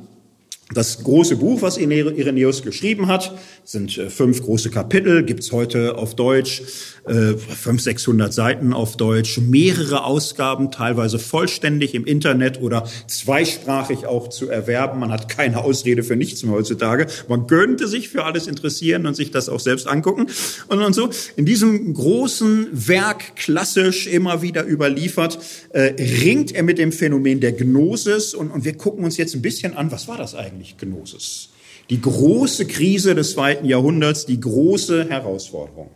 Das 0.71 1.03
große 1.03 1.37
Buch, 1.37 1.63
was 1.63 1.77
Irenäus 1.79 2.61
geschrieben 2.61 3.07
hat, 3.07 3.35
sind 3.63 3.97
äh, 3.97 4.11
fünf 4.11 4.43
große 4.43 4.69
Kapitel, 4.69 5.23
gibt's 5.23 5.51
heute 5.51 5.97
auf 5.97 6.15
Deutch, 6.15 6.61
äh, 7.09 7.37
fünf, 7.37 7.81
sechshundert 7.81 8.33
Seiten 8.33 8.73
auf 8.73 8.95
Deutsch, 8.95 9.39
mehrere 9.39 10.03
Ausgaben, 10.03 10.71
teilweise 10.71 11.19
vollständig 11.19 11.95
im 11.95 12.05
Internet 12.05 12.61
oder 12.61 12.87
zweisprachig 13.07 14.05
auch 14.05 14.29
zu 14.29 14.49
erwerben. 14.49 14.99
Man 14.99 15.11
hat 15.11 15.27
keine 15.27 15.63
Ausrede 15.63 16.03
für 16.03 16.15
nichts 16.15 16.43
mehr 16.43 16.53
heutzutage. 16.53 17.07
Man 17.27 17.47
könnte 17.47 17.87
sich 17.87 18.09
für 18.09 18.23
alles 18.25 18.47
interessieren 18.47 19.05
und 19.05 19.15
sich 19.15 19.31
das 19.31 19.49
auch 19.49 19.59
selbst 19.59 19.87
angucken. 19.87 20.27
Und, 20.67 20.81
und 20.81 20.93
so, 20.93 21.09
in 21.35 21.45
diesem 21.45 21.93
großen 21.93 22.67
Werk, 22.71 23.35
klassisch 23.35 24.07
immer 24.07 24.41
wieder 24.41 24.65
überliefert, 24.65 25.39
äh, 25.71 25.93
ringt 26.23 26.51
er 26.53 26.63
mit 26.63 26.77
dem 26.77 26.91
Phänomen 26.91 27.39
der 27.39 27.53
Gnosis 27.53 28.33
und, 28.33 28.51
und 28.51 28.65
wir 28.65 28.77
gucken 28.77 29.03
uns 29.03 29.17
jetzt 29.17 29.35
ein 29.35 29.41
bisschen 29.41 29.75
an, 29.75 29.91
was 29.91 30.07
war 30.07 30.17
das 30.17 30.35
eigentlich 30.35 30.77
Gnosis? 30.77 31.49
Die 31.89 32.01
große 32.01 32.67
Krise 32.67 33.15
des 33.15 33.31
zweiten 33.31 33.65
Jahrhunderts, 33.65 34.27
die 34.27 34.39
große 34.39 35.09
Herausforderung. 35.09 35.89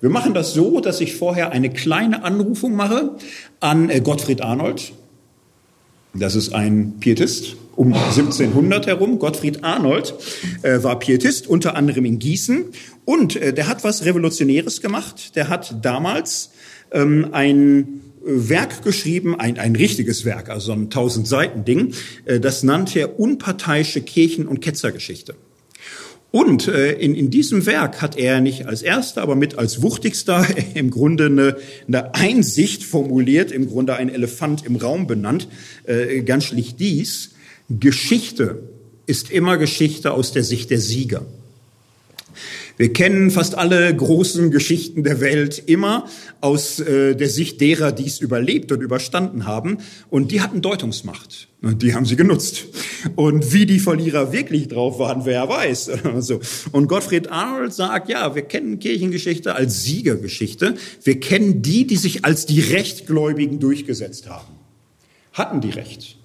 Wir 0.00 0.10
machen 0.10 0.32
das 0.32 0.54
so, 0.54 0.80
dass 0.80 1.00
ich 1.00 1.14
vorher 1.14 1.52
eine 1.52 1.70
kleine 1.70 2.24
Anrufung 2.24 2.74
mache 2.74 3.16
an 3.60 3.90
äh, 3.90 4.00
Gottfried 4.00 4.40
Arnold. 4.40 4.92
Das 6.14 6.34
ist 6.34 6.54
ein 6.54 6.94
Pietist 7.00 7.56
um 7.76 7.92
1700 7.92 8.86
herum. 8.86 9.18
Gottfried 9.18 9.62
Arnold 9.62 10.14
äh, 10.62 10.82
war 10.82 10.98
Pietist, 10.98 11.46
unter 11.46 11.76
anderem 11.76 12.04
in 12.04 12.18
Gießen. 12.18 12.66
Und 13.04 13.36
äh, 13.36 13.52
der 13.52 13.68
hat 13.68 13.84
was 13.84 14.04
Revolutionäres 14.04 14.80
gemacht. 14.80 15.36
Der 15.36 15.48
hat 15.48 15.84
damals 15.84 16.50
ähm, 16.92 17.28
ein 17.32 18.00
Werk 18.22 18.82
geschrieben, 18.82 19.38
ein, 19.38 19.58
ein 19.58 19.76
richtiges 19.76 20.24
Werk, 20.24 20.48
also 20.48 20.72
ein 20.72 20.90
tausend 20.90 21.28
Seiten 21.28 21.64
Ding. 21.64 21.94
Äh, 22.24 22.40
das 22.40 22.62
nannte 22.62 23.00
er 23.00 23.20
unparteiische 23.20 24.00
Kirchen- 24.00 24.48
und 24.48 24.60
Ketzergeschichte. 24.60 25.34
Und 26.32 26.68
äh, 26.68 26.92
in, 26.92 27.14
in 27.14 27.30
diesem 27.30 27.66
Werk 27.66 28.00
hat 28.02 28.16
er 28.16 28.40
nicht 28.40 28.66
als 28.66 28.82
erster, 28.82 29.22
aber 29.22 29.34
mit 29.34 29.58
als 29.58 29.82
wuchtigster 29.82 30.46
im 30.74 30.90
Grunde 30.90 31.26
eine, 31.26 31.56
eine 31.88 32.14
Einsicht 32.14 32.84
formuliert, 32.84 33.50
im 33.50 33.68
Grunde 33.68 33.96
ein 33.96 34.08
Elefant 34.08 34.64
im 34.64 34.76
Raum 34.76 35.06
benannt, 35.06 35.48
äh, 35.84 36.22
ganz 36.22 36.44
schlicht 36.44 36.78
dies. 36.78 37.30
Geschichte 37.68 38.62
ist 39.06 39.30
immer 39.30 39.58
Geschichte 39.58 40.12
aus 40.12 40.32
der 40.32 40.44
Sicht 40.44 40.70
der 40.70 40.80
Sieger. 40.80 41.26
Wir 42.80 42.94
kennen 42.94 43.30
fast 43.30 43.58
alle 43.58 43.94
großen 43.94 44.50
Geschichten 44.50 45.02
der 45.02 45.20
Welt 45.20 45.62
immer 45.66 46.06
aus 46.40 46.80
äh, 46.80 47.14
der 47.14 47.28
Sicht 47.28 47.60
derer, 47.60 47.92
die 47.92 48.06
es 48.06 48.22
überlebt 48.22 48.72
und 48.72 48.80
überstanden 48.80 49.44
haben. 49.46 49.76
Und 50.08 50.32
die 50.32 50.40
hatten 50.40 50.62
Deutungsmacht. 50.62 51.48
Und 51.60 51.82
die 51.82 51.92
haben 51.92 52.06
sie 52.06 52.16
genutzt. 52.16 52.68
Und 53.16 53.52
wie 53.52 53.66
die 53.66 53.80
Verlierer 53.80 54.32
wirklich 54.32 54.68
drauf 54.68 54.98
waren, 54.98 55.26
wer 55.26 55.46
weiß. 55.46 55.90
so. 56.20 56.40
Und 56.72 56.88
Gottfried 56.88 57.30
Arnold 57.30 57.74
sagt, 57.74 58.08
ja, 58.08 58.34
wir 58.34 58.44
kennen 58.44 58.78
Kirchengeschichte 58.78 59.54
als 59.54 59.84
Siegergeschichte. 59.84 60.74
Wir 61.04 61.20
kennen 61.20 61.60
die, 61.60 61.86
die 61.86 61.98
sich 61.98 62.24
als 62.24 62.46
die 62.46 62.60
Rechtgläubigen 62.60 63.60
durchgesetzt 63.60 64.30
haben. 64.30 64.54
Hatten 65.34 65.60
die 65.60 65.68
Recht. 65.68 66.16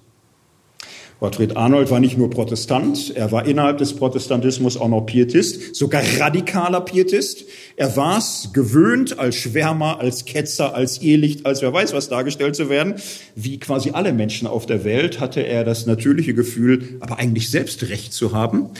Gottfried 1.18 1.56
Arnold 1.56 1.90
war 1.90 1.98
nicht 1.98 2.18
nur 2.18 2.28
Protestant, 2.28 3.16
er 3.16 3.32
war 3.32 3.46
innerhalb 3.46 3.78
des 3.78 3.96
Protestantismus 3.96 4.76
auch 4.76 4.88
noch 4.88 5.00
Pietist, 5.00 5.74
sogar 5.74 6.02
radikaler 6.18 6.82
Pietist. 6.82 7.46
Er 7.78 7.94
war 7.94 8.16
es 8.16 8.50
gewöhnt, 8.54 9.18
als 9.18 9.36
Schwärmer, 9.36 10.00
als 10.00 10.24
Ketzer, 10.24 10.74
als 10.74 11.02
Ehelicht, 11.02 11.44
als 11.44 11.60
wer 11.60 11.74
weiß 11.74 11.92
was 11.92 12.08
dargestellt 12.08 12.56
zu 12.56 12.70
werden. 12.70 12.94
Wie 13.34 13.60
quasi 13.60 13.90
alle 13.90 14.14
Menschen 14.14 14.48
auf 14.48 14.64
der 14.64 14.82
Welt 14.84 15.20
hatte 15.20 15.42
er 15.46 15.62
das 15.62 15.84
natürliche 15.84 16.32
Gefühl, 16.32 16.96
aber 17.00 17.18
eigentlich 17.18 17.50
selbst 17.50 17.86
Recht 17.90 18.14
zu 18.14 18.32
haben. 18.32 18.70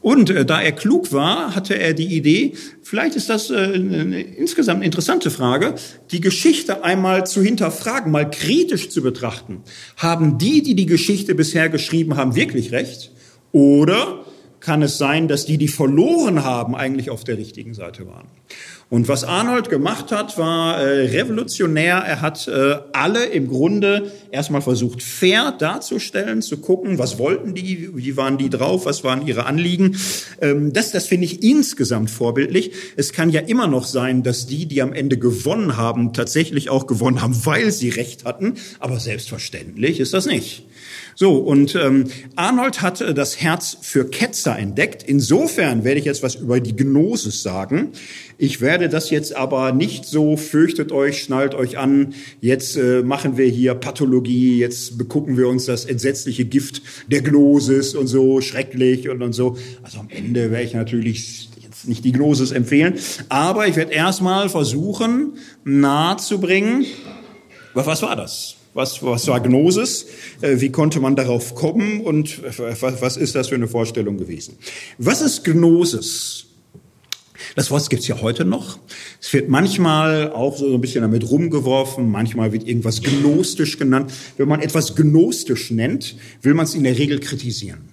Und 0.00 0.30
äh, 0.30 0.44
da 0.44 0.60
er 0.60 0.72
klug 0.72 1.12
war, 1.12 1.54
hatte 1.54 1.78
er 1.78 1.94
die 1.94 2.16
Idee, 2.16 2.54
vielleicht 2.82 3.14
ist 3.14 3.30
das 3.30 3.50
äh, 3.50 3.54
eine 3.54 4.20
insgesamt 4.20 4.82
interessante 4.82 5.30
Frage, 5.30 5.76
die 6.10 6.20
Geschichte 6.20 6.82
einmal 6.82 7.26
zu 7.26 7.42
hinterfragen, 7.42 8.10
mal 8.10 8.28
kritisch 8.28 8.88
zu 8.88 9.00
betrachten. 9.00 9.62
Haben 9.96 10.38
die, 10.38 10.62
die 10.62 10.74
die 10.74 10.86
Geschichte 10.86 11.36
bisher 11.36 11.68
geschrieben 11.68 12.16
haben, 12.16 12.34
wirklich 12.34 12.72
recht? 12.72 13.12
Oder 13.52 14.24
kann 14.60 14.82
es 14.82 14.98
sein, 14.98 15.28
dass 15.28 15.46
die, 15.46 15.58
die 15.58 15.68
verloren 15.68 16.44
haben, 16.44 16.74
eigentlich 16.74 17.10
auf 17.10 17.24
der 17.24 17.38
richtigen 17.38 17.74
Seite 17.74 18.06
waren? 18.06 18.28
Und 18.90 19.06
was 19.06 19.22
Arnold 19.22 19.70
gemacht 19.70 20.10
hat, 20.10 20.36
war 20.36 20.80
äh, 20.80 21.06
revolutionär. 21.10 21.98
Er 21.98 22.20
hat 22.20 22.48
äh, 22.48 22.74
alle 22.92 23.26
im 23.26 23.46
Grunde 23.46 24.10
erstmal 24.32 24.62
versucht, 24.62 25.00
fair 25.00 25.52
darzustellen, 25.52 26.42
zu 26.42 26.56
gucken, 26.56 26.98
was 26.98 27.16
wollten 27.16 27.54
die, 27.54 27.88
wie 27.94 28.16
waren 28.16 28.36
die 28.36 28.50
drauf, 28.50 28.86
was 28.86 29.04
waren 29.04 29.24
ihre 29.24 29.46
Anliegen. 29.46 29.96
Ähm, 30.40 30.72
das, 30.72 30.90
das 30.90 31.06
finde 31.06 31.26
ich 31.26 31.44
insgesamt 31.44 32.10
vorbildlich. 32.10 32.72
Es 32.96 33.12
kann 33.12 33.30
ja 33.30 33.42
immer 33.42 33.68
noch 33.68 33.84
sein, 33.84 34.24
dass 34.24 34.48
die, 34.48 34.66
die 34.66 34.82
am 34.82 34.92
Ende 34.92 35.18
gewonnen 35.18 35.76
haben, 35.76 36.12
tatsächlich 36.12 36.68
auch 36.68 36.88
gewonnen 36.88 37.22
haben, 37.22 37.46
weil 37.46 37.70
sie 37.70 37.90
recht 37.90 38.24
hatten. 38.24 38.54
Aber 38.80 38.98
selbstverständlich 38.98 40.00
ist 40.00 40.14
das 40.14 40.26
nicht. 40.26 40.66
So, 41.14 41.36
und 41.36 41.74
ähm, 41.74 42.04
Arnold 42.36 42.82
hat 42.82 43.00
äh, 43.00 43.14
das 43.14 43.40
Herz 43.40 43.76
für 43.80 44.08
Ketzer 44.08 44.58
entdeckt. 44.58 45.02
Insofern 45.02 45.84
werde 45.84 46.00
ich 46.00 46.06
jetzt 46.06 46.22
was 46.22 46.36
über 46.36 46.60
die 46.60 46.74
Gnosis 46.76 47.42
sagen. 47.42 47.92
Ich 48.38 48.60
werde 48.60 48.88
das 48.88 49.10
jetzt 49.10 49.36
aber 49.36 49.72
nicht 49.72 50.06
so, 50.06 50.36
fürchtet 50.36 50.92
euch, 50.92 51.22
schnallt 51.22 51.54
euch 51.54 51.76
an, 51.76 52.14
jetzt 52.40 52.76
äh, 52.76 53.02
machen 53.02 53.36
wir 53.36 53.46
hier 53.46 53.74
Pathologie, 53.74 54.58
jetzt 54.58 54.96
begucken 54.96 55.36
wir 55.36 55.46
uns 55.48 55.66
das 55.66 55.84
entsetzliche 55.84 56.46
Gift 56.46 56.82
der 57.08 57.20
Gnosis 57.20 57.94
und 57.94 58.06
so, 58.06 58.40
schrecklich 58.40 59.08
und, 59.08 59.22
und 59.22 59.34
so. 59.34 59.58
Also 59.82 59.98
am 59.98 60.08
Ende 60.08 60.50
werde 60.50 60.64
ich 60.64 60.74
natürlich 60.74 61.50
jetzt 61.60 61.86
nicht 61.86 62.04
die 62.04 62.12
Gnosis 62.12 62.50
empfehlen, 62.50 62.94
aber 63.28 63.68
ich 63.68 63.76
werde 63.76 63.92
erstmal 63.92 64.48
versuchen, 64.48 65.34
nahezubringen, 65.64 66.86
was 67.74 68.02
war 68.02 68.16
das? 68.16 68.56
Was, 68.72 69.02
was 69.02 69.26
war 69.26 69.40
Gnosis? 69.40 70.06
Äh, 70.40 70.60
wie 70.60 70.70
konnte 70.70 71.00
man 71.00 71.16
darauf 71.16 71.54
kommen? 71.54 72.00
Und 72.00 72.40
was 72.42 73.16
ist 73.16 73.34
das 73.34 73.48
für 73.48 73.56
eine 73.56 73.68
Vorstellung 73.68 74.16
gewesen? 74.16 74.56
Was 74.98 75.20
ist 75.22 75.44
Gnosis? 75.44 76.46
Das 77.56 77.70
Wort 77.70 77.90
gibt's 77.90 78.06
ja 78.06 78.20
heute 78.20 78.44
noch. 78.44 78.78
Es 79.20 79.32
wird 79.32 79.48
manchmal 79.48 80.30
auch 80.32 80.56
so 80.56 80.72
ein 80.72 80.80
bisschen 80.80 81.02
damit 81.02 81.28
rumgeworfen, 81.28 82.10
manchmal 82.10 82.52
wird 82.52 82.66
irgendwas 82.66 83.02
gnostisch 83.02 83.78
genannt. 83.78 84.12
Wenn 84.36 84.48
man 84.48 84.60
etwas 84.60 84.94
gnostisch 84.94 85.70
nennt, 85.70 86.16
will 86.42 86.54
man 86.54 86.64
es 86.64 86.74
in 86.74 86.84
der 86.84 86.96
Regel 86.96 87.18
kritisieren. 87.18 87.89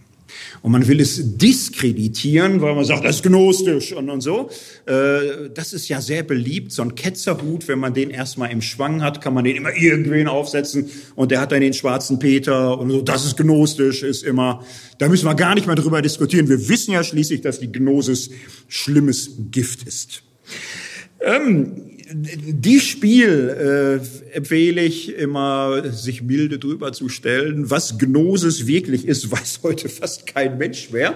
Und 0.61 0.71
man 0.71 0.87
will 0.87 0.99
es 0.99 1.37
diskreditieren, 1.37 2.61
weil 2.61 2.75
man 2.75 2.85
sagt, 2.85 3.05
das 3.05 3.17
ist 3.17 3.23
gnostisch 3.23 3.93
und, 3.93 4.09
und 4.09 4.21
so. 4.21 4.49
Äh, 4.85 5.49
das 5.53 5.73
ist 5.73 5.87
ja 5.87 6.01
sehr 6.01 6.23
beliebt. 6.23 6.71
So 6.71 6.81
ein 6.81 6.95
Ketzerhut, 6.95 7.67
wenn 7.67 7.79
man 7.79 7.93
den 7.93 8.09
erstmal 8.09 8.51
im 8.51 8.61
Schwang 8.61 9.01
hat, 9.01 9.21
kann 9.21 9.33
man 9.33 9.43
den 9.43 9.55
immer 9.55 9.75
irgendwen 9.75 10.27
aufsetzen 10.27 10.89
und 11.15 11.31
der 11.31 11.41
hat 11.41 11.51
dann 11.51 11.61
den 11.61 11.73
schwarzen 11.73 12.19
Peter 12.19 12.77
und 12.79 12.89
so. 12.89 13.01
Das 13.01 13.25
ist 13.25 13.37
gnostisch, 13.37 14.03
ist 14.03 14.23
immer, 14.23 14.63
da 14.97 15.07
müssen 15.07 15.25
wir 15.25 15.35
gar 15.35 15.55
nicht 15.55 15.67
mehr 15.67 15.75
drüber 15.75 16.01
diskutieren. 16.01 16.49
Wir 16.49 16.69
wissen 16.69 16.91
ja 16.91 17.03
schließlich, 17.03 17.41
dass 17.41 17.59
die 17.59 17.71
Gnosis 17.71 18.29
schlimmes 18.67 19.31
Gift 19.51 19.83
ist. 19.83 20.23
Ähm, 21.21 21.96
die 22.13 22.79
Spiel 22.79 24.01
äh, 24.31 24.35
empfehle 24.35 24.81
ich 24.81 25.13
immer, 25.15 25.91
sich 25.91 26.21
milde 26.21 26.59
drüber 26.59 26.93
zu 26.93 27.09
stellen. 27.09 27.69
Was 27.69 27.97
Gnosis 27.97 28.67
wirklich 28.67 29.07
ist, 29.07 29.31
weiß 29.31 29.59
heute 29.63 29.89
fast 29.89 30.27
kein 30.27 30.57
Mensch 30.57 30.91
mehr. 30.91 31.15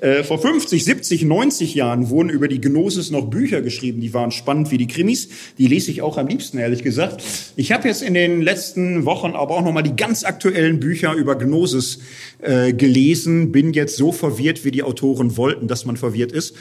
Äh, 0.00 0.22
vor 0.24 0.38
50, 0.38 0.84
70, 0.84 1.24
90 1.24 1.74
Jahren 1.74 2.10
wurden 2.10 2.30
über 2.30 2.48
die 2.48 2.60
Gnosis 2.60 3.10
noch 3.10 3.28
Bücher 3.28 3.60
geschrieben, 3.60 4.00
die 4.00 4.14
waren 4.14 4.30
spannend 4.30 4.70
wie 4.70 4.78
die 4.78 4.86
Krimis. 4.86 5.28
Die 5.58 5.66
lese 5.66 5.90
ich 5.90 6.02
auch 6.02 6.16
am 6.16 6.28
liebsten, 6.28 6.58
ehrlich 6.58 6.82
gesagt. 6.82 7.22
Ich 7.56 7.72
habe 7.72 7.88
jetzt 7.88 8.02
in 8.02 8.14
den 8.14 8.40
letzten 8.40 9.04
Wochen 9.04 9.32
aber 9.32 9.56
auch 9.56 9.64
noch 9.64 9.72
mal 9.72 9.82
die 9.82 9.96
ganz 9.96 10.24
aktuellen 10.24 10.80
Bücher 10.80 11.14
über 11.14 11.36
Gnosis 11.36 11.98
äh, 12.42 12.72
gelesen, 12.72 13.52
bin 13.52 13.72
jetzt 13.72 13.96
so 13.96 14.12
verwirrt, 14.12 14.64
wie 14.64 14.70
die 14.70 14.82
Autoren 14.82 15.36
wollten, 15.36 15.68
dass 15.68 15.84
man 15.84 15.96
verwirrt 15.96 16.32
ist, 16.32 16.54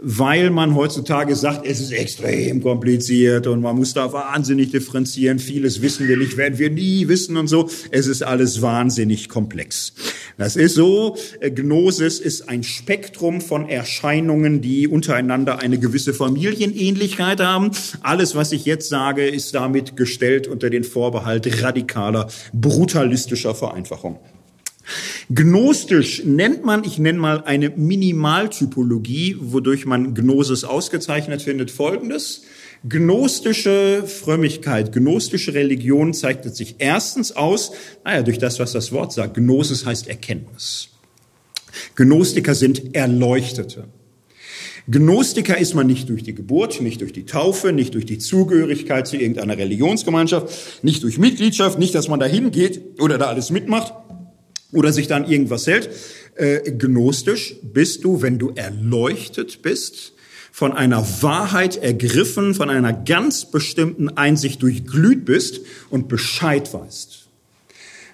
weil 0.00 0.50
man 0.50 0.74
heutzutage 0.74 1.36
sagt, 1.36 1.66
es 1.66 1.80
ist 1.80 1.92
extrem 1.92 2.62
kompliziert 2.62 3.46
und 3.46 3.60
man 3.60 3.76
muss 3.76 3.94
da 3.94 4.12
wahnsinnig 4.12 4.70
differenzieren. 4.70 5.38
Vieles 5.38 5.82
wissen 5.82 6.08
wir 6.08 6.16
nicht, 6.16 6.36
werden 6.36 6.58
wir 6.58 6.70
nie 6.70 7.08
wissen 7.08 7.36
und 7.36 7.48
so. 7.48 7.68
Es 7.90 8.06
ist 8.06 8.22
alles 8.22 8.62
wahnsinnig 8.62 9.28
komplex. 9.28 9.92
Das 10.38 10.56
ist 10.56 10.74
so, 10.74 11.16
Gnosis 11.40 12.18
ist 12.18 12.48
ein 12.48 12.62
Spektrum 12.62 13.40
von 13.40 13.68
Erscheinungen, 13.68 14.60
die 14.60 14.88
untereinander 14.88 15.60
eine 15.60 15.78
gewisse 15.78 16.12
Familienähnlichkeit 16.12 17.40
haben. 17.40 17.70
Alles, 18.02 18.34
was 18.34 18.52
ich 18.52 18.64
jetzt 18.64 18.88
sage, 18.88 19.26
ist 19.26 19.54
damit 19.54 19.96
gestellt 19.96 20.46
unter 20.46 20.70
den 20.70 20.84
Vorbehalt 20.84 21.62
radikaler, 21.62 22.28
brutalistischer 22.52 23.54
Vereinfachung. 23.54 24.18
Gnostisch 25.28 26.24
nennt 26.24 26.64
man, 26.64 26.84
ich 26.84 26.98
nenne 26.98 27.18
mal 27.18 27.42
eine 27.44 27.70
Minimaltypologie, 27.70 29.36
wodurch 29.40 29.84
man 29.86 30.14
Gnosis 30.14 30.64
ausgezeichnet 30.64 31.42
findet, 31.42 31.70
folgendes. 31.70 32.42
Gnostische 32.88 34.04
Frömmigkeit, 34.06 34.92
gnostische 34.92 35.54
Religion 35.54 36.14
zeichnet 36.14 36.54
sich 36.54 36.76
erstens 36.78 37.34
aus, 37.34 37.72
naja, 38.04 38.22
durch 38.22 38.38
das, 38.38 38.60
was 38.60 38.72
das 38.72 38.92
Wort 38.92 39.12
sagt. 39.12 39.34
Gnosis 39.34 39.84
heißt 39.84 40.06
Erkenntnis. 40.06 40.90
Gnostiker 41.96 42.54
sind 42.54 42.94
Erleuchtete. 42.94 43.88
Gnostiker 44.88 45.58
ist 45.58 45.74
man 45.74 45.88
nicht 45.88 46.08
durch 46.08 46.22
die 46.22 46.34
Geburt, 46.34 46.80
nicht 46.80 47.00
durch 47.00 47.12
die 47.12 47.26
Taufe, 47.26 47.72
nicht 47.72 47.94
durch 47.94 48.06
die 48.06 48.18
Zugehörigkeit 48.18 49.08
zu 49.08 49.16
irgendeiner 49.16 49.58
Religionsgemeinschaft, 49.58 50.84
nicht 50.84 51.02
durch 51.02 51.18
Mitgliedschaft, 51.18 51.80
nicht, 51.80 51.92
dass 51.96 52.06
man 52.06 52.20
da 52.20 52.26
hingeht 52.26 53.00
oder 53.00 53.18
da 53.18 53.26
alles 53.26 53.50
mitmacht 53.50 53.92
oder 54.76 54.92
sich 54.92 55.08
dann 55.08 55.28
irgendwas 55.28 55.66
hält. 55.66 55.90
Äh, 56.36 56.70
gnostisch 56.72 57.56
bist 57.62 58.04
du, 58.04 58.22
wenn 58.22 58.38
du 58.38 58.52
erleuchtet 58.54 59.62
bist, 59.62 60.12
von 60.52 60.72
einer 60.72 61.06
Wahrheit 61.22 61.76
ergriffen, 61.76 62.54
von 62.54 62.70
einer 62.70 62.92
ganz 62.92 63.50
bestimmten 63.50 64.08
Einsicht 64.08 64.62
durchglüht 64.62 65.24
bist 65.24 65.60
und 65.90 66.08
Bescheid 66.08 66.72
weißt. 66.72 67.26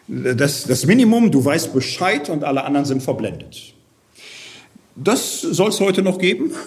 Das, 0.08 0.64
das 0.64 0.86
Minimum, 0.86 1.30
du 1.30 1.44
weißt 1.44 1.72
Bescheid 1.72 2.28
und 2.28 2.42
alle 2.42 2.64
anderen 2.64 2.84
sind 2.84 3.02
verblendet. 3.02 3.74
Das 4.96 5.40
soll 5.40 5.68
es 5.68 5.80
heute 5.80 6.02
noch 6.02 6.18
geben. 6.18 6.52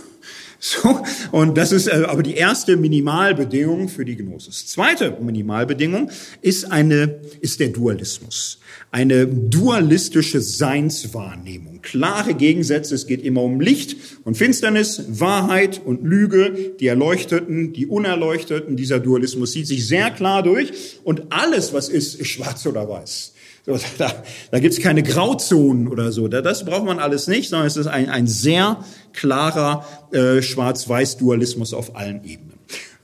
So, 0.57 1.01
und 1.31 1.57
das 1.57 1.71
ist 1.71 1.87
äh, 1.87 2.05
aber 2.07 2.23
die 2.23 2.35
erste 2.35 2.75
Minimalbedingung 2.75 3.87
für 3.87 4.03
die 4.03 4.15
Gnosis. 4.15 4.65
Zweite 4.65 5.15
Minimalbedingung 5.21 6.09
ist 6.41 6.71
eine, 6.71 7.19
ist 7.41 7.59
der 7.59 7.67
Dualismus. 7.67 8.59
Eine 8.91 9.27
dualistische 9.27 10.39
Seinswahrnehmung. 10.39 11.81
Klare 11.81 12.33
Gegensätze. 12.33 12.95
Es 12.95 13.07
geht 13.07 13.23
immer 13.23 13.43
um 13.43 13.59
Licht 13.59 13.97
und 14.23 14.37
Finsternis, 14.37 15.03
Wahrheit 15.09 15.81
und 15.83 16.03
Lüge, 16.03 16.73
die 16.79 16.87
Erleuchteten, 16.87 17.73
die 17.73 17.87
Unerleuchteten. 17.87 18.77
Dieser 18.77 18.99
Dualismus 18.99 19.51
sieht 19.51 19.67
sich 19.67 19.85
sehr 19.85 20.11
klar 20.11 20.43
durch 20.43 20.71
und 21.03 21.23
alles, 21.31 21.73
was 21.73 21.89
ist, 21.89 22.15
ist 22.15 22.27
schwarz 22.27 22.65
oder 22.65 22.87
weiß. 22.87 23.33
Da 23.97 24.23
da 24.51 24.59
gibt 24.59 24.73
es 24.75 24.79
keine 24.79 25.01
Grauzonen 25.01 25.87
oder 25.87 26.11
so. 26.11 26.27
Das 26.27 26.65
braucht 26.65 26.85
man 26.85 26.99
alles 26.99 27.27
nicht, 27.27 27.49
sondern 27.49 27.67
es 27.67 27.77
ist 27.77 27.87
ein, 27.87 28.09
ein 28.09 28.27
sehr 28.27 28.83
klarer 29.11 29.85
äh, 30.11 30.41
Schwarz-Weiß-Dualismus 30.41 31.73
auf 31.73 31.95
allen 31.95 32.23
Ebenen. 32.23 32.54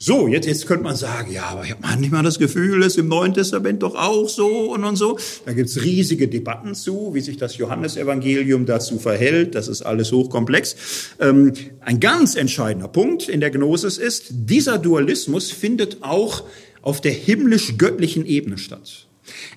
So, 0.04 0.28
jetzt, 0.28 0.47
jetzt 0.47 0.66
könnte 0.66 0.84
man 0.84 0.95
sagen, 0.95 1.32
ja, 1.32 1.43
aber 1.43 1.64
ich 1.64 1.70
habe 1.70 1.82
manchmal 1.84 2.24
das 2.24 2.39
Gefühl, 2.39 2.82
ist 2.82 2.97
im 2.97 3.08
Neuen 3.08 3.36
Testament 3.36 3.84
doch 3.84 3.93
auch 3.93 4.28
so 4.28 4.74
und 4.74 4.84
und 4.84 4.95
so. 4.95 5.20
Da 5.45 5.54
gibt's 5.54 5.84
riesige 5.84 6.28
Debatten 6.28 6.74
zu, 6.74 7.14
wie 7.14 7.22
sich 7.22 7.38
das 7.38 7.58
Johannesevangelium 7.58 8.66
dazu 8.66 8.97
verhält. 8.97 9.54
Das 9.54 9.68
ist 9.68 9.84
alles 9.84 10.12
hochkomplex. 10.12 10.76
Ähm, 11.20 11.54
ein 11.82 11.99
ganz 11.99 12.34
entscheidender 12.34 12.88
Punkt 12.88 13.30
in 13.30 13.41
der 13.41 13.52
Gnosis 13.52 13.99
ist, 13.99 14.26
dieser 14.32 14.80
Dualismus 14.80 15.52
findet 15.52 16.02
auch 16.02 16.45
auf 16.82 16.99
der 16.99 17.12
himmlisch-göttlichen 17.12 18.26
Ebene 18.26 18.58
statt. 18.58 19.06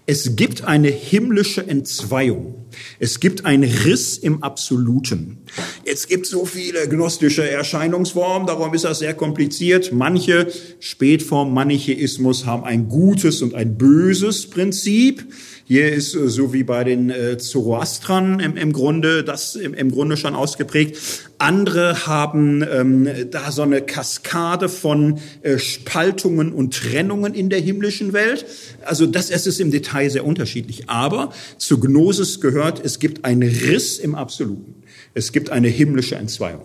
Es 0.07 0.37
gibt 0.37 0.65
eine 0.65 0.89
himmlische 0.89 1.67
Entzweiung. 1.67 2.67
Es 2.99 3.21
gibt 3.21 3.45
einen 3.45 3.65
Riss 3.65 4.19
im 4.19 4.43
Absoluten. 4.43 5.39
Es 5.85 6.07
gibt 6.07 6.27
so 6.27 6.45
viele 6.45 6.89
gnostische 6.89 7.49
Erscheinungsformen, 7.49 8.47
darum 8.47 8.75
ist 8.75 8.85
das 8.85 8.99
sehr 8.99 9.15
kompliziert. 9.15 9.93
Manche 9.93 10.53
Spätform 10.81 11.55
Manichäismus 11.55 12.45
haben 12.45 12.65
ein 12.65 12.89
gutes 12.89 13.43
und 13.43 13.55
ein 13.55 13.79
böses 13.79 14.51
Prinzip. 14.51 15.27
Hier 15.67 15.93
ist 15.93 16.15
äh, 16.15 16.29
so 16.29 16.53
wie 16.53 16.63
bei 16.63 16.85
den 16.85 17.09
äh, 17.09 17.39
Zoroastrern 17.39 18.39
im, 18.39 18.57
im 18.57 18.73
Grunde 18.73 19.25
das 19.25 19.57
im, 19.57 19.73
im 19.73 19.91
Grunde 19.91 20.17
schon 20.19 20.35
ausgeprägt. 20.35 20.99
Andere 21.39 22.07
haben 22.07 22.63
ähm, 22.71 23.09
da 23.31 23.51
so 23.51 23.63
eine 23.63 23.81
Kaskade 23.81 24.69
von 24.69 25.19
äh, 25.43 25.59
Spaltungen 25.59 26.53
und 26.53 26.75
Trennungen 26.75 27.33
in 27.33 27.49
der 27.49 27.61
himmlischen 27.61 28.13
Welt. 28.13 28.45
Also 28.85 29.07
das 29.07 29.31
es 29.31 29.47
ist 29.47 29.59
im 29.59 29.71
Detail 29.71 30.11
sehr 30.11 30.27
unterschiedlich. 30.27 30.91
Aber 30.91 31.33
zu 31.57 31.81
Gnosis 31.81 32.41
gehört, 32.41 32.85
es 32.85 32.99
gibt 32.99 33.25
einen 33.25 33.43
Riss 33.43 33.99
im 33.99 34.15
Absoluten. 34.15 34.83
Es 35.15 35.33
gibt 35.33 35.49
eine 35.49 35.69
himmlische 35.69 36.17
Entzweiung. 36.17 36.63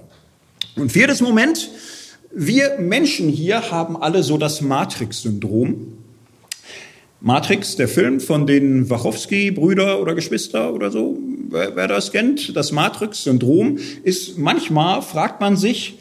Und 0.75 0.91
viertes 0.91 1.21
Moment, 1.21 1.69
wir 2.33 2.77
Menschen 2.79 3.29
hier 3.29 3.71
haben 3.71 3.95
alle 3.95 4.23
so 4.23 4.37
das 4.37 4.61
Matrix-Syndrom. 4.61 5.98
Matrix, 7.21 7.75
der 7.75 7.89
Film 7.89 8.21
von 8.21 8.47
den 8.47 8.89
Wachowski-Brüder 8.89 10.01
oder 10.01 10.15
Geschwister 10.15 10.73
oder 10.73 10.89
so, 10.89 11.17
wer, 11.49 11.75
wer 11.75 11.87
das 11.87 12.11
kennt, 12.13 12.55
das 12.55 12.71
Matrix-Syndrom 12.71 13.77
ist 14.03 14.37
manchmal, 14.37 15.01
fragt 15.01 15.41
man 15.41 15.57
sich, 15.57 15.97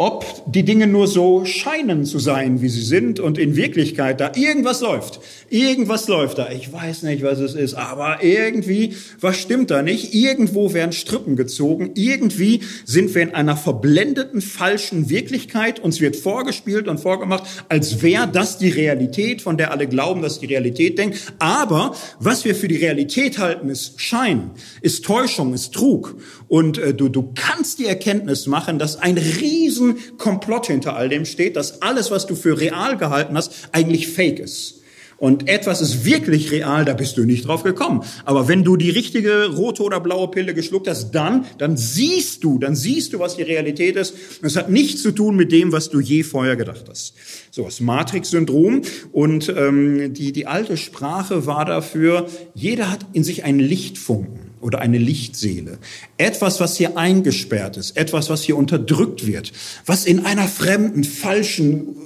ob 0.00 0.24
die 0.46 0.62
Dinge 0.62 0.86
nur 0.86 1.08
so 1.08 1.44
scheinen 1.44 2.04
zu 2.04 2.20
sein, 2.20 2.62
wie 2.62 2.68
sie 2.68 2.82
sind 2.82 3.18
und 3.18 3.36
in 3.36 3.56
Wirklichkeit 3.56 4.20
da 4.20 4.30
irgendwas 4.36 4.80
läuft. 4.80 5.18
Irgendwas 5.50 6.06
läuft 6.06 6.38
da. 6.38 6.50
Ich 6.52 6.72
weiß 6.72 7.02
nicht, 7.02 7.24
was 7.24 7.40
es 7.40 7.54
ist, 7.54 7.74
aber 7.74 8.22
irgendwie, 8.22 8.94
was 9.20 9.38
stimmt 9.38 9.72
da 9.72 9.82
nicht? 9.82 10.14
Irgendwo 10.14 10.72
werden 10.72 10.92
Strippen 10.92 11.34
gezogen. 11.34 11.90
Irgendwie 11.96 12.60
sind 12.84 13.12
wir 13.16 13.22
in 13.22 13.34
einer 13.34 13.56
verblendeten, 13.56 14.40
falschen 14.40 15.10
Wirklichkeit. 15.10 15.80
Uns 15.80 16.00
wird 16.00 16.14
vorgespielt 16.14 16.86
und 16.86 17.00
vorgemacht, 17.00 17.42
als 17.68 18.00
wäre 18.00 18.28
das 18.28 18.56
die 18.58 18.70
Realität, 18.70 19.42
von 19.42 19.56
der 19.56 19.72
alle 19.72 19.88
glauben, 19.88 20.22
dass 20.22 20.38
die 20.38 20.46
Realität 20.46 20.96
denkt. 20.96 21.32
Aber 21.40 21.96
was 22.20 22.44
wir 22.44 22.54
für 22.54 22.68
die 22.68 22.76
Realität 22.76 23.38
halten, 23.38 23.68
ist 23.68 24.00
Schein, 24.00 24.52
ist 24.80 25.04
Täuschung, 25.04 25.54
ist 25.54 25.74
Trug. 25.74 26.14
Und 26.48 26.78
äh, 26.78 26.94
du, 26.94 27.08
du 27.08 27.32
kannst 27.34 27.78
die 27.78 27.86
Erkenntnis 27.86 28.46
machen, 28.46 28.78
dass 28.78 28.96
ein 28.96 29.18
riesen 29.18 29.96
Komplott 30.16 30.66
hinter 30.66 30.96
all 30.96 31.08
dem 31.08 31.24
steht, 31.24 31.56
dass 31.56 31.82
alles, 31.82 32.10
was 32.10 32.26
du 32.26 32.34
für 32.34 32.58
real 32.58 32.96
gehalten 32.96 33.36
hast, 33.36 33.68
eigentlich 33.72 34.08
fake 34.08 34.40
ist. 34.40 34.78
Und 35.18 35.48
etwas 35.48 35.80
ist 35.80 36.04
wirklich 36.04 36.52
real, 36.52 36.84
da 36.84 36.94
bist 36.94 37.16
du 37.16 37.24
nicht 37.24 37.48
drauf 37.48 37.64
gekommen. 37.64 38.04
Aber 38.24 38.46
wenn 38.46 38.62
du 38.62 38.76
die 38.76 38.90
richtige 38.90 39.46
rote 39.48 39.82
oder 39.82 39.98
blaue 39.98 40.28
Pille 40.28 40.54
geschluckt 40.54 40.86
hast, 40.86 41.10
dann, 41.10 41.44
dann 41.58 41.76
siehst 41.76 42.44
du, 42.44 42.60
dann 42.60 42.76
siehst 42.76 43.12
du, 43.12 43.18
was 43.18 43.36
die 43.36 43.42
Realität 43.42 43.96
ist. 43.96 44.14
Es 44.42 44.54
hat 44.54 44.70
nichts 44.70 45.02
zu 45.02 45.10
tun 45.10 45.34
mit 45.34 45.50
dem, 45.50 45.72
was 45.72 45.90
du 45.90 45.98
je 45.98 46.22
vorher 46.22 46.54
gedacht 46.54 46.84
hast. 46.88 47.14
So, 47.50 47.64
das 47.64 47.80
Matrix-Syndrom. 47.80 48.82
Und 49.10 49.48
ähm, 49.48 50.14
die, 50.14 50.30
die 50.30 50.46
alte 50.46 50.76
Sprache 50.76 51.46
war 51.46 51.64
dafür, 51.64 52.28
jeder 52.54 52.88
hat 52.88 53.04
in 53.12 53.24
sich 53.24 53.42
einen 53.42 53.58
Lichtfunken 53.58 54.47
oder 54.60 54.80
eine 54.80 54.98
Lichtseele. 54.98 55.78
Etwas, 56.16 56.60
was 56.60 56.76
hier 56.76 56.96
eingesperrt 56.96 57.76
ist, 57.76 57.96
etwas, 57.96 58.30
was 58.30 58.42
hier 58.42 58.56
unterdrückt 58.56 59.26
wird, 59.26 59.52
was 59.86 60.04
in 60.04 60.24
einer 60.24 60.48
fremden, 60.48 61.04
falschen, 61.04 61.96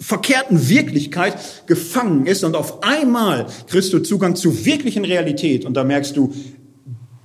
verkehrten 0.00 0.68
Wirklichkeit 0.68 1.66
gefangen 1.66 2.26
ist 2.26 2.44
und 2.44 2.56
auf 2.56 2.82
einmal 2.82 3.46
kriegst 3.68 3.92
du 3.92 4.00
Zugang 4.00 4.36
zu 4.36 4.64
wirklichen 4.64 5.04
Realität 5.04 5.64
und 5.64 5.74
da 5.74 5.84
merkst 5.84 6.16
du, 6.16 6.34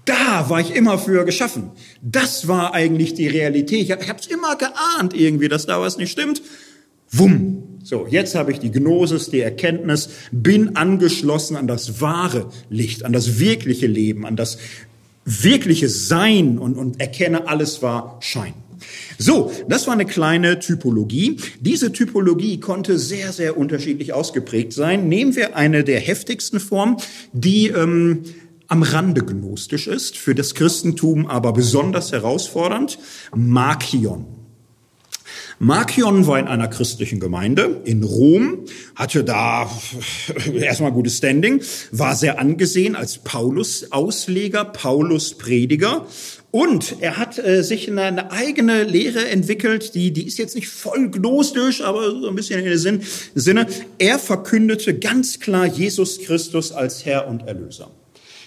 da 0.05 0.49
war 0.49 0.61
ich 0.61 0.73
immer 0.73 0.97
für 0.97 1.25
geschaffen. 1.25 1.71
Das 2.01 2.47
war 2.47 2.73
eigentlich 2.73 3.13
die 3.13 3.27
Realität. 3.27 3.81
Ich 3.81 3.91
habe 3.91 4.19
es 4.19 4.27
immer 4.27 4.55
geahnt 4.55 5.13
irgendwie, 5.13 5.49
dass 5.49 5.65
da 5.65 5.81
was 5.81 5.97
nicht 5.97 6.11
stimmt. 6.11 6.41
Wumm, 7.11 7.79
so, 7.83 8.05
jetzt 8.09 8.35
habe 8.35 8.51
ich 8.51 8.59
die 8.59 8.71
Gnosis, 8.71 9.29
die 9.29 9.39
Erkenntnis, 9.39 10.09
bin 10.33 10.75
angeschlossen 10.75 11.55
an 11.55 11.67
das 11.67 12.01
wahre 12.01 12.49
Licht, 12.69 13.05
an 13.05 13.13
das 13.13 13.39
wirkliche 13.39 13.87
Leben, 13.87 14.25
an 14.25 14.35
das 14.35 14.57
wirkliche 15.23 15.87
Sein 15.87 16.57
und, 16.57 16.75
und 16.75 16.99
erkenne, 16.99 17.47
alles 17.47 17.81
war 17.81 18.17
Schein. 18.21 18.53
So, 19.17 19.51
das 19.67 19.87
war 19.87 19.93
eine 19.93 20.05
kleine 20.05 20.59
Typologie. 20.59 21.37
Diese 21.61 21.91
Typologie 21.91 22.59
konnte 22.59 22.99
sehr, 22.99 23.31
sehr 23.31 23.57
unterschiedlich 23.57 24.13
ausgeprägt 24.13 24.73
sein. 24.73 25.07
Nehmen 25.07 25.35
wir 25.35 25.55
eine 25.55 25.83
der 25.83 25.99
heftigsten 25.99 26.59
Formen, 26.59 26.97
die 27.33 27.67
ähm, 27.69 28.23
am 28.67 28.83
Rande 28.83 29.23
gnostisch 29.23 29.87
ist, 29.87 30.17
für 30.17 30.35
das 30.35 30.55
Christentum 30.55 31.25
aber 31.25 31.53
besonders 31.53 32.11
herausfordernd, 32.11 32.99
Makion. 33.33 34.36
Markion 35.59 36.27
war 36.27 36.37
in 36.37 36.47
einer 36.47 36.67
christlichen 36.67 37.19
Gemeinde 37.19 37.81
in 37.83 38.03
Rom, 38.03 38.65
hatte 38.95 39.23
da 39.23 39.69
erstmal 40.53 40.91
gutes 40.91 41.17
Standing, 41.17 41.61
war 41.91 42.15
sehr 42.15 42.39
angesehen 42.39 42.95
als 42.95 43.17
Paulus-Ausleger, 43.17 44.65
Paulus-Prediger 44.65 46.05
und 46.51 46.97
er 47.01 47.17
hat 47.17 47.39
äh, 47.39 47.63
sich 47.63 47.89
eine, 47.89 48.03
eine, 48.03 48.31
eigene 48.31 48.83
Lehre 48.83 49.27
entwickelt, 49.27 49.95
die, 49.95 50.11
die 50.11 50.27
ist 50.27 50.37
jetzt 50.37 50.55
nicht 50.55 50.69
voll 50.69 51.09
gnostisch, 51.09 51.81
aber 51.81 52.11
so 52.11 52.27
ein 52.27 52.35
bisschen 52.35 52.59
in 52.59 52.65
dem 52.65 52.77
Sinn, 52.77 53.01
Sinne. 53.33 53.67
Er 53.97 54.19
verkündete 54.19 54.97
ganz 54.97 55.39
klar 55.39 55.65
Jesus 55.65 56.19
Christus 56.19 56.71
als 56.71 57.05
Herr 57.05 57.27
und 57.27 57.47
Erlöser. 57.47 57.89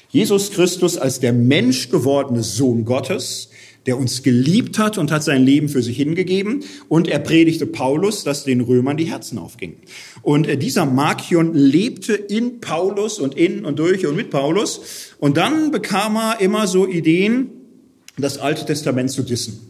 Jesus 0.09 0.51
Christus 0.51 0.97
als 0.97 1.21
der 1.21 1.33
Mensch 1.33 1.91
gewordene 1.91 2.43
Sohn 2.43 2.85
Gottes, 2.85 3.51
der 3.87 3.99
uns 3.99 4.23
geliebt 4.23 4.79
hat 4.79 4.99
und 4.99 5.11
hat 5.11 5.23
sein 5.23 5.43
Leben 5.43 5.69
für 5.69 5.83
sich 5.83 5.97
hingegeben. 5.97 6.65
Und 6.89 7.09
er 7.09 7.19
predigte 7.19 7.67
Paulus, 7.67 8.25
dass 8.25 8.45
den 8.45 8.61
Römern 8.61 8.97
die 8.97 9.11
Herzen 9.11 9.39
aufgingen. 9.39 9.77
Und 10.23 10.47
äh, 10.47 10.57
dieser 10.57 10.87
Markion 10.87 11.55
lebte 11.55 12.15
in 12.15 12.61
Paulus 12.61 13.19
und 13.19 13.37
in 13.37 13.65
und 13.65 13.79
durch 13.79 14.07
und 14.07 14.17
mit 14.17 14.31
Paulus. 14.31 15.15
Und 15.19 15.37
dann 15.37 15.71
bekam 15.71 16.17
er 16.17 16.41
immer 16.41 16.67
so 16.67 16.87
Ideen, 16.87 17.51
das 18.19 18.39
Alte 18.39 18.67
Testament 18.67 19.11
zu 19.11 19.23
dissen. 19.23 19.61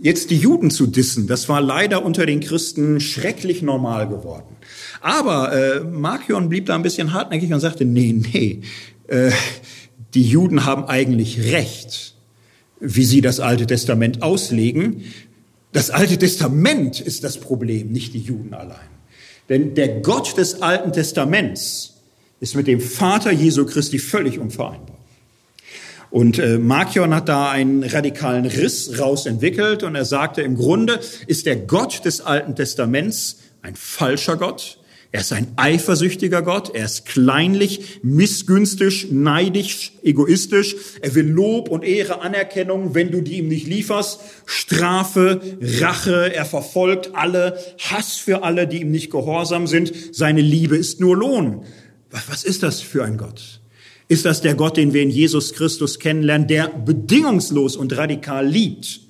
Jetzt 0.00 0.30
die 0.30 0.36
Juden 0.36 0.70
zu 0.70 0.88
dissen, 0.88 1.28
das 1.28 1.48
war 1.48 1.60
leider 1.60 2.04
unter 2.04 2.26
den 2.26 2.40
Christen 2.40 2.98
schrecklich 2.98 3.62
normal 3.62 4.08
geworden. 4.08 4.56
Aber 5.00 5.52
äh, 5.52 5.80
Markion 5.80 6.48
blieb 6.48 6.66
da 6.66 6.74
ein 6.74 6.82
bisschen 6.82 7.12
hartnäckig 7.12 7.52
und 7.52 7.60
sagte, 7.60 7.84
nee, 7.84 8.12
nee, 8.12 8.62
äh, 9.06 9.30
die 10.14 10.24
Juden 10.24 10.64
haben 10.64 10.84
eigentlich 10.84 11.52
recht 11.52 12.14
wie 12.82 13.04
sie 13.04 13.20
das 13.20 13.40
Alte 13.40 13.66
Testament 13.66 14.22
auslegen. 14.22 15.04
Das 15.72 15.90
Alte 15.90 16.18
Testament 16.18 17.00
ist 17.00 17.24
das 17.24 17.38
Problem, 17.38 17.92
nicht 17.92 18.12
die 18.12 18.20
Juden 18.20 18.52
allein. 18.52 18.90
Denn 19.48 19.74
der 19.74 20.00
Gott 20.00 20.36
des 20.36 20.60
Alten 20.60 20.92
Testaments 20.92 21.94
ist 22.40 22.56
mit 22.56 22.66
dem 22.66 22.80
Vater 22.80 23.30
Jesu 23.30 23.64
Christi 23.64 23.98
völlig 23.98 24.38
unvereinbar. 24.38 24.98
Und 26.10 26.38
äh, 26.38 26.58
Markion 26.58 27.14
hat 27.14 27.28
da 27.28 27.50
einen 27.50 27.84
radikalen 27.84 28.44
Riss 28.44 28.98
raus 28.98 29.24
entwickelt 29.24 29.82
und 29.82 29.94
er 29.94 30.04
sagte, 30.04 30.42
im 30.42 30.56
Grunde 30.56 31.00
ist 31.26 31.46
der 31.46 31.56
Gott 31.56 32.04
des 32.04 32.20
Alten 32.20 32.54
Testaments 32.54 33.38
ein 33.62 33.76
falscher 33.76 34.36
Gott, 34.36 34.78
er 35.14 35.20
ist 35.20 35.32
ein 35.34 35.48
eifersüchtiger 35.56 36.40
Gott, 36.40 36.74
er 36.74 36.86
ist 36.86 37.04
kleinlich, 37.04 38.00
missgünstig, 38.02 39.08
neidisch, 39.12 39.92
egoistisch. 40.02 40.74
Er 41.02 41.14
will 41.14 41.28
Lob 41.28 41.68
und 41.68 41.84
Ehre, 41.84 42.22
Anerkennung, 42.22 42.94
wenn 42.94 43.10
du 43.10 43.20
die 43.20 43.36
ihm 43.36 43.48
nicht 43.48 43.66
lieferst. 43.66 44.20
Strafe, 44.46 45.42
Rache, 45.60 46.34
er 46.34 46.46
verfolgt 46.46 47.10
alle, 47.14 47.58
Hass 47.78 48.16
für 48.16 48.42
alle, 48.42 48.66
die 48.66 48.80
ihm 48.80 48.90
nicht 48.90 49.10
gehorsam 49.10 49.66
sind. 49.66 49.92
Seine 50.12 50.40
Liebe 50.40 50.78
ist 50.78 50.98
nur 50.98 51.14
Lohn. 51.14 51.66
Was 52.10 52.42
ist 52.42 52.62
das 52.62 52.80
für 52.80 53.04
ein 53.04 53.18
Gott? 53.18 53.60
Ist 54.08 54.24
das 54.24 54.40
der 54.40 54.54
Gott, 54.54 54.78
den 54.78 54.94
wir 54.94 55.02
in 55.02 55.10
Jesus 55.10 55.52
Christus 55.52 55.98
kennenlernen, 55.98 56.48
der 56.48 56.68
bedingungslos 56.68 57.76
und 57.76 57.94
radikal 57.98 58.46
liebt, 58.46 59.00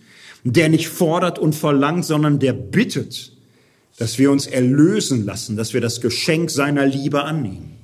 der 0.43 0.69
nicht 0.69 0.89
fordert 0.89 1.39
und 1.39 1.55
verlangt, 1.55 2.05
sondern 2.05 2.41
der 2.41 2.55
bittet? 2.55 3.32
Dass 4.03 4.19
wir 4.19 4.33
uns 4.33 4.49
erlösen 4.49 5.25
lassen, 5.25 5.57
dass 5.57 5.75
wir 5.75 5.81
das 5.81 6.01
Geschenk 6.01 6.51
seiner 6.51 6.85
Liebe 6.85 7.23
annehmen. 7.23 7.77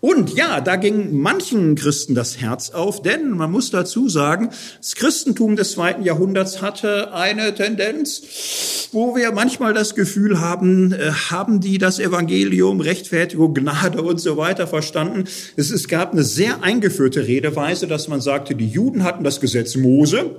Und 0.00 0.32
ja, 0.36 0.60
da 0.60 0.76
ging 0.76 1.18
manchen 1.18 1.74
Christen 1.74 2.14
das 2.14 2.40
Herz 2.40 2.70
auf, 2.70 3.02
denn 3.02 3.30
man 3.30 3.50
muss 3.50 3.72
dazu 3.72 4.08
sagen, 4.08 4.50
das 4.78 4.94
Christentum 4.94 5.56
des 5.56 5.72
zweiten 5.72 6.04
Jahrhunderts 6.04 6.62
hatte 6.62 7.12
eine 7.12 7.56
Tendenz, 7.56 8.88
wo 8.92 9.16
wir 9.16 9.32
manchmal 9.32 9.74
das 9.74 9.96
Gefühl 9.96 10.40
haben, 10.40 10.92
äh, 10.92 11.10
haben 11.10 11.58
die 11.58 11.78
das 11.78 11.98
Evangelium, 11.98 12.78
Rechtfertigung, 12.80 13.52
Gnade 13.52 14.00
und 14.00 14.20
so 14.20 14.36
weiter 14.36 14.68
verstanden. 14.68 15.24
Es, 15.56 15.72
es 15.72 15.88
gab 15.88 16.12
eine 16.12 16.22
sehr 16.22 16.62
eingeführte 16.62 17.26
Redeweise, 17.26 17.88
dass 17.88 18.06
man 18.06 18.20
sagte, 18.20 18.54
die 18.54 18.68
Juden 18.68 19.02
hatten 19.02 19.24
das 19.24 19.40
Gesetz 19.40 19.74
Mose 19.74 20.36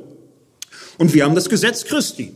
und 0.98 1.14
wir 1.14 1.26
haben 1.26 1.36
das 1.36 1.50
Gesetz 1.50 1.84
Christi. 1.84 2.32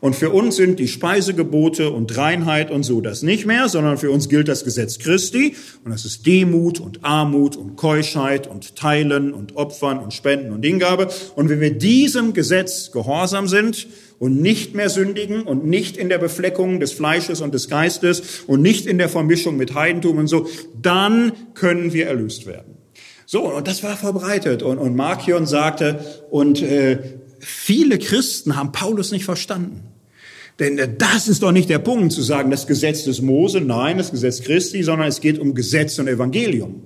Und 0.00 0.16
für 0.16 0.30
uns 0.30 0.56
sind 0.56 0.78
die 0.78 0.88
Speisegebote 0.88 1.90
und 1.90 2.16
Reinheit 2.16 2.70
und 2.70 2.84
so 2.84 3.02
das 3.02 3.22
nicht 3.22 3.44
mehr, 3.44 3.68
sondern 3.68 3.98
für 3.98 4.10
uns 4.10 4.28
gilt 4.30 4.48
das 4.48 4.64
Gesetz 4.64 4.98
Christi. 4.98 5.54
Und 5.84 5.92
das 5.92 6.06
ist 6.06 6.26
Demut 6.26 6.80
und 6.80 7.04
Armut 7.04 7.56
und 7.56 7.76
Keuschheit 7.76 8.46
und 8.46 8.76
Teilen 8.76 9.34
und 9.34 9.56
Opfern 9.56 9.98
und 9.98 10.14
Spenden 10.14 10.52
und 10.52 10.64
Hingabe. 10.64 11.08
Und 11.36 11.50
wenn 11.50 11.60
wir 11.60 11.72
diesem 11.76 12.32
Gesetz 12.32 12.92
gehorsam 12.92 13.46
sind 13.46 13.88
und 14.18 14.40
nicht 14.40 14.74
mehr 14.74 14.88
sündigen 14.88 15.42
und 15.42 15.66
nicht 15.66 15.98
in 15.98 16.08
der 16.08 16.18
Befleckung 16.18 16.80
des 16.80 16.92
Fleisches 16.92 17.42
und 17.42 17.52
des 17.52 17.68
Geistes 17.68 18.40
und 18.46 18.62
nicht 18.62 18.86
in 18.86 18.96
der 18.96 19.10
Vermischung 19.10 19.58
mit 19.58 19.74
Heidentum 19.74 20.16
und 20.16 20.28
so, 20.28 20.46
dann 20.80 21.32
können 21.52 21.92
wir 21.92 22.06
erlöst 22.06 22.46
werden. 22.46 22.78
So, 23.26 23.42
und 23.42 23.68
das 23.68 23.82
war 23.82 23.96
verbreitet. 23.96 24.62
Und, 24.62 24.78
und 24.78 24.96
Markion 24.96 25.46
sagte, 25.46 26.04
und 26.30 26.62
äh, 26.62 26.98
viele 27.38 27.98
Christen 27.98 28.56
haben 28.56 28.72
Paulus 28.72 29.12
nicht 29.12 29.24
verstanden. 29.24 29.89
Denn 30.60 30.78
äh, 30.78 30.88
das 30.96 31.26
ist 31.26 31.42
doch 31.42 31.52
nicht 31.52 31.68
der 31.68 31.80
Punkt 31.80 32.12
zu 32.12 32.22
sagen, 32.22 32.50
das 32.50 32.66
Gesetz 32.66 33.04
des 33.04 33.20
Mose, 33.20 33.60
nein, 33.60 33.98
das 33.98 34.12
Gesetz 34.12 34.42
Christi, 34.42 34.84
sondern 34.84 35.08
es 35.08 35.20
geht 35.20 35.38
um 35.38 35.54
Gesetz 35.54 35.98
und 35.98 36.06
Evangelium. 36.06 36.82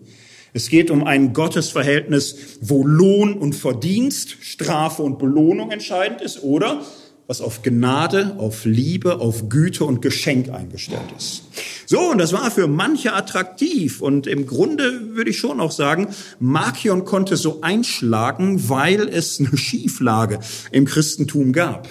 Es 0.54 0.68
geht 0.68 0.92
um 0.92 1.04
ein 1.04 1.32
Gottesverhältnis, 1.32 2.36
wo 2.60 2.86
Lohn 2.86 3.34
und 3.34 3.56
Verdienst, 3.56 4.36
Strafe 4.40 5.02
und 5.02 5.18
Belohnung 5.18 5.72
entscheidend 5.72 6.20
ist 6.20 6.44
oder 6.44 6.82
was 7.26 7.40
auf 7.40 7.62
Gnade, 7.62 8.36
auf 8.38 8.64
Liebe, 8.64 9.18
auf 9.18 9.48
Güte 9.48 9.84
und 9.84 10.02
Geschenk 10.02 10.50
eingestellt 10.50 11.12
ist. 11.16 11.42
So, 11.86 12.10
und 12.10 12.18
das 12.18 12.32
war 12.32 12.50
für 12.50 12.68
manche 12.68 13.14
attraktiv. 13.14 14.02
Und 14.02 14.26
im 14.26 14.46
Grunde 14.46 15.16
würde 15.16 15.30
ich 15.30 15.38
schon 15.38 15.58
auch 15.58 15.72
sagen, 15.72 16.08
Markion 16.38 17.04
konnte 17.04 17.36
so 17.36 17.62
einschlagen, 17.62 18.68
weil 18.68 19.08
es 19.08 19.40
eine 19.40 19.56
Schieflage 19.56 20.38
im 20.70 20.84
Christentum 20.84 21.52
gab. 21.52 21.88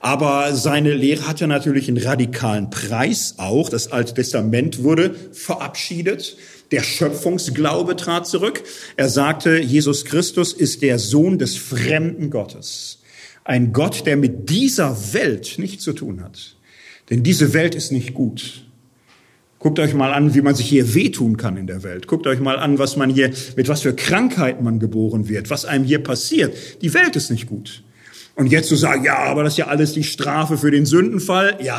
Aber 0.00 0.54
seine 0.54 0.94
Lehre 0.94 1.28
hatte 1.28 1.46
natürlich 1.46 1.88
einen 1.88 2.02
radikalen 2.02 2.70
Preis 2.70 3.34
auch. 3.36 3.68
Das 3.68 3.92
Alte 3.92 4.14
Testament 4.14 4.82
wurde 4.82 5.14
verabschiedet. 5.32 6.38
Der 6.70 6.82
Schöpfungsglaube 6.82 7.96
trat 7.96 8.26
zurück. 8.26 8.62
Er 8.96 9.10
sagte, 9.10 9.58
Jesus 9.58 10.06
Christus 10.06 10.54
ist 10.54 10.80
der 10.80 10.98
Sohn 10.98 11.38
des 11.38 11.56
fremden 11.56 12.30
Gottes. 12.30 13.00
Ein 13.44 13.74
Gott, 13.74 14.06
der 14.06 14.16
mit 14.16 14.48
dieser 14.48 14.96
Welt 15.12 15.56
nichts 15.58 15.84
zu 15.84 15.92
tun 15.92 16.22
hat. 16.22 16.56
Denn 17.10 17.22
diese 17.22 17.52
Welt 17.52 17.74
ist 17.74 17.92
nicht 17.92 18.14
gut. 18.14 18.64
Guckt 19.58 19.78
euch 19.78 19.92
mal 19.92 20.14
an, 20.14 20.34
wie 20.34 20.40
man 20.40 20.54
sich 20.54 20.66
hier 20.66 20.94
wehtun 20.94 21.36
kann 21.36 21.58
in 21.58 21.66
der 21.66 21.82
Welt. 21.82 22.06
Guckt 22.06 22.26
euch 22.26 22.40
mal 22.40 22.58
an, 22.58 22.78
was 22.78 22.96
man 22.96 23.10
hier, 23.10 23.30
mit 23.56 23.68
was 23.68 23.82
für 23.82 23.94
Krankheiten 23.94 24.64
man 24.64 24.78
geboren 24.78 25.28
wird, 25.28 25.50
was 25.50 25.66
einem 25.66 25.84
hier 25.84 26.02
passiert. 26.02 26.56
Die 26.80 26.94
Welt 26.94 27.16
ist 27.16 27.30
nicht 27.30 27.46
gut. 27.46 27.82
Und 28.40 28.46
jetzt 28.46 28.70
zu 28.70 28.76
sagen, 28.76 29.04
ja, 29.04 29.18
aber 29.18 29.44
das 29.44 29.52
ist 29.52 29.58
ja 29.58 29.66
alles 29.66 29.92
die 29.92 30.02
Strafe 30.02 30.56
für 30.56 30.70
den 30.70 30.86
Sündenfall. 30.86 31.58
Ja, 31.62 31.78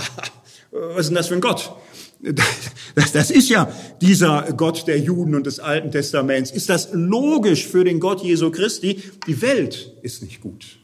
was 0.70 1.00
ist 1.00 1.08
denn 1.08 1.16
das 1.16 1.30
für 1.30 1.34
ein 1.34 1.42
Gott? 1.42 1.74
Das, 2.94 3.12
das 3.14 3.32
ist 3.32 3.50
ja 3.50 3.74
dieser 4.00 4.44
Gott 4.56 4.86
der 4.86 5.00
Juden 5.00 5.34
und 5.34 5.48
des 5.48 5.60
Alten 5.60 5.90
Testaments. 5.90 6.52
Ist 6.52 6.70
das 6.70 6.90
logisch 6.94 7.66
für 7.66 7.84
den 7.84 8.00
Gott 8.00 8.22
Jesu 8.22 8.52
Christi? 8.52 9.02
Die 9.26 9.42
Welt 9.42 9.92
ist 10.04 10.22
nicht 10.22 10.40
gut. 10.40 10.78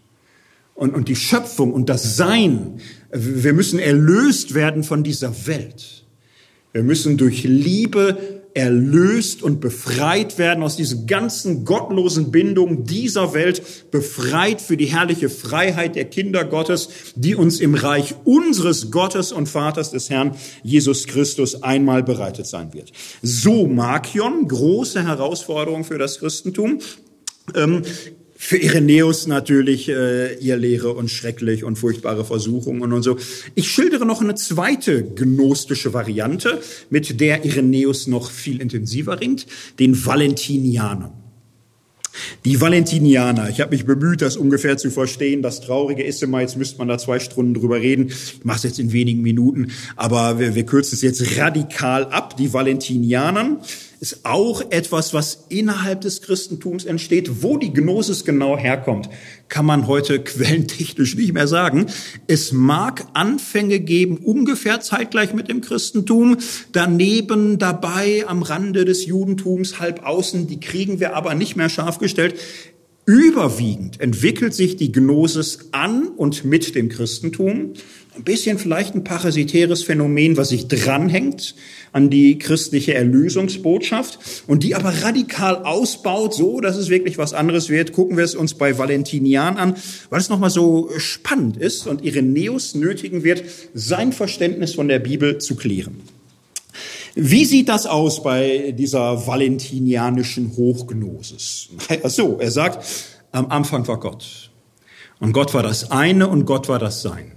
Und, 0.74 0.96
und 0.96 1.10
die 1.10 1.16
Schöpfung 1.16 1.72
und 1.72 1.90
das 1.90 2.18
Sein, 2.18 2.82
wir 3.12 3.54
müssen 3.54 3.78
erlöst 3.78 4.56
werden 4.56 4.84
von 4.84 5.04
dieser 5.04 5.46
Welt. 5.46 6.06
Wir 6.74 6.82
müssen 6.82 7.18
durch 7.18 7.44
Liebe 7.44 8.37
erlöst 8.58 9.44
und 9.44 9.62
befreit 9.62 10.40
werden 10.40 10.64
aus 10.64 10.76
diesen 10.76 11.06
ganzen 11.06 11.64
gottlosen 11.64 12.32
Bindungen 12.32 12.86
dieser 12.86 13.36
Welt, 13.36 13.92
befreit 13.92 14.62
für 14.62 14.78
die 14.78 14.88
herrliche 14.88 15.30
Freiheit 15.30 15.96
der 15.96 16.06
Kinder 16.06 16.44
Gottes, 16.44 16.90
die 17.16 17.36
uns 17.36 17.60
im 17.60 17.76
Reich 17.76 18.16
unseres 18.24 18.90
Gottes 18.90 19.32
und 19.32 19.48
Vaters 19.48 19.92
des 19.92 20.10
Herrn 20.10 20.36
Jesus 20.64 21.06
Christus 21.06 21.62
einmal 21.62 22.02
bereitet 22.02 22.48
sein 22.48 22.74
wird. 22.74 22.92
So 23.22 23.68
Markion, 23.68 24.48
große 24.48 25.06
Herausforderung 25.06 25.84
für 25.84 26.00
das 26.00 26.18
Christentum. 26.18 26.80
Ähm, 27.56 27.84
für 28.40 28.58
Irenäus 28.58 29.26
natürlich 29.26 29.90
äh, 29.90 30.36
ihr 30.36 30.58
Lehre 30.58 30.94
und 30.94 31.10
schrecklich 31.10 31.64
und 31.64 31.78
furchtbare 31.78 32.24
Versuchungen 32.24 32.94
und 32.94 33.02
so. 33.02 33.18
Ich 33.56 33.70
schildere 33.70 34.06
noch 34.06 34.22
eine 34.22 34.36
zweite 34.36 35.04
gnostische 35.04 35.94
Variante, 35.94 36.62
mit 36.92 37.20
der 37.20 37.46
Irenäus 37.46 38.06
noch 38.06 38.30
viel 38.30 38.62
intensiver 38.62 39.20
ringt, 39.20 39.48
den 39.80 40.06
Valentinianern. 40.06 41.12
Die 42.46 42.60
Valentinianer, 42.62 43.50
ich 43.50 43.62
habe 43.62 43.72
mich 43.72 43.86
bemüht, 43.86 44.22
das 44.22 44.38
ungefähr 44.38 44.78
zu 44.78 44.90
verstehen. 44.92 45.42
Das 45.42 45.62
Traurige 45.62 46.04
ist 46.04 46.22
immer, 46.24 46.42
jetzt 46.42 46.58
müsste 46.58 46.78
man 46.78 46.88
da 46.88 46.98
zwei 46.98 47.20
Stunden 47.20 47.54
drüber 47.54 47.78
reden. 47.78 48.08
Ich 48.08 48.44
mache 48.44 48.58
es 48.58 48.64
jetzt 48.64 48.80
in 48.80 48.92
wenigen 48.92 49.22
Minuten, 49.22 49.72
aber 49.96 50.40
wir, 50.40 50.56
wir 50.56 50.66
kürzen 50.66 50.96
es 50.96 51.02
jetzt 51.02 51.38
radikal 51.38 52.06
ab. 52.06 52.38
Die 52.38 52.54
Valentinianer 52.54 53.60
ist 54.00 54.26
auch 54.26 54.62
etwas, 54.70 55.14
was 55.14 55.46
innerhalb 55.50 56.02
des 56.02 56.22
Christentums 56.22 56.86
entsteht. 56.86 57.44
Wo 57.44 57.58
die 57.58 57.74
Gnosis 57.74 58.26
genau 58.26 58.58
herkommt, 58.58 59.10
kann 59.50 59.66
man 59.66 59.88
heute 59.88 60.20
quellentechnisch 60.24 61.16
nicht 61.16 61.34
mehr 61.34 61.48
sagen. 61.48 61.88
Es 62.28 62.52
mag 62.52 63.06
Anfänge 63.14 63.80
geben, 63.80 64.18
ungefähr 64.18 64.82
zeitgleich 64.82 65.34
mit 65.34 65.50
dem 65.50 65.62
Christentum, 65.62 66.38
daneben, 66.72 67.58
dabei, 67.58 68.26
am 68.28 68.44
Rande 68.44 68.86
des 68.86 69.06
Judentums, 69.06 69.80
halb 69.80 70.06
außen, 70.06 70.48
die 70.48 70.60
kriegen 70.60 71.00
wir 71.00 71.16
aber 71.16 71.36
nicht 71.36 71.56
mehr 71.56 71.70
scharf 71.70 71.98
gestellt. 71.98 72.36
Überwiegend 73.06 74.02
entwickelt 74.02 74.54
sich 74.54 74.76
die 74.76 74.92
Gnosis 74.92 75.70
an 75.72 76.10
und 76.10 76.44
mit 76.44 76.76
dem 76.76 76.90
Christentum. 76.90 77.72
Ein 78.18 78.24
bisschen 78.24 78.58
vielleicht 78.58 78.96
ein 78.96 79.04
parasitäres 79.04 79.84
Phänomen, 79.84 80.38
was 80.38 80.50
sich 80.50 80.68
dranhängt 80.68 81.54
an 81.94 82.10
die 82.10 82.40
christliche 82.40 82.96
Erlösungsbotschaft 82.96 84.18
und 84.48 84.64
die 84.64 84.74
aber 84.74 84.90
radikal 85.04 85.58
ausbaut, 85.58 86.34
so 86.34 86.60
dass 86.60 86.78
es 86.78 86.90
wirklich 86.90 87.20
was 87.20 87.34
anderes 87.34 87.70
wird. 87.70 87.94
Gucken 87.94 88.18
wir 88.18 88.24
es 88.24 88.34
uns 88.34 88.56
bei 88.56 88.76
Valentinian 88.80 89.58
an, 89.58 89.76
weil 90.10 90.20
es 90.20 90.30
nochmal 90.30 90.50
so 90.50 90.90
spannend 90.98 91.58
ist 91.58 91.86
und 91.86 92.04
Irenäus 92.04 92.74
nötigen 92.74 93.24
wird, 93.24 93.44
sein 93.76 94.12
Verständnis 94.12 94.74
von 94.74 94.88
der 94.88 94.98
Bibel 94.98 95.38
zu 95.38 95.56
klären. 95.56 96.02
Wie 97.14 97.46
sieht 97.46 97.70
das 97.70 97.86
aus 97.86 98.24
bei 98.24 98.74
dieser 98.76 99.28
valentinianischen 99.28 100.58
Hochgnosis? 100.58 101.70
Ach 102.04 102.10
so, 102.10 102.40
er 102.40 102.52
sagt, 102.52 102.84
am 103.32 103.52
Anfang 103.52 103.88
war 103.88 104.00
Gott. 104.00 104.50
Und 105.20 105.34
Gott 105.34 105.54
war 105.54 105.62
das 105.62 105.92
eine 105.92 106.28
und 106.28 106.46
Gott 106.46 106.68
war 106.68 106.80
das 106.80 107.04
Sein. 107.04 107.37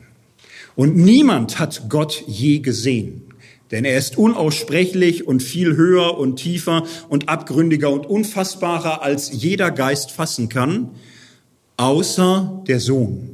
Und 0.80 0.96
niemand 0.96 1.58
hat 1.58 1.90
Gott 1.90 2.24
je 2.26 2.60
gesehen. 2.60 3.34
Denn 3.70 3.84
er 3.84 3.98
ist 3.98 4.16
unaussprechlich 4.16 5.26
und 5.26 5.42
viel 5.42 5.76
höher 5.76 6.16
und 6.16 6.36
tiefer 6.36 6.84
und 7.10 7.28
abgründiger 7.28 7.90
und 7.90 8.06
unfassbarer, 8.06 9.02
als 9.02 9.30
jeder 9.30 9.72
Geist 9.72 10.10
fassen 10.10 10.48
kann, 10.48 10.92
außer 11.76 12.62
der 12.66 12.80
Sohn. 12.80 13.28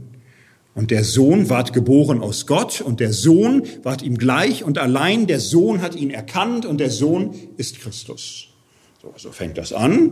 Und 0.75 0.91
der 0.91 1.05
Sohn 1.05 1.49
ward 1.49 1.73
geboren 1.73 2.21
aus 2.21 2.49
Gott 2.49 2.81
und 2.81 2.99
der 2.99 3.13
Sohn 3.13 3.63
ward 3.85 4.03
ihm 4.03 4.19
gleich 4.19 4.65
und 4.65 4.79
allein 4.79 5.29
der 5.29 5.39
Sohn 5.39 5.83
hat 5.83 5.95
ihn 5.95 6.11
erkannt 6.11 6.67
und 6.67 6.79
der 6.79 6.91
Sohn 6.91 7.31
ist 7.59 7.79
Christus. 7.79 8.49
So, 9.01 9.15
so 9.17 9.31
fängt 9.31 9.57
das 9.57 9.73
an 9.73 10.11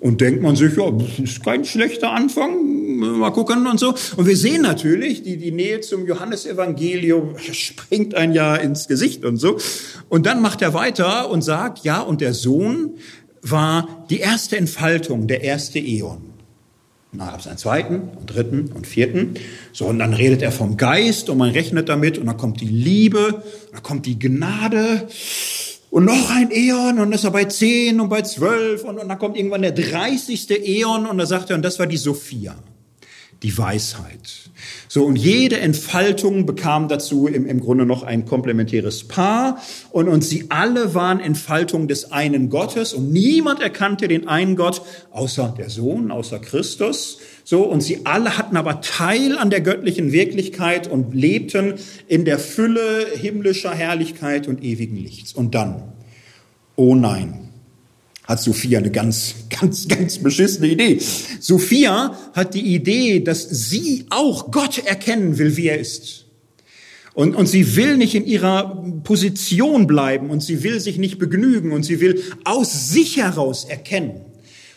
und 0.00 0.22
denkt 0.22 0.40
man 0.40 0.56
sich, 0.56 0.78
ja, 0.78 0.90
das 0.90 1.18
ist 1.18 1.44
kein 1.44 1.66
schlechter 1.66 2.12
Anfang, 2.12 2.79
mal 3.00 3.30
gucken 3.30 3.66
und 3.66 3.80
so. 3.80 3.94
Und 4.16 4.26
wir 4.26 4.36
sehen 4.36 4.62
natürlich, 4.62 5.22
die, 5.22 5.36
die 5.36 5.52
Nähe 5.52 5.80
zum 5.80 6.06
Johannesevangelium 6.06 7.36
springt 7.38 8.14
ein 8.14 8.32
Jahr 8.32 8.60
ins 8.60 8.88
Gesicht 8.88 9.24
und 9.24 9.36
so. 9.36 9.58
Und 10.08 10.26
dann 10.26 10.42
macht 10.42 10.62
er 10.62 10.74
weiter 10.74 11.30
und 11.30 11.42
sagt, 11.42 11.84
ja, 11.84 12.00
und 12.00 12.20
der 12.20 12.34
Sohn 12.34 12.94
war 13.42 14.06
die 14.10 14.20
erste 14.20 14.56
Entfaltung, 14.56 15.26
der 15.26 15.42
erste 15.42 15.78
Äon. 15.78 16.30
Dann 17.12 17.26
gab 17.26 17.40
es 17.40 17.48
einen 17.48 17.58
zweiten 17.58 18.02
und 18.18 18.26
dritten 18.32 18.70
und 18.72 18.86
vierten. 18.86 19.34
So, 19.72 19.86
und 19.86 19.98
dann 19.98 20.14
redet 20.14 20.42
er 20.42 20.52
vom 20.52 20.76
Geist 20.76 21.28
und 21.28 21.38
man 21.38 21.50
rechnet 21.50 21.88
damit 21.88 22.18
und 22.18 22.26
dann 22.26 22.36
kommt 22.36 22.60
die 22.60 22.68
Liebe, 22.68 23.42
dann 23.72 23.82
kommt 23.82 24.06
die 24.06 24.18
Gnade 24.18 25.08
und 25.90 26.04
noch 26.04 26.30
ein 26.30 26.52
Äon 26.52 26.90
und 26.90 26.96
dann 26.98 27.12
ist 27.12 27.24
er 27.24 27.32
bei 27.32 27.46
zehn 27.46 28.00
und 28.00 28.10
bei 28.10 28.22
zwölf 28.22 28.84
und, 28.84 28.98
und 28.98 29.08
dann 29.08 29.18
kommt 29.18 29.36
irgendwann 29.36 29.62
der 29.62 29.72
dreißigste 29.72 30.54
Äon 30.54 31.06
und 31.06 31.18
da 31.18 31.26
sagt 31.26 31.50
er, 31.50 31.56
und 31.56 31.62
das 31.62 31.80
war 31.80 31.86
die 31.88 31.96
Sophia 31.96 32.54
die 33.42 33.56
Weisheit. 33.56 34.50
So, 34.88 35.04
und 35.04 35.16
jede 35.16 35.58
Entfaltung 35.60 36.44
bekam 36.44 36.88
dazu 36.88 37.26
im, 37.26 37.46
im 37.46 37.60
Grunde 37.60 37.86
noch 37.86 38.02
ein 38.02 38.26
komplementäres 38.26 39.08
Paar 39.08 39.62
und, 39.90 40.08
und 40.08 40.22
sie 40.22 40.46
alle 40.50 40.94
waren 40.94 41.20
Entfaltung 41.20 41.88
des 41.88 42.12
einen 42.12 42.50
Gottes 42.50 42.92
und 42.92 43.12
niemand 43.12 43.60
erkannte 43.60 44.08
den 44.08 44.28
einen 44.28 44.56
Gott 44.56 44.82
außer 45.10 45.54
der 45.56 45.70
Sohn, 45.70 46.10
außer 46.10 46.38
Christus. 46.38 47.18
So, 47.44 47.62
und 47.62 47.80
sie 47.80 48.04
alle 48.04 48.36
hatten 48.36 48.56
aber 48.56 48.82
Teil 48.82 49.38
an 49.38 49.48
der 49.48 49.62
göttlichen 49.62 50.12
Wirklichkeit 50.12 50.86
und 50.88 51.14
lebten 51.14 51.74
in 52.06 52.24
der 52.26 52.38
Fülle 52.38 53.06
himmlischer 53.14 53.72
Herrlichkeit 53.72 54.48
und 54.48 54.62
ewigen 54.62 54.96
Lichts. 54.96 55.32
Und 55.32 55.54
dann, 55.54 55.82
oh 56.76 56.94
nein, 56.94 57.49
hat 58.30 58.40
Sophia 58.40 58.78
eine 58.78 58.92
ganz, 58.92 59.34
ganz, 59.50 59.88
ganz 59.88 60.18
beschissene 60.18 60.68
Idee. 60.68 61.00
Sophia 61.40 62.16
hat 62.32 62.54
die 62.54 62.74
Idee, 62.74 63.18
dass 63.18 63.42
sie 63.42 64.06
auch 64.08 64.52
Gott 64.52 64.78
erkennen 64.86 65.36
will, 65.36 65.56
wie 65.56 65.66
er 65.66 65.80
ist. 65.80 66.26
Und, 67.12 67.34
und 67.34 67.48
sie 67.48 67.74
will 67.74 67.96
nicht 67.96 68.14
in 68.14 68.24
ihrer 68.24 68.84
Position 69.02 69.88
bleiben 69.88 70.30
und 70.30 70.44
sie 70.44 70.62
will 70.62 70.78
sich 70.78 70.96
nicht 70.96 71.18
begnügen 71.18 71.72
und 71.72 71.82
sie 71.82 72.00
will 72.00 72.22
aus 72.44 72.90
sich 72.90 73.16
heraus 73.16 73.64
erkennen. 73.64 74.20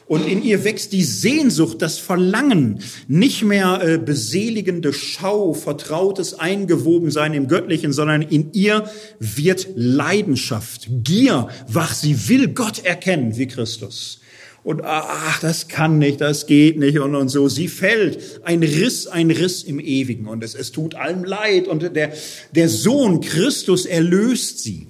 Und 0.08 0.28
in 0.28 0.44
ihr 0.44 0.64
wächst 0.64 0.92
die 0.92 1.04
Sehnsucht, 1.04 1.82
das 1.82 1.98
Verlangen, 1.98 2.80
nicht 3.08 3.44
mehr 3.44 3.82
äh, 3.82 3.98
beseligende 3.98 4.92
Schau, 4.94 5.54
vertrautes 5.54 6.34
Eingewobensein 6.34 7.34
im 7.34 7.48
Göttlichen, 7.48 7.94
sondern 7.94 8.22
in 8.22 8.52
ihr 8.54 8.90
wird 9.20 9.68
Leidenschaft, 9.76 10.88
Gier 11.04 11.48
wach. 11.68 11.94
Sie 11.94 12.28
will 12.28 12.50
Gott 12.50 12.84
erkennen 12.84 13.38
wie 13.38 13.48
Christus. 13.48 14.20
Und 14.64 14.82
ach, 14.86 15.42
das 15.42 15.68
kann 15.68 15.98
nicht, 15.98 16.22
das 16.22 16.46
geht 16.48 16.80
nicht 16.80 16.98
und, 17.00 17.16
und 17.16 17.28
so. 17.28 17.50
Sie 17.50 17.68
fällt. 17.68 18.42
Ein 18.44 18.64
Riss, 18.64 19.08
ein 19.08 19.30
Riss 19.30 19.64
im 19.64 19.80
Ewigen. 19.80 20.28
Und 20.28 20.44
es, 20.44 20.56
es 20.56 20.72
tut 20.72 20.96
allem 20.96 21.26
leid. 21.26 21.68
Und 21.68 21.96
der, 21.96 22.14
der 22.56 22.70
Sohn 22.70 23.20
Christus 23.20 23.86
erlöst 23.86 24.60
sie. 24.60 24.88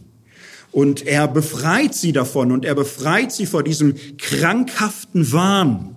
Und 0.73 1.07
er 1.07 1.27
befreit 1.27 1.95
sie 1.95 2.11
davon 2.11 2.51
und 2.51 2.65
er 2.65 2.75
befreit 2.75 3.31
sie 3.31 3.45
vor 3.45 3.63
diesem 3.63 3.95
krankhaften 4.17 5.31
Wahn. 5.31 5.95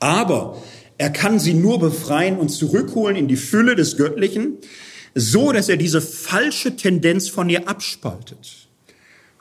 Aber 0.00 0.60
er 0.98 1.10
kann 1.10 1.38
sie 1.38 1.54
nur 1.54 1.78
befreien 1.78 2.36
und 2.36 2.50
zurückholen 2.50 3.16
in 3.16 3.28
die 3.28 3.36
Fülle 3.36 3.76
des 3.76 3.96
Göttlichen, 3.96 4.58
so 5.14 5.52
dass 5.52 5.68
er 5.68 5.76
diese 5.78 6.02
falsche 6.02 6.76
Tendenz 6.76 7.28
von 7.28 7.48
ihr 7.48 7.68
abspaltet. 7.68 8.68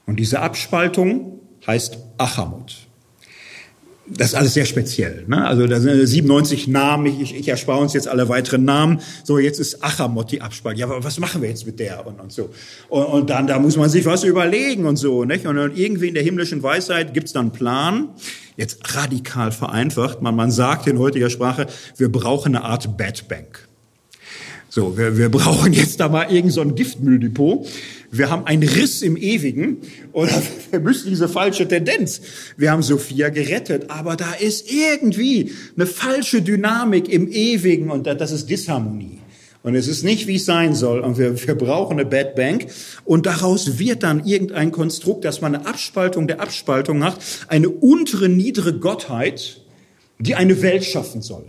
Und 0.05 0.17
diese 0.17 0.39
Abspaltung 0.39 1.39
heißt 1.65 1.97
Achamut 2.17 2.85
das 4.07 4.29
ist 4.29 4.35
alles 4.35 4.53
sehr 4.53 4.65
speziell. 4.65 5.25
Ne? 5.27 5.45
Also 5.45 5.65
da 5.65 5.79
sind 5.79 6.05
97 6.05 6.67
Namen, 6.67 7.07
ich, 7.21 7.35
ich 7.35 7.47
erspare 7.47 7.79
uns 7.79 7.93
jetzt 7.93 8.07
alle 8.07 8.29
weiteren 8.29 8.63
Namen. 8.63 8.99
So, 9.23 9.39
jetzt 9.39 9.59
ist 9.59 9.83
Achamot 9.83 10.31
die 10.31 10.41
Absprache. 10.41 10.75
Ja, 10.75 10.85
aber 10.85 11.03
was 11.03 11.19
machen 11.19 11.41
wir 11.41 11.49
jetzt 11.49 11.65
mit 11.65 11.79
der 11.79 12.05
und, 12.05 12.19
und 12.19 12.31
so? 12.31 12.51
Und, 12.89 13.05
und 13.05 13.29
dann, 13.29 13.47
da 13.47 13.57
muss 13.57 13.77
man 13.77 13.89
sich 13.89 14.05
was 14.05 14.23
überlegen 14.23 14.85
und 14.85 14.97
so. 14.97 15.25
Nicht? 15.25 15.47
Und 15.47 15.57
irgendwie 15.75 16.09
in 16.09 16.13
der 16.13 16.23
himmlischen 16.23 16.61
Weisheit 16.61 17.13
gibt's 17.13 17.33
dann 17.33 17.45
einen 17.45 17.51
Plan. 17.51 18.09
Jetzt 18.57 18.95
radikal 18.95 19.51
vereinfacht. 19.51 20.21
Man, 20.21 20.35
man 20.35 20.51
sagt 20.51 20.87
in 20.87 20.99
heutiger 20.99 21.31
Sprache, 21.31 21.65
wir 21.97 22.11
brauchen 22.11 22.55
eine 22.55 22.63
Art 22.63 22.97
Bad 22.97 23.27
Bank. 23.27 23.67
So, 24.69 24.97
wir, 24.97 25.17
wir 25.17 25.29
brauchen 25.29 25.73
jetzt 25.73 25.99
da 25.99 26.09
mal 26.09 26.31
irgend 26.31 26.51
so 26.51 26.61
ein 26.61 26.75
Giftmülldepot. 26.75 27.65
Wir 28.11 28.29
haben 28.29 28.45
einen 28.45 28.63
Riss 28.63 29.01
im 29.01 29.17
Ewigen 29.17 29.77
oder 30.11 30.31
wir 30.71 30.79
müssen 30.79 31.09
diese 31.09 31.27
falsche 31.27 31.67
Tendenz. 31.67 32.21
Wir 32.57 32.71
haben 32.71 32.81
Sophia 32.81 33.29
gerettet, 33.29 33.89
aber 33.89 34.15
da 34.15 34.33
ist 34.33 34.71
irgendwie 34.71 35.51
eine 35.75 35.85
falsche 35.85 36.41
Dynamik 36.41 37.09
im 37.09 37.31
Ewigen 37.31 37.91
und 37.91 38.07
das 38.07 38.31
ist 38.31 38.49
Disharmonie. 38.49 39.19
Und 39.65 39.73
es 39.73 39.87
ist 39.87 40.03
nicht, 40.03 40.27
wie 40.27 40.35
es 40.35 40.45
sein 40.45 40.75
soll. 40.75 40.99
Und 40.99 41.17
wir, 41.17 41.47
wir 41.47 41.55
brauchen 41.55 41.93
eine 41.99 42.07
Bad 42.07 42.35
Bank. 42.35 42.67
Und 43.03 43.25
daraus 43.25 43.79
wird 43.79 44.03
dann 44.03 44.23
irgendein 44.23 44.71
Konstrukt, 44.71 45.25
dass 45.25 45.41
man 45.41 45.55
eine 45.55 45.65
Abspaltung 45.65 46.27
der 46.27 46.39
Abspaltung 46.39 47.03
hat, 47.03 47.17
eine 47.47 47.69
untere, 47.69 48.29
niedere 48.29 48.77
Gottheit, 48.77 49.61
die 50.19 50.35
eine 50.35 50.61
Welt 50.61 50.85
schaffen 50.85 51.23
soll. 51.23 51.45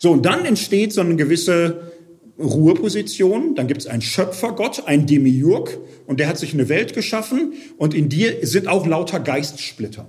So, 0.00 0.10
und 0.10 0.26
dann 0.26 0.44
entsteht 0.44 0.92
so 0.92 1.00
eine 1.00 1.14
gewisse 1.14 1.92
Ruheposition, 2.38 3.54
dann 3.54 3.66
gibt 3.66 3.80
es 3.80 3.86
einen 3.86 4.02
Schöpfergott, 4.02 4.86
einen 4.86 5.06
Demiurg, 5.06 5.78
und 6.06 6.20
der 6.20 6.28
hat 6.28 6.38
sich 6.38 6.52
eine 6.52 6.68
Welt 6.68 6.94
geschaffen, 6.94 7.54
und 7.78 7.94
in 7.94 8.08
dir 8.08 8.38
sind 8.42 8.68
auch 8.68 8.86
lauter 8.86 9.20
Geistsplitter. 9.20 10.06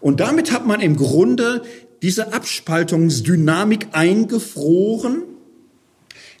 Und 0.00 0.20
damit 0.20 0.50
hat 0.50 0.66
man 0.66 0.80
im 0.80 0.96
Grunde 0.96 1.62
diese 2.02 2.32
Abspaltungsdynamik 2.32 3.88
eingefroren. 3.92 5.22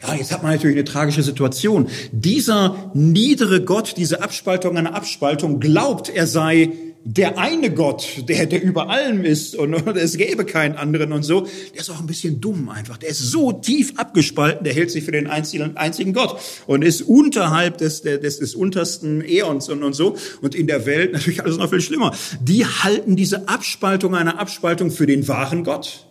Ja, 0.02 0.14
jetzt 0.16 0.32
hat 0.32 0.42
man 0.42 0.52
natürlich 0.52 0.76
eine 0.76 0.84
tragische 0.84 1.22
Situation. 1.22 1.88
Dieser 2.10 2.90
niedere 2.94 3.62
Gott, 3.62 3.94
diese 3.96 4.20
Abspaltung 4.20 4.76
einer 4.76 4.94
Abspaltung, 4.94 5.60
glaubt, 5.60 6.08
er 6.08 6.26
sei 6.26 6.70
der 7.04 7.38
eine 7.38 7.72
Gott, 7.72 8.24
der, 8.28 8.46
der 8.46 8.62
über 8.62 8.88
allem 8.88 9.24
ist 9.24 9.56
und, 9.56 9.74
und 9.74 9.96
es 9.96 10.16
gäbe 10.16 10.44
keinen 10.44 10.76
anderen 10.76 11.12
und 11.12 11.24
so, 11.24 11.46
der 11.74 11.80
ist 11.80 11.90
auch 11.90 12.00
ein 12.00 12.06
bisschen 12.06 12.40
dumm 12.40 12.68
einfach. 12.68 12.96
Der 12.96 13.08
ist 13.08 13.18
so 13.18 13.52
tief 13.52 13.94
abgespalten, 13.96 14.64
der 14.64 14.72
hält 14.72 14.90
sich 14.90 15.04
für 15.04 15.12
den 15.12 15.26
einzigen, 15.26 15.76
einzigen 15.76 16.12
Gott 16.12 16.40
und 16.66 16.82
ist 16.82 17.02
unterhalb 17.02 17.78
des, 17.78 18.02
des, 18.02 18.38
des 18.38 18.54
untersten 18.54 19.20
Äons 19.20 19.68
und, 19.68 19.82
und 19.82 19.94
so. 19.94 20.16
Und 20.40 20.54
in 20.54 20.66
der 20.66 20.86
Welt 20.86 21.12
natürlich 21.12 21.42
alles 21.42 21.56
noch 21.56 21.70
viel 21.70 21.80
schlimmer. 21.80 22.14
Die 22.40 22.64
halten 22.66 23.16
diese 23.16 23.48
Abspaltung 23.48 24.14
einer 24.14 24.38
Abspaltung 24.38 24.90
für 24.90 25.06
den 25.06 25.26
wahren 25.26 25.64
Gott. 25.64 26.06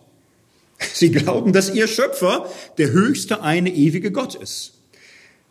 Sie 0.92 1.10
glauben, 1.10 1.52
dass 1.52 1.74
ihr 1.74 1.86
Schöpfer 1.86 2.50
der 2.76 2.90
höchste 2.90 3.42
eine 3.42 3.72
ewige 3.72 4.10
Gott 4.10 4.34
ist. 4.34 4.74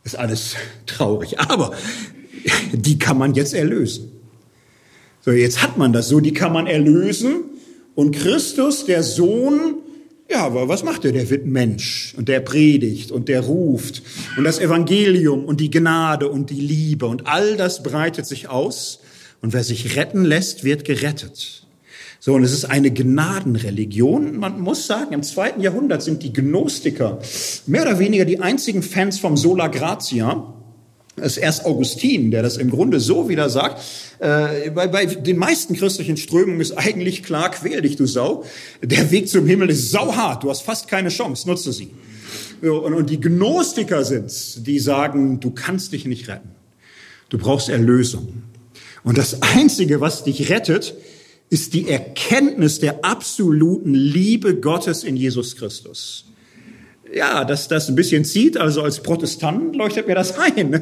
Ist 0.03 0.17
alles 0.17 0.55
traurig. 0.85 1.39
Aber 1.39 1.73
die 2.73 2.99
kann 2.99 3.17
man 3.17 3.33
jetzt 3.33 3.53
erlösen. 3.53 4.11
So, 5.24 5.32
jetzt 5.32 5.61
hat 5.61 5.78
man 5.78 5.93
das 5.93 6.09
so, 6.09 6.19
die 6.19 6.34
kann 6.34 6.51
man 6.51 6.67
erlösen. 6.67 7.43
Und 7.93 8.15
Christus, 8.15 8.86
der 8.86 9.03
Sohn, 9.03 9.76
ja, 10.30 10.45
aber 10.45 10.69
was 10.69 10.84
macht 10.84 11.03
er? 11.05 11.11
Der 11.11 11.30
wird 11.30 11.45
Mensch 11.45 12.13
und 12.17 12.30
der 12.30 12.39
predigt 12.39 13.11
und 13.11 13.28
der 13.28 13.41
ruft 13.41 14.01
und 14.38 14.45
das 14.45 14.59
Evangelium 14.59 15.43
und 15.43 15.59
die 15.59 15.69
Gnade 15.69 16.30
und 16.30 16.49
die 16.49 16.61
Liebe 16.61 17.05
und 17.05 17.28
all 17.28 17.57
das 17.57 17.84
breitet 17.84 18.26
sich 18.26 18.47
aus 18.47 19.01
und 19.41 19.51
wer 19.51 19.63
sich 19.63 19.97
retten 19.97 20.24
lässt, 20.24 20.63
wird 20.63 20.86
gerettet. 20.86 21.67
So, 22.19 22.36
und 22.36 22.43
es 22.43 22.53
ist 22.53 22.65
eine 22.65 22.91
Gnadenreligion. 22.91 24.38
Man 24.38 24.61
muss 24.61 24.88
sagen, 24.88 25.11
im 25.11 25.24
zweiten 25.24 25.59
Jahrhundert 25.59 26.01
sind 26.01 26.24
die 26.24 26.32
Gnostiker 26.32 27.19
mehr 27.65 27.82
oder 27.82 27.99
weniger 27.99 28.26
die 28.26 28.39
einzigen 28.39 28.84
Fans 28.84 29.19
vom 29.19 29.36
Sola 29.36 29.67
Gratia. 29.67 30.53
Es 31.22 31.38
ist 31.38 31.43
erst 31.43 31.65
Augustin, 31.65 32.32
der 32.32 32.41
das 32.41 32.57
im 32.57 32.69
Grunde 32.69 32.99
so 32.99 33.30
wieder 33.30 33.49
sagt. 33.49 33.82
Äh, 34.19 34.72
bei, 34.72 34.88
bei 34.88 35.05
den 35.05 35.38
meisten 35.38 35.76
christlichen 35.76 36.17
Strömungen 36.17 36.61
ist 36.61 36.74
eigentlich 36.74 37.24
klar, 37.24 37.51
quäl 37.51 37.82
dich, 37.82 37.95
du 37.95 38.05
Sau. 38.05 38.43
Der 38.82 39.11
Weg 39.11 39.30
zum 39.30 39.45
Himmel 39.45 39.69
ist 39.69 39.91
sauhart, 39.91 40.43
du 40.43 40.49
hast 40.49 40.63
fast 40.63 40.88
keine 40.88 41.09
Chance, 41.09 41.47
nutze 41.47 41.72
sie. 41.72 41.91
Und, 42.61 42.93
und 42.93 43.09
die 43.09 43.19
Gnostiker 43.19 44.03
sind's, 44.05 44.59
die 44.63 44.80
sagen, 44.80 45.39
du 45.39 45.51
kannst 45.51 45.93
dich 45.93 46.05
nicht 46.05 46.28
retten. 46.28 46.49
Du 47.30 47.38
brauchst 47.38 47.69
Erlösung. 47.69 48.43
Und 49.03 49.17
das 49.17 49.41
Einzige, 49.41 50.01
was 50.01 50.24
dich 50.24 50.49
rettet, 50.49 50.93
ist 51.49 51.74
die 51.74 51.89
Erkenntnis 51.89 52.80
der 52.80 53.03
absoluten 53.03 53.93
Liebe 53.93 54.55
Gottes 54.55 55.03
in 55.03 55.15
Jesus 55.15 55.55
Christus 55.55 56.30
ja, 57.14 57.45
dass 57.45 57.68
das 57.68 57.89
ein 57.89 57.95
bisschen 57.95 58.26
zieht. 58.26 58.57
Also 58.57 58.82
als 58.82 59.01
Protestant 59.01 59.76
leuchtet 59.76 60.07
mir 60.07 60.16
das 60.16 60.38
ein. 60.39 60.82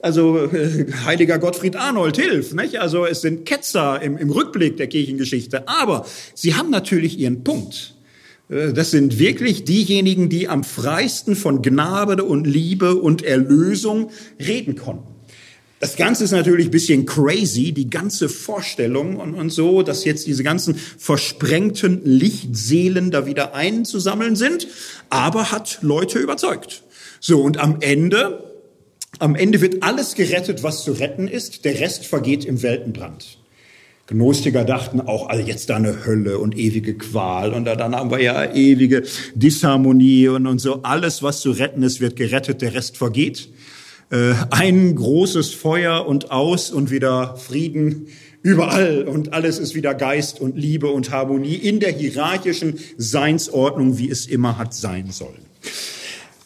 Also 0.00 0.44
äh, 0.52 0.86
heiliger 1.04 1.38
Gottfried 1.38 1.76
Arnold 1.76 2.16
hilft. 2.16 2.54
Nicht? 2.54 2.80
Also 2.80 3.06
es 3.06 3.20
sind 3.20 3.44
Ketzer 3.46 4.00
im, 4.02 4.16
im 4.16 4.30
Rückblick 4.30 4.76
der 4.76 4.86
Kirchengeschichte. 4.86 5.68
Aber 5.68 6.06
sie 6.34 6.54
haben 6.54 6.70
natürlich 6.70 7.18
ihren 7.18 7.44
Punkt. 7.44 7.94
Äh, 8.48 8.72
das 8.72 8.90
sind 8.90 9.18
wirklich 9.18 9.64
diejenigen, 9.64 10.28
die 10.28 10.48
am 10.48 10.64
freisten 10.64 11.36
von 11.36 11.62
Gnade 11.62 12.24
und 12.24 12.46
Liebe 12.46 12.96
und 12.96 13.22
Erlösung 13.22 14.10
reden 14.38 14.76
konnten. 14.76 15.13
Das 15.84 15.96
Ganze 15.96 16.24
ist 16.24 16.30
natürlich 16.30 16.68
ein 16.68 16.70
bisschen 16.70 17.04
crazy, 17.04 17.72
die 17.72 17.90
ganze 17.90 18.30
Vorstellung 18.30 19.16
und, 19.16 19.34
und 19.34 19.50
so, 19.50 19.82
dass 19.82 20.06
jetzt 20.06 20.26
diese 20.26 20.42
ganzen 20.42 20.76
versprengten 20.76 22.00
Lichtseelen 22.06 23.10
da 23.10 23.26
wieder 23.26 23.54
einzusammeln 23.54 24.34
sind, 24.34 24.66
aber 25.10 25.52
hat 25.52 25.80
Leute 25.82 26.20
überzeugt. 26.20 26.84
So, 27.20 27.42
und 27.42 27.58
am 27.58 27.82
Ende, 27.82 28.50
am 29.18 29.34
Ende 29.34 29.60
wird 29.60 29.82
alles 29.82 30.14
gerettet, 30.14 30.62
was 30.62 30.84
zu 30.84 30.92
retten 30.92 31.28
ist, 31.28 31.66
der 31.66 31.78
Rest 31.78 32.06
vergeht 32.06 32.46
im 32.46 32.62
Weltenbrand. 32.62 33.36
Gnostiker 34.06 34.64
dachten 34.64 35.02
auch, 35.02 35.28
also 35.28 35.46
jetzt 35.46 35.68
da 35.68 35.76
eine 35.76 36.06
Hölle 36.06 36.38
und 36.38 36.56
ewige 36.56 36.94
Qual 36.94 37.52
und 37.52 37.66
dann 37.66 37.94
haben 37.94 38.10
wir 38.10 38.22
ja 38.22 38.54
ewige 38.54 39.02
Disharmonie 39.34 40.28
und, 40.28 40.46
und 40.46 40.60
so. 40.60 40.82
Alles, 40.82 41.22
was 41.22 41.42
zu 41.42 41.50
retten 41.50 41.82
ist, 41.82 42.00
wird 42.00 42.16
gerettet, 42.16 42.62
der 42.62 42.72
Rest 42.72 42.96
vergeht. 42.96 43.50
Äh, 44.14 44.34
ein 44.50 44.94
großes 44.94 45.54
Feuer 45.54 46.06
und 46.06 46.30
aus 46.30 46.70
und 46.70 46.92
wieder 46.92 47.36
Frieden 47.36 48.06
überall 48.42 49.08
und 49.08 49.32
alles 49.32 49.58
ist 49.58 49.74
wieder 49.74 49.92
Geist 49.92 50.40
und 50.40 50.56
Liebe 50.56 50.86
und 50.86 51.10
Harmonie 51.10 51.56
in 51.56 51.80
der 51.80 51.90
hierarchischen 51.90 52.78
Seinsordnung, 52.96 53.98
wie 53.98 54.08
es 54.08 54.26
immer 54.26 54.56
hat 54.56 54.72
sein 54.72 55.10
sollen. 55.10 55.44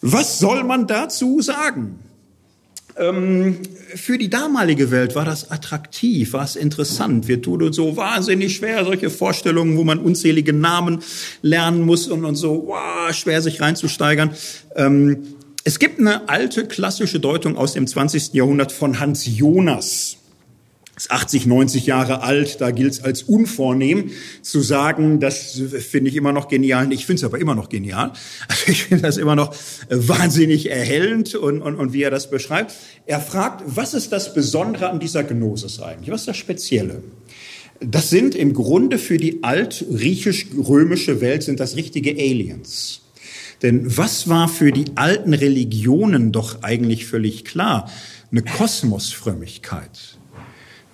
Was 0.01 0.39
soll 0.39 0.63
man 0.63 0.87
dazu 0.87 1.41
sagen? 1.41 1.99
Ähm, 2.97 3.57
für 3.93 4.17
die 4.17 4.31
damalige 4.31 4.89
Welt 4.89 5.13
war 5.13 5.25
das 5.25 5.51
attraktiv, 5.51 6.33
war 6.33 6.45
es 6.45 6.55
interessant. 6.55 7.27
Wir 7.27 7.39
tun 7.39 7.61
uns 7.61 7.75
so 7.75 7.95
wahnsinnig 7.95 8.55
schwer, 8.55 8.83
solche 8.83 9.11
Vorstellungen, 9.11 9.77
wo 9.77 9.83
man 9.83 9.99
unzählige 9.99 10.53
Namen 10.53 11.03
lernen 11.43 11.83
muss 11.83 12.07
und, 12.07 12.25
und 12.25 12.35
so 12.35 12.63
wow, 12.65 13.13
schwer 13.13 13.43
sich 13.43 13.61
reinzusteigern. 13.61 14.31
Ähm, 14.75 15.35
es 15.69 15.77
gibt 15.77 15.99
eine 15.99 16.29
alte 16.29 16.65
klassische 16.65 17.19
Deutung 17.19 17.55
aus 17.55 17.73
dem 17.73 17.85
20. 17.85 18.33
Jahrhundert 18.33 18.71
von 18.71 18.99
Hans 18.99 19.27
Jonas. 19.27 20.17
Ist 20.97 21.11
80, 21.11 21.45
90 21.45 21.85
Jahre 21.85 22.23
alt, 22.23 22.59
da 22.59 22.71
gilt 22.71 22.93
es 22.93 23.03
als 23.03 23.21
unvornehm 23.21 24.09
zu 24.41 24.61
sagen, 24.61 25.19
das 25.19 25.61
finde 25.87 26.09
ich 26.09 26.15
immer 26.15 26.33
noch 26.33 26.47
genial. 26.47 26.91
Ich 26.91 27.05
finde 27.05 27.19
es 27.19 27.23
aber 27.23 27.37
immer 27.37 27.53
noch 27.53 27.69
genial. 27.69 28.13
Also 28.47 28.63
ich 28.65 28.85
finde 28.85 29.03
das 29.03 29.17
immer 29.17 29.35
noch 29.35 29.55
wahnsinnig 29.91 30.71
erhellend 30.71 31.35
und, 31.35 31.61
und, 31.61 31.75
und 31.75 31.93
wie 31.93 32.01
er 32.01 32.09
das 32.09 32.31
beschreibt. 32.31 32.73
Er 33.05 33.19
fragt, 33.19 33.61
was 33.67 33.93
ist 33.93 34.11
das 34.11 34.33
Besondere 34.33 34.89
an 34.89 34.99
dieser 34.99 35.23
Gnosis 35.23 35.79
eigentlich? 35.79 36.09
Was 36.09 36.21
ist 36.21 36.29
das 36.29 36.37
Spezielle? 36.37 37.03
Das 37.79 38.09
sind 38.09 38.33
im 38.33 38.53
Grunde 38.53 38.97
für 38.97 39.17
die 39.17 39.43
alt-griechisch-römische 39.43 41.21
Welt 41.21 41.43
sind 41.43 41.59
das 41.59 41.75
richtige 41.75 42.13
Aliens. 42.13 43.01
Denn 43.61 43.97
was 43.97 44.29
war 44.29 44.47
für 44.47 44.71
die 44.71 44.85
alten 44.95 45.33
Religionen 45.33 46.31
doch 46.31 46.63
eigentlich 46.63 47.05
völlig 47.05 47.45
klar? 47.45 47.89
Eine 48.31 48.41
Kosmosfrömmigkeit. 48.41 50.19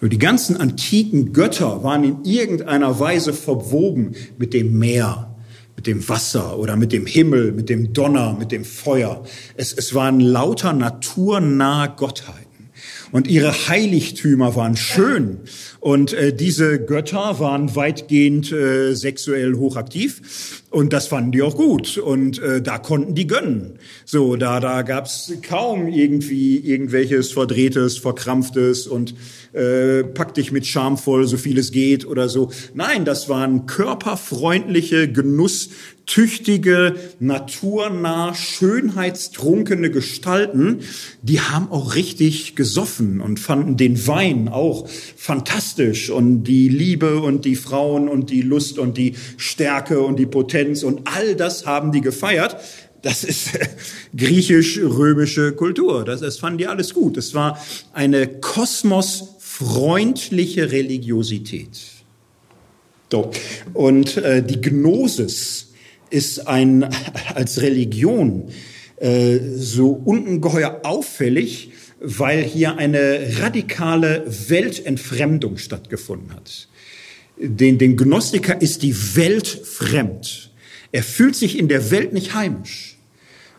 Die 0.01 0.19
ganzen 0.19 0.57
antiken 0.57 1.33
Götter 1.33 1.83
waren 1.83 2.03
in 2.03 2.23
irgendeiner 2.25 2.99
Weise 2.99 3.33
verwoben 3.33 4.13
mit 4.37 4.53
dem 4.53 4.77
Meer, 4.77 5.35
mit 5.75 5.87
dem 5.87 6.07
Wasser 6.07 6.59
oder 6.59 6.75
mit 6.75 6.91
dem 6.91 7.05
Himmel, 7.05 7.53
mit 7.53 7.69
dem 7.69 7.93
Donner, 7.93 8.35
mit 8.37 8.51
dem 8.51 8.65
Feuer. 8.65 9.23
Es, 9.55 9.73
es 9.73 9.95
waren 9.95 10.19
lauter 10.19 10.73
naturnahe 10.73 11.93
Gottheiten. 11.95 12.45
Und 13.11 13.27
ihre 13.27 13.51
Heiligtümer 13.69 14.55
waren 14.55 14.75
schön. 14.75 15.39
Und 15.79 16.13
äh, 16.13 16.35
diese 16.35 16.83
Götter 16.83 17.39
waren 17.39 17.75
weitgehend 17.75 18.51
äh, 18.51 18.93
sexuell 18.93 19.55
hochaktiv. 19.55 20.63
Und 20.75 20.91
das 20.91 21.07
fanden 21.07 21.31
die 21.31 21.41
auch 21.41 21.55
gut. 21.55 21.97
Und 21.97 22.37
äh, 22.39 22.61
da 22.61 22.79
konnten 22.79 23.15
die 23.15 23.27
gönnen. 23.27 23.79
So, 24.03 24.35
da, 24.35 24.59
da 24.59 24.81
gab's 24.81 25.31
kaum 25.41 25.87
irgendwie 25.87 26.57
irgendwelches 26.57 27.31
Verdrehtes, 27.31 27.97
Verkrampftes 27.97 28.85
und 28.85 29.15
äh, 29.55 30.03
pack 30.03 30.33
dich 30.33 30.51
mit 30.51 30.65
schamvoll, 30.65 31.25
so 31.27 31.37
viel 31.37 31.57
es 31.57 31.71
geht 31.71 32.05
oder 32.05 32.27
so. 32.27 32.51
Nein, 32.73 33.05
das 33.05 33.29
waren 33.29 33.67
körperfreundliche, 33.67 35.09
genusstüchtige, 35.09 36.95
naturnah, 37.19 38.33
schönheitstrunkene 38.33 39.91
Gestalten. 39.91 40.79
Die 41.21 41.39
haben 41.39 41.71
auch 41.71 41.95
richtig 41.95 42.57
gesoffen 42.57 43.21
und 43.21 43.39
fanden 43.39 43.77
den 43.77 44.07
Wein 44.07 44.49
auch 44.49 44.89
fantastisch 44.89 46.09
und 46.09 46.43
die 46.43 46.67
Liebe 46.67 47.21
und 47.21 47.45
die 47.45 47.55
Frauen 47.55 48.09
und 48.09 48.29
die 48.29 48.41
Lust 48.41 48.77
und 48.77 48.97
die 48.97 49.15
Stärke 49.37 50.01
und 50.01 50.19
die 50.19 50.25
Potenz 50.25 50.64
und 50.83 51.01
all 51.05 51.35
das 51.35 51.65
haben 51.65 51.91
die 51.91 52.01
gefeiert. 52.01 52.57
Das 53.01 53.23
ist 53.23 53.51
griechisch-römische 54.17 55.53
Kultur. 55.53 56.05
Das, 56.05 56.21
das 56.21 56.37
fanden 56.37 56.57
die 56.57 56.67
alles 56.67 56.93
gut. 56.93 57.17
Es 57.17 57.33
war 57.33 57.59
eine 57.93 58.27
Kosmos 58.27 59.35
freundliche 59.39 60.71
Religiosität. 60.71 61.79
So. 63.11 63.31
Und 63.73 64.17
äh, 64.17 64.43
die 64.43 64.59
Gnosis 64.59 65.73
ist 66.09 66.47
ein, 66.47 66.83
als 67.35 67.61
Religion 67.61 68.49
äh, 68.97 69.39
so 69.55 69.89
ungeheuer 69.89 70.81
auffällig, 70.83 71.71
weil 71.99 72.43
hier 72.43 72.77
eine 72.77 73.39
radikale 73.39 74.25
Weltentfremdung 74.47 75.57
stattgefunden 75.57 76.33
hat. 76.33 76.67
Den, 77.37 77.77
den 77.77 77.97
Gnostiker 77.97 78.61
ist 78.61 78.83
die 78.83 78.95
Welt 79.15 79.47
fremd. 79.47 80.51
Er 80.95 81.03
fühlt 81.03 81.35
sich 81.35 81.59
in 81.59 81.67
der 81.67 81.91
Welt 81.91 82.13
nicht 82.13 82.35
heimisch. 82.35 82.95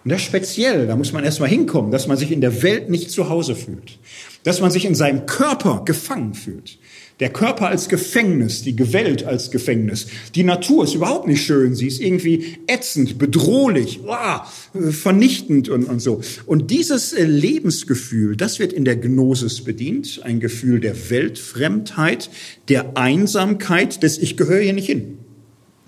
Und 0.05 0.11
das 0.11 0.23
speziell, 0.23 0.87
da 0.87 0.97
muss 0.97 1.13
man 1.13 1.23
erstmal 1.23 1.51
hinkommen, 1.51 1.91
dass 1.91 2.07
man 2.07 2.17
sich 2.17 2.33
in 2.33 2.41
der 2.41 2.63
Welt 2.63 2.89
nicht 2.89 3.11
zu 3.11 3.29
Hause 3.29 3.55
fühlt 3.55 3.99
dass 4.47 4.61
man 4.61 4.71
sich 4.71 4.85
in 4.85 4.95
seinem 4.95 5.27
Körper 5.27 5.83
gefangen 5.85 6.33
fühlt. 6.33 6.79
Der 7.19 7.31
Körper 7.31 7.67
als 7.67 7.89
Gefängnis, 7.89 8.63
die 8.63 8.93
Welt 8.93 9.25
als 9.25 9.51
Gefängnis. 9.51 10.07
Die 10.37 10.45
Natur 10.45 10.85
ist 10.85 10.95
überhaupt 10.95 11.27
nicht 11.27 11.43
schön, 11.43 11.75
sie 11.75 11.89
ist 11.89 12.01
irgendwie 12.01 12.57
ätzend, 12.69 13.19
bedrohlich, 13.19 14.03
oh, 14.07 14.91
vernichtend 14.93 15.69
und, 15.69 15.87
und 15.87 15.99
so. 15.99 16.21
Und 16.47 16.71
dieses 16.71 17.13
äh, 17.13 17.25
Lebensgefühl, 17.25 18.37
das 18.37 18.61
wird 18.61 18.73
in 18.73 18.85
der 18.85 18.95
Gnosis 18.95 19.63
bedient, 19.63 20.21
ein 20.23 20.39
Gefühl 20.39 20.79
der 20.79 21.11
Weltfremdheit, 21.11 22.31
der 22.69 22.97
Einsamkeit, 22.97 24.05
des 24.05 24.17
Ich 24.17 24.37
gehöre 24.37 24.61
hier 24.61 24.75
nicht 24.75 24.87
hin. 24.87 25.16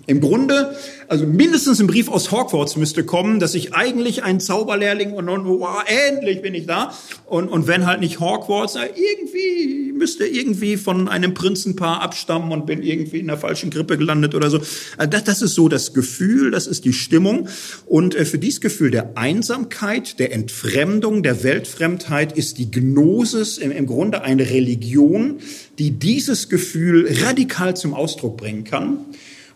Im 0.09 0.21
Grunde, 0.21 0.75
also 1.07 1.27
mindestens 1.27 1.79
ein 1.79 1.85
Brief 1.85 2.09
aus 2.09 2.31
Hogwarts 2.31 2.75
müsste 2.77 3.03
kommen, 3.03 3.39
dass 3.39 3.53
ich 3.53 3.75
eigentlich 3.75 4.23
ein 4.23 4.39
Zauberlehrling 4.39 5.13
und, 5.13 5.29
und 5.29 5.45
wow, 5.45 5.83
endlich 5.85 6.41
bin 6.41 6.55
ich 6.55 6.65
da. 6.65 6.95
Und, 7.27 7.47
und 7.47 7.67
wenn 7.67 7.85
halt 7.85 7.99
nicht 7.99 8.19
Hogwarts, 8.19 8.75
irgendwie 8.75 9.91
müsste 9.91 10.25
irgendwie 10.25 10.77
von 10.77 11.07
einem 11.07 11.35
Prinzenpaar 11.35 12.01
abstammen 12.01 12.51
und 12.51 12.65
bin 12.65 12.81
irgendwie 12.81 13.19
in 13.19 13.27
der 13.27 13.37
falschen 13.37 13.69
Grippe 13.69 13.99
gelandet 13.99 14.33
oder 14.33 14.49
so. 14.49 14.61
Also 14.97 15.11
das, 15.11 15.25
das 15.25 15.41
ist 15.43 15.53
so 15.53 15.69
das 15.69 15.93
Gefühl, 15.93 16.49
das 16.49 16.65
ist 16.65 16.85
die 16.85 16.93
Stimmung. 16.93 17.47
Und 17.85 18.15
äh, 18.15 18.25
für 18.25 18.39
dieses 18.39 18.61
Gefühl 18.61 18.89
der 18.89 19.15
Einsamkeit, 19.15 20.17
der 20.17 20.33
Entfremdung, 20.33 21.21
der 21.21 21.43
Weltfremdheit 21.43 22.35
ist 22.35 22.57
die 22.57 22.71
Gnosis 22.71 23.59
im, 23.59 23.71
im 23.71 23.85
Grunde 23.85 24.23
eine 24.23 24.49
Religion, 24.49 25.37
die 25.77 25.91
dieses 25.91 26.49
Gefühl 26.49 27.07
radikal 27.23 27.75
zum 27.75 27.93
Ausdruck 27.93 28.37
bringen 28.37 28.63
kann 28.63 29.05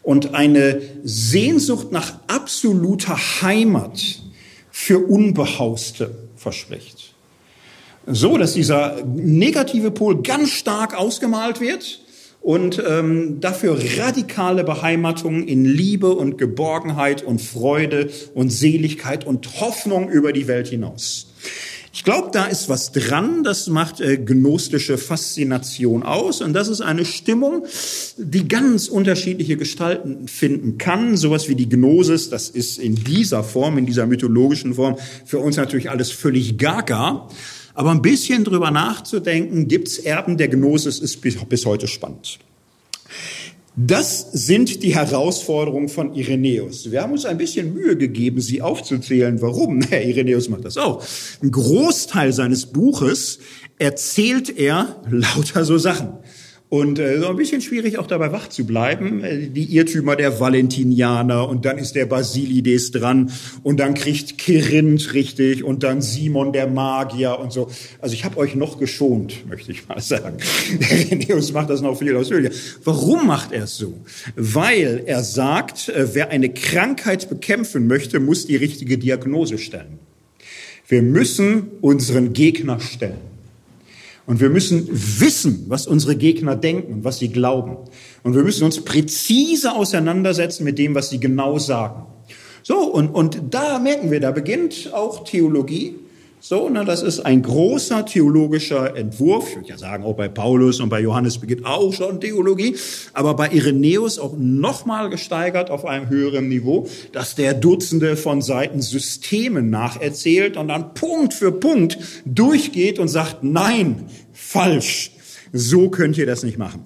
und 0.03 0.35
eine 0.35 0.81
Sehnsucht 1.03 1.91
nach 1.91 2.19
absoluter 2.27 3.17
Heimat 3.41 4.21
für 4.69 4.99
Unbehauste 4.99 6.11
verspricht. 6.35 7.13
So, 8.05 8.37
dass 8.37 8.53
dieser 8.53 9.03
negative 9.05 9.91
Pol 9.91 10.21
ganz 10.21 10.49
stark 10.49 10.93
ausgemalt 10.93 11.61
wird 11.61 12.01
und 12.41 12.83
ähm, 12.85 13.39
dafür 13.39 13.79
radikale 13.97 14.65
Beheimatung 14.65 15.47
in 15.47 15.63
Liebe 15.63 16.11
und 16.11 16.37
Geborgenheit 16.37 17.23
und 17.23 17.41
Freude 17.41 18.09
und 18.33 18.49
Seligkeit 18.49 19.25
und 19.25 19.61
Hoffnung 19.61 20.09
über 20.09 20.33
die 20.33 20.49
Welt 20.49 20.67
hinaus. 20.67 21.27
Ich 21.95 22.03
glaube, 22.03 22.29
da 22.33 22.45
ist 22.45 22.69
was 22.69 22.91
dran, 22.91 23.43
das 23.43 23.67
macht 23.67 24.01
äh, 24.01 24.17
gnostische 24.17 24.97
Faszination 24.97 26.01
aus 26.01 26.41
und 26.41 26.53
das 26.53 26.67
ist 26.67 26.81
eine 26.81 27.05
Stimmung, 27.05 27.67
die 28.17 28.47
ganz 28.47 28.87
unterschiedliche 28.87 29.57
Gestalten 29.57 30.27
finden 30.27 30.79
kann. 30.79 31.17
Sowas 31.17 31.49
wie 31.49 31.55
die 31.55 31.69
Gnosis, 31.69 32.31
das 32.31 32.49
ist 32.49 32.79
in 32.79 32.95
dieser 32.95 33.43
Form, 33.43 33.77
in 33.77 33.85
dieser 33.85 34.07
mythologischen 34.07 34.73
Form 34.73 34.97
für 35.23 35.37
uns 35.37 35.55
natürlich 35.55 35.91
alles 35.91 36.09
völlig 36.09 36.57
gaga. 36.57 37.29
Aber 37.75 37.91
ein 37.91 38.01
bisschen 38.01 38.43
drüber 38.43 38.71
nachzudenken, 38.71 39.67
gibt's 39.67 39.99
Erben 39.99 40.37
der 40.37 40.47
Gnosis, 40.47 40.97
ist 40.97 41.21
bis, 41.21 41.35
bis 41.45 41.63
heute 41.67 41.87
spannend. 41.87 42.39
Das 43.75 44.31
sind 44.31 44.83
die 44.83 44.93
Herausforderungen 44.93 45.89
von 45.89 46.13
Irenäus. 46.13 46.91
Wir 46.91 47.01
haben 47.01 47.13
uns 47.13 47.25
ein 47.25 47.39
bisschen 47.39 47.73
Mühe 47.73 47.97
gegeben, 47.97 48.39
sie 48.39 48.61
aufzuzählen. 48.61 49.41
Warum? 49.41 49.81
Herr 49.89 50.03
Irenäus 50.03 50.47
macht 50.47 50.65
das 50.65 50.77
auch. 50.77 51.03
Ein 51.41 51.49
Großteil 51.49 52.33
seines 52.33 52.67
Buches 52.67 53.39
erzählt 53.79 54.55
er 54.55 55.01
lauter 55.09 55.65
so 55.65 55.79
Sachen. 55.79 56.13
Und 56.73 56.97
äh, 56.97 57.19
so 57.19 57.27
ein 57.27 57.35
bisschen 57.35 57.61
schwierig 57.61 57.99
auch 57.99 58.07
dabei 58.07 58.31
wach 58.31 58.49
zu 58.49 58.65
bleiben. 58.65 59.23
Äh, 59.23 59.49
die 59.49 59.75
Irrtümer 59.75 60.15
der 60.15 60.39
Valentinianer 60.39 61.47
und 61.47 61.65
dann 61.65 61.77
ist 61.77 61.93
der 61.93 62.07
Basilides 62.07 62.89
dran 62.89 63.31
und 63.61 63.79
dann 63.79 63.93
kriegt 63.93 64.39
Kirinth 64.39 65.13
richtig 65.13 65.63
und 65.63 65.83
dann 65.83 66.01
Simon 66.01 66.51
der 66.51 66.65
Magier 66.65 67.37
und 67.39 67.53
so. 67.53 67.69
Also 68.01 68.15
ich 68.15 68.25
habe 68.25 68.37
euch 68.37 68.55
noch 68.55 68.79
geschont, 68.79 69.45
möchte 69.47 69.71
ich 69.71 69.87
mal 69.87 70.01
sagen. 70.01 70.37
Der 70.79 71.11
Reneus 71.11 71.53
macht 71.53 71.69
das 71.69 71.81
noch 71.81 71.95
viel 71.95 72.15
ausführlicher. 72.15 72.55
Warum 72.83 73.27
macht 73.27 73.51
er 73.51 73.65
es 73.65 73.77
so? 73.77 73.93
Weil 74.35 75.03
er 75.05 75.23
sagt, 75.23 75.89
äh, 75.89 76.15
wer 76.15 76.31
eine 76.31 76.49
Krankheit 76.49 77.29
bekämpfen 77.29 77.85
möchte, 77.85 78.19
muss 78.19 78.47
die 78.47 78.55
richtige 78.55 78.97
Diagnose 78.97 79.59
stellen. 79.59 79.99
Wir 80.87 81.03
müssen 81.03 81.67
unseren 81.81 82.33
Gegner 82.33 82.79
stellen. 82.79 83.32
Und 84.25 84.39
wir 84.39 84.49
müssen 84.49 84.87
wissen, 84.89 85.65
was 85.67 85.85
unsere 85.85 86.15
Gegner 86.15 86.55
denken 86.55 86.93
und 86.93 87.03
was 87.03 87.19
sie 87.19 87.29
glauben. 87.29 87.77
Und 88.23 88.35
wir 88.35 88.43
müssen 88.43 88.63
uns 88.63 88.83
präzise 88.83 89.73
auseinandersetzen 89.73 90.63
mit 90.63 90.79
dem, 90.79 90.95
was 90.95 91.09
sie 91.09 91.19
genau 91.19 91.59
sagen. 91.59 92.05
So, 92.61 92.77
und, 92.77 93.09
und 93.09 93.41
da 93.51 93.79
merken 93.79 94.11
wir, 94.11 94.21
da 94.21 94.31
beginnt 94.31 94.91
auch 94.93 95.25
Theologie. 95.25 95.95
So, 96.45 96.67
ne, 96.67 96.83
das 96.83 97.01
ist 97.01 97.21
ein 97.21 97.41
großer 97.41 98.05
theologischer 98.05 98.97
Entwurf. 98.97 99.47
Ich 99.47 99.55
würde 99.55 99.69
ja 99.69 99.77
sagen, 99.77 100.03
auch 100.03 100.17
bei 100.17 100.27
Paulus 100.27 100.81
und 100.81 100.89
bei 100.89 100.99
Johannes 100.99 101.37
beginnt 101.37 101.65
auch 101.65 101.93
schon 101.93 102.19
Theologie, 102.19 102.75
aber 103.13 103.33
bei 103.33 103.47
Irenäus 103.47 104.19
auch 104.19 104.35
nochmal 104.37 105.09
gesteigert 105.09 105.69
auf 105.69 105.85
einem 105.85 106.09
höheren 106.09 106.49
Niveau, 106.49 106.89
dass 107.13 107.35
der 107.35 107.53
Dutzende 107.53 108.17
von 108.17 108.41
Seiten 108.41 108.81
Systemen 108.81 109.69
nacherzählt 109.69 110.57
und 110.57 110.67
dann 110.67 110.93
Punkt 110.93 111.33
für 111.33 111.53
Punkt 111.53 111.97
durchgeht 112.25 112.99
und 112.99 113.07
sagt, 113.07 113.41
nein, 113.45 114.03
falsch, 114.33 115.11
so 115.53 115.87
könnt 115.87 116.17
ihr 116.17 116.25
das 116.25 116.43
nicht 116.43 116.57
machen. 116.57 116.83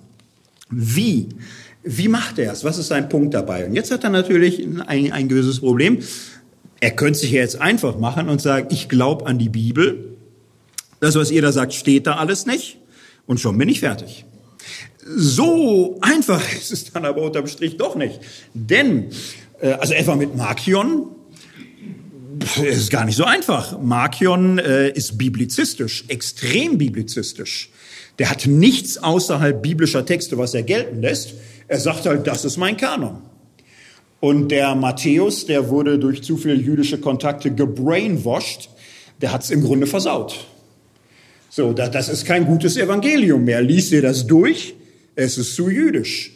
Wie? 0.69 1.29
Wie 1.81 2.09
macht 2.09 2.37
er 2.37 2.53
es? 2.53 2.63
Was 2.63 2.77
ist 2.77 2.89
sein 2.89 3.09
Punkt 3.09 3.33
dabei? 3.33 3.65
Und 3.65 3.73
jetzt 3.73 3.89
hat 3.89 4.03
er 4.03 4.11
natürlich 4.11 4.63
ein, 4.87 5.11
ein 5.11 5.27
gewisses 5.27 5.61
Problem. 5.61 5.97
Er 6.79 6.91
könnte 6.91 7.19
sich 7.19 7.31
jetzt 7.31 7.59
einfach 7.59 7.97
machen 7.97 8.29
und 8.29 8.41
sagen, 8.41 8.67
ich 8.71 8.89
glaube 8.89 9.25
an 9.25 9.39
die 9.39 9.49
Bibel. 9.49 10.17
Das, 10.99 11.15
was 11.15 11.31
ihr 11.31 11.41
da 11.41 11.51
sagt, 11.51 11.73
steht 11.73 12.07
da 12.07 12.15
alles 12.15 12.45
nicht. 12.45 12.77
Und 13.25 13.39
schon 13.39 13.57
bin 13.57 13.69
ich 13.69 13.79
fertig. 13.79 14.25
So 15.05 15.97
einfach 16.01 16.41
ist 16.57 16.71
es 16.71 16.91
dann 16.91 17.05
aber 17.05 17.21
unterm 17.21 17.47
Strich 17.47 17.77
doch 17.77 17.95
nicht. 17.95 18.19
Denn, 18.53 19.09
äh, 19.59 19.71
also 19.73 19.93
etwa 19.93 20.15
mit 20.15 20.35
Markion, 20.35 21.07
ist 22.61 22.91
gar 22.91 23.05
nicht 23.05 23.15
so 23.15 23.23
einfach. 23.23 23.79
Markion 23.79 24.59
äh, 24.59 24.89
ist 24.89 25.17
biblizistisch, 25.17 26.05
extrem 26.07 26.77
biblizistisch. 26.77 27.71
Der 28.19 28.29
hat 28.29 28.47
nichts 28.47 28.97
außerhalb 28.97 29.61
biblischer 29.61 30.05
Texte, 30.05 30.37
was 30.37 30.53
er 30.53 30.63
gelten 30.63 31.01
lässt. 31.01 31.33
Er 31.67 31.79
sagt 31.79 32.05
halt, 32.05 32.27
das 32.27 32.45
ist 32.45 32.57
mein 32.57 32.77
Kanon. 32.77 33.21
Und 34.19 34.49
der 34.49 34.73
Matthäus, 34.75 35.45
der 35.45 35.69
wurde 35.69 35.99
durch 35.99 36.23
zu 36.23 36.37
viele 36.37 36.55
jüdische 36.55 36.99
Kontakte 36.99 37.51
gebrainwashed, 37.51 38.69
der 39.21 39.31
hat 39.31 39.43
es 39.43 39.51
im 39.51 39.63
Grunde 39.63 39.87
versaut. 39.87 40.47
So, 41.49 41.73
das 41.73 42.09
ist 42.09 42.25
kein 42.25 42.45
gutes 42.45 42.77
Evangelium 42.77 43.43
mehr. 43.43 43.61
Lies 43.61 43.89
dir 43.89 44.01
das 44.01 44.27
durch, 44.27 44.75
es 45.15 45.37
ist 45.37 45.55
zu 45.55 45.69
jüdisch. 45.69 46.31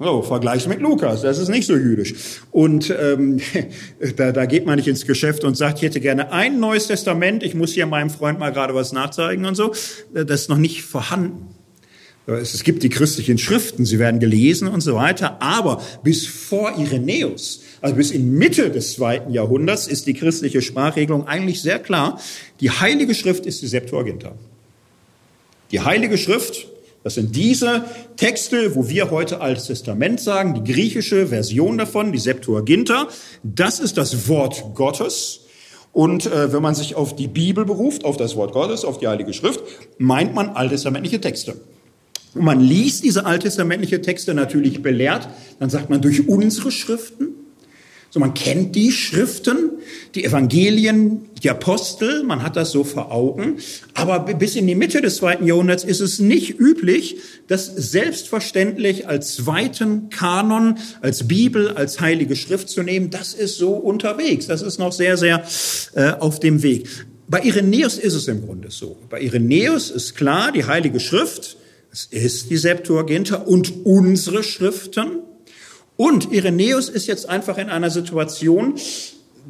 So, 0.00 0.22
vergleich's 0.22 0.68
mit 0.68 0.80
Lukas, 0.80 1.22
das 1.22 1.38
ist 1.38 1.48
nicht 1.48 1.66
so 1.66 1.74
jüdisch. 1.74 2.14
Und 2.52 2.94
ähm, 3.00 3.40
da, 4.16 4.30
da 4.30 4.46
geht 4.46 4.64
man 4.64 4.76
nicht 4.76 4.86
ins 4.86 5.06
Geschäft 5.06 5.42
und 5.42 5.56
sagt, 5.56 5.78
ich 5.78 5.84
hätte 5.84 6.00
gerne 6.00 6.30
ein 6.30 6.60
neues 6.60 6.86
Testament, 6.86 7.42
ich 7.42 7.54
muss 7.54 7.72
hier 7.72 7.86
meinem 7.86 8.10
Freund 8.10 8.38
mal 8.38 8.52
gerade 8.52 8.74
was 8.74 8.92
nachzeigen 8.92 9.44
und 9.44 9.56
so. 9.56 9.72
Das 10.12 10.42
ist 10.42 10.50
noch 10.50 10.58
nicht 10.58 10.82
vorhanden. 10.82 11.48
Es 12.28 12.62
gibt 12.62 12.82
die 12.82 12.90
christlichen 12.90 13.38
Schriften, 13.38 13.86
sie 13.86 13.98
werden 13.98 14.20
gelesen 14.20 14.68
und 14.68 14.82
so 14.82 14.94
weiter, 14.94 15.40
aber 15.40 15.82
bis 16.02 16.26
vor 16.26 16.76
Irenäus, 16.76 17.62
also 17.80 17.96
bis 17.96 18.10
in 18.10 18.34
Mitte 18.34 18.70
des 18.70 18.92
zweiten 18.92 19.32
Jahrhunderts, 19.32 19.86
ist 19.86 20.06
die 20.06 20.12
christliche 20.12 20.60
Sprachregelung 20.60 21.26
eigentlich 21.26 21.62
sehr 21.62 21.78
klar. 21.78 22.20
Die 22.60 22.70
Heilige 22.70 23.14
Schrift 23.14 23.46
ist 23.46 23.62
die 23.62 23.66
Septuaginta. 23.66 24.32
Die 25.70 25.80
Heilige 25.80 26.18
Schrift, 26.18 26.66
das 27.02 27.14
sind 27.14 27.34
diese 27.34 27.86
Texte, 28.18 28.74
wo 28.74 28.90
wir 28.90 29.10
heute 29.10 29.40
Altes 29.40 29.68
Testament 29.68 30.20
sagen, 30.20 30.52
die 30.52 30.70
griechische 30.70 31.28
Version 31.28 31.78
davon, 31.78 32.12
die 32.12 32.18
Septuaginta, 32.18 33.08
das 33.42 33.80
ist 33.80 33.96
das 33.96 34.28
Wort 34.28 34.74
Gottes. 34.74 35.40
Und 35.94 36.26
äh, 36.26 36.52
wenn 36.52 36.60
man 36.60 36.74
sich 36.74 36.94
auf 36.94 37.16
die 37.16 37.28
Bibel 37.28 37.64
beruft, 37.64 38.04
auf 38.04 38.18
das 38.18 38.36
Wort 38.36 38.52
Gottes, 38.52 38.84
auf 38.84 38.98
die 38.98 39.08
Heilige 39.08 39.32
Schrift, 39.32 39.60
meint 39.96 40.34
man 40.34 40.50
alttestamentliche 40.50 41.22
Texte. 41.22 41.56
Und 42.38 42.44
man 42.44 42.60
liest 42.60 43.02
diese 43.02 43.26
alttestamentliche 43.26 44.00
Texte 44.00 44.32
natürlich 44.32 44.80
belehrt, 44.80 45.28
dann 45.58 45.70
sagt 45.70 45.90
man 45.90 46.00
durch 46.00 46.28
unsere 46.28 46.70
Schriften. 46.70 47.34
So, 48.10 48.20
man 48.20 48.32
kennt 48.32 48.74
die 48.74 48.90
Schriften, 48.90 49.72
die 50.14 50.24
Evangelien, 50.24 51.28
die 51.42 51.50
Apostel, 51.50 52.22
man 52.22 52.42
hat 52.42 52.56
das 52.56 52.70
so 52.70 52.84
vor 52.84 53.12
Augen. 53.12 53.58
Aber 53.92 54.20
bis 54.20 54.56
in 54.56 54.66
die 54.66 54.76
Mitte 54.76 55.02
des 55.02 55.16
zweiten 55.16 55.46
Jahrhunderts 55.46 55.84
ist 55.84 56.00
es 56.00 56.18
nicht 56.18 56.58
üblich, 56.58 57.16
das 57.48 57.66
selbstverständlich 57.66 59.06
als 59.08 59.34
zweiten 59.34 60.08
Kanon, 60.08 60.78
als 61.02 61.28
Bibel, 61.28 61.72
als 61.72 62.00
heilige 62.00 62.36
Schrift 62.36 62.70
zu 62.70 62.82
nehmen. 62.82 63.10
Das 63.10 63.34
ist 63.34 63.58
so 63.58 63.72
unterwegs. 63.72 64.46
Das 64.46 64.62
ist 64.62 64.78
noch 64.78 64.92
sehr, 64.92 65.18
sehr 65.18 65.44
äh, 65.94 66.12
auf 66.12 66.40
dem 66.40 66.62
Weg. 66.62 66.88
Bei 67.26 67.42
Irenäus 67.42 67.98
ist 67.98 68.14
es 68.14 68.26
im 68.28 68.46
Grunde 68.46 68.70
so. 68.70 68.96
Bei 69.10 69.20
Irenäus 69.20 69.90
ist 69.90 70.14
klar, 70.14 70.50
die 70.50 70.64
heilige 70.64 70.98
Schrift, 70.98 71.58
es 71.98 72.06
ist 72.12 72.50
die 72.50 72.56
Septuaginta 72.56 73.36
und 73.36 73.84
unsere 73.84 74.44
Schriften. 74.44 75.18
Und 75.96 76.32
Irenäus 76.32 76.88
ist 76.88 77.08
jetzt 77.08 77.28
einfach 77.28 77.58
in 77.58 77.68
einer 77.70 77.90
Situation, 77.90 78.74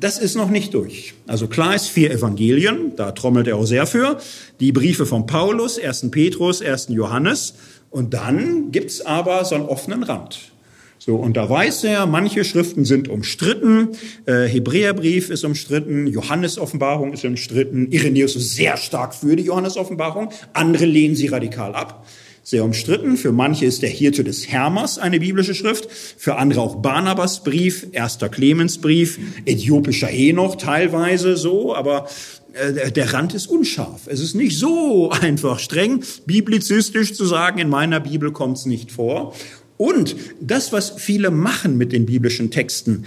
das 0.01 0.19
ist 0.19 0.35
noch 0.35 0.49
nicht 0.49 0.73
durch. 0.73 1.13
Also 1.27 1.47
klar 1.47 1.75
ist 1.75 1.89
vier 1.89 2.11
Evangelien, 2.11 2.93
da 2.97 3.13
trommelt 3.13 3.49
er 3.49 3.57
auch 3.57 3.67
sehr 3.67 3.87
für. 3.87 4.19
Die 4.61 4.73
Briefe 4.73 5.05
von 5.05 5.27
Paulus, 5.27 5.79
1. 5.79 6.11
Petrus, 6.11 6.63
1. 6.63 6.89
Johannes. 6.89 7.55
Und 7.91 8.15
dann 8.15 8.73
gibt's 8.73 9.03
aber 9.03 9.45
so 9.45 9.55
einen 9.55 9.67
offenen 9.67 10.03
Rand. 10.03 10.53
So, 10.99 11.17
und 11.17 11.37
da 11.37 11.49
weiß 11.49 11.85
er, 11.85 12.07
manche 12.07 12.45
Schriften 12.45 12.85
sind 12.85 13.09
umstritten. 13.09 13.91
Äh, 14.25 14.47
Hebräerbrief 14.47 15.29
ist 15.31 15.45
umstritten, 15.45 16.07
Johannes-Offenbarung 16.07 17.13
ist 17.13 17.25
umstritten. 17.25 17.91
Irenäus 17.91 18.37
ist 18.37 18.55
sehr 18.55 18.77
stark 18.79 19.15
für 19.15 19.37
die 19.37 19.45
Johannes-Offenbarung. 19.45 20.31
Andere 20.55 20.87
lehnen 20.87 21.15
sie 21.15 21.27
radikal 21.27 21.75
ab. 21.75 22.07
Sehr 22.49 22.65
umstritten. 22.65 23.19
Für 23.19 23.31
manche 23.31 23.67
ist 23.67 23.83
der 23.83 23.91
Hirte 23.91 24.25
des 24.25 24.49
Hermers 24.49 24.97
eine 24.97 25.21
biblische 25.21 25.55
Schrift, 25.55 25.87
für 25.91 26.37
andere 26.37 26.63
auch 26.63 26.77
Barnabas 26.77 27.45
Brief, 27.45 27.89
erster 27.93 28.31
Clemensbrief, 28.31 29.19
äthiopischer 29.45 30.07
Henoch 30.07 30.57
teilweise 30.57 31.37
so, 31.37 31.75
aber 31.75 32.09
äh, 32.55 32.91
der 32.91 33.13
Rand 33.13 33.35
ist 33.35 33.49
unscharf. 33.49 34.07
Es 34.07 34.21
ist 34.21 34.35
nicht 34.35 34.57
so 34.57 35.11
einfach 35.21 35.59
streng 35.59 36.03
biblizistisch 36.25 37.13
zu 37.13 37.27
sagen, 37.27 37.59
in 37.59 37.69
meiner 37.69 38.01
Bibel 38.01 38.33
kommt 38.33 38.57
es 38.57 38.65
nicht 38.65 38.93
vor. 38.93 39.35
Und 39.77 40.17
das, 40.41 40.73
was 40.73 40.95
viele 40.97 41.31
machen 41.31 41.77
mit 41.77 41.93
den 41.93 42.07
biblischen 42.07 42.51
Texten, 42.51 43.05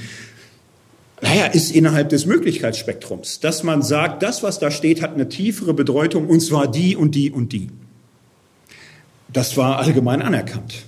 naja, 1.20 1.48
ist 1.48 1.72
innerhalb 1.72 2.10
des 2.10 2.28
Möglichkeitsspektrums, 2.28 3.40
dass 3.40 3.64
man 3.64 3.82
sagt, 3.82 4.22
das, 4.22 4.44
was 4.44 4.60
da 4.60 4.70
steht, 4.70 5.02
hat 5.02 5.16
eine 5.16 5.30
tiefere 5.30 5.74
Bedeutung, 5.74 6.28
und 6.28 6.42
zwar 6.42 6.70
die 6.70 6.96
und 6.96 7.16
die 7.16 7.32
und 7.32 7.54
die. 7.54 7.70
Das 9.34 9.58
war 9.58 9.80
allgemein 9.80 10.22
anerkannt. 10.22 10.86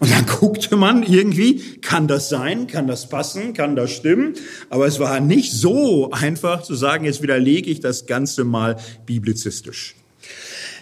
Und 0.00 0.10
dann 0.10 0.26
guckte 0.26 0.76
man 0.76 1.02
irgendwie, 1.02 1.78
kann 1.80 2.08
das 2.08 2.28
sein, 2.28 2.66
kann 2.66 2.86
das 2.86 3.08
passen, 3.08 3.54
kann 3.54 3.76
das 3.76 3.92
stimmen? 3.92 4.34
Aber 4.68 4.86
es 4.86 4.98
war 4.98 5.20
nicht 5.20 5.52
so 5.52 6.10
einfach 6.10 6.62
zu 6.62 6.74
sagen, 6.74 7.04
jetzt 7.04 7.22
widerlege 7.22 7.70
ich 7.70 7.80
das 7.80 8.06
Ganze 8.06 8.44
mal 8.44 8.76
biblizistisch. 9.06 9.94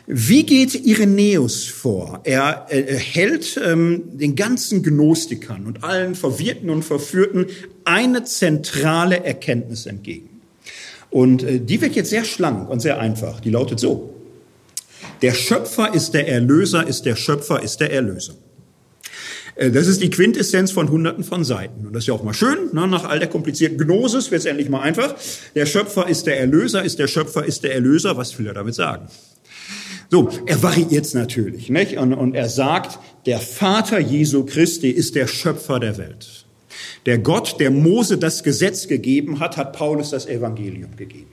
Wie 0.06 0.44
geht 0.44 0.74
Irenäus 0.74 1.64
vor? 1.64 2.20
Er, 2.24 2.66
er 2.68 2.98
hält 2.98 3.60
ähm, 3.64 4.02
den 4.12 4.34
ganzen 4.34 4.82
Gnostikern 4.82 5.66
und 5.66 5.84
allen 5.84 6.16
Verwirrten 6.16 6.70
und 6.70 6.82
Verführten 6.82 7.46
eine 7.84 8.24
zentrale 8.24 9.24
Erkenntnis 9.24 9.86
entgegen. 9.86 10.28
Und 11.10 11.44
äh, 11.44 11.60
die 11.60 11.80
wird 11.80 11.94
jetzt 11.94 12.10
sehr 12.10 12.24
schlank 12.24 12.68
und 12.68 12.80
sehr 12.80 12.98
einfach. 12.98 13.38
Die 13.40 13.50
lautet 13.50 13.78
so. 13.78 14.12
Der 15.22 15.34
Schöpfer 15.34 15.94
ist 15.94 16.12
der 16.12 16.28
Erlöser, 16.28 16.86
ist 16.86 17.06
der 17.06 17.16
Schöpfer, 17.16 17.62
ist 17.62 17.78
der 17.80 17.92
Erlöser. 17.92 18.34
Äh, 19.54 19.70
das 19.70 19.86
ist 19.86 20.02
die 20.02 20.10
Quintessenz 20.10 20.72
von 20.72 20.90
Hunderten 20.90 21.24
von 21.24 21.44
Seiten. 21.44 21.86
Und 21.86 21.92
das 21.94 22.04
ist 22.04 22.08
ja 22.08 22.14
auch 22.14 22.24
mal 22.24 22.34
schön, 22.34 22.70
ne? 22.72 22.86
nach 22.88 23.04
all 23.04 23.18
der 23.18 23.28
komplizierten 23.28 23.78
Gnosis 23.78 24.30
wird 24.30 24.40
es 24.40 24.46
endlich 24.46 24.68
mal 24.68 24.80
einfach. 24.80 25.14
Der 25.54 25.66
Schöpfer 25.66 26.08
ist 26.08 26.26
der 26.26 26.40
Erlöser, 26.40 26.82
ist 26.82 26.98
der 26.98 27.06
Schöpfer, 27.06 27.44
ist 27.44 27.62
der 27.62 27.74
Erlöser. 27.74 28.16
Was 28.16 28.38
will 28.38 28.46
er 28.46 28.54
damit 28.54 28.74
sagen? 28.74 29.08
So, 30.10 30.28
er 30.44 30.62
variiert 30.62 31.14
natürlich, 31.14 31.70
nicht? 31.70 31.96
Und, 31.96 32.12
und 32.12 32.34
er 32.34 32.50
sagt, 32.50 32.98
der 33.24 33.40
Vater 33.40 33.98
Jesu 33.98 34.44
Christi 34.44 34.90
ist 34.90 35.14
der 35.14 35.26
Schöpfer 35.26 35.80
der 35.80 35.96
Welt. 35.96 36.44
Der 37.06 37.18
Gott, 37.18 37.58
der 37.60 37.70
Mose 37.70 38.18
das 38.18 38.42
Gesetz 38.42 38.88
gegeben 38.88 39.40
hat, 39.40 39.56
hat 39.56 39.72
Paulus 39.72 40.10
das 40.10 40.26
Evangelium 40.26 40.96
gegeben. 40.96 41.30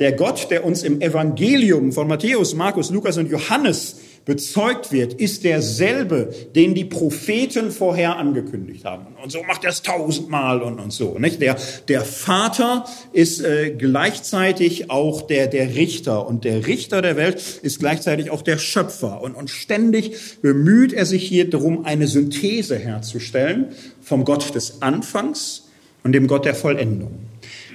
Der 0.00 0.12
Gott, 0.12 0.50
der 0.50 0.64
uns 0.64 0.82
im 0.82 1.00
Evangelium 1.00 1.92
von 1.92 2.08
Matthäus, 2.08 2.54
Markus, 2.54 2.90
Lukas 2.90 3.16
und 3.16 3.30
Johannes 3.30 3.96
bezeugt 4.24 4.90
wird, 4.90 5.14
ist 5.14 5.44
derselbe, 5.44 6.34
den 6.54 6.74
die 6.74 6.84
Propheten 6.84 7.70
vorher 7.70 8.16
angekündigt 8.16 8.84
haben. 8.84 9.14
Und 9.22 9.30
so 9.30 9.42
macht 9.42 9.64
er 9.64 9.70
es 9.70 9.82
tausendmal 9.82 10.62
und, 10.62 10.80
und 10.80 10.92
so. 10.92 11.18
Nicht? 11.18 11.40
Der, 11.40 11.56
der 11.88 12.00
Vater 12.00 12.86
ist 13.12 13.44
äh, 13.44 13.70
gleichzeitig 13.70 14.90
auch 14.90 15.22
der, 15.22 15.46
der 15.46 15.74
Richter 15.76 16.26
und 16.26 16.44
der 16.44 16.66
Richter 16.66 17.02
der 17.02 17.16
Welt 17.16 17.60
ist 17.62 17.78
gleichzeitig 17.78 18.30
auch 18.30 18.42
der 18.42 18.58
Schöpfer. 18.58 19.20
Und, 19.20 19.34
und 19.34 19.50
ständig 19.50 20.40
bemüht 20.40 20.92
er 20.92 21.06
sich 21.06 21.28
hier 21.28 21.48
darum, 21.48 21.84
eine 21.84 22.08
Synthese 22.08 22.78
herzustellen 22.78 23.68
vom 24.00 24.24
Gott 24.24 24.54
des 24.54 24.80
Anfangs 24.82 25.68
und 26.02 26.12
dem 26.12 26.26
Gott 26.26 26.46
der 26.46 26.54
Vollendung 26.54 27.23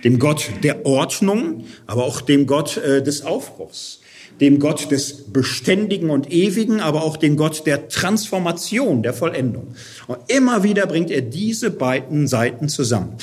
dem 0.04 0.20
Gott 0.20 0.50
der 0.64 0.86
Ordnung, 0.86 1.66
aber 1.88 2.06
auch 2.06 2.22
dem 2.22 2.48
Gott 2.48 2.78
äh, 2.78 3.02
des 3.04 3.24
Aufbruchs 3.24 4.00
dem 4.40 4.60
Gott 4.60 4.92
des 4.92 5.26
Beständigen 5.34 6.10
und 6.10 6.32
Ewigen, 6.32 6.80
aber 6.80 7.04
auch 7.04 7.18
dem 7.18 7.36
Gott 7.36 7.66
der 7.66 7.90
Transformation, 7.90 9.04
der 9.04 9.14
Vollendung. 9.14 9.76
Und 10.08 10.18
immer 10.28 10.64
wieder 10.64 10.86
bringt 10.88 11.12
er 11.12 11.22
diese 11.22 11.72
beiden 11.72 12.28
Seiten 12.28 12.70
zusammen. 12.70 13.16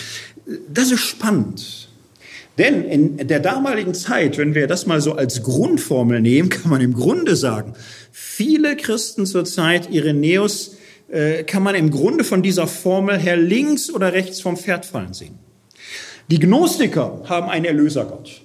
Das 0.69 0.91
ist 0.91 1.01
spannend. 1.01 1.89
Denn 2.59 2.85
in 2.85 3.29
der 3.29 3.41
damaligen 3.41 3.93
Zeit, 3.95 4.39
wenn 4.39 4.55
wir 4.55 4.67
das 4.67 4.87
mal 4.87 5.01
so 5.01 5.13
als 5.13 5.43
Grundformel 5.43 6.21
nehmen, 6.21 6.49
kann 6.51 6.71
man 6.71 6.81
im 6.81 6.95
Grunde 6.95 7.37
sagen, 7.37 7.75
viele 8.13 8.77
Christen 8.77 9.27
zur 9.27 9.45
Zeit 9.45 9.91
Irenäus 9.91 10.77
äh, 11.09 11.45
kann 11.45 11.63
man 11.63 11.75
im 11.75 11.91
Grunde 11.91 12.25
von 12.25 12.43
dieser 12.43 12.67
Formel 12.67 13.19
her 13.19 13.37
links 13.37 13.91
oder 13.91 14.13
rechts 14.13 14.41
vom 14.41 14.57
Pferd 14.57 14.87
fallen 14.87 15.15
sehen. 15.15 15.39
Die 16.29 16.41
Gnostiker 16.41 17.23
haben 17.27 17.49
einen 17.49 17.65
Erlösergott. 17.65 18.43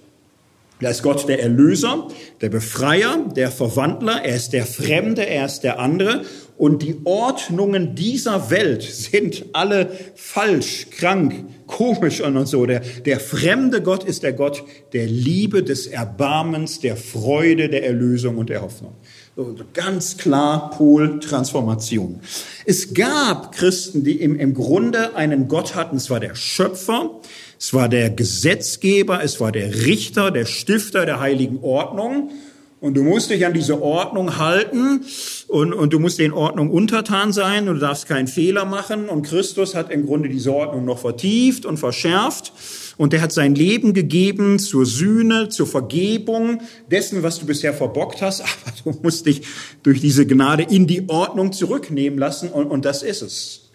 Er 0.81 0.91
ist 0.91 1.03
Gott 1.03 1.27
der 1.27 1.41
Erlöser, 1.41 2.07
der 2.41 2.49
Befreier, 2.49 3.25
der 3.35 3.51
Verwandler, 3.51 4.23
er 4.23 4.35
ist 4.35 4.51
der 4.51 4.65
Fremde, 4.65 5.27
er 5.27 5.45
ist 5.45 5.61
der 5.61 5.79
andere. 5.79 6.23
Und 6.57 6.81
die 6.83 6.97
Ordnungen 7.05 7.95
dieser 7.95 8.49
Welt 8.49 8.83
sind 8.83 9.45
alle 9.53 9.91
falsch, 10.15 10.87
krank, 10.91 11.45
komisch 11.65 12.21
und 12.21 12.47
so. 12.47 12.65
Der, 12.65 12.79
der 12.79 13.19
fremde 13.19 13.81
Gott 13.81 14.03
ist 14.03 14.23
der 14.23 14.33
Gott 14.33 14.63
der 14.93 15.07
Liebe, 15.07 15.63
des 15.63 15.87
Erbarmens, 15.87 16.79
der 16.79 16.97
Freude, 16.97 17.69
der 17.69 17.85
Erlösung 17.85 18.37
und 18.37 18.49
der 18.49 18.61
Hoffnung. 18.61 18.93
So, 19.35 19.55
ganz 19.73 20.17
klar 20.17 20.71
Pol 20.71 21.19
Transformation. 21.19 22.19
Es 22.65 22.93
gab 22.93 23.53
Christen, 23.53 24.03
die 24.03 24.19
im, 24.19 24.37
im 24.37 24.53
Grunde 24.53 25.15
einen 25.15 25.47
Gott 25.47 25.73
hatten, 25.73 25.97
es 25.97 26.09
war 26.09 26.19
der 26.19 26.35
Schöpfer, 26.35 27.21
es 27.61 27.75
war 27.75 27.89
der 27.89 28.09
Gesetzgeber, 28.09 29.23
es 29.23 29.39
war 29.39 29.51
der 29.51 29.85
Richter, 29.85 30.31
der 30.31 30.45
Stifter 30.45 31.05
der 31.05 31.19
heiligen 31.19 31.59
Ordnung. 31.61 32.31
Und 32.79 32.95
du 32.95 33.03
musst 33.03 33.29
dich 33.29 33.45
an 33.45 33.53
diese 33.53 33.79
Ordnung 33.83 34.39
halten 34.39 35.05
und, 35.47 35.71
und 35.71 35.93
du 35.93 35.99
musst 35.99 36.17
den 36.17 36.33
Ordnung 36.33 36.71
untertan 36.71 37.31
sein 37.31 37.69
und 37.69 37.75
du 37.75 37.81
darfst 37.81 38.07
keinen 38.07 38.25
Fehler 38.25 38.65
machen. 38.65 39.09
Und 39.09 39.27
Christus 39.27 39.75
hat 39.75 39.91
im 39.91 40.07
Grunde 40.07 40.27
diese 40.27 40.51
Ordnung 40.51 40.85
noch 40.85 40.97
vertieft 40.97 41.67
und 41.67 41.77
verschärft. 41.77 42.51
Und 42.97 43.13
er 43.13 43.21
hat 43.21 43.31
sein 43.31 43.53
Leben 43.53 43.93
gegeben 43.93 44.57
zur 44.57 44.87
Sühne, 44.87 45.49
zur 45.49 45.67
Vergebung 45.67 46.63
dessen, 46.89 47.21
was 47.21 47.37
du 47.37 47.45
bisher 47.45 47.75
verbockt 47.75 48.23
hast. 48.23 48.41
Aber 48.65 48.73
du 48.83 48.99
musst 49.03 49.27
dich 49.27 49.43
durch 49.83 50.01
diese 50.01 50.25
Gnade 50.25 50.63
in 50.63 50.87
die 50.87 51.07
Ordnung 51.09 51.53
zurücknehmen 51.53 52.17
lassen 52.17 52.49
und, 52.49 52.65
und 52.65 52.85
das 52.85 53.03
ist 53.03 53.21
es. 53.21 53.70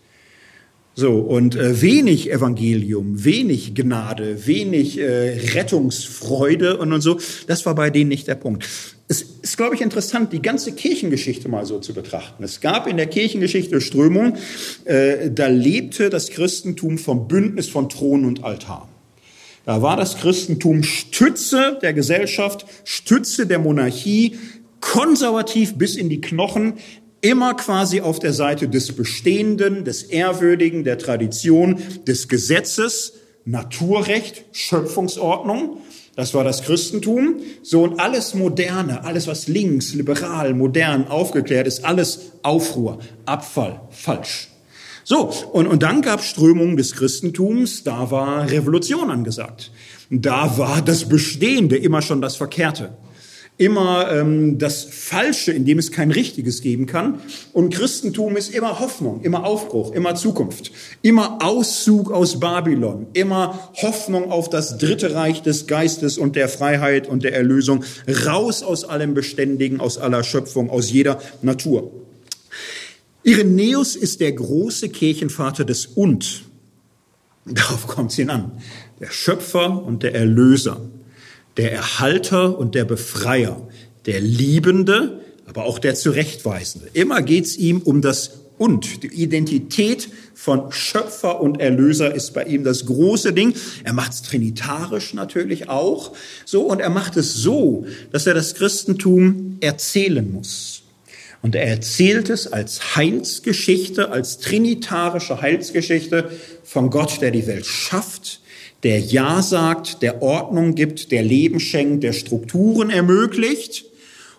So, 0.98 1.18
und 1.18 1.56
äh, 1.56 1.82
wenig 1.82 2.32
Evangelium, 2.32 3.22
wenig 3.22 3.74
Gnade, 3.74 4.46
wenig 4.46 4.98
äh, 4.98 5.38
Rettungsfreude 5.52 6.78
und, 6.78 6.90
und 6.90 7.02
so, 7.02 7.18
das 7.46 7.66
war 7.66 7.74
bei 7.74 7.90
denen 7.90 8.08
nicht 8.08 8.26
der 8.28 8.34
Punkt. 8.34 8.66
Es 9.06 9.20
ist, 9.42 9.58
glaube 9.58 9.74
ich, 9.74 9.82
interessant, 9.82 10.32
die 10.32 10.40
ganze 10.40 10.72
Kirchengeschichte 10.72 11.50
mal 11.50 11.66
so 11.66 11.80
zu 11.80 11.92
betrachten. 11.92 12.42
Es 12.42 12.62
gab 12.62 12.86
in 12.86 12.96
der 12.96 13.08
Kirchengeschichte 13.08 13.82
Strömung, 13.82 14.38
äh, 14.86 15.30
da 15.30 15.48
lebte 15.48 16.08
das 16.08 16.30
Christentum 16.30 16.96
vom 16.96 17.28
Bündnis 17.28 17.68
von 17.68 17.90
Thron 17.90 18.24
und 18.24 18.42
Altar. 18.42 18.88
Da 19.66 19.82
war 19.82 19.98
das 19.98 20.16
Christentum 20.16 20.82
Stütze 20.82 21.78
der 21.82 21.92
Gesellschaft, 21.92 22.64
Stütze 22.84 23.46
der 23.46 23.58
Monarchie, 23.58 24.38
konservativ 24.80 25.74
bis 25.74 25.94
in 25.96 26.08
die 26.08 26.22
Knochen, 26.22 26.78
immer 27.26 27.54
quasi 27.54 28.00
auf 28.00 28.20
der 28.20 28.32
Seite 28.32 28.68
des 28.68 28.94
Bestehenden, 28.94 29.84
des 29.84 30.04
Ehrwürdigen, 30.04 30.84
der 30.84 30.96
Tradition, 30.96 31.82
des 32.06 32.28
Gesetzes, 32.28 33.14
Naturrecht, 33.44 34.44
Schöpfungsordnung. 34.52 35.78
Das 36.14 36.34
war 36.34 36.44
das 36.44 36.62
Christentum. 36.62 37.40
So 37.62 37.82
und 37.82 37.98
alles 37.98 38.34
Moderne, 38.34 39.04
alles 39.04 39.26
was 39.26 39.48
links, 39.48 39.92
liberal, 39.92 40.54
modern, 40.54 41.08
aufgeklärt 41.08 41.66
ist, 41.66 41.84
alles 41.84 42.32
Aufruhr, 42.42 43.00
Abfall, 43.24 43.80
falsch. 43.90 44.48
So, 45.02 45.32
und, 45.52 45.66
und 45.66 45.82
dann 45.82 46.02
gab 46.02 46.22
Strömungen 46.22 46.76
des 46.76 46.94
Christentums, 46.94 47.82
da 47.82 48.10
war 48.10 48.50
Revolution 48.50 49.10
angesagt. 49.10 49.72
Da 50.10 50.58
war 50.58 50.80
das 50.80 51.08
Bestehende 51.08 51.76
immer 51.76 52.02
schon 52.02 52.20
das 52.20 52.36
Verkehrte 52.36 52.96
immer 53.58 54.10
ähm, 54.12 54.58
das 54.58 54.84
Falsche, 54.84 55.52
in 55.52 55.64
dem 55.64 55.78
es 55.78 55.90
kein 55.90 56.10
Richtiges 56.10 56.60
geben 56.60 56.86
kann. 56.86 57.20
Und 57.52 57.72
Christentum 57.72 58.36
ist 58.36 58.54
immer 58.54 58.80
Hoffnung, 58.80 59.22
immer 59.22 59.44
Aufbruch, 59.44 59.92
immer 59.92 60.14
Zukunft, 60.14 60.72
immer 61.00 61.38
Auszug 61.42 62.10
aus 62.10 62.38
Babylon, 62.38 63.06
immer 63.14 63.70
Hoffnung 63.80 64.30
auf 64.30 64.50
das 64.50 64.76
dritte 64.76 65.14
Reich 65.14 65.42
des 65.42 65.66
Geistes 65.66 66.18
und 66.18 66.36
der 66.36 66.48
Freiheit 66.48 67.08
und 67.08 67.24
der 67.24 67.34
Erlösung, 67.34 67.82
raus 68.26 68.62
aus 68.62 68.84
allem 68.84 69.14
Beständigen, 69.14 69.80
aus 69.80 69.96
aller 69.96 70.22
Schöpfung, 70.22 70.68
aus 70.68 70.90
jeder 70.90 71.20
Natur. 71.40 71.90
Irenäus 73.22 73.96
ist 73.96 74.20
der 74.20 74.32
große 74.32 74.90
Kirchenvater 74.90 75.64
des 75.64 75.86
Und. 75.86 76.44
Darauf 77.46 77.86
kommt 77.86 78.12
es 78.12 78.18
ihn 78.18 78.30
an. 78.30 78.52
Der 79.00 79.10
Schöpfer 79.10 79.82
und 79.82 80.02
der 80.02 80.14
Erlöser 80.14 80.80
der 81.56 81.72
Erhalter 81.72 82.58
und 82.58 82.74
der 82.74 82.84
Befreier, 82.84 83.60
der 84.04 84.20
Liebende, 84.20 85.20
aber 85.46 85.64
auch 85.64 85.78
der 85.78 85.94
Zurechtweisende. 85.94 86.88
Immer 86.92 87.22
geht's 87.22 87.56
ihm 87.56 87.80
um 87.82 88.02
das 88.02 88.32
und. 88.58 89.02
Die 89.02 89.08
Identität 89.08 90.08
von 90.34 90.72
Schöpfer 90.72 91.40
und 91.40 91.60
Erlöser 91.60 92.14
ist 92.14 92.32
bei 92.34 92.44
ihm 92.44 92.64
das 92.64 92.86
große 92.86 93.32
Ding. 93.32 93.54
Er 93.84 93.92
macht 93.92 94.12
es 94.12 94.22
trinitarisch 94.22 95.14
natürlich 95.14 95.68
auch 95.68 96.12
so 96.44 96.62
und 96.62 96.80
er 96.80 96.90
macht 96.90 97.16
es 97.16 97.34
so, 97.34 97.86
dass 98.12 98.26
er 98.26 98.34
das 98.34 98.54
Christentum 98.54 99.58
erzählen 99.60 100.30
muss. 100.30 100.82
Und 101.42 101.54
er 101.54 101.66
erzählt 101.66 102.30
es 102.30 102.52
als 102.52 102.96
Heilsgeschichte, 102.96 104.10
als 104.10 104.38
trinitarische 104.38 105.40
Heilsgeschichte 105.40 106.30
von 106.64 106.90
Gott, 106.90 107.20
der 107.20 107.30
die 107.30 107.46
Welt 107.46 107.66
schafft, 107.66 108.40
der 108.86 109.00
Ja 109.00 109.42
sagt, 109.42 110.00
der 110.00 110.22
Ordnung 110.22 110.76
gibt, 110.76 111.10
der 111.10 111.24
Leben 111.24 111.58
schenkt, 111.58 112.04
der 112.04 112.12
Strukturen 112.12 112.88
ermöglicht. 112.88 113.84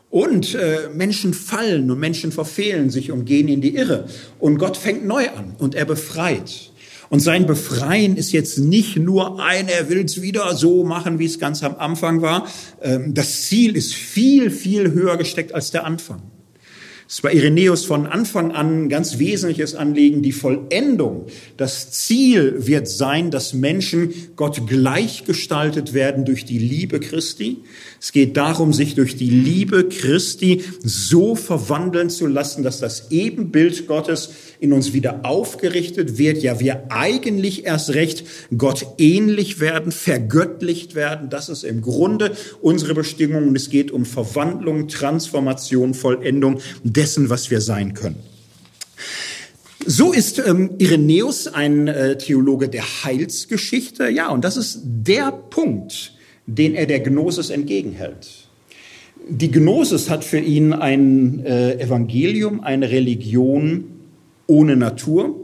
Und 0.10 0.56
äh, 0.56 0.88
Menschen 0.94 1.34
fallen 1.34 1.92
und 1.92 2.00
Menschen 2.00 2.32
verfehlen 2.32 2.90
sich 2.90 3.12
und 3.12 3.26
gehen 3.26 3.50
in 3.50 3.60
die 3.60 3.76
Irre. 3.76 4.08
Und 4.40 4.58
Gott 4.58 4.78
fängt 4.78 5.06
neu 5.06 5.28
an 5.32 5.54
und 5.58 5.76
er 5.76 5.84
befreit. 5.84 6.72
Und 7.10 7.20
sein 7.20 7.46
Befreien 7.46 8.16
ist 8.16 8.32
jetzt 8.32 8.58
nicht 8.58 8.96
nur 8.96 9.44
ein, 9.44 9.68
er 9.68 9.90
will 9.90 10.06
es 10.06 10.22
wieder 10.22 10.56
so 10.56 10.86
machen, 10.86 11.20
wie 11.20 11.26
es 11.26 11.40
ganz 11.40 11.62
am 11.62 11.76
Anfang 11.76 12.22
war. 12.22 12.48
Ähm, 12.82 13.14
das 13.14 13.42
Ziel 13.42 13.76
ist 13.76 13.96
viel, 13.96 14.50
viel 14.50 14.94
höher 14.94 15.18
gesteckt 15.18 15.54
als 15.54 15.72
der 15.72 15.86
Anfang. 15.86 16.22
Es 17.10 17.24
war 17.24 17.32
Irenäus 17.32 17.86
von 17.86 18.06
Anfang 18.06 18.52
an 18.52 18.84
ein 18.84 18.90
ganz 18.90 19.18
wesentliches 19.18 19.76
Anliegen, 19.76 20.22
die 20.22 20.34
Vollendung. 20.34 21.28
Das 21.56 21.90
Ziel 21.92 22.68
wird 22.68 22.90
sein, 22.90 23.32
dass 23.32 23.54
Menschen 23.54 24.14
Gott 24.36 24.68
gleichgestaltet 24.68 25.94
werden 25.94 26.26
durch 26.26 26.44
die 26.44 26.60
Liebe 26.60 27.00
Christi. 27.00 27.64
Es 28.02 28.12
geht 28.12 28.36
darum, 28.36 28.74
sich 28.74 28.96
durch 28.96 29.16
die 29.16 29.30
Liebe 29.30 29.88
Christi 29.88 30.64
so 30.84 31.36
verwandeln 31.36 32.10
zu 32.10 32.28
lassen, 32.28 32.62
dass 32.62 32.80
das 32.80 33.10
Ebenbild 33.10 33.88
Gottes 33.88 34.32
in 34.60 34.74
uns 34.74 34.92
wieder 34.92 35.22
aufgerichtet 35.24 36.18
wird. 36.18 36.44
Ja, 36.44 36.60
wir 36.60 36.92
eigentlich 36.92 37.66
erst 37.66 37.94
recht 37.94 38.26
Gott 38.58 38.86
ähnlich 38.98 39.60
werden, 39.62 39.94
vergöttlicht 39.94 40.96
werden. 40.96 41.30
Das 41.30 41.48
ist 41.48 41.64
im 41.64 41.82
Grunde 41.82 42.36
unsere 42.62 42.94
Bestimmung. 42.94 43.48
Und 43.48 43.56
es 43.56 43.70
geht 43.70 43.92
um 43.92 44.06
Verwandlung, 44.06 44.90
Transformation, 44.90 45.94
Vollendung 45.94 46.60
dessen, 46.98 47.30
was 47.30 47.50
wir 47.50 47.62
sein 47.62 47.94
können. 47.94 48.18
So 49.86 50.12
ist 50.12 50.40
ähm, 50.40 50.72
Irenäus 50.80 51.48
ein 51.48 51.88
äh, 51.88 52.18
Theologe 52.18 52.68
der 52.68 52.84
Heilsgeschichte. 53.06 54.10
Ja, 54.10 54.30
und 54.30 54.44
das 54.44 54.58
ist 54.58 54.82
der 54.84 55.32
Punkt, 55.32 56.14
den 56.46 56.76
er 56.76 56.88
der 56.88 57.00
Gnosis 57.00 57.50
entgegenhält. 57.50 58.28
Die 59.30 59.50
Gnosis 59.50 60.10
hat 60.10 60.26
für 60.26 60.40
ihn 60.40 60.74
ein 60.74 61.46
äh, 61.46 61.80
Evangelium, 61.80 62.62
eine 62.62 62.90
Religion 62.90 63.86
ohne 64.48 64.76
Natur, 64.76 65.36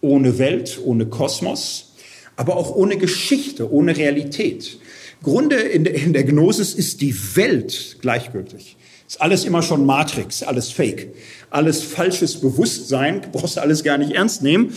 ohne 0.00 0.38
Welt, 0.38 0.80
ohne 0.84 1.06
Kosmos, 1.06 1.94
aber 2.36 2.56
auch 2.56 2.74
ohne 2.74 2.96
Geschichte, 2.96 3.70
ohne 3.70 3.96
Realität. 3.96 4.78
Grunde 5.22 5.56
in 5.56 5.84
der, 5.84 5.94
in 5.94 6.12
der 6.12 6.24
Gnosis 6.24 6.74
ist 6.74 7.00
die 7.00 7.14
Welt 7.36 7.98
gleichgültig. 8.00 8.76
Ist 9.08 9.20
alles 9.20 9.44
immer 9.44 9.62
schon 9.62 9.86
Matrix, 9.86 10.42
alles 10.42 10.70
Fake, 10.72 11.14
alles 11.50 11.82
falsches 11.82 12.40
Bewusstsein, 12.40 13.20
brauchst 13.32 13.56
du 13.56 13.60
alles 13.60 13.84
gar 13.84 13.98
nicht 13.98 14.12
ernst 14.12 14.42
nehmen. 14.42 14.72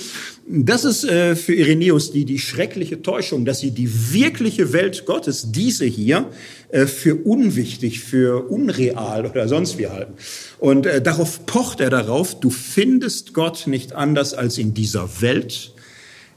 Das 0.47 0.85
ist 0.85 1.03
äh, 1.03 1.35
für 1.35 1.55
Irenäus 1.55 2.11
die, 2.11 2.25
die 2.25 2.37
schreckliche 2.37 3.01
Täuschung, 3.01 3.45
dass 3.45 3.59
sie 3.59 3.71
die 3.71 4.13
wirkliche 4.13 4.71
Welt 4.71 5.05
Gottes, 5.07 5.51
diese 5.51 5.85
hier, 5.85 6.29
äh, 6.69 6.85
für 6.85 7.15
unwichtig, 7.15 8.01
für 8.01 8.49
unreal 8.49 9.25
oder 9.25 9.47
sonst 9.47 9.79
wie 9.79 9.87
halten. 9.87 10.13
Und 10.59 10.85
äh, 10.85 11.01
darauf 11.01 11.47
pocht 11.47 11.79
er 11.79 11.89
darauf, 11.89 12.39
du 12.39 12.51
findest 12.51 13.33
Gott 13.33 13.65
nicht 13.65 13.93
anders 13.93 14.35
als 14.35 14.59
in 14.59 14.75
dieser 14.75 15.21
Welt, 15.21 15.73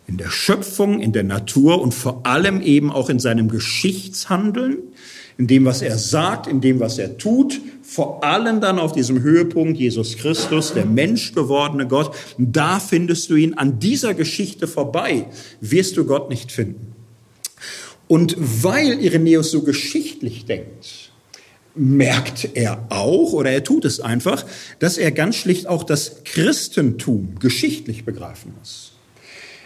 in 0.07 0.17
der 0.17 0.31
Schöpfung, 0.31 1.01
in 1.01 1.13
der 1.13 1.25
Natur 1.25 1.83
und 1.83 1.93
vor 1.93 2.25
allem 2.25 2.63
eben 2.63 2.91
auch 2.91 3.11
in 3.11 3.19
seinem 3.19 3.49
Geschichtshandeln, 3.49 4.79
in 5.39 5.47
dem, 5.47 5.65
was 5.65 5.83
er 5.83 5.99
sagt, 5.99 6.47
in 6.47 6.61
dem, 6.61 6.81
was 6.81 6.99
er 6.99 7.19
tut, 7.19 7.61
vor 7.93 8.25
allem 8.25 8.63
dann 8.63 8.79
auf 8.79 8.93
diesem 8.93 9.21
Höhepunkt 9.21 9.79
Jesus 9.79 10.17
Christus, 10.17 10.73
der 10.73 10.87
menschgewordene 10.87 11.87
Gott, 11.87 12.15
da 12.39 12.81
findest 12.81 13.29
du 13.29 13.35
ihn. 13.35 13.53
An 13.53 13.81
dieser 13.81 14.15
Geschichte 14.15 14.67
vorbei 14.67 15.27
wirst 15.61 15.99
du 15.99 16.07
Gott 16.07 16.31
nicht 16.31 16.53
finden. 16.53 16.95
Und 18.09 18.35
weil 18.39 18.99
Irenäus 18.99 19.51
so 19.51 19.63
geschichtlich 19.63 20.47
denkt, 20.47 21.13
merkt 21.75 22.49
er 22.55 22.87
auch, 22.89 23.35
oder 23.35 23.51
er 23.51 23.63
tut 23.63 23.85
es 23.85 24.01
einfach, 24.01 24.47
dass 24.79 24.97
er 24.97 25.13
ganz 25.13 25.37
schlicht 25.37 25.67
auch 25.67 25.85
das 25.85 26.25
Christentum 26.25 27.35
geschichtlich 27.41 28.07
begreifen 28.07 28.55
muss. 28.59 28.92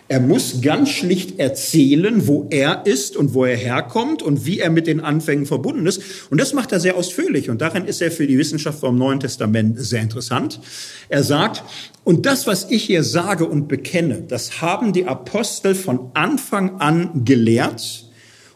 Er 0.09 0.21
muss 0.21 0.61
ganz 0.61 0.91
schlicht 0.91 1.41
erzählen, 1.41 2.29
wo 2.29 2.47
er 2.51 2.87
ist 2.87 3.17
und 3.17 3.35
wo 3.35 3.45
er 3.45 3.57
herkommt 3.57 4.23
und 4.23 4.47
wie 4.47 4.61
er 4.61 4.71
mit 4.71 4.87
den 4.87 5.01
Anfängen 5.01 5.47
verbunden 5.47 5.85
ist. 5.85 6.01
Und 6.31 6.41
das 6.41 6.53
macht 6.53 6.71
er 6.71 6.79
sehr 6.79 6.97
ausführlich. 6.97 7.51
Und 7.51 7.61
darin 7.61 7.87
ist 7.87 8.01
er 8.01 8.13
für 8.13 8.29
die 8.29 8.39
Wissenschaft 8.39 8.79
vom 8.79 8.97
Neuen 8.97 9.19
Testament 9.19 9.81
sehr 9.81 10.03
interessant. 10.03 10.61
Er 11.09 11.25
sagt, 11.25 11.65
und 12.05 12.25
das, 12.25 12.47
was 12.47 12.71
ich 12.71 12.85
hier 12.85 13.03
sage 13.03 13.47
und 13.47 13.67
bekenne, 13.67 14.23
das 14.29 14.61
haben 14.61 14.93
die 14.93 15.07
Apostel 15.07 15.75
von 15.75 16.11
Anfang 16.15 16.81
an 16.81 17.25
gelehrt. 17.25 18.05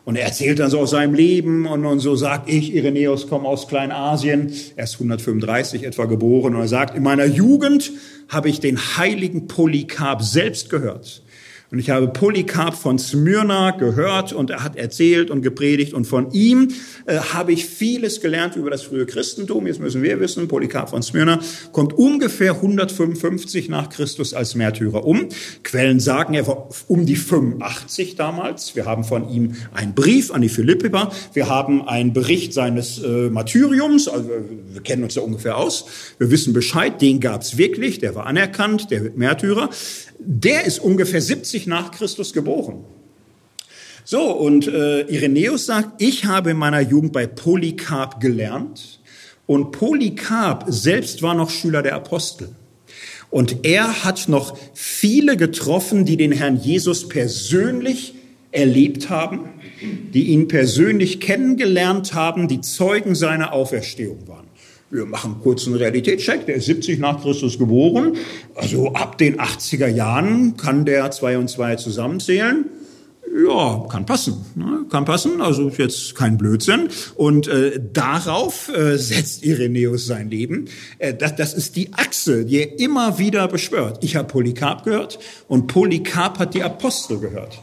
Und 0.04 0.14
er 0.14 0.26
erzählt 0.26 0.60
dann 0.60 0.70
so 0.70 0.78
aus 0.78 0.90
seinem 0.90 1.14
Leben 1.14 1.66
und, 1.66 1.84
und 1.84 1.98
so 1.98 2.14
sagt 2.14 2.48
ich, 2.48 2.72
Irenäus, 2.72 3.26
komme 3.26 3.48
aus 3.48 3.66
Kleinasien. 3.66 4.52
Er 4.76 4.84
ist 4.84 4.94
135 4.94 5.82
etwa 5.82 6.04
geboren 6.04 6.54
und 6.54 6.60
er 6.60 6.68
sagt, 6.68 6.96
in 6.96 7.02
meiner 7.02 7.26
Jugend 7.26 7.90
habe 8.28 8.48
ich 8.48 8.60
den 8.60 8.78
heiligen 8.96 9.48
Polycarp 9.48 10.22
selbst 10.22 10.70
gehört. 10.70 11.22
Und 11.72 11.78
ich 11.78 11.90
habe 11.90 12.08
Polycarp 12.08 12.74
von 12.74 12.98
Smyrna 12.98 13.70
gehört 13.70 14.32
und 14.32 14.50
er 14.50 14.64
hat 14.64 14.74
erzählt 14.74 15.30
und 15.30 15.42
gepredigt 15.42 15.94
und 15.94 16.04
von 16.04 16.32
ihm 16.32 16.68
äh, 17.06 17.18
habe 17.18 17.52
ich 17.52 17.64
vieles 17.64 18.20
gelernt 18.20 18.56
über 18.56 18.70
das 18.70 18.82
frühe 18.82 19.06
Christentum. 19.06 19.68
Jetzt 19.68 19.78
müssen 19.78 20.02
wir 20.02 20.18
wissen, 20.18 20.48
Polycarp 20.48 20.90
von 20.90 21.04
Smyrna 21.04 21.38
kommt 21.70 21.92
ungefähr 21.92 22.54
155 22.54 23.68
nach 23.68 23.88
Christus 23.88 24.34
als 24.34 24.56
Märtyrer 24.56 25.04
um. 25.04 25.28
Quellen 25.62 26.00
sagen, 26.00 26.34
er 26.34 26.48
war 26.48 26.70
um 26.88 27.06
die 27.06 27.14
85 27.14 28.16
damals. 28.16 28.74
Wir 28.74 28.86
haben 28.86 29.04
von 29.04 29.30
ihm 29.30 29.54
einen 29.72 29.94
Brief 29.94 30.32
an 30.32 30.42
die 30.42 30.48
Philippiper. 30.48 31.12
Wir 31.34 31.48
haben 31.48 31.86
einen 31.86 32.12
Bericht 32.12 32.52
seines 32.52 33.00
äh, 33.00 33.30
Martyriums. 33.30 34.08
Also 34.08 34.28
wir 34.72 34.82
kennen 34.82 35.04
uns 35.04 35.14
da 35.14 35.20
ungefähr 35.20 35.56
aus. 35.56 35.84
Wir 36.18 36.32
wissen 36.32 36.52
Bescheid. 36.52 37.00
Den 37.00 37.20
gab 37.20 37.42
es 37.42 37.56
wirklich. 37.56 38.00
Der 38.00 38.16
war 38.16 38.26
anerkannt. 38.26 38.90
Der 38.90 39.12
Märtyrer 39.14 39.70
der 40.22 40.64
ist 40.64 40.80
ungefähr 40.80 41.22
70 41.22 41.59
nach 41.66 41.90
Christus 41.90 42.32
geboren. 42.32 42.84
So, 44.04 44.32
und 44.32 44.66
äh, 44.66 45.02
Irenäus 45.02 45.66
sagt, 45.66 46.02
ich 46.02 46.24
habe 46.24 46.50
in 46.50 46.56
meiner 46.56 46.80
Jugend 46.80 47.12
bei 47.12 47.26
Polycarp 47.26 48.20
gelernt 48.20 49.00
und 49.46 49.72
Polycarp 49.72 50.64
selbst 50.68 51.22
war 51.22 51.34
noch 51.34 51.50
Schüler 51.50 51.82
der 51.82 51.94
Apostel. 51.94 52.50
Und 53.30 53.64
er 53.64 54.04
hat 54.04 54.28
noch 54.28 54.58
viele 54.74 55.36
getroffen, 55.36 56.04
die 56.04 56.16
den 56.16 56.32
Herrn 56.32 56.56
Jesus 56.56 57.08
persönlich 57.08 58.14
erlebt 58.52 59.08
haben, 59.08 59.50
die 59.80 60.24
ihn 60.28 60.48
persönlich 60.48 61.20
kennengelernt 61.20 62.14
haben, 62.14 62.48
die 62.48 62.60
Zeugen 62.60 63.14
seiner 63.14 63.52
Auferstehung 63.52 64.26
waren. 64.26 64.49
Wir 64.92 65.06
machen 65.06 65.36
kurz 65.40 65.68
einen 65.68 65.76
Realitätscheck. 65.76 66.46
Der 66.46 66.56
ist 66.56 66.66
70 66.66 66.98
nach 66.98 67.22
Christus 67.22 67.58
geboren. 67.58 68.16
Also 68.56 68.92
ab 68.92 69.18
den 69.18 69.38
80er 69.38 69.86
Jahren 69.86 70.56
kann 70.56 70.84
der 70.84 71.12
zwei 71.12 71.38
und 71.38 71.48
zwei 71.48 71.76
zusammenzählen. 71.76 72.64
Ja, 73.46 73.86
kann 73.88 74.06
passen, 74.06 74.44
ne? 74.56 74.86
kann 74.90 75.04
passen. 75.04 75.40
Also 75.40 75.68
jetzt 75.68 76.16
kein 76.16 76.36
Blödsinn. 76.36 76.88
Und 77.14 77.46
äh, 77.46 77.78
darauf 77.92 78.68
äh, 78.74 78.96
setzt 78.96 79.44
Irenäus 79.44 80.06
sein 80.06 80.28
Leben. 80.28 80.64
Äh, 80.98 81.14
das, 81.14 81.36
das 81.36 81.54
ist 81.54 81.76
die 81.76 81.92
Achse, 81.92 82.44
die 82.44 82.58
er 82.58 82.80
immer 82.80 83.20
wieder 83.20 83.46
beschwört. 83.46 84.02
Ich 84.02 84.16
habe 84.16 84.26
Polycarp 84.26 84.82
gehört 84.82 85.20
und 85.46 85.68
Polycarp 85.68 86.40
hat 86.40 86.54
die 86.54 86.64
Apostel 86.64 87.20
gehört. 87.20 87.62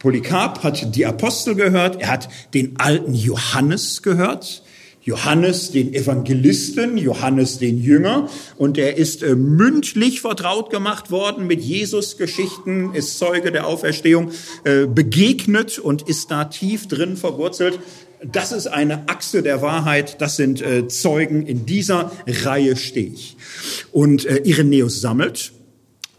Polycarp 0.00 0.62
hat 0.62 0.94
die 0.94 1.06
Apostel 1.06 1.54
gehört. 1.54 2.02
Er 2.02 2.08
hat 2.10 2.28
den 2.52 2.78
alten 2.78 3.14
Johannes 3.14 4.02
gehört. 4.02 4.63
Johannes 5.04 5.70
den 5.70 5.92
Evangelisten, 5.92 6.96
Johannes 6.96 7.58
den 7.58 7.78
Jünger, 7.78 8.28
und 8.56 8.78
er 8.78 8.96
ist 8.96 9.22
äh, 9.22 9.34
mündlich 9.34 10.22
vertraut 10.22 10.70
gemacht 10.70 11.10
worden 11.10 11.46
mit 11.46 11.60
Jesus 11.60 12.16
Geschichten, 12.16 12.94
ist 12.94 13.18
Zeuge 13.18 13.52
der 13.52 13.66
Auferstehung, 13.66 14.30
äh, 14.64 14.86
begegnet 14.86 15.78
und 15.78 16.02
ist 16.08 16.30
da 16.30 16.44
tief 16.44 16.88
drin 16.88 17.18
verwurzelt. 17.18 17.78
Das 18.24 18.52
ist 18.52 18.66
eine 18.66 19.08
Achse 19.08 19.42
der 19.42 19.60
Wahrheit, 19.60 20.22
das 20.22 20.36
sind 20.36 20.62
äh, 20.62 20.88
Zeugen, 20.88 21.44
in 21.44 21.66
dieser 21.66 22.10
Reihe 22.26 22.76
stehe 22.76 23.10
ich. 23.10 23.36
Und 23.92 24.24
äh, 24.24 24.38
Irenäus 24.38 25.02
sammelt 25.02 25.52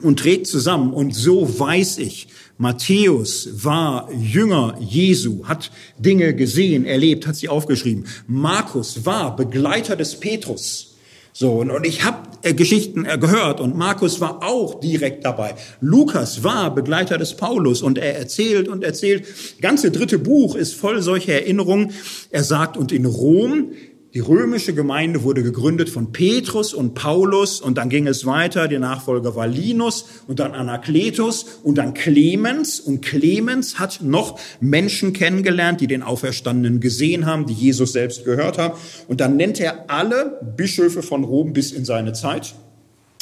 und 0.05 0.19
trägt 0.19 0.47
zusammen, 0.47 0.93
und 0.93 1.13
so 1.13 1.59
weiß 1.59 1.97
ich, 1.97 2.27
Matthäus 2.57 3.49
war 3.65 4.09
Jünger 4.13 4.77
Jesu, 4.79 5.45
hat 5.45 5.71
Dinge 5.97 6.33
gesehen, 6.33 6.85
erlebt, 6.85 7.27
hat 7.27 7.35
sie 7.35 7.49
aufgeschrieben. 7.49 8.05
Markus 8.27 9.05
war 9.05 9.35
Begleiter 9.35 9.95
des 9.95 10.19
Petrus. 10.19 10.95
So, 11.33 11.55
und, 11.55 11.69
und 11.69 11.85
ich 11.85 12.05
habe 12.05 12.29
äh, 12.43 12.53
Geschichten 12.53 13.03
äh, 13.03 13.17
gehört 13.17 13.59
und 13.59 13.75
Markus 13.75 14.21
war 14.21 14.41
auch 14.41 14.79
direkt 14.79 15.25
dabei. 15.25 15.55
Lukas 15.81 16.45
war 16.45 16.73
Begleiter 16.73 17.17
des 17.17 17.35
Paulus 17.35 17.81
und 17.81 17.97
er 17.97 18.17
erzählt 18.17 18.69
und 18.69 18.85
erzählt. 18.85 19.25
Ganze 19.59 19.91
dritte 19.91 20.17
Buch 20.17 20.55
ist 20.55 20.75
voll 20.75 21.01
solcher 21.01 21.33
Erinnerungen. 21.33 21.91
Er 22.29 22.45
sagt, 22.45 22.77
und 22.77 22.93
in 22.93 23.05
Rom 23.05 23.71
Die 24.15 24.21
römische 24.21 24.73
Gemeinde 24.73 25.23
wurde 25.23 25.43
gegründet 25.43 25.89
von 25.89 26.13
Petrus 26.13 26.73
und 26.73 26.93
Paulus 26.93 27.59
und 27.59 27.77
dann 27.77 27.89
ging 27.89 28.07
es 28.07 28.25
weiter. 28.25 28.69
Der 28.69 28.79
Nachfolger 28.79 29.35
war 29.35 29.45
Linus 29.45 30.05
und 30.25 30.39
dann 30.39 30.53
Anakletus 30.53 31.59
und 31.63 31.77
dann 31.77 31.93
Clemens. 31.93 32.79
Und 32.79 33.01
Clemens 33.01 33.77
hat 33.77 33.99
noch 34.01 34.39
Menschen 34.61 35.11
kennengelernt, 35.11 35.81
die 35.81 35.87
den 35.87 36.01
Auferstandenen 36.01 36.79
gesehen 36.79 37.25
haben, 37.25 37.45
die 37.45 37.53
Jesus 37.53 37.91
selbst 37.91 38.23
gehört 38.23 38.57
haben. 38.57 38.79
Und 39.09 39.19
dann 39.19 39.35
nennt 39.35 39.59
er 39.59 39.89
alle 39.89 40.39
Bischöfe 40.55 41.03
von 41.03 41.25
Rom 41.25 41.51
bis 41.51 41.73
in 41.73 41.83
seine 41.83 42.13
Zeit. 42.13 42.55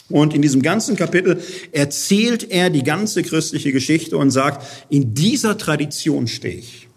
Und 0.09 0.35
in 0.35 0.43
diesem 0.43 0.61
ganzen 0.61 0.95
Kapitel 0.95 1.41
erzählt 1.71 2.51
er 2.51 2.69
die 2.69 2.83
ganze 2.83 3.23
christliche 3.23 3.71
Geschichte 3.71 4.15
und 4.15 4.29
sagt, 4.29 4.63
in 4.91 5.15
dieser 5.15 5.57
Tradition 5.57 6.27
stehe 6.27 6.57
ich. 6.57 6.87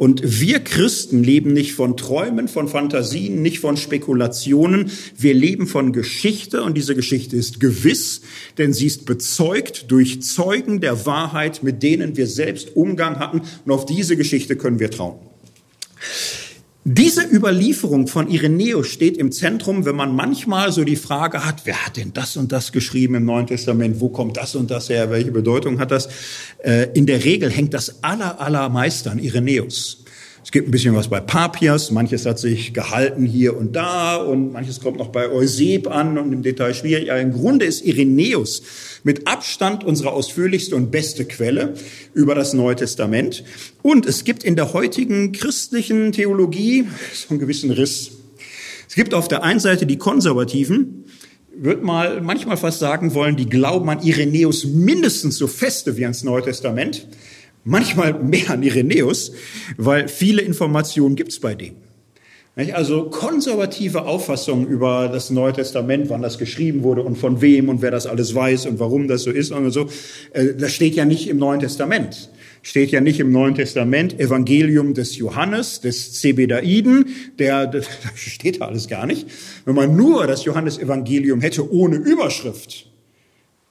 Und 0.00 0.40
wir 0.40 0.60
Christen 0.60 1.22
leben 1.22 1.52
nicht 1.52 1.74
von 1.74 1.94
Träumen, 1.94 2.48
von 2.48 2.68
Fantasien, 2.68 3.42
nicht 3.42 3.60
von 3.60 3.76
Spekulationen. 3.76 4.90
Wir 5.14 5.34
leben 5.34 5.66
von 5.66 5.92
Geschichte 5.92 6.62
und 6.62 6.74
diese 6.74 6.94
Geschichte 6.94 7.36
ist 7.36 7.60
gewiss, 7.60 8.22
denn 8.56 8.72
sie 8.72 8.86
ist 8.86 9.04
bezeugt 9.04 9.90
durch 9.90 10.22
Zeugen 10.22 10.80
der 10.80 11.04
Wahrheit, 11.04 11.62
mit 11.62 11.82
denen 11.82 12.16
wir 12.16 12.28
selbst 12.28 12.76
Umgang 12.76 13.18
hatten. 13.18 13.42
Und 13.66 13.72
auf 13.72 13.84
diese 13.84 14.16
Geschichte 14.16 14.56
können 14.56 14.80
wir 14.80 14.90
trauen. 14.90 15.18
Diese 16.84 17.22
Überlieferung 17.22 18.06
von 18.06 18.30
Irenäus 18.30 18.88
steht 18.88 19.18
im 19.18 19.32
Zentrum, 19.32 19.84
wenn 19.84 19.96
man 19.96 20.14
manchmal 20.14 20.72
so 20.72 20.82
die 20.82 20.96
Frage 20.96 21.44
hat, 21.44 21.66
wer 21.66 21.84
hat 21.84 21.98
denn 21.98 22.14
das 22.14 22.38
und 22.38 22.52
das 22.52 22.72
geschrieben 22.72 23.16
im 23.16 23.26
Neuen 23.26 23.46
Testament, 23.46 24.00
wo 24.00 24.08
kommt 24.08 24.38
das 24.38 24.54
und 24.54 24.70
das 24.70 24.88
her, 24.88 25.10
welche 25.10 25.30
Bedeutung 25.30 25.78
hat 25.78 25.90
das? 25.90 26.08
Äh, 26.64 26.88
in 26.94 27.04
der 27.04 27.22
Regel 27.22 27.50
hängt 27.50 27.74
das 27.74 28.02
aller, 28.02 28.40
allermeiste 28.40 29.10
an 29.10 29.18
Irenäus. 29.18 30.04
Es 30.50 30.52
gibt 30.52 30.66
ein 30.66 30.72
bisschen 30.72 30.96
was 30.96 31.06
bei 31.06 31.20
Papias, 31.20 31.92
manches 31.92 32.26
hat 32.26 32.40
sich 32.40 32.74
gehalten 32.74 33.24
hier 33.24 33.56
und 33.56 33.76
da 33.76 34.16
und 34.16 34.50
manches 34.50 34.80
kommt 34.80 34.98
noch 34.98 35.10
bei 35.10 35.30
Euseb 35.30 35.86
an 35.86 36.18
und 36.18 36.32
im 36.32 36.42
Detail 36.42 36.74
schwierig. 36.74 37.12
Aber 37.12 37.20
im 37.20 37.32
Grunde 37.32 37.66
ist 37.66 37.84
Irenäus 37.84 38.64
mit 39.04 39.28
Abstand 39.28 39.84
unsere 39.84 40.10
ausführlichste 40.10 40.74
und 40.74 40.90
beste 40.90 41.24
Quelle 41.24 41.74
über 42.14 42.34
das 42.34 42.52
Neue 42.52 42.74
Testament. 42.74 43.44
Und 43.82 44.06
es 44.06 44.24
gibt 44.24 44.42
in 44.42 44.56
der 44.56 44.72
heutigen 44.72 45.30
christlichen 45.30 46.10
Theologie 46.10 46.88
so 47.14 47.28
einen 47.30 47.38
gewissen 47.38 47.70
Riss. 47.70 48.10
Es 48.88 48.96
gibt 48.96 49.14
auf 49.14 49.28
der 49.28 49.44
einen 49.44 49.60
Seite 49.60 49.86
die 49.86 49.98
Konservativen, 49.98 51.04
wird 51.54 51.84
mal 51.84 52.20
manchmal 52.22 52.56
fast 52.56 52.80
sagen 52.80 53.14
wollen, 53.14 53.36
die 53.36 53.48
glauben 53.48 53.88
an 53.88 54.02
Irenäus 54.02 54.64
mindestens 54.64 55.36
so 55.36 55.46
feste 55.46 55.96
wie 55.96 56.02
ans 56.02 56.24
Neue 56.24 56.42
Testament 56.42 57.06
manchmal 57.64 58.14
mehr 58.22 58.50
an 58.50 58.62
Irenäus, 58.62 59.32
weil 59.76 60.08
viele 60.08 60.42
Informationen 60.42 61.16
gibt's 61.16 61.40
bei 61.40 61.54
dem. 61.54 61.74
Also 62.74 63.04
konservative 63.04 64.02
Auffassungen 64.02 64.66
über 64.66 65.08
das 65.08 65.30
Neue 65.30 65.52
Testament, 65.52 66.10
wann 66.10 66.20
das 66.20 66.36
geschrieben 66.36 66.82
wurde 66.82 67.02
und 67.02 67.16
von 67.16 67.40
wem 67.40 67.68
und 67.68 67.80
wer 67.80 67.90
das 67.90 68.06
alles 68.06 68.34
weiß 68.34 68.66
und 68.66 68.80
warum 68.80 69.08
das 69.08 69.22
so 69.22 69.30
ist 69.30 69.52
und 69.52 69.70
so, 69.70 69.88
äh, 70.32 70.54
das 70.58 70.72
steht 70.72 70.94
ja 70.94 71.04
nicht 71.04 71.28
im 71.28 71.38
Neuen 71.38 71.60
Testament. 71.60 72.28
Steht 72.62 72.90
ja 72.90 73.00
nicht 73.00 73.20
im 73.20 73.32
Neuen 73.32 73.54
Testament 73.54 74.18
Evangelium 74.20 74.92
des 74.92 75.16
Johannes, 75.16 75.80
des 75.80 76.20
Zebedaiden, 76.20 77.06
der, 77.38 77.66
das 77.68 77.86
steht 78.16 78.60
da 78.60 78.66
alles 78.66 78.88
gar 78.88 79.06
nicht. 79.06 79.26
Wenn 79.64 79.76
man 79.76 79.96
nur 79.96 80.26
das 80.26 80.44
Johannesevangelium 80.44 81.40
hätte 81.40 81.72
ohne 81.72 81.96
Überschrift, 81.96 82.89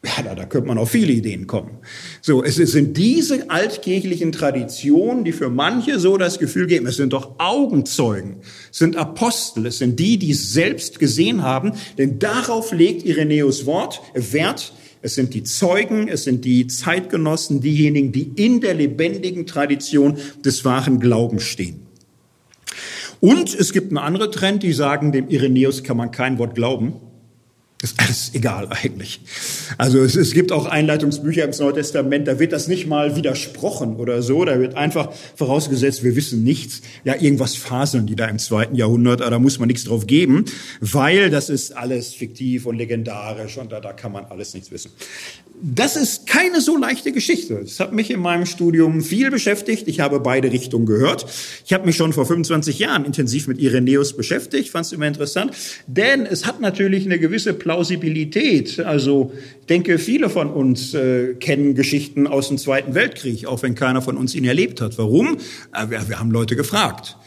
ja, 0.05 0.23
da, 0.23 0.33
da 0.33 0.45
könnte 0.45 0.67
man 0.69 0.77
auf 0.77 0.91
viele 0.91 1.11
Ideen 1.11 1.45
kommen. 1.45 1.79
So, 2.21 2.41
es 2.41 2.55
sind 2.55 2.95
diese 2.95 3.49
altkirchlichen 3.49 4.31
Traditionen, 4.31 5.25
die 5.25 5.33
für 5.33 5.49
manche 5.49 5.99
so 5.99 6.17
das 6.17 6.39
Gefühl 6.39 6.67
geben, 6.67 6.87
es 6.87 6.95
sind 6.95 7.11
doch 7.11 7.37
Augenzeugen, 7.37 8.37
es 8.71 8.77
sind 8.77 8.95
Apostel, 8.95 9.65
es 9.65 9.79
sind 9.79 9.99
die, 9.99 10.17
die 10.17 10.31
es 10.31 10.53
selbst 10.53 10.99
gesehen 10.99 11.43
haben, 11.43 11.73
denn 11.97 12.17
darauf 12.17 12.71
legt 12.71 13.03
Irenäus 13.05 13.65
Wort 13.65 14.01
Wert. 14.13 14.73
Es 15.01 15.15
sind 15.15 15.33
die 15.33 15.43
Zeugen, 15.43 16.07
es 16.09 16.25
sind 16.25 16.43
die 16.43 16.67
Zeitgenossen, 16.67 17.61
diejenigen, 17.61 18.11
die 18.11 18.31
in 18.35 18.59
der 18.59 18.73
lebendigen 18.73 19.45
Tradition 19.45 20.17
des 20.43 20.65
wahren 20.65 20.99
Glaubens 20.99 21.43
stehen. 21.43 21.81
Und 23.21 23.53
es 23.53 23.73
gibt 23.73 23.91
einen 23.91 23.97
anderen 23.97 24.31
Trend, 24.31 24.63
die 24.63 24.73
sagen, 24.73 25.11
dem 25.11 25.27
Irenäus 25.29 25.83
kann 25.83 25.97
man 25.97 26.11
kein 26.11 26.37
Wort 26.37 26.55
glauben. 26.55 26.95
Ist 27.81 27.97
alles 27.97 28.31
egal 28.33 28.67
eigentlich. 28.71 29.21
Also 29.77 29.99
es, 29.99 30.17
es 30.17 30.33
gibt 30.33 30.51
auch 30.51 30.65
Einleitungsbücher 30.65 31.45
im 31.45 31.51
Neuen 31.51 31.75
Testament, 31.75 32.27
da 32.27 32.37
wird 32.37 32.51
das 32.51 32.67
nicht 32.67 32.87
mal 32.87 33.15
widersprochen 33.15 33.95
oder 33.95 34.21
so. 34.21 34.43
Da 34.43 34.59
wird 34.59 34.75
einfach 34.75 35.13
vorausgesetzt, 35.35 36.03
wir 36.03 36.17
wissen 36.17 36.43
nichts. 36.43 36.81
Ja, 37.05 37.15
irgendwas 37.15 37.55
faseln 37.55 38.05
die 38.05 38.17
da 38.17 38.25
im 38.25 38.37
zweiten 38.37 38.75
Jahrhundert, 38.75 39.21
aber 39.21 39.31
da 39.31 39.39
muss 39.39 39.59
man 39.59 39.67
nichts 39.67 39.85
drauf 39.85 40.07
geben, 40.07 40.43
weil 40.81 41.29
das 41.29 41.49
ist 41.49 41.71
alles 41.77 42.13
fiktiv 42.13 42.65
und 42.65 42.75
legendarisch 42.75 43.57
und 43.57 43.71
da, 43.71 43.79
da 43.79 43.93
kann 43.93 44.11
man 44.11 44.25
alles 44.25 44.53
nichts 44.53 44.71
wissen. 44.71 44.91
Das 45.61 45.97
ist 45.97 46.25
keine 46.25 46.61
so 46.61 46.77
leichte 46.77 47.11
Geschichte. 47.11 47.59
Das 47.61 47.81
hat 47.81 47.91
mich 47.91 48.11
in 48.11 48.21
meinem 48.21 48.45
Studium 48.45 49.01
viel 49.01 49.29
beschäftigt. 49.29 49.89
Ich 49.89 49.99
habe 49.99 50.21
beide 50.21 50.51
Richtungen 50.53 50.85
gehört. 50.85 51.25
Ich 51.65 51.73
habe 51.73 51.85
mich 51.85 51.97
schon 51.97 52.13
vor 52.13 52.25
25 52.25 52.79
Jahren 52.79 53.03
intensiv 53.03 53.47
mit 53.47 53.59
Irenäus 53.59 54.15
beschäftigt, 54.15 54.69
fand 54.69 54.85
es 54.85 54.93
immer 54.93 55.07
interessant, 55.07 55.51
denn 55.85 56.25
es 56.25 56.45
hat 56.45 56.61
natürlich 56.61 57.05
eine 57.05 57.19
gewisse 57.19 57.53
Plausibilität. 57.53 58.79
Also 58.79 59.33
ich 59.59 59.65
denke, 59.65 59.99
viele 59.99 60.29
von 60.29 60.49
uns 60.49 60.93
äh, 60.93 61.33
kennen 61.33 61.75
Geschichten 61.75 62.25
aus 62.25 62.47
dem 62.47 62.57
Zweiten 62.57 62.95
Weltkrieg, 62.95 63.45
auch 63.45 63.61
wenn 63.61 63.75
keiner 63.75 64.01
von 64.01 64.15
uns 64.15 64.35
ihn 64.35 64.45
erlebt 64.45 64.79
hat. 64.79 64.97
Warum? 64.97 65.39
Äh, 65.73 65.89
wir, 65.89 66.07
wir 66.07 66.19
haben 66.19 66.31
Leute 66.31 66.55
gefragt. 66.55 67.17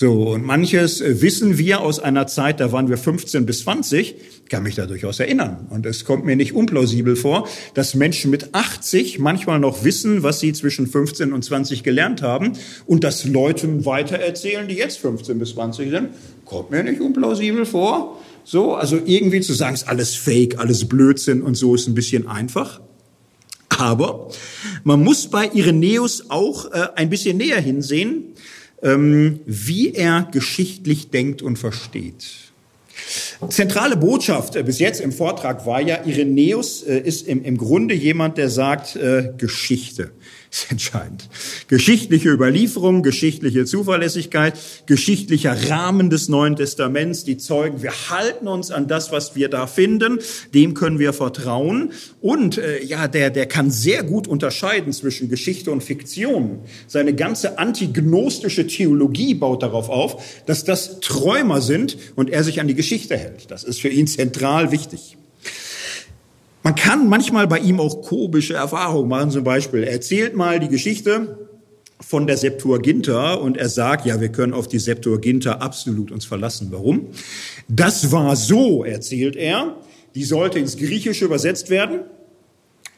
So, 0.00 0.28
und 0.28 0.46
manches 0.46 1.00
äh, 1.00 1.22
wissen 1.22 1.58
wir 1.58 1.80
aus 1.80 1.98
einer 1.98 2.28
Zeit, 2.28 2.60
da 2.60 2.70
waren 2.70 2.88
wir 2.88 2.98
15 2.98 3.46
bis 3.46 3.62
20, 3.64 4.14
kann 4.48 4.62
mich 4.62 4.76
da 4.76 4.86
durchaus 4.86 5.18
erinnern. 5.18 5.66
Und 5.70 5.86
es 5.86 6.04
kommt 6.04 6.24
mir 6.24 6.36
nicht 6.36 6.54
unplausibel 6.54 7.16
vor, 7.16 7.48
dass 7.74 7.96
Menschen 7.96 8.30
mit 8.30 8.54
80 8.54 9.18
manchmal 9.18 9.58
noch 9.58 9.82
wissen, 9.82 10.22
was 10.22 10.38
sie 10.38 10.52
zwischen 10.52 10.86
15 10.86 11.32
und 11.32 11.44
20 11.44 11.82
gelernt 11.82 12.22
haben 12.22 12.52
und 12.86 13.02
das 13.02 13.24
Leuten 13.24 13.86
weitererzählen, 13.86 14.68
die 14.68 14.76
jetzt 14.76 14.98
15 14.98 15.36
bis 15.36 15.54
20 15.54 15.90
sind. 15.90 16.10
Kommt 16.44 16.70
mir 16.70 16.84
nicht 16.84 17.00
unplausibel 17.00 17.66
vor. 17.66 18.22
So, 18.44 18.76
also 18.76 19.00
irgendwie 19.04 19.40
zu 19.40 19.52
sagen, 19.52 19.74
ist 19.74 19.88
alles 19.88 20.14
Fake, 20.14 20.60
alles 20.60 20.86
Blödsinn 20.86 21.42
und 21.42 21.56
so 21.56 21.74
ist 21.74 21.88
ein 21.88 21.94
bisschen 21.94 22.28
einfach. 22.28 22.80
Aber 23.76 24.30
man 24.84 25.02
muss 25.02 25.26
bei 25.26 25.50
Irenäus 25.52 26.30
auch 26.30 26.70
äh, 26.70 26.86
ein 26.94 27.10
bisschen 27.10 27.36
näher 27.36 27.60
hinsehen 27.60 28.34
wie 28.80 29.92
er 29.94 30.28
geschichtlich 30.30 31.10
denkt 31.10 31.42
und 31.42 31.58
versteht. 31.58 32.48
Zentrale 33.48 33.96
Botschaft 33.96 34.56
äh, 34.56 34.62
bis 34.62 34.78
jetzt 34.78 35.00
im 35.00 35.12
Vortrag 35.12 35.66
war 35.66 35.80
ja, 35.80 36.04
Irenäus 36.04 36.82
äh, 36.82 36.98
ist 36.98 37.26
im, 37.26 37.44
im 37.44 37.56
Grunde 37.56 37.94
jemand, 37.94 38.38
der 38.38 38.50
sagt, 38.50 38.96
äh, 38.96 39.32
Geschichte 39.36 40.10
ist 40.50 40.70
entscheidend. 40.70 41.28
Geschichtliche 41.68 42.30
Überlieferung, 42.30 43.02
geschichtliche 43.02 43.64
Zuverlässigkeit, 43.64 44.58
geschichtlicher 44.86 45.70
Rahmen 45.70 46.10
des 46.10 46.28
Neuen 46.28 46.56
Testaments, 46.56 47.24
die 47.24 47.36
Zeugen, 47.36 47.82
wir 47.82 47.92
halten 48.10 48.48
uns 48.48 48.70
an 48.70 48.88
das, 48.88 49.12
was 49.12 49.36
wir 49.36 49.48
da 49.48 49.66
finden, 49.66 50.18
dem 50.54 50.74
können 50.74 50.98
wir 50.98 51.12
vertrauen. 51.12 51.92
Und 52.20 52.58
äh, 52.58 52.82
ja, 52.82 53.08
der, 53.08 53.30
der 53.30 53.46
kann 53.46 53.70
sehr 53.70 54.02
gut 54.02 54.26
unterscheiden 54.26 54.92
zwischen 54.92 55.28
Geschichte 55.28 55.70
und 55.70 55.82
Fiktion. 55.82 56.60
Seine 56.86 57.14
ganze 57.14 57.58
antignostische 57.58 58.66
Theologie 58.66 59.34
baut 59.34 59.62
darauf 59.62 59.88
auf, 59.90 60.22
dass 60.46 60.64
das 60.64 61.00
Träumer 61.00 61.60
sind 61.60 61.98
und 62.16 62.30
er 62.30 62.42
sich 62.42 62.60
an 62.60 62.68
die 62.68 62.74
Geschichte 62.74 63.16
hält. 63.16 63.50
Das 63.50 63.64
ist 63.64 63.80
für 63.80 63.88
ihn 63.88 64.06
zentral 64.06 64.72
wichtig. 64.72 65.17
Man 66.68 66.74
kann 66.74 67.08
manchmal 67.08 67.46
bei 67.46 67.60
ihm 67.60 67.80
auch 67.80 68.02
komische 68.02 68.52
Erfahrungen 68.52 69.08
machen. 69.08 69.30
Zum 69.30 69.42
Beispiel, 69.42 69.84
er 69.84 69.92
erzählt 69.92 70.36
mal 70.36 70.60
die 70.60 70.68
Geschichte 70.68 71.48
von 71.98 72.26
der 72.26 72.36
Septuaginta 72.36 73.32
und 73.36 73.56
er 73.56 73.70
sagt, 73.70 74.04
ja, 74.04 74.20
wir 74.20 74.28
können 74.28 74.52
auf 74.52 74.68
die 74.68 74.78
Septuaginta 74.78 75.52
absolut 75.52 76.12
uns 76.12 76.26
verlassen. 76.26 76.68
Warum? 76.70 77.06
Das 77.68 78.12
war 78.12 78.36
so, 78.36 78.84
erzählt 78.84 79.34
er. 79.34 79.76
Die 80.14 80.24
sollte 80.24 80.58
ins 80.58 80.76
Griechische 80.76 81.24
übersetzt 81.24 81.70
werden. 81.70 82.00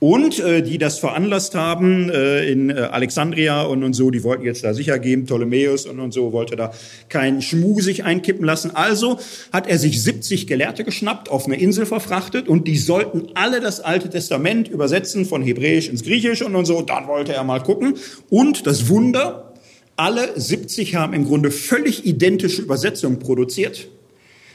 Und 0.00 0.38
äh, 0.38 0.62
die 0.62 0.78
das 0.78 0.98
veranlasst 0.98 1.54
haben 1.54 2.08
äh, 2.08 2.50
in 2.50 2.70
äh, 2.70 2.88
Alexandria 2.90 3.62
und, 3.64 3.84
und 3.84 3.92
so, 3.92 4.10
die 4.10 4.24
wollten 4.24 4.44
jetzt 4.44 4.64
da 4.64 4.72
sicher 4.72 4.98
geben, 4.98 5.26
Ptolemäus 5.26 5.84
und, 5.84 6.00
und 6.00 6.12
so, 6.12 6.32
wollte 6.32 6.56
da 6.56 6.72
keinen 7.10 7.42
Schmuh 7.42 7.82
sich 7.82 8.02
einkippen 8.02 8.46
lassen. 8.46 8.74
Also 8.74 9.18
hat 9.52 9.68
er 9.68 9.78
sich 9.78 10.02
70 10.02 10.46
Gelehrte 10.46 10.84
geschnappt, 10.84 11.30
auf 11.30 11.44
eine 11.44 11.60
Insel 11.60 11.84
verfrachtet 11.84 12.48
und 12.48 12.66
die 12.66 12.78
sollten 12.78 13.28
alle 13.34 13.60
das 13.60 13.80
Alte 13.80 14.08
Testament 14.08 14.68
übersetzen 14.68 15.26
von 15.26 15.42
Hebräisch 15.42 15.90
ins 15.90 16.02
Griechische 16.02 16.46
und, 16.46 16.56
und 16.56 16.64
so. 16.64 16.80
Dann 16.80 17.06
wollte 17.06 17.34
er 17.34 17.44
mal 17.44 17.62
gucken. 17.62 17.98
Und 18.30 18.66
das 18.66 18.88
Wunder, 18.88 19.52
alle 19.96 20.30
70 20.34 20.94
haben 20.94 21.12
im 21.12 21.26
Grunde 21.26 21.50
völlig 21.50 22.06
identische 22.06 22.62
Übersetzungen 22.62 23.18
produziert 23.18 23.88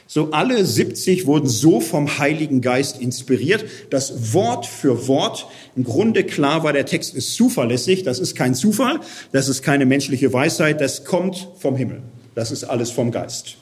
so 0.06 0.30
alle 0.30 0.64
70 0.64 1.26
wurden 1.26 1.48
so 1.48 1.80
vom 1.80 2.18
Heiligen 2.18 2.60
Geist 2.60 3.00
inspiriert, 3.00 3.64
dass 3.90 4.32
Wort 4.32 4.66
für 4.66 5.08
Wort 5.08 5.46
im 5.74 5.84
Grunde 5.84 6.24
klar 6.24 6.62
war, 6.62 6.72
der 6.72 6.86
Text 6.86 7.14
ist 7.14 7.34
zuverlässig, 7.34 8.04
das 8.04 8.18
ist 8.18 8.36
kein 8.36 8.54
Zufall, 8.54 9.00
das 9.32 9.48
ist 9.48 9.62
keine 9.62 9.86
menschliche 9.86 10.32
Weisheit, 10.32 10.80
das 10.80 11.04
kommt 11.04 11.48
vom 11.58 11.76
Himmel. 11.76 12.02
Das 12.34 12.50
ist 12.50 12.64
alles 12.64 12.90
vom 12.90 13.10
Geist. 13.10 13.56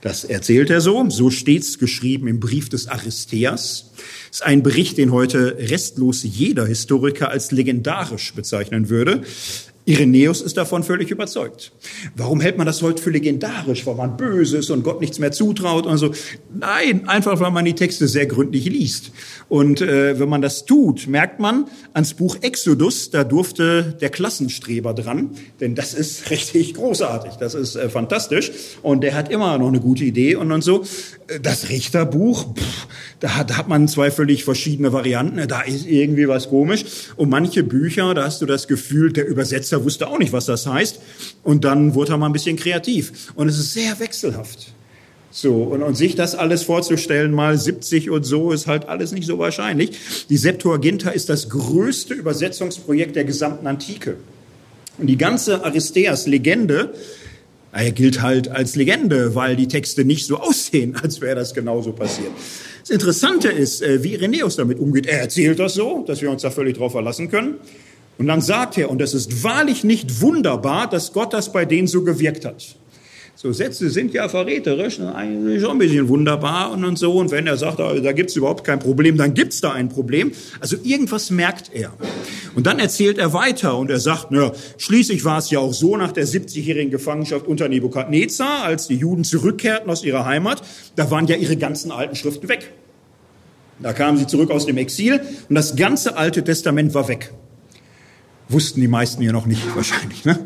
Das 0.00 0.24
erzählt 0.24 0.68
er 0.70 0.80
so, 0.80 1.08
so 1.10 1.30
steht's 1.30 1.78
geschrieben 1.78 2.26
im 2.26 2.40
Brief 2.40 2.68
des 2.68 2.88
Aristeas. 2.88 3.92
Das 4.30 4.38
ist 4.38 4.42
ein 4.42 4.64
Bericht, 4.64 4.98
den 4.98 5.12
heute 5.12 5.56
restlos 5.58 6.24
jeder 6.24 6.66
Historiker 6.66 7.28
als 7.28 7.52
legendarisch 7.52 8.34
bezeichnen 8.34 8.88
würde. 8.88 9.22
Irenäus 9.84 10.40
ist 10.40 10.56
davon 10.56 10.84
völlig 10.84 11.10
überzeugt. 11.10 11.72
Warum 12.14 12.40
hält 12.40 12.56
man 12.56 12.66
das 12.66 12.82
heute 12.82 13.02
für 13.02 13.10
legendarisch, 13.10 13.84
weil 13.84 13.96
man 13.96 14.16
böse 14.16 14.58
ist 14.58 14.70
und 14.70 14.84
Gott 14.84 15.00
nichts 15.00 15.18
mehr 15.18 15.32
zutraut 15.32 15.86
und 15.86 15.98
so? 15.98 16.12
Nein, 16.54 17.08
einfach 17.08 17.40
weil 17.40 17.50
man 17.50 17.64
die 17.64 17.74
Texte 17.74 18.06
sehr 18.06 18.26
gründlich 18.26 18.66
liest. 18.66 19.10
Und 19.48 19.80
äh, 19.80 20.20
wenn 20.20 20.28
man 20.28 20.40
das 20.40 20.66
tut, 20.66 21.08
merkt 21.08 21.40
man 21.40 21.66
ans 21.94 22.14
Buch 22.14 22.36
Exodus, 22.42 23.10
da 23.10 23.24
durfte 23.24 23.96
der 24.00 24.10
Klassenstreber 24.10 24.94
dran, 24.94 25.30
denn 25.60 25.74
das 25.74 25.94
ist 25.94 26.30
richtig 26.30 26.74
großartig, 26.74 27.32
das 27.40 27.54
ist 27.54 27.74
äh, 27.74 27.88
fantastisch 27.88 28.52
und 28.82 29.02
der 29.02 29.14
hat 29.14 29.32
immer 29.32 29.58
noch 29.58 29.68
eine 29.68 29.80
gute 29.80 30.04
Idee 30.04 30.36
und, 30.36 30.52
und 30.52 30.62
so. 30.62 30.84
Das 31.40 31.68
Richterbuch, 31.68 32.54
pff, 32.54 32.86
da, 33.20 33.36
hat, 33.36 33.50
da 33.50 33.56
hat 33.56 33.68
man 33.68 33.88
zwei 33.88 34.10
völlig 34.10 34.44
verschiedene 34.44 34.92
Varianten, 34.92 35.46
da 35.48 35.62
ist 35.62 35.86
irgendwie 35.86 36.28
was 36.28 36.48
komisch 36.48 36.84
und 37.16 37.30
manche 37.30 37.62
Bücher, 37.62 38.12
da 38.14 38.24
hast 38.24 38.42
du 38.42 38.46
das 38.46 38.68
Gefühl, 38.68 39.12
der 39.12 39.26
Übersetzer 39.26 39.84
wusste 39.84 40.08
auch 40.08 40.18
nicht, 40.18 40.32
was 40.32 40.46
das 40.46 40.66
heißt. 40.66 41.00
Und 41.42 41.64
dann 41.64 41.94
wurde 41.94 42.12
er 42.12 42.18
mal 42.18 42.26
ein 42.26 42.32
bisschen 42.32 42.56
kreativ. 42.56 43.32
Und 43.34 43.48
es 43.48 43.58
ist 43.58 43.72
sehr 43.72 43.98
wechselhaft. 44.00 44.72
So, 45.30 45.62
und, 45.62 45.82
und 45.82 45.94
sich 45.96 46.14
das 46.14 46.34
alles 46.34 46.62
vorzustellen, 46.62 47.32
mal 47.32 47.56
70 47.56 48.10
und 48.10 48.24
so, 48.24 48.52
ist 48.52 48.66
halt 48.66 48.88
alles 48.88 49.12
nicht 49.12 49.26
so 49.26 49.38
wahrscheinlich. 49.38 50.26
Die 50.28 50.36
Septuaginta 50.36 51.08
ist 51.08 51.30
das 51.30 51.48
größte 51.48 52.12
Übersetzungsprojekt 52.12 53.16
der 53.16 53.24
gesamten 53.24 53.66
Antike. 53.66 54.16
Und 54.98 55.06
die 55.06 55.16
ganze 55.16 55.64
Aristeas-Legende, 55.64 56.92
er 57.72 57.92
gilt 57.92 58.20
halt 58.20 58.48
als 58.48 58.76
Legende, 58.76 59.34
weil 59.34 59.56
die 59.56 59.68
Texte 59.68 60.04
nicht 60.04 60.26
so 60.26 60.36
aussehen, 60.36 60.94
als 61.02 61.20
wäre 61.20 61.36
das 61.36 61.54
genauso 61.54 61.92
passiert. 61.92 62.30
Das 62.80 62.90
Interessante 62.90 63.48
ist, 63.48 63.82
äh, 63.82 64.02
wie 64.02 64.12
Irenäus 64.14 64.56
damit 64.56 64.78
umgeht. 64.78 65.06
Er 65.06 65.20
erzählt 65.20 65.58
das 65.58 65.74
so, 65.74 66.04
dass 66.06 66.20
wir 66.20 66.30
uns 66.30 66.42
da 66.42 66.50
völlig 66.50 66.76
drauf 66.76 66.92
verlassen 66.92 67.30
können. 67.30 67.54
Und 68.18 68.26
dann 68.26 68.40
sagt 68.40 68.76
er, 68.76 68.90
und 68.90 69.00
es 69.00 69.14
ist 69.14 69.42
wahrlich 69.42 69.84
nicht 69.84 70.20
wunderbar, 70.20 70.88
dass 70.88 71.12
Gott 71.12 71.32
das 71.32 71.52
bei 71.52 71.64
denen 71.64 71.88
so 71.88 72.04
gewirkt 72.04 72.44
hat. 72.44 72.76
So 73.42 73.50
Sätze 73.50 73.90
sind 73.90 74.14
ja 74.14 74.28
verräterisch, 74.28 75.00
eigentlich 75.00 75.60
schon 75.60 75.72
ein 75.72 75.78
bisschen 75.78 76.06
wunderbar 76.06 76.70
und, 76.70 76.84
und 76.84 76.96
so. 76.96 77.14
Und 77.14 77.32
wenn 77.32 77.48
er 77.48 77.56
sagt, 77.56 77.80
da, 77.80 77.92
da 77.92 78.12
gibt 78.12 78.30
es 78.30 78.36
überhaupt 78.36 78.62
kein 78.62 78.78
Problem, 78.78 79.16
dann 79.16 79.34
gibt 79.34 79.52
es 79.52 79.60
da 79.60 79.72
ein 79.72 79.88
Problem. 79.88 80.30
Also 80.60 80.76
irgendwas 80.84 81.32
merkt 81.32 81.74
er. 81.74 81.92
Und 82.54 82.68
dann 82.68 82.78
erzählt 82.78 83.18
er 83.18 83.32
weiter 83.32 83.76
und 83.76 83.90
er 83.90 83.98
sagt, 83.98 84.28
na, 84.30 84.52
schließlich 84.78 85.24
war 85.24 85.38
es 85.38 85.50
ja 85.50 85.58
auch 85.58 85.72
so 85.72 85.96
nach 85.96 86.12
der 86.12 86.24
70-jährigen 86.24 86.92
Gefangenschaft 86.92 87.48
unter 87.48 87.68
Nebukadnezar, 87.68 88.62
als 88.62 88.86
die 88.86 88.94
Juden 88.94 89.24
zurückkehrten 89.24 89.90
aus 89.90 90.04
ihrer 90.04 90.24
Heimat, 90.24 90.62
da 90.94 91.10
waren 91.10 91.26
ja 91.26 91.34
ihre 91.34 91.56
ganzen 91.56 91.90
alten 91.90 92.14
Schriften 92.14 92.48
weg. 92.48 92.70
Da 93.80 93.92
kamen 93.92 94.18
sie 94.18 94.28
zurück 94.28 94.52
aus 94.52 94.66
dem 94.66 94.76
Exil 94.76 95.20
und 95.48 95.56
das 95.56 95.74
ganze 95.74 96.16
Alte 96.16 96.44
Testament 96.44 96.94
war 96.94 97.08
weg. 97.08 97.32
Wussten 98.48 98.80
die 98.80 98.88
meisten 98.88 99.20
ja 99.22 99.32
noch 99.32 99.46
nicht 99.46 99.62
wahrscheinlich. 99.74 100.24
Ne? 100.24 100.38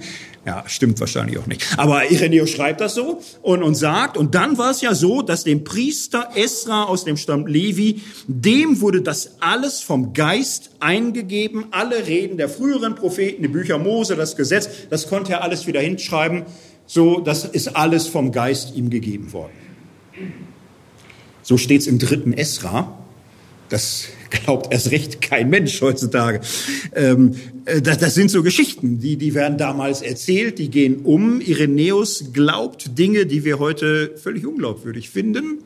Ja, 0.46 0.62
stimmt 0.68 1.00
wahrscheinlich 1.00 1.38
auch 1.38 1.46
nicht. 1.48 1.66
Aber 1.76 2.08
Irenäus 2.08 2.50
schreibt 2.50 2.80
das 2.80 2.94
so 2.94 3.20
und, 3.42 3.64
und 3.64 3.74
sagt, 3.74 4.16
und 4.16 4.36
dann 4.36 4.56
war 4.56 4.70
es 4.70 4.80
ja 4.80 4.94
so, 4.94 5.20
dass 5.20 5.42
dem 5.42 5.64
Priester 5.64 6.28
Esra 6.36 6.84
aus 6.84 7.04
dem 7.04 7.16
Stamm 7.16 7.48
Levi, 7.48 8.00
dem 8.28 8.80
wurde 8.80 9.02
das 9.02 9.40
alles 9.40 9.80
vom 9.80 10.12
Geist 10.12 10.70
eingegeben, 10.78 11.66
alle 11.72 12.06
Reden 12.06 12.36
der 12.36 12.48
früheren 12.48 12.94
Propheten, 12.94 13.42
die 13.42 13.48
Bücher 13.48 13.78
Mose, 13.78 14.14
das 14.14 14.36
Gesetz, 14.36 14.68
das 14.88 15.08
konnte 15.08 15.32
er 15.32 15.42
alles 15.42 15.66
wieder 15.66 15.80
hinschreiben. 15.80 16.44
So, 16.86 17.18
das 17.18 17.44
ist 17.44 17.74
alles 17.74 18.06
vom 18.06 18.30
Geist 18.30 18.76
ihm 18.76 18.88
gegeben 18.88 19.32
worden. 19.32 19.52
So 21.42 21.58
steht's 21.58 21.88
im 21.88 21.98
dritten 21.98 22.32
Esra. 22.32 22.96
Das 23.68 24.06
glaubt 24.30 24.72
erst 24.72 24.90
recht 24.90 25.20
kein 25.20 25.50
Mensch 25.50 25.80
heutzutage. 25.80 26.40
Ähm, 26.94 27.32
äh, 27.64 27.82
das, 27.82 27.98
das 27.98 28.14
sind 28.14 28.30
so 28.30 28.42
Geschichten, 28.42 28.98
die, 28.98 29.16
die 29.16 29.34
werden 29.34 29.58
damals 29.58 30.02
erzählt, 30.02 30.58
die 30.58 30.70
gehen 30.70 31.00
um. 31.04 31.40
Irenäus 31.40 32.32
glaubt 32.32 32.98
Dinge, 32.98 33.26
die 33.26 33.44
wir 33.44 33.58
heute 33.58 34.16
völlig 34.16 34.46
unglaubwürdig 34.46 35.10
finden. 35.10 35.62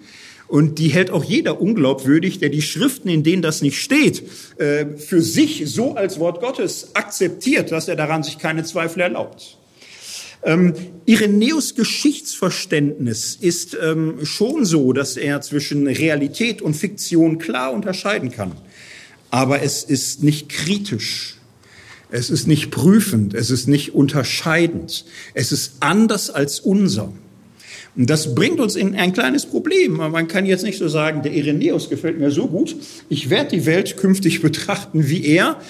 Und 0.50 0.80
die 0.80 0.88
hält 0.88 1.12
auch 1.12 1.22
jeder 1.22 1.60
unglaubwürdig, 1.60 2.40
der 2.40 2.48
die 2.48 2.62
Schriften, 2.62 3.08
in 3.08 3.22
denen 3.22 3.40
das 3.40 3.62
nicht 3.62 3.80
steht, 3.80 4.24
äh, 4.58 4.86
für 4.96 5.22
sich 5.22 5.62
so 5.66 5.94
als 5.94 6.18
Wort 6.18 6.40
Gottes 6.40 6.90
akzeptiert, 6.94 7.70
dass 7.70 7.86
er 7.86 7.94
daran 7.94 8.24
sich 8.24 8.38
keine 8.38 8.64
Zweifel 8.64 9.00
erlaubt. 9.00 9.59
Ähm, 10.42 10.74
Irenäus 11.04 11.74
Geschichtsverständnis 11.74 13.36
ist 13.40 13.76
ähm, 13.80 14.24
schon 14.24 14.64
so, 14.64 14.92
dass 14.92 15.16
er 15.16 15.40
zwischen 15.40 15.86
Realität 15.86 16.62
und 16.62 16.74
Fiktion 16.74 17.38
klar 17.38 17.72
unterscheiden 17.72 18.30
kann. 18.30 18.52
Aber 19.30 19.62
es 19.62 19.84
ist 19.84 20.22
nicht 20.22 20.48
kritisch. 20.48 21.36
Es 22.10 22.30
ist 22.30 22.46
nicht 22.46 22.70
prüfend. 22.70 23.34
Es 23.34 23.50
ist 23.50 23.68
nicht 23.68 23.94
unterscheidend. 23.94 25.04
Es 25.34 25.52
ist 25.52 25.74
anders 25.80 26.30
als 26.30 26.58
unser. 26.60 27.12
Und 27.96 28.08
das 28.08 28.34
bringt 28.34 28.60
uns 28.60 28.76
in 28.76 28.94
ein 28.94 29.12
kleines 29.12 29.46
Problem. 29.46 29.94
Man 29.94 30.26
kann 30.26 30.46
jetzt 30.46 30.62
nicht 30.62 30.78
so 30.78 30.88
sagen, 30.88 31.22
der 31.22 31.32
Irenäus 31.32 31.90
gefällt 31.90 32.18
mir 32.18 32.30
so 32.30 32.46
gut, 32.46 32.76
ich 33.08 33.30
werde 33.30 33.50
die 33.50 33.66
Welt 33.66 33.96
künftig 33.96 34.42
betrachten 34.42 35.08
wie 35.08 35.26
er. 35.26 35.60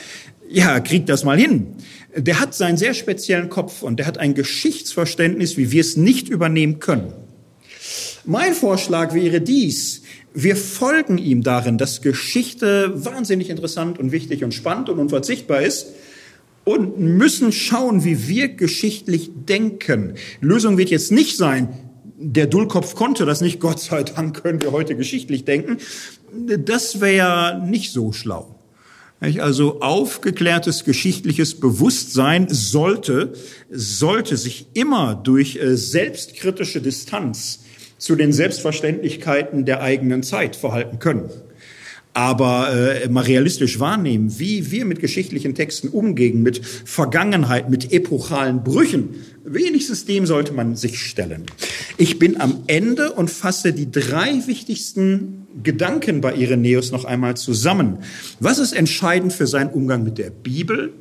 Ja, 0.49 0.81
kriegt 0.81 1.09
das 1.09 1.25
mal 1.25 1.39
hin 1.39 1.69
der 2.15 2.41
hat 2.41 2.55
seinen 2.55 2.77
sehr 2.77 2.95
speziellen 2.95 3.49
Kopf 3.49 3.83
und 3.83 3.99
der 3.99 4.07
hat 4.07 4.19
ein 4.19 4.35
Geschichtsverständnis, 4.35 5.57
wie 5.57 5.71
wir 5.71 5.81
es 5.81 5.97
nicht 5.97 6.29
übernehmen 6.29 6.81
können. 6.81 7.13
Mein 8.25 8.55
Vorschlag 8.55 9.15
wäre 9.15 9.41
dies. 9.41 10.03
Wir 10.35 10.57
folgen 10.57 11.19
ihm 11.19 11.43
darin, 11.43 11.79
dass 11.79 12.03
Geschichte 12.03 12.93
wahnsinnig 13.05 13.51
interessant 13.51 13.99
und 13.99 14.13
wichtig 14.13 14.45
und 14.45 14.55
spannend 14.55 14.89
und 14.89 14.99
unverzichtbar 14.99 15.63
ist 15.63 15.89
und 16.65 17.01
müssen 17.01 17.53
schauen, 17.53 18.05
wie 18.05 18.29
wir 18.29 18.49
geschichtlich 18.49 19.31
denken. 19.35 20.15
Lösung 20.41 20.79
wird 20.79 20.91
jetzt 20.91 21.11
nicht 21.11 21.37
sein, 21.37 21.69
der 22.23 22.47
Dullkopf 22.47 22.95
konnte 22.95 23.25
das 23.25 23.41
nicht, 23.41 23.61
Gott 23.61 23.81
sei 23.81 24.03
Dank 24.03 24.43
können 24.43 24.61
wir 24.61 24.73
heute 24.73 24.95
geschichtlich 24.95 25.45
denken. 25.45 25.79
Das 26.59 27.01
wäre 27.01 27.17
ja 27.17 27.59
nicht 27.59 27.93
so 27.93 28.13
schlau. 28.13 28.60
Also 29.21 29.83
aufgeklärtes 29.83 30.85
geschichtliches 30.85 31.61
Bewusstsein 31.61 32.47
sollte, 32.49 33.35
sollte 33.71 34.39
sich 34.39 34.67
immer 34.73 35.15
durch 35.15 35.57
äh, 35.57 35.77
selbstkritische 35.77 36.81
Distanz 36.81 37.61
zu 37.99 38.17
den 38.17 38.33
Selbstverständlichkeiten 38.33 39.67
der 39.67 39.83
eigenen 39.83 40.23
Zeit 40.23 40.57
verhalten 40.57 40.99
können 40.99 41.29
aber 42.13 42.73
äh, 42.73 43.09
mal 43.09 43.25
realistisch 43.25 43.79
wahrnehmen, 43.79 44.39
wie 44.39 44.71
wir 44.71 44.85
mit 44.85 45.01
geschichtlichen 45.01 45.55
Texten 45.55 45.89
umgehen, 45.89 46.43
mit 46.43 46.65
Vergangenheit, 46.65 47.71
mit 47.71 47.93
epochalen 47.93 48.65
Brüchen. 48.65 49.11
Wenigstens 49.45 50.05
dem 50.05 50.27
sollte 50.27 50.53
man 50.53 50.77
sich 50.77 51.01
stellen. 51.01 51.47
Ich 51.97 52.19
bin 52.19 52.41
am 52.41 52.65
Ende 52.67 53.13
und 53.13 53.31
fasse 53.31 53.73
die 53.73 53.91
drei 53.91 54.47
wichtigsten 54.47 55.47
Gedanken 55.63 56.21
bei 56.21 56.35
Irenäus 56.35 56.91
noch 56.93 57.05
einmal 57.05 57.37
zusammen. 57.37 57.99
Was 58.39 58.59
ist 58.59 58.73
entscheidend 58.73 59.33
für 59.33 59.47
seinen 59.47 59.71
Umgang 59.71 60.05
mit 60.05 60.19
der 60.19 60.31
Bibel? 60.31 60.93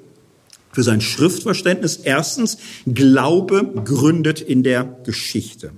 Für 0.71 0.83
sein 0.83 1.01
Schriftverständnis? 1.01 1.97
Erstens, 1.97 2.57
Glaube 2.85 3.81
gründet 3.83 4.41
in 4.41 4.63
der 4.63 4.83
Geschichte. 5.03 5.71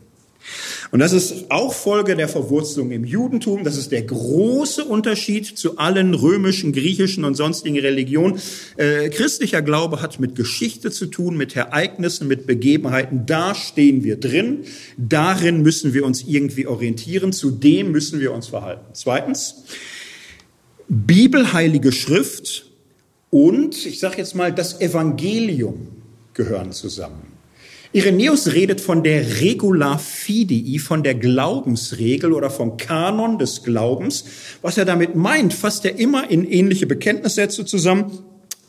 Und 0.91 0.99
das 0.99 1.13
ist 1.13 1.49
auch 1.49 1.73
Folge 1.73 2.15
der 2.15 2.27
Verwurzelung 2.27 2.91
im 2.91 3.05
Judentum. 3.05 3.63
Das 3.63 3.77
ist 3.77 3.91
der 3.91 4.01
große 4.01 4.83
Unterschied 4.83 5.45
zu 5.57 5.77
allen 5.77 6.13
römischen, 6.13 6.73
griechischen 6.73 7.23
und 7.23 7.35
sonstigen 7.35 7.79
Religionen. 7.79 8.39
Äh, 8.77 9.09
christlicher 9.09 9.61
Glaube 9.61 10.01
hat 10.01 10.19
mit 10.19 10.35
Geschichte 10.35 10.91
zu 10.91 11.05
tun, 11.05 11.37
mit 11.37 11.55
Ereignissen, 11.55 12.27
mit 12.27 12.45
Begebenheiten. 12.45 13.25
Da 13.25 13.55
stehen 13.55 14.03
wir 14.03 14.17
drin. 14.17 14.65
Darin 14.97 15.61
müssen 15.61 15.93
wir 15.93 16.05
uns 16.05 16.23
irgendwie 16.23 16.67
orientieren. 16.67 17.31
Zudem 17.31 17.91
müssen 17.91 18.19
wir 18.19 18.33
uns 18.33 18.47
verhalten. 18.47 18.85
Zweitens, 18.93 19.63
Bibelheilige 20.89 21.93
Schrift 21.93 22.65
und, 23.29 23.85
ich 23.85 23.99
sage 23.99 24.17
jetzt 24.17 24.35
mal, 24.35 24.51
das 24.51 24.81
Evangelium 24.81 25.87
gehören 26.33 26.73
zusammen. 26.73 27.30
Irenäus 27.93 28.53
redet 28.53 28.79
von 28.79 29.03
der 29.03 29.41
Regula 29.41 29.97
Fidei, 29.97 30.79
von 30.79 31.03
der 31.03 31.13
Glaubensregel 31.13 32.31
oder 32.31 32.49
vom 32.49 32.77
Kanon 32.77 33.37
des 33.37 33.63
Glaubens. 33.63 34.23
Was 34.61 34.77
er 34.77 34.85
damit 34.85 35.15
meint, 35.15 35.53
fasst 35.53 35.83
er 35.83 35.99
immer 35.99 36.29
in 36.29 36.49
ähnliche 36.49 36.85
Bekenntnissätze 36.85 37.65
zusammen. 37.65 38.19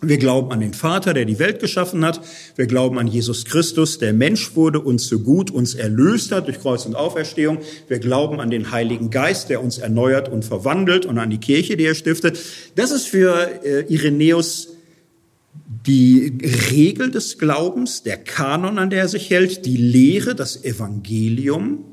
Wir 0.01 0.19
glauben 0.19 0.51
an 0.51 0.59
den 0.59 0.75
Vater, 0.75 1.15
der 1.15 1.25
die 1.25 1.39
Welt 1.39 1.61
geschaffen 1.61 2.05
hat. 2.05 2.21
Wir 2.57 2.67
glauben 2.67 2.99
an 2.99 3.07
Jesus 3.07 3.45
Christus, 3.45 4.01
der 4.01 4.13
Mensch 4.13 4.57
wurde, 4.57 4.81
uns 4.81 5.07
so 5.07 5.21
gut 5.21 5.53
uns 5.53 5.77
erlöst 5.77 6.33
hat 6.33 6.49
durch 6.49 6.59
Kreuz 6.59 6.85
und 6.85 6.97
Auferstehung. 6.97 7.59
Wir 7.87 8.01
glauben 8.01 8.41
an 8.41 8.51
den 8.51 8.73
Heiligen 8.73 9.11
Geist, 9.11 9.51
der 9.51 9.63
uns 9.63 9.79
erneuert 9.79 10.29
und 10.29 10.45
verwandelt 10.45 11.07
und 11.07 11.19
an 11.19 11.31
die 11.31 11.39
Kirche, 11.39 11.77
die 11.77 11.85
er 11.85 11.95
stiftet. 11.95 12.41
Das 12.75 12.91
ist 12.91 13.07
für 13.07 13.65
äh, 13.65 13.85
Irenäus 13.87 14.71
die 15.87 16.39
Regel 16.71 17.11
des 17.11 17.39
Glaubens, 17.39 18.03
der 18.03 18.17
Kanon, 18.17 18.79
an 18.79 18.91
der 18.91 19.01
er 19.01 19.09
sich 19.09 19.31
hält, 19.31 19.67
die 19.67 19.77
Lehre, 19.77 20.35
das 20.35 20.65
Evangelium. 20.65 21.85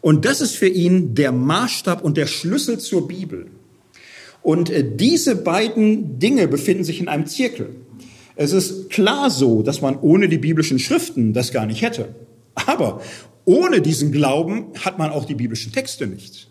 Und 0.00 0.24
das 0.24 0.40
ist 0.40 0.56
für 0.56 0.68
ihn 0.68 1.14
der 1.14 1.32
Maßstab 1.32 2.02
und 2.02 2.16
der 2.16 2.26
Schlüssel 2.26 2.78
zur 2.78 3.06
Bibel. 3.06 3.46
Und 4.42 4.70
äh, 4.70 4.84
diese 4.96 5.36
beiden 5.36 6.18
Dinge 6.18 6.48
befinden 6.48 6.84
sich 6.84 7.00
in 7.00 7.08
einem 7.08 7.26
Zirkel. 7.26 7.76
Es 8.36 8.52
ist 8.52 8.90
klar 8.90 9.30
so, 9.30 9.62
dass 9.62 9.80
man 9.80 9.98
ohne 9.98 10.28
die 10.28 10.38
biblischen 10.38 10.78
Schriften 10.78 11.32
das 11.32 11.52
gar 11.52 11.66
nicht 11.66 11.82
hätte. 11.82 12.14
Aber 12.54 13.00
ohne 13.44 13.80
diesen 13.80 14.12
Glauben 14.12 14.66
hat 14.84 14.98
man 14.98 15.10
auch 15.10 15.24
die 15.24 15.34
biblischen 15.34 15.72
Texte 15.72 16.06
nicht. 16.06 16.48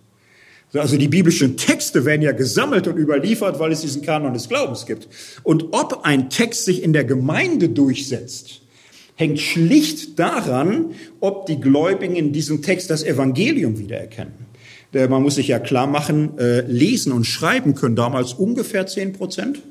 Also 0.75 0.97
die 0.97 1.07
biblischen 1.07 1.57
Texte 1.57 2.05
werden 2.05 2.21
ja 2.21 2.31
gesammelt 2.31 2.87
und 2.87 2.97
überliefert, 2.97 3.59
weil 3.59 3.71
es 3.71 3.81
diesen 3.81 4.01
Kanon 4.01 4.33
des 4.33 4.49
Glaubens 4.49 4.85
gibt. 4.85 5.07
Und 5.43 5.67
ob 5.71 6.01
ein 6.03 6.29
Text 6.29 6.65
sich 6.65 6.83
in 6.83 6.93
der 6.93 7.03
Gemeinde 7.03 7.69
durchsetzt, 7.69 8.61
hängt 9.15 9.39
schlicht 9.39 10.19
daran, 10.19 10.91
ob 11.19 11.45
die 11.45 11.59
Gläubigen 11.59 12.15
in 12.15 12.33
diesem 12.33 12.61
Text 12.61 12.89
das 12.89 13.03
Evangelium 13.03 13.79
wiedererkennen. 13.79 14.33
Man 14.93 15.23
muss 15.23 15.35
sich 15.35 15.49
ja 15.49 15.59
klar 15.59 15.87
machen, 15.87 16.37
äh, 16.37 16.61
lesen 16.61 17.11
und 17.11 17.25
schreiben 17.25 17.75
können 17.75 17.97
damals 17.97 18.33
ungefähr 18.33 18.87
zehn 18.87 19.11
Prozent 19.11 19.61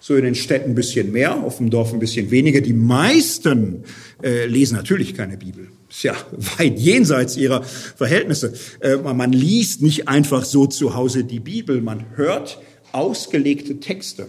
so 0.00 0.14
in 0.14 0.24
den 0.24 0.34
Städten 0.34 0.70
ein 0.70 0.74
bisschen 0.74 1.12
mehr, 1.12 1.42
auf 1.42 1.58
dem 1.58 1.70
Dorf 1.70 1.92
ein 1.92 1.98
bisschen 1.98 2.30
weniger. 2.30 2.60
Die 2.60 2.72
meisten 2.72 3.84
äh, 4.22 4.46
lesen 4.46 4.76
natürlich 4.76 5.14
keine 5.14 5.36
Bibel. 5.36 5.68
Ja 6.02 6.14
weit 6.58 6.78
jenseits 6.78 7.36
ihrer 7.36 7.62
Verhältnisse. 7.62 8.52
Äh, 8.80 8.96
man 8.96 9.32
liest 9.32 9.82
nicht 9.82 10.08
einfach 10.08 10.44
so 10.44 10.66
zu 10.66 10.94
Hause 10.94 11.24
die 11.24 11.40
Bibel, 11.40 11.80
man 11.80 12.16
hört 12.16 12.58
ausgelegte 12.92 13.80
Texte. 13.80 14.28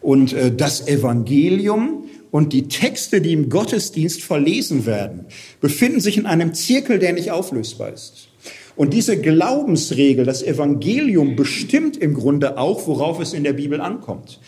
Und 0.00 0.32
äh, 0.32 0.54
das 0.54 0.86
Evangelium 0.86 2.04
und 2.30 2.52
die 2.52 2.68
Texte, 2.68 3.20
die 3.20 3.32
im 3.32 3.48
Gottesdienst 3.48 4.22
verlesen 4.22 4.86
werden, 4.86 5.26
befinden 5.60 6.00
sich 6.00 6.16
in 6.16 6.26
einem 6.26 6.54
Zirkel, 6.54 6.98
der 6.98 7.12
nicht 7.12 7.30
auflösbar 7.30 7.92
ist. 7.92 8.28
Und 8.76 8.94
diese 8.94 9.20
Glaubensregel, 9.20 10.24
das 10.24 10.42
Evangelium 10.42 11.34
bestimmt 11.34 11.96
im 11.96 12.14
Grunde 12.14 12.58
auch, 12.58 12.86
worauf 12.86 13.18
es 13.20 13.32
in 13.32 13.42
der 13.42 13.54
Bibel 13.54 13.80
ankommt. 13.80 14.38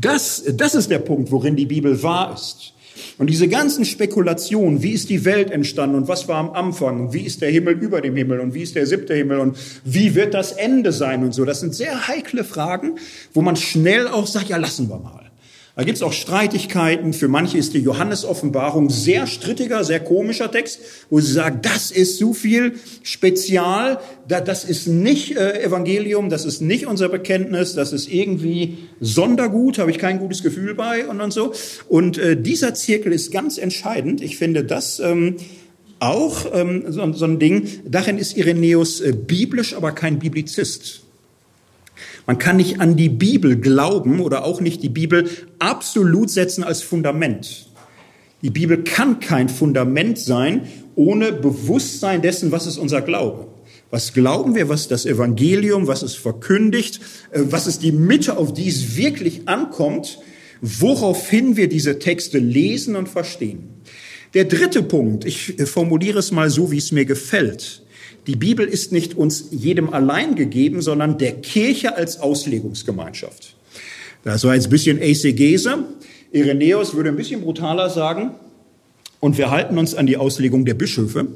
Das, 0.00 0.44
das 0.54 0.74
ist 0.74 0.90
der 0.90 1.00
Punkt, 1.00 1.32
worin 1.32 1.56
die 1.56 1.66
Bibel 1.66 2.02
wahr 2.02 2.34
ist. 2.34 2.72
Und 3.18 3.28
diese 3.30 3.48
ganzen 3.48 3.84
Spekulationen, 3.84 4.82
wie 4.82 4.92
ist 4.92 5.10
die 5.10 5.24
Welt 5.24 5.50
entstanden 5.50 5.96
und 5.96 6.08
was 6.08 6.28
war 6.28 6.36
am 6.36 6.50
Anfang 6.50 7.00
und 7.00 7.12
wie 7.12 7.22
ist 7.22 7.42
der 7.42 7.50
Himmel 7.50 7.74
über 7.74 8.00
dem 8.00 8.16
Himmel 8.16 8.40
und 8.40 8.54
wie 8.54 8.62
ist 8.62 8.74
der 8.74 8.86
siebte 8.86 9.14
Himmel 9.14 9.38
und 9.38 9.56
wie 9.84 10.14
wird 10.14 10.34
das 10.34 10.52
Ende 10.52 10.92
sein 10.92 11.24
und 11.24 11.32
so, 11.32 11.44
das 11.44 11.60
sind 11.60 11.74
sehr 11.74 12.08
heikle 12.08 12.44
Fragen, 12.44 12.96
wo 13.32 13.42
man 13.42 13.56
schnell 13.56 14.08
auch 14.08 14.26
sagt, 14.26 14.48
ja, 14.48 14.56
lassen 14.56 14.88
wir 14.88 14.98
mal. 14.98 15.27
Da 15.78 15.84
gibt 15.84 15.94
es 15.94 16.02
auch 16.02 16.12
Streitigkeiten. 16.12 17.12
Für 17.12 17.28
manche 17.28 17.56
ist 17.56 17.72
die 17.72 17.78
Johannes-Offenbarung 17.78 18.90
sehr 18.90 19.28
strittiger, 19.28 19.84
sehr 19.84 20.00
komischer 20.00 20.50
Text, 20.50 20.80
wo 21.08 21.20
sie 21.20 21.32
sagen, 21.32 21.60
das 21.62 21.92
ist 21.92 22.18
so 22.18 22.32
viel 22.32 22.72
Spezial, 23.04 24.00
das 24.26 24.64
ist 24.64 24.88
nicht 24.88 25.36
äh, 25.36 25.62
Evangelium, 25.62 26.30
das 26.30 26.46
ist 26.46 26.62
nicht 26.62 26.88
unser 26.88 27.08
Bekenntnis, 27.08 27.76
das 27.76 27.92
ist 27.92 28.12
irgendwie 28.12 28.78
Sondergut, 28.98 29.78
habe 29.78 29.92
ich 29.92 29.98
kein 29.98 30.18
gutes 30.18 30.42
Gefühl 30.42 30.74
bei 30.74 31.06
und, 31.06 31.20
und 31.20 31.32
so. 31.32 31.52
Und 31.88 32.18
äh, 32.18 32.36
dieser 32.36 32.74
Zirkel 32.74 33.12
ist 33.12 33.30
ganz 33.30 33.56
entscheidend. 33.56 34.20
Ich 34.20 34.36
finde 34.36 34.64
das 34.64 34.98
ähm, 34.98 35.36
auch 36.00 36.46
ähm, 36.54 36.86
so, 36.88 37.12
so 37.12 37.24
ein 37.24 37.38
Ding. 37.38 37.68
Darin 37.86 38.18
ist 38.18 38.36
Irenäus 38.36 39.00
äh, 39.00 39.12
biblisch, 39.12 39.76
aber 39.76 39.92
kein 39.92 40.18
Biblizist. 40.18 41.02
Man 42.28 42.36
kann 42.36 42.58
nicht 42.58 42.78
an 42.78 42.94
die 42.94 43.08
Bibel 43.08 43.56
glauben 43.56 44.20
oder 44.20 44.44
auch 44.44 44.60
nicht 44.60 44.82
die 44.82 44.90
Bibel 44.90 45.30
absolut 45.58 46.28
setzen 46.28 46.62
als 46.62 46.82
Fundament. 46.82 47.70
Die 48.42 48.50
Bibel 48.50 48.84
kann 48.84 49.18
kein 49.18 49.48
Fundament 49.48 50.18
sein 50.18 50.68
ohne 50.94 51.32
Bewusstsein 51.32 52.20
dessen, 52.20 52.52
was 52.52 52.66
ist 52.66 52.76
unser 52.76 53.00
Glaube. 53.00 53.48
Was 53.90 54.12
glauben 54.12 54.54
wir, 54.54 54.68
was 54.68 54.88
das 54.88 55.06
Evangelium, 55.06 55.86
was 55.86 56.02
ist 56.02 56.18
verkündigt, 56.18 57.00
äh, 57.30 57.40
was 57.44 57.66
ist 57.66 57.82
die 57.82 57.92
Mitte, 57.92 58.36
auf 58.36 58.52
die 58.52 58.68
es 58.68 58.98
wirklich 58.98 59.48
ankommt, 59.48 60.18
woraufhin 60.60 61.56
wir 61.56 61.70
diese 61.70 61.98
Texte 61.98 62.36
lesen 62.36 62.94
und 62.94 63.08
verstehen. 63.08 63.70
Der 64.34 64.44
dritte 64.44 64.82
Punkt, 64.82 65.24
ich 65.24 65.54
formuliere 65.64 66.18
es 66.18 66.30
mal 66.30 66.50
so, 66.50 66.70
wie 66.70 66.76
es 66.76 66.92
mir 66.92 67.06
gefällt. 67.06 67.84
Die 68.28 68.36
Bibel 68.36 68.66
ist 68.68 68.92
nicht 68.92 69.16
uns 69.16 69.48
jedem 69.50 69.92
allein 69.92 70.34
gegeben, 70.34 70.82
sondern 70.82 71.16
der 71.16 71.32
Kirche 71.40 71.96
als 71.96 72.20
Auslegungsgemeinschaft. 72.20 73.56
Das 74.22 74.44
war 74.44 74.54
jetzt 74.54 74.66
ein 74.66 74.70
bisschen 74.70 75.00
Eisegese. 75.00 75.84
Irenäus 76.30 76.92
würde 76.94 77.08
ein 77.08 77.16
bisschen 77.16 77.40
brutaler 77.40 77.88
sagen, 77.88 78.32
und 79.20 79.38
wir 79.38 79.50
halten 79.50 79.78
uns 79.78 79.94
an 79.94 80.06
die 80.06 80.18
Auslegung 80.18 80.66
der 80.66 80.74
Bischöfe. 80.74 81.26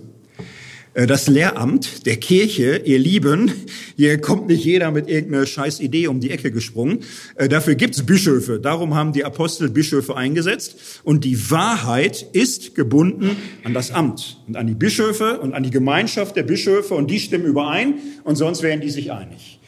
Äh, 0.95 1.07
das 1.07 1.29
Lehramt 1.29 2.07
der 2.07 2.17
Kirche, 2.17 2.83
ihr 2.85 2.99
Lieben, 2.99 3.53
hier 3.97 4.21
kommt 4.21 4.49
nicht 4.49 4.65
jeder 4.65 4.91
mit 4.91 5.09
irgendeiner 5.09 5.47
scheiß 5.47 5.81
Idee 5.81 6.09
um 6.09 6.21
die 6.21 6.31
Ecke 6.31 6.51
gesprungen. 6.51 7.01
Äh, 7.37 7.49
dafür 7.49 7.75
gibt's 7.75 8.05
Bischöfe. 8.05 8.61
Darum 8.61 8.95
haben 8.95 9.13
die 9.13 9.25
Apostel 9.25 9.69
Bischöfe 9.69 10.17
eingesetzt. 10.17 11.01
Und 11.05 11.25
die 11.25 11.51
Wahrheit 11.51 12.27
ist 12.33 12.75
gebunden 12.75 13.37
an 13.65 13.75
das 13.75 13.91
Amt 13.91 14.39
und 14.47 14.57
an 14.57 14.67
die 14.67 14.75
Bischöfe 14.75 15.41
und 15.41 15.55
an 15.55 15.63
die 15.63 15.71
Gemeinschaft 15.71 16.37
der 16.37 16.43
Bischöfe. 16.43 16.95
Und 16.95 17.11
die 17.11 17.21
stimmen 17.21 17.47
überein 17.47 17.95
und 18.25 18.37
sonst 18.37 18.63
wären 18.63 18.81
die 18.81 18.91
sich 18.91 19.13
einig. 19.13 19.61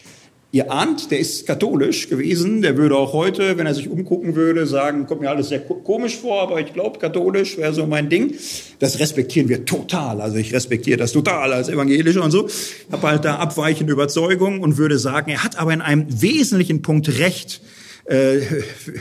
Ihr 0.55 0.71
ahnt, 0.71 1.11
der 1.11 1.19
ist 1.19 1.49
katholisch 1.49 2.09
gewesen, 2.09 2.63
der 2.63 2.77
würde 2.77 2.97
auch 2.97 3.13
heute, 3.13 3.59
wenn 3.59 3.67
er 3.67 3.75
sich 3.75 3.89
umgucken 3.89 4.37
würde, 4.37 4.69
sagen, 4.69 5.05
kommt 5.09 5.21
mir 5.21 5.29
alles 5.29 5.49
sehr 5.49 5.59
komisch 5.59 6.17
vor, 6.17 6.43
aber 6.43 6.61
ich 6.61 6.73
glaube, 6.73 7.01
katholisch 7.01 7.59
wäre 7.59 7.75
so 7.75 7.87
mein 7.87 8.09
Ding. 8.09 8.37
Das 8.79 9.01
respektieren 9.01 9.49
wir 9.49 9.65
total. 9.65 10.21
Also 10.21 10.37
ich 10.37 10.55
respektiere 10.55 10.97
das 10.97 11.11
total 11.11 11.53
als 11.53 11.69
Evangelischer 11.69 12.23
und 12.23 12.31
so. 12.31 12.47
Ich 12.47 12.87
habe 12.93 13.05
halt 13.05 13.25
da 13.25 13.35
abweichende 13.39 13.93
Überzeugungen 13.93 14.61
und 14.61 14.77
würde 14.77 14.97
sagen, 14.97 15.33
er 15.33 15.43
hat 15.43 15.59
aber 15.59 15.73
in 15.73 15.81
einem 15.81 16.07
wesentlichen 16.23 16.83
Punkt 16.83 17.19
recht. 17.19 17.61
Äh, 18.05 18.43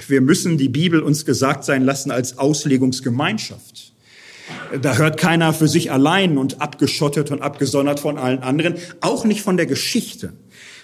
wir 0.08 0.22
müssen 0.22 0.58
die 0.58 0.70
Bibel 0.70 1.02
uns 1.02 1.24
gesagt 1.24 1.66
sein 1.66 1.84
lassen 1.84 2.10
als 2.10 2.40
Auslegungsgemeinschaft. 2.40 3.94
Da 4.82 4.98
hört 4.98 5.18
keiner 5.18 5.54
für 5.54 5.68
sich 5.68 5.92
allein 5.92 6.40
und 6.40 6.62
abgeschottet 6.62 7.30
und 7.30 7.44
abgesondert 7.44 8.00
von 8.00 8.18
allen 8.18 8.40
anderen, 8.40 8.74
auch 9.02 9.24
nicht 9.24 9.44
von 9.44 9.56
der 9.56 9.68
Geschichte. 9.68 10.34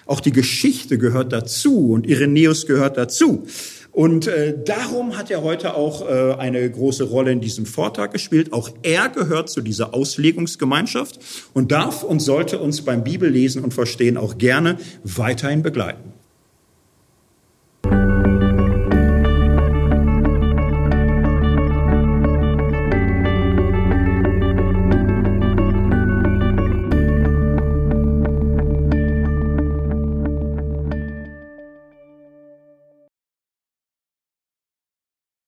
Auch 0.09 0.21
die 0.21 0.31
Geschichte 0.31 0.97
gehört 0.97 1.31
dazu 1.31 1.91
und 1.91 2.07
Irenäus 2.07 2.65
gehört 2.65 2.97
dazu. 2.97 3.45
Und 3.91 4.25
äh, 4.25 4.55
darum 4.65 5.15
hat 5.15 5.29
er 5.29 5.43
heute 5.43 5.75
auch 5.75 6.01
äh, 6.01 6.33
eine 6.33 6.67
große 6.67 7.03
Rolle 7.03 7.31
in 7.31 7.41
diesem 7.41 7.67
Vortrag 7.67 8.11
gespielt. 8.11 8.51
Auch 8.51 8.71
er 8.81 9.09
gehört 9.09 9.51
zu 9.51 9.61
dieser 9.61 9.93
Auslegungsgemeinschaft 9.93 11.19
und 11.53 11.71
darf 11.71 12.01
und 12.01 12.21
sollte 12.21 12.57
uns 12.57 12.81
beim 12.81 13.03
Bibellesen 13.03 13.63
und 13.63 13.71
Verstehen 13.71 14.17
auch 14.17 14.39
gerne 14.39 14.79
weiterhin 15.03 15.61
begleiten. 15.61 16.18